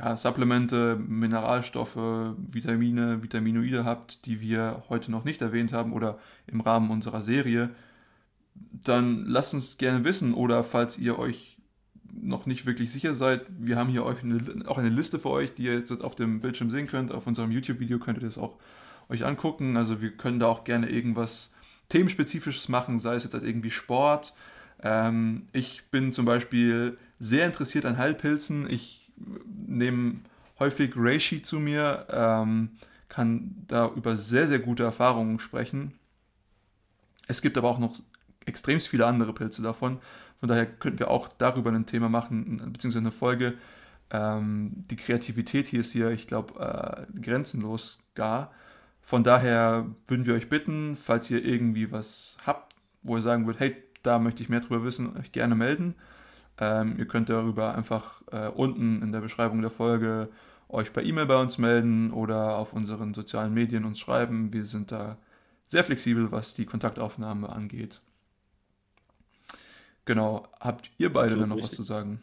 ja, 0.03 0.17
Supplemente, 0.17 0.97
Mineralstoffe, 0.97 1.97
Vitamine, 2.37 3.23
Vitaminoide 3.23 3.85
habt, 3.85 4.27
die 4.27 4.41
wir 4.41 4.83
heute 4.89 5.13
noch 5.13 5.25
nicht 5.25 5.41
erwähnt 5.41 5.73
haben 5.73 5.93
oder 5.93 6.19
im 6.49 6.61
Rahmen 6.61 6.91
unserer 6.91 7.23
Serie, 7.23 7.71
dann 8.55 9.25
lasst 9.27 9.55
uns 9.55 9.79
gerne 9.79 10.05
wissen 10.05 10.35
oder 10.35 10.65
falls 10.65 10.99
ihr 10.99 11.19
euch 11.19 11.57
noch 12.13 12.47
nicht 12.47 12.67
wirklich 12.67 12.91
sicher 12.91 13.15
seid, 13.15 13.47
wir 13.49 13.77
haben 13.77 13.89
hier 13.89 14.05
euch 14.05 14.23
eine, 14.23 14.41
auch 14.67 14.79
eine 14.79 14.89
Liste 14.89 15.19
für 15.19 15.31
euch, 15.31 15.55
die 15.55 15.65
ihr 15.65 15.75
jetzt 15.75 15.93
auf 15.93 16.17
dem 16.17 16.41
Bildschirm 16.41 16.71
sehen 16.71 16.89
könnt. 16.89 17.13
Auf 17.13 17.27
unserem 17.27 17.53
YouTube-Video 17.53 17.99
könnt 17.99 18.19
ihr 18.19 18.27
das 18.27 18.39
auch 18.39 18.57
euch 19.09 19.25
angucken. 19.25 19.77
Also 19.77 20.03
wir 20.03 20.11
können 20.11 20.39
da 20.39 20.47
auch 20.47 20.65
gerne 20.65 20.91
irgendwas 20.91 21.55
themenspezifisches 21.89 22.69
machen, 22.69 22.99
sei 22.99 23.15
es 23.15 23.23
jetzt 23.23 23.35
halt 23.35 23.45
irgendwie 23.45 23.71
Sport. 23.71 24.35
Ähm, 24.83 25.47
ich 25.53 25.85
bin 25.91 26.13
zum 26.13 26.25
Beispiel 26.25 26.99
sehr 27.19 27.47
interessiert 27.47 27.87
an 27.87 27.99
Heilpilzen. 27.99 28.69
Ich 28.69 29.02
nehmen 29.67 30.25
häufig 30.59 30.93
Reishi 30.97 31.43
zu 31.43 31.59
mir, 31.61 32.07
ähm, 32.11 32.71
kann 33.09 33.55
da 33.67 33.91
über 33.95 34.17
sehr, 34.17 34.47
sehr 34.47 34.59
gute 34.59 34.85
Erfahrungen 34.85 35.39
sprechen. 35.39 35.93
Es 37.29 37.43
gibt 37.43 37.59
aber 37.59 37.69
auch 37.69 37.79
noch 37.79 37.95
extrem 38.47 38.81
viele 38.81 39.07
andere 39.07 39.33
Pilze 39.33 39.63
davon. 39.63 39.99
Von 40.41 40.49
daher 40.49 40.67
könnten 40.67 40.99
wir 40.99 41.11
auch 41.11 41.29
darüber 41.29 41.71
ein 41.71 41.87
Thema 41.87 42.09
machen, 42.09 42.57
beziehungsweise 42.73 42.99
eine 42.99 43.13
Folge. 43.13 43.55
Ähm, 44.11 44.73
die 44.91 44.97
Kreativität 44.97 45.67
hier 45.67 45.81
ist 45.81 45.93
hier, 45.93 46.11
ich 46.11 46.27
glaube, 46.27 46.59
äh, 46.61 47.21
grenzenlos 47.21 47.99
gar. 48.15 48.53
Von 49.03 49.25
daher 49.25 49.87
würden 50.07 50.27
wir 50.27 50.35
euch 50.35 50.49
bitten, 50.49 50.97
falls 50.97 51.31
ihr 51.31 51.45
irgendwie 51.45 51.93
was 51.93 52.37
habt, 52.47 52.75
wo 53.03 53.17
ihr 53.17 53.23
sagen 53.23 53.47
würdet, 53.47 53.61
hey, 53.61 53.77
da 54.03 54.19
möchte 54.19 54.43
ich 54.43 54.49
mehr 54.49 54.61
drüber 54.61 54.85
wissen, 54.85 55.17
euch 55.17 55.33
gerne 55.33 55.55
melden. 55.55 55.95
Ähm, 56.59 56.97
ihr 56.99 57.07
könnt 57.07 57.29
darüber 57.29 57.75
einfach 57.75 58.23
äh, 58.31 58.49
unten 58.49 59.03
in 59.03 59.13
der 59.13 59.21
Beschreibung 59.21 59.63
der 59.63 59.71
Folge 59.71 60.29
euch 60.69 60.93
per 60.93 61.03
E-Mail 61.03 61.27
bei 61.27 61.41
uns 61.41 61.59
melden 61.59 62.11
oder 62.13 62.57
auf 62.57 62.73
unseren 62.73 63.15
sozialen 63.15 63.53
Medien 63.53 63.85
uns 63.85 63.99
schreiben. 63.99 64.53
Wir 64.53 64.65
sind 64.65 64.91
da 64.93 65.19
sehr 65.67 65.85
flexibel, 65.85 66.33
was 66.33 66.55
die 66.55 66.67
Kontaktaufnahme 66.67 67.49
angeht. 67.49 68.01
Genau, 70.05 70.49
habt 70.61 70.91
ihr 70.99 71.13
beide 71.13 71.37
denn 71.37 71.49
noch 71.49 71.57
richtig. 71.57 71.73
was 71.73 71.77
zu 71.77 71.83
sagen? 71.83 72.21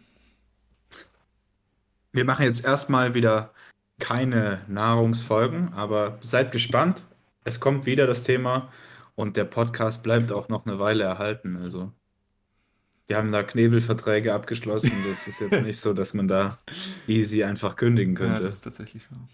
Wir 2.12 2.26
machen 2.26 2.44
jetzt 2.44 2.66
erstmal 2.66 3.14
wieder 3.14 3.54
keine 4.00 4.62
Nahrungsfolgen, 4.68 5.74
aber 5.74 6.18
seid 6.22 6.52
gespannt. 6.52 7.04
Es 7.44 7.60
kommt 7.60 7.86
wieder 7.86 8.08
das 8.08 8.24
Thema 8.24 8.72
und 9.16 9.38
der 9.38 9.46
Podcast 9.46 10.04
bleibt 10.04 10.32
auch 10.32 10.50
noch 10.50 10.66
eine 10.66 10.80
Weile 10.80 11.04
erhalten. 11.04 11.58
Also 11.58 11.92
die 13.10 13.16
haben 13.16 13.32
da 13.32 13.42
Knebelverträge 13.42 14.34
abgeschlossen. 14.34 14.92
Das 15.08 15.28
ist 15.28 15.42
jetzt 15.42 15.64
nicht 15.64 15.80
so, 15.80 15.94
dass 15.94 16.14
man 16.14 16.28
da 16.28 16.60
easy 17.08 17.44
einfach 17.44 17.76
kündigen 17.76 18.14
könnte. 18.14 18.36
Ja, 18.36 18.48
das 18.48 18.58
ist 18.58 18.62
tatsächlich 18.62 19.10
wahr. 19.12 19.28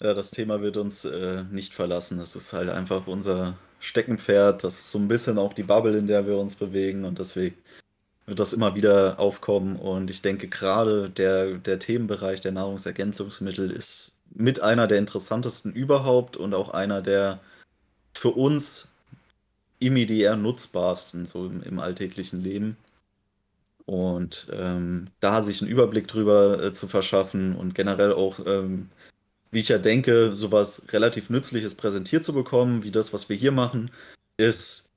Ja, 0.00 0.14
das 0.14 0.30
Thema 0.30 0.60
wird 0.60 0.76
uns 0.76 1.04
äh, 1.04 1.44
nicht 1.50 1.72
verlassen. 1.72 2.18
Das 2.18 2.36
ist 2.36 2.52
halt 2.52 2.68
einfach 2.68 3.06
unser 3.06 3.56
Steckenpferd. 3.80 4.64
Das 4.64 4.74
ist 4.74 4.90
so 4.90 4.98
ein 4.98 5.08
bisschen 5.08 5.38
auch 5.38 5.52
die 5.52 5.62
Bubble, 5.62 5.96
in 5.96 6.06
der 6.06 6.26
wir 6.26 6.36
uns 6.36 6.56
bewegen. 6.56 7.04
Und 7.04 7.18
deswegen 7.18 7.56
wird 8.26 8.38
das 8.40 8.52
immer 8.52 8.74
wieder 8.74 9.18
aufkommen. 9.18 9.76
Und 9.76 10.10
ich 10.10 10.22
denke, 10.22 10.48
gerade 10.48 11.10
der, 11.10 11.58
der 11.58 11.78
Themenbereich 11.78 12.40
der 12.40 12.52
Nahrungsergänzungsmittel 12.52 13.70
ist 13.70 14.18
mit 14.30 14.60
einer 14.60 14.86
der 14.86 14.98
interessantesten 14.98 15.72
überhaupt 15.72 16.36
und 16.36 16.54
auch 16.54 16.70
einer 16.70 17.02
der 17.02 17.40
für 18.14 18.30
uns 18.30 18.88
immediär 19.78 20.36
nutzbarsten, 20.36 21.26
so 21.26 21.46
im, 21.46 21.62
im 21.62 21.78
alltäglichen 21.78 22.42
Leben. 22.42 22.76
und 23.86 24.48
ähm, 24.52 25.06
da 25.20 25.42
sich 25.42 25.62
einen 25.62 25.70
Überblick 25.70 26.08
drüber 26.08 26.62
äh, 26.62 26.72
zu 26.74 26.88
verschaffen 26.88 27.56
und 27.56 27.74
generell 27.74 28.12
auch, 28.12 28.40
ähm, 28.46 28.90
wie 29.50 29.60
ich 29.60 29.68
ja 29.68 29.78
denke, 29.78 30.36
sowas 30.36 30.86
relativ 30.90 31.30
Nützliches 31.30 31.74
präsentiert 31.74 32.24
zu 32.24 32.34
bekommen, 32.34 32.84
wie 32.84 32.90
das, 32.90 33.12
was 33.14 33.28
wir 33.30 33.36
hier 33.36 33.52
machen, 33.52 33.90
ist 34.36 34.90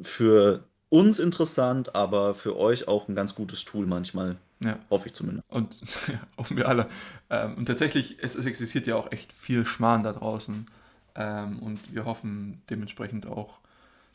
für 0.00 0.64
uns 0.90 1.20
interessant, 1.20 1.94
aber 1.94 2.34
für 2.34 2.56
euch 2.56 2.88
auch 2.88 3.08
ein 3.08 3.14
ganz 3.14 3.34
gutes 3.34 3.64
Tool 3.64 3.86
manchmal. 3.86 4.36
Ja. 4.62 4.78
Hoffe 4.90 5.08
ich 5.08 5.14
zumindest. 5.14 5.48
Und 5.48 5.80
ja, 6.08 6.20
hoffen 6.38 6.56
wir 6.56 6.68
alle. 6.68 6.86
Ähm, 7.30 7.54
und 7.56 7.66
tatsächlich, 7.66 8.18
es, 8.20 8.34
es, 8.34 8.44
existiert 8.44 8.86
ja 8.86 8.96
auch 8.96 9.10
echt 9.10 9.32
viel 9.32 9.64
Schmarrn 9.64 10.02
da 10.02 10.12
draußen. 10.12 10.66
Ähm, 11.14 11.58
und 11.60 11.94
wir 11.94 12.04
hoffen 12.04 12.60
dementsprechend 12.68 13.26
auch 13.26 13.58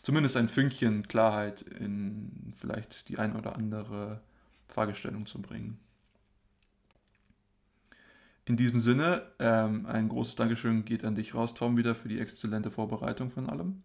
zumindest 0.06 0.38
ein 0.38 0.50
Fünkchen 0.50 1.08
Klarheit 1.08 1.64
in 1.64 2.54
vielleicht 2.56 3.10
die 3.10 3.18
ein 3.18 3.36
oder 3.36 3.56
andere 3.56 4.22
Fragestellung 4.68 5.26
zu 5.26 5.42
bringen. 5.42 5.80
In 8.46 8.56
diesem 8.56 8.78
Sinne, 8.78 9.24
ähm, 9.40 9.88
ein 9.88 10.08
großes 10.08 10.36
Dankeschön 10.36 10.86
geht 10.86 11.04
an 11.04 11.16
dich 11.16 11.34
raus, 11.34 11.56
Tom, 11.56 11.76
wieder 11.76 11.96
für 11.96 12.08
die 12.08 12.20
exzellente 12.20 12.70
Vorbereitung 12.70 13.32
von 13.32 13.50
allem. 13.50 13.82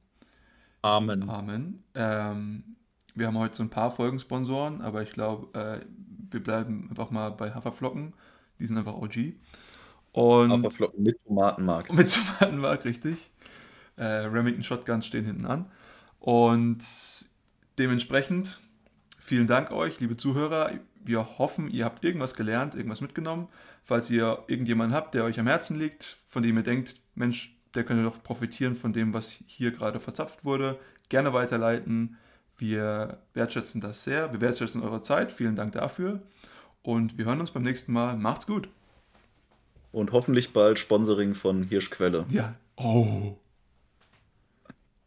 Amen. 0.82 1.26
Amen. 1.30 1.82
Ähm, 1.94 2.76
wir 3.14 3.26
haben 3.26 3.38
heute 3.38 3.56
so 3.56 3.62
ein 3.62 3.70
paar 3.70 3.90
Folgensponsoren, 3.90 4.82
aber 4.82 5.02
ich 5.02 5.12
glaube, 5.12 5.58
äh, 5.58 5.86
wir 6.30 6.42
bleiben 6.42 6.88
einfach 6.90 7.10
mal 7.10 7.30
bei 7.30 7.54
Haferflocken. 7.54 8.12
Die 8.58 8.66
sind 8.66 8.76
einfach 8.76 8.94
OG. 8.94 9.36
Und 10.12 10.52
Haferflocken 10.52 11.02
mit 11.02 11.18
Tomatenmark. 11.24 11.90
Mit 11.94 12.12
Tomatenmark, 12.12 12.84
richtig. 12.84 13.30
Äh, 13.96 14.04
Remington 14.04 14.64
Shotguns 14.64 15.06
stehen 15.06 15.24
hinten 15.24 15.46
an. 15.46 15.70
Und 16.20 16.84
dementsprechend 17.78 18.60
vielen 19.18 19.46
Dank 19.46 19.72
euch, 19.72 19.98
liebe 19.98 20.16
Zuhörer. 20.16 20.70
Wir 21.02 21.38
hoffen, 21.38 21.70
ihr 21.70 21.86
habt 21.86 22.04
irgendwas 22.04 22.34
gelernt, 22.34 22.74
irgendwas 22.74 23.00
mitgenommen. 23.00 23.48
Falls 23.82 24.10
ihr 24.10 24.44
irgendjemanden 24.46 24.94
habt, 24.94 25.14
der 25.14 25.24
euch 25.24 25.40
am 25.40 25.46
Herzen 25.46 25.78
liegt, 25.78 26.18
von 26.28 26.42
dem 26.42 26.56
ihr 26.58 26.62
denkt, 26.62 26.96
Mensch, 27.14 27.56
der 27.74 27.84
könnte 27.84 28.04
doch 28.04 28.22
profitieren 28.22 28.74
von 28.74 28.92
dem, 28.92 29.14
was 29.14 29.42
hier 29.46 29.70
gerade 29.70 29.98
verzapft 29.98 30.44
wurde, 30.44 30.78
gerne 31.08 31.32
weiterleiten. 31.32 32.18
Wir 32.58 33.18
wertschätzen 33.32 33.80
das 33.80 34.04
sehr. 34.04 34.32
Wir 34.32 34.42
wertschätzen 34.42 34.82
eure 34.82 35.00
Zeit. 35.00 35.32
Vielen 35.32 35.56
Dank 35.56 35.72
dafür. 35.72 36.20
Und 36.82 37.16
wir 37.16 37.24
hören 37.24 37.40
uns 37.40 37.50
beim 37.50 37.62
nächsten 37.62 37.92
Mal. 37.92 38.16
Macht's 38.16 38.46
gut. 38.46 38.68
Und 39.92 40.12
hoffentlich 40.12 40.52
bald 40.52 40.78
Sponsoring 40.78 41.34
von 41.34 41.62
Hirschquelle. 41.62 42.26
Ja. 42.28 42.54
Oh. 42.76 43.36